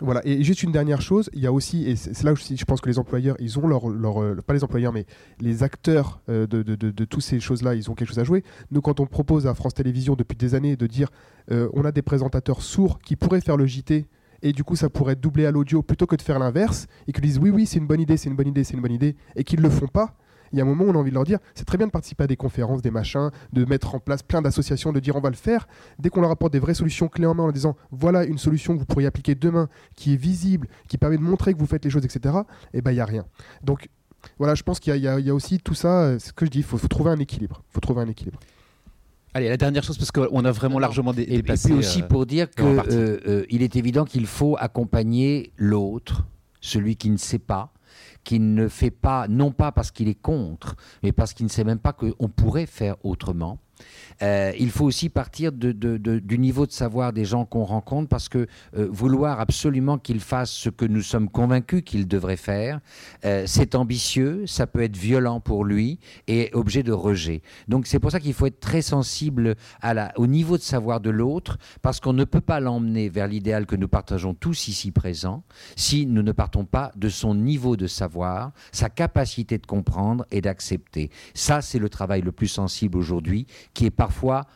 Voilà, 0.00 0.20
et 0.24 0.44
juste 0.44 0.62
une 0.62 0.70
dernière 0.70 1.00
chose, 1.00 1.28
il 1.32 1.40
y 1.40 1.46
a 1.48 1.52
aussi, 1.52 1.90
et 1.90 1.96
c'est 1.96 2.22
là 2.22 2.32
où 2.32 2.36
je 2.36 2.64
pense 2.64 2.80
que 2.80 2.88
les 2.88 3.00
employeurs, 3.00 3.34
ils 3.40 3.58
ont 3.58 3.66
leur, 3.66 3.88
leur 3.88 4.44
pas 4.44 4.54
les 4.54 4.62
employeurs, 4.62 4.92
mais 4.92 5.06
les 5.40 5.64
acteurs 5.64 6.20
de, 6.28 6.46
de, 6.46 6.62
de, 6.62 7.04
toutes 7.04 7.22
ces 7.22 7.40
choses-là, 7.40 7.74
ils 7.74 7.90
ont 7.90 7.94
quelque 7.94 8.10
chose 8.10 8.20
à 8.20 8.22
jouer. 8.22 8.44
Nous, 8.70 8.80
quand 8.80 9.00
on 9.00 9.06
propose 9.06 9.48
à 9.48 9.54
France 9.54 9.74
Télévisions 9.74 10.14
depuis 10.14 10.36
des 10.36 10.54
années 10.54 10.76
de 10.76 10.86
dire, 10.86 11.08
on 11.50 11.84
a 11.84 11.90
des 11.90 12.02
présentateurs 12.02 12.62
sourds 12.62 13.00
qui 13.00 13.16
pourraient 13.16 13.40
faire 13.40 13.56
le 13.56 13.66
JT, 13.66 14.06
et 14.42 14.52
du 14.52 14.62
coup 14.62 14.76
ça 14.76 14.88
pourrait 14.88 15.16
doubler 15.16 15.46
à 15.46 15.50
l'audio 15.50 15.82
plutôt 15.82 16.06
que 16.06 16.14
de 16.14 16.22
faire 16.22 16.38
l'inverse, 16.38 16.86
et 17.08 17.12
qu'ils 17.12 17.24
disent 17.24 17.40
oui, 17.40 17.50
oui, 17.50 17.66
c'est 17.66 17.80
une 17.80 17.88
bonne 17.88 18.00
idée, 18.00 18.16
c'est 18.16 18.30
une 18.30 18.36
bonne 18.36 18.46
idée, 18.46 18.62
c'est 18.62 18.74
une 18.74 18.82
bonne 18.82 18.92
idée, 18.92 19.16
et 19.34 19.42
qu'ils 19.42 19.58
ne 19.58 19.64
le 19.64 19.70
font 19.70 19.88
pas, 19.88 20.16
il 20.52 20.58
y 20.58 20.60
a 20.60 20.64
un 20.64 20.66
moment 20.66 20.84
où 20.84 20.88
on 20.88 20.94
a 20.94 20.98
envie 20.98 21.10
de 21.10 21.14
leur 21.14 21.24
dire 21.24 21.38
c'est 21.54 21.64
très 21.64 21.78
bien 21.78 21.86
de 21.86 21.92
participer 21.92 22.24
à 22.24 22.26
des 22.26 22.36
conférences, 22.36 22.82
des 22.82 22.90
machins, 22.90 23.30
de 23.52 23.64
mettre 23.64 23.94
en 23.94 24.00
place 24.00 24.22
plein 24.22 24.42
d'associations, 24.42 24.92
de 24.92 25.00
dire 25.00 25.16
on 25.16 25.20
va 25.20 25.30
le 25.30 25.36
faire. 25.36 25.68
Dès 25.98 26.10
qu'on 26.10 26.20
leur 26.20 26.30
apporte 26.30 26.52
des 26.52 26.58
vraies 26.58 26.74
solutions 26.74 27.08
clés 27.08 27.26
en 27.26 27.34
main 27.34 27.44
en 27.44 27.52
disant 27.52 27.76
voilà 27.90 28.24
une 28.24 28.38
solution 28.38 28.74
que 28.74 28.80
vous 28.80 28.86
pourriez 28.86 29.06
appliquer 29.06 29.34
demain, 29.34 29.68
qui 29.96 30.14
est 30.14 30.16
visible, 30.16 30.68
qui 30.88 30.98
permet 30.98 31.16
de 31.16 31.22
montrer 31.22 31.54
que 31.54 31.58
vous 31.58 31.66
faites 31.66 31.84
les 31.84 31.90
choses, 31.90 32.04
etc., 32.04 32.34
et 32.72 32.78
eh 32.78 32.80
ben 32.82 32.92
il 32.92 32.94
n'y 32.94 33.00
a 33.00 33.06
rien. 33.06 33.24
Donc 33.62 33.88
voilà, 34.38 34.54
je 34.54 34.62
pense 34.62 34.80
qu'il 34.80 34.96
y, 34.96 35.08
a 35.08 35.34
aussi 35.34 35.58
tout 35.58 35.74
ça, 35.74 36.02
euh, 36.02 36.18
ce 36.18 36.32
que 36.32 36.44
je 36.44 36.50
dis, 36.50 36.58
il 36.58 36.64
faut, 36.64 36.78
trouver 36.78 37.10
un 37.10 37.18
équilibre. 37.18 37.62
faut 37.70 37.80
trouver 37.80 38.02
un 38.02 38.08
équilibre. 38.08 38.38
Allez, 39.34 39.48
la 39.48 39.56
dernière 39.56 39.82
chose, 39.82 39.98
parce 39.98 40.10
qu'on 40.10 40.44
a 40.44 40.52
vraiment 40.52 40.78
largement 40.78 41.12
dépassé. 41.12 41.68
Et 41.68 41.70
puis 41.70 41.78
aussi 41.78 42.02
euh, 42.02 42.06
pour 42.06 42.26
dire 42.26 42.50
qu'il 42.50 42.66
euh, 42.66 43.44
est 43.48 43.76
évident 43.76 44.04
qu'il 44.04 44.26
faut 44.26 44.56
accompagner 44.58 45.52
l'autre, 45.56 46.24
celui 46.60 46.96
qui 46.96 47.10
ne 47.10 47.16
sait 47.16 47.38
pas, 47.38 47.72
qui 48.28 48.40
ne 48.40 48.68
fait 48.68 48.90
pas, 48.90 49.26
non 49.26 49.52
pas 49.52 49.72
parce 49.72 49.90
qu'il 49.90 50.06
est 50.06 50.20
contre, 50.20 50.76
mais 51.02 51.12
parce 51.12 51.32
qu'il 51.32 51.46
ne 51.46 51.50
sait 51.50 51.64
même 51.64 51.78
pas 51.78 51.94
qu'on 51.94 52.28
pourrait 52.28 52.66
faire 52.66 52.96
autrement. 53.02 53.58
Euh, 54.22 54.52
il 54.58 54.70
faut 54.70 54.84
aussi 54.84 55.08
partir 55.08 55.52
du 55.52 56.38
niveau 56.38 56.66
de 56.66 56.72
savoir 56.72 57.12
des 57.12 57.24
gens 57.24 57.44
qu'on 57.44 57.64
rencontre 57.64 58.08
parce 58.08 58.28
que 58.28 58.46
euh, 58.76 58.88
vouloir 58.90 59.40
absolument 59.40 59.98
qu'ils 59.98 60.20
fassent 60.20 60.52
ce 60.52 60.68
que 60.68 60.84
nous 60.84 61.02
sommes 61.02 61.28
convaincus 61.28 61.82
qu'ils 61.84 62.08
devraient 62.08 62.36
faire, 62.36 62.80
euh, 63.24 63.44
c'est 63.46 63.74
ambitieux, 63.74 64.46
ça 64.46 64.66
peut 64.66 64.82
être 64.82 64.96
violent 64.96 65.40
pour 65.40 65.64
lui 65.64 65.98
et 66.26 66.50
objet 66.52 66.82
de 66.82 66.92
rejet. 66.92 67.42
Donc 67.68 67.86
c'est 67.86 67.98
pour 67.98 68.10
ça 68.10 68.20
qu'il 68.20 68.34
faut 68.34 68.46
être 68.46 68.60
très 68.60 68.82
sensible 68.82 69.54
au 70.16 70.26
niveau 70.26 70.56
de 70.56 70.62
savoir 70.62 71.00
de 71.00 71.10
l'autre 71.10 71.58
parce 71.82 72.00
qu'on 72.00 72.12
ne 72.12 72.24
peut 72.24 72.40
pas 72.40 72.60
l'emmener 72.60 73.08
vers 73.08 73.26
l'idéal 73.26 73.66
que 73.66 73.76
nous 73.76 73.88
partageons 73.88 74.34
tous 74.34 74.68
ici 74.68 74.90
présents 74.90 75.44
si 75.76 76.06
nous 76.06 76.22
ne 76.22 76.32
partons 76.32 76.64
pas 76.64 76.92
de 76.96 77.08
son 77.08 77.34
niveau 77.34 77.76
de 77.76 77.86
savoir, 77.86 78.52
sa 78.72 78.88
capacité 78.88 79.58
de 79.58 79.66
comprendre 79.66 80.24
et 80.30 80.40
d'accepter. 80.40 81.10
Ça, 81.34 81.60
c'est 81.62 81.78
le 81.78 81.88
travail 81.88 82.22
le 82.22 82.32
plus 82.32 82.48
sensible 82.48 82.98
aujourd'hui 82.98 83.46
qui 83.74 83.86
est 83.86 83.90
parfois 83.90 84.46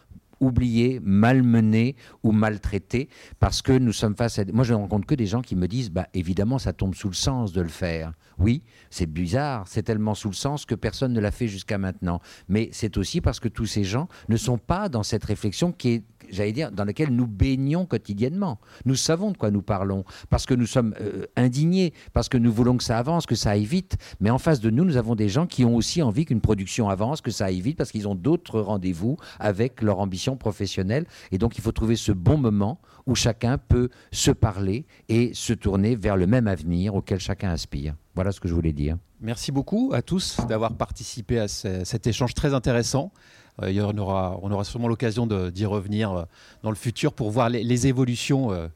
oublié, 0.42 1.00
malmené 1.02 1.94
ou 2.22 2.32
maltraité 2.32 3.08
parce 3.38 3.62
que 3.62 3.72
nous 3.72 3.92
sommes 3.92 4.16
face 4.16 4.38
à... 4.38 4.44
Moi, 4.52 4.64
je 4.64 4.74
ne 4.74 4.78
rencontre 4.78 5.06
que 5.06 5.14
des 5.14 5.26
gens 5.26 5.40
qui 5.40 5.56
me 5.56 5.68
disent, 5.68 5.90
bah, 5.90 6.08
évidemment, 6.14 6.58
ça 6.58 6.72
tombe 6.72 6.94
sous 6.94 7.08
le 7.08 7.14
sens 7.14 7.52
de 7.52 7.62
le 7.62 7.68
faire. 7.68 8.12
Oui, 8.38 8.62
c'est 8.90 9.06
bizarre, 9.06 9.68
c'est 9.68 9.84
tellement 9.84 10.14
sous 10.14 10.28
le 10.28 10.34
sens 10.34 10.66
que 10.66 10.74
personne 10.74 11.12
ne 11.12 11.20
l'a 11.20 11.30
fait 11.30 11.48
jusqu'à 11.48 11.78
maintenant. 11.78 12.20
Mais 12.48 12.68
c'est 12.72 12.96
aussi 12.96 13.20
parce 13.20 13.38
que 13.38 13.48
tous 13.48 13.66
ces 13.66 13.84
gens 13.84 14.08
ne 14.28 14.36
sont 14.36 14.58
pas 14.58 14.88
dans 14.88 15.04
cette 15.04 15.24
réflexion 15.24 15.70
qui 15.70 15.90
est 15.90 16.04
j'allais 16.30 16.52
dire, 16.52 16.70
dans 16.70 16.84
lequel 16.84 17.10
nous 17.10 17.26
baignons 17.26 17.86
quotidiennement. 17.86 18.60
Nous 18.84 18.96
savons 18.96 19.30
de 19.30 19.36
quoi 19.36 19.50
nous 19.50 19.62
parlons, 19.62 20.04
parce 20.30 20.46
que 20.46 20.54
nous 20.54 20.66
sommes 20.66 20.94
euh, 21.00 21.26
indignés, 21.36 21.92
parce 22.12 22.28
que 22.28 22.38
nous 22.38 22.52
voulons 22.52 22.76
que 22.76 22.84
ça 22.84 22.98
avance, 22.98 23.26
que 23.26 23.34
ça 23.34 23.50
aille 23.50 23.64
vite. 23.64 23.96
Mais 24.20 24.30
en 24.30 24.38
face 24.38 24.60
de 24.60 24.70
nous, 24.70 24.84
nous 24.84 24.96
avons 24.96 25.14
des 25.14 25.28
gens 25.28 25.46
qui 25.46 25.64
ont 25.64 25.76
aussi 25.76 26.02
envie 26.02 26.24
qu'une 26.24 26.40
production 26.40 26.88
avance, 26.88 27.20
que 27.20 27.30
ça 27.30 27.46
aille 27.46 27.60
vite, 27.60 27.76
parce 27.76 27.92
qu'ils 27.92 28.08
ont 28.08 28.14
d'autres 28.14 28.60
rendez-vous 28.60 29.16
avec 29.38 29.82
leur 29.82 30.00
ambition 30.00 30.36
professionnelle. 30.36 31.06
Et 31.30 31.38
donc, 31.38 31.58
il 31.58 31.60
faut 31.60 31.72
trouver 31.72 31.96
ce 31.96 32.12
bon 32.12 32.38
moment 32.38 32.80
où 33.06 33.14
chacun 33.14 33.58
peut 33.58 33.88
se 34.10 34.30
parler 34.30 34.86
et 35.08 35.32
se 35.34 35.52
tourner 35.52 35.96
vers 35.96 36.16
le 36.16 36.26
même 36.26 36.46
avenir 36.46 36.94
auquel 36.94 37.18
chacun 37.18 37.50
aspire. 37.50 37.94
Voilà 38.14 38.32
ce 38.32 38.40
que 38.40 38.48
je 38.48 38.54
voulais 38.54 38.72
dire. 38.72 38.96
Merci 39.20 39.52
beaucoup 39.52 39.92
à 39.94 40.02
tous 40.02 40.38
d'avoir 40.48 40.74
participé 40.76 41.38
à 41.38 41.48
cet 41.48 42.06
échange 42.06 42.34
très 42.34 42.54
intéressant. 42.54 43.12
Euh, 43.60 43.92
on, 43.92 43.98
aura, 43.98 44.64
sûrement 44.64 44.88
l'occasion 44.88 45.26
d'y 45.26 45.66
revenir 45.66 46.12
euh, 46.12 46.24
dans 46.62 46.70
le 46.70 46.76
futur 46.76 47.12
pour 47.12 47.30
voir 47.30 47.48
les, 47.50 47.86
évolutions 47.86 48.52
euh, 48.52 48.68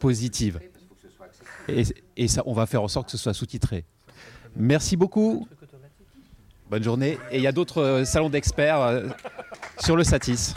positives. 0.00 0.60
Et, 2.16 2.28
ça, 2.28 2.42
on 2.46 2.52
va 2.52 2.66
faire 2.66 2.82
en 2.82 2.88
sorte 2.88 3.06
que 3.06 3.12
ce 3.12 3.18
soit 3.18 3.32
sous-titré. 3.32 3.84
Merci 4.56 4.96
beaucoup. 4.96 5.46
Bonne 6.68 6.82
journée. 6.82 7.18
Et 7.30 7.38
il 7.38 7.42
y 7.42 7.46
a 7.46 7.52
d'autres 7.52 8.02
salons 8.04 8.28
d'experts 8.28 9.14
sur 9.78 9.96
le 9.96 10.04
Satis. 10.04 10.54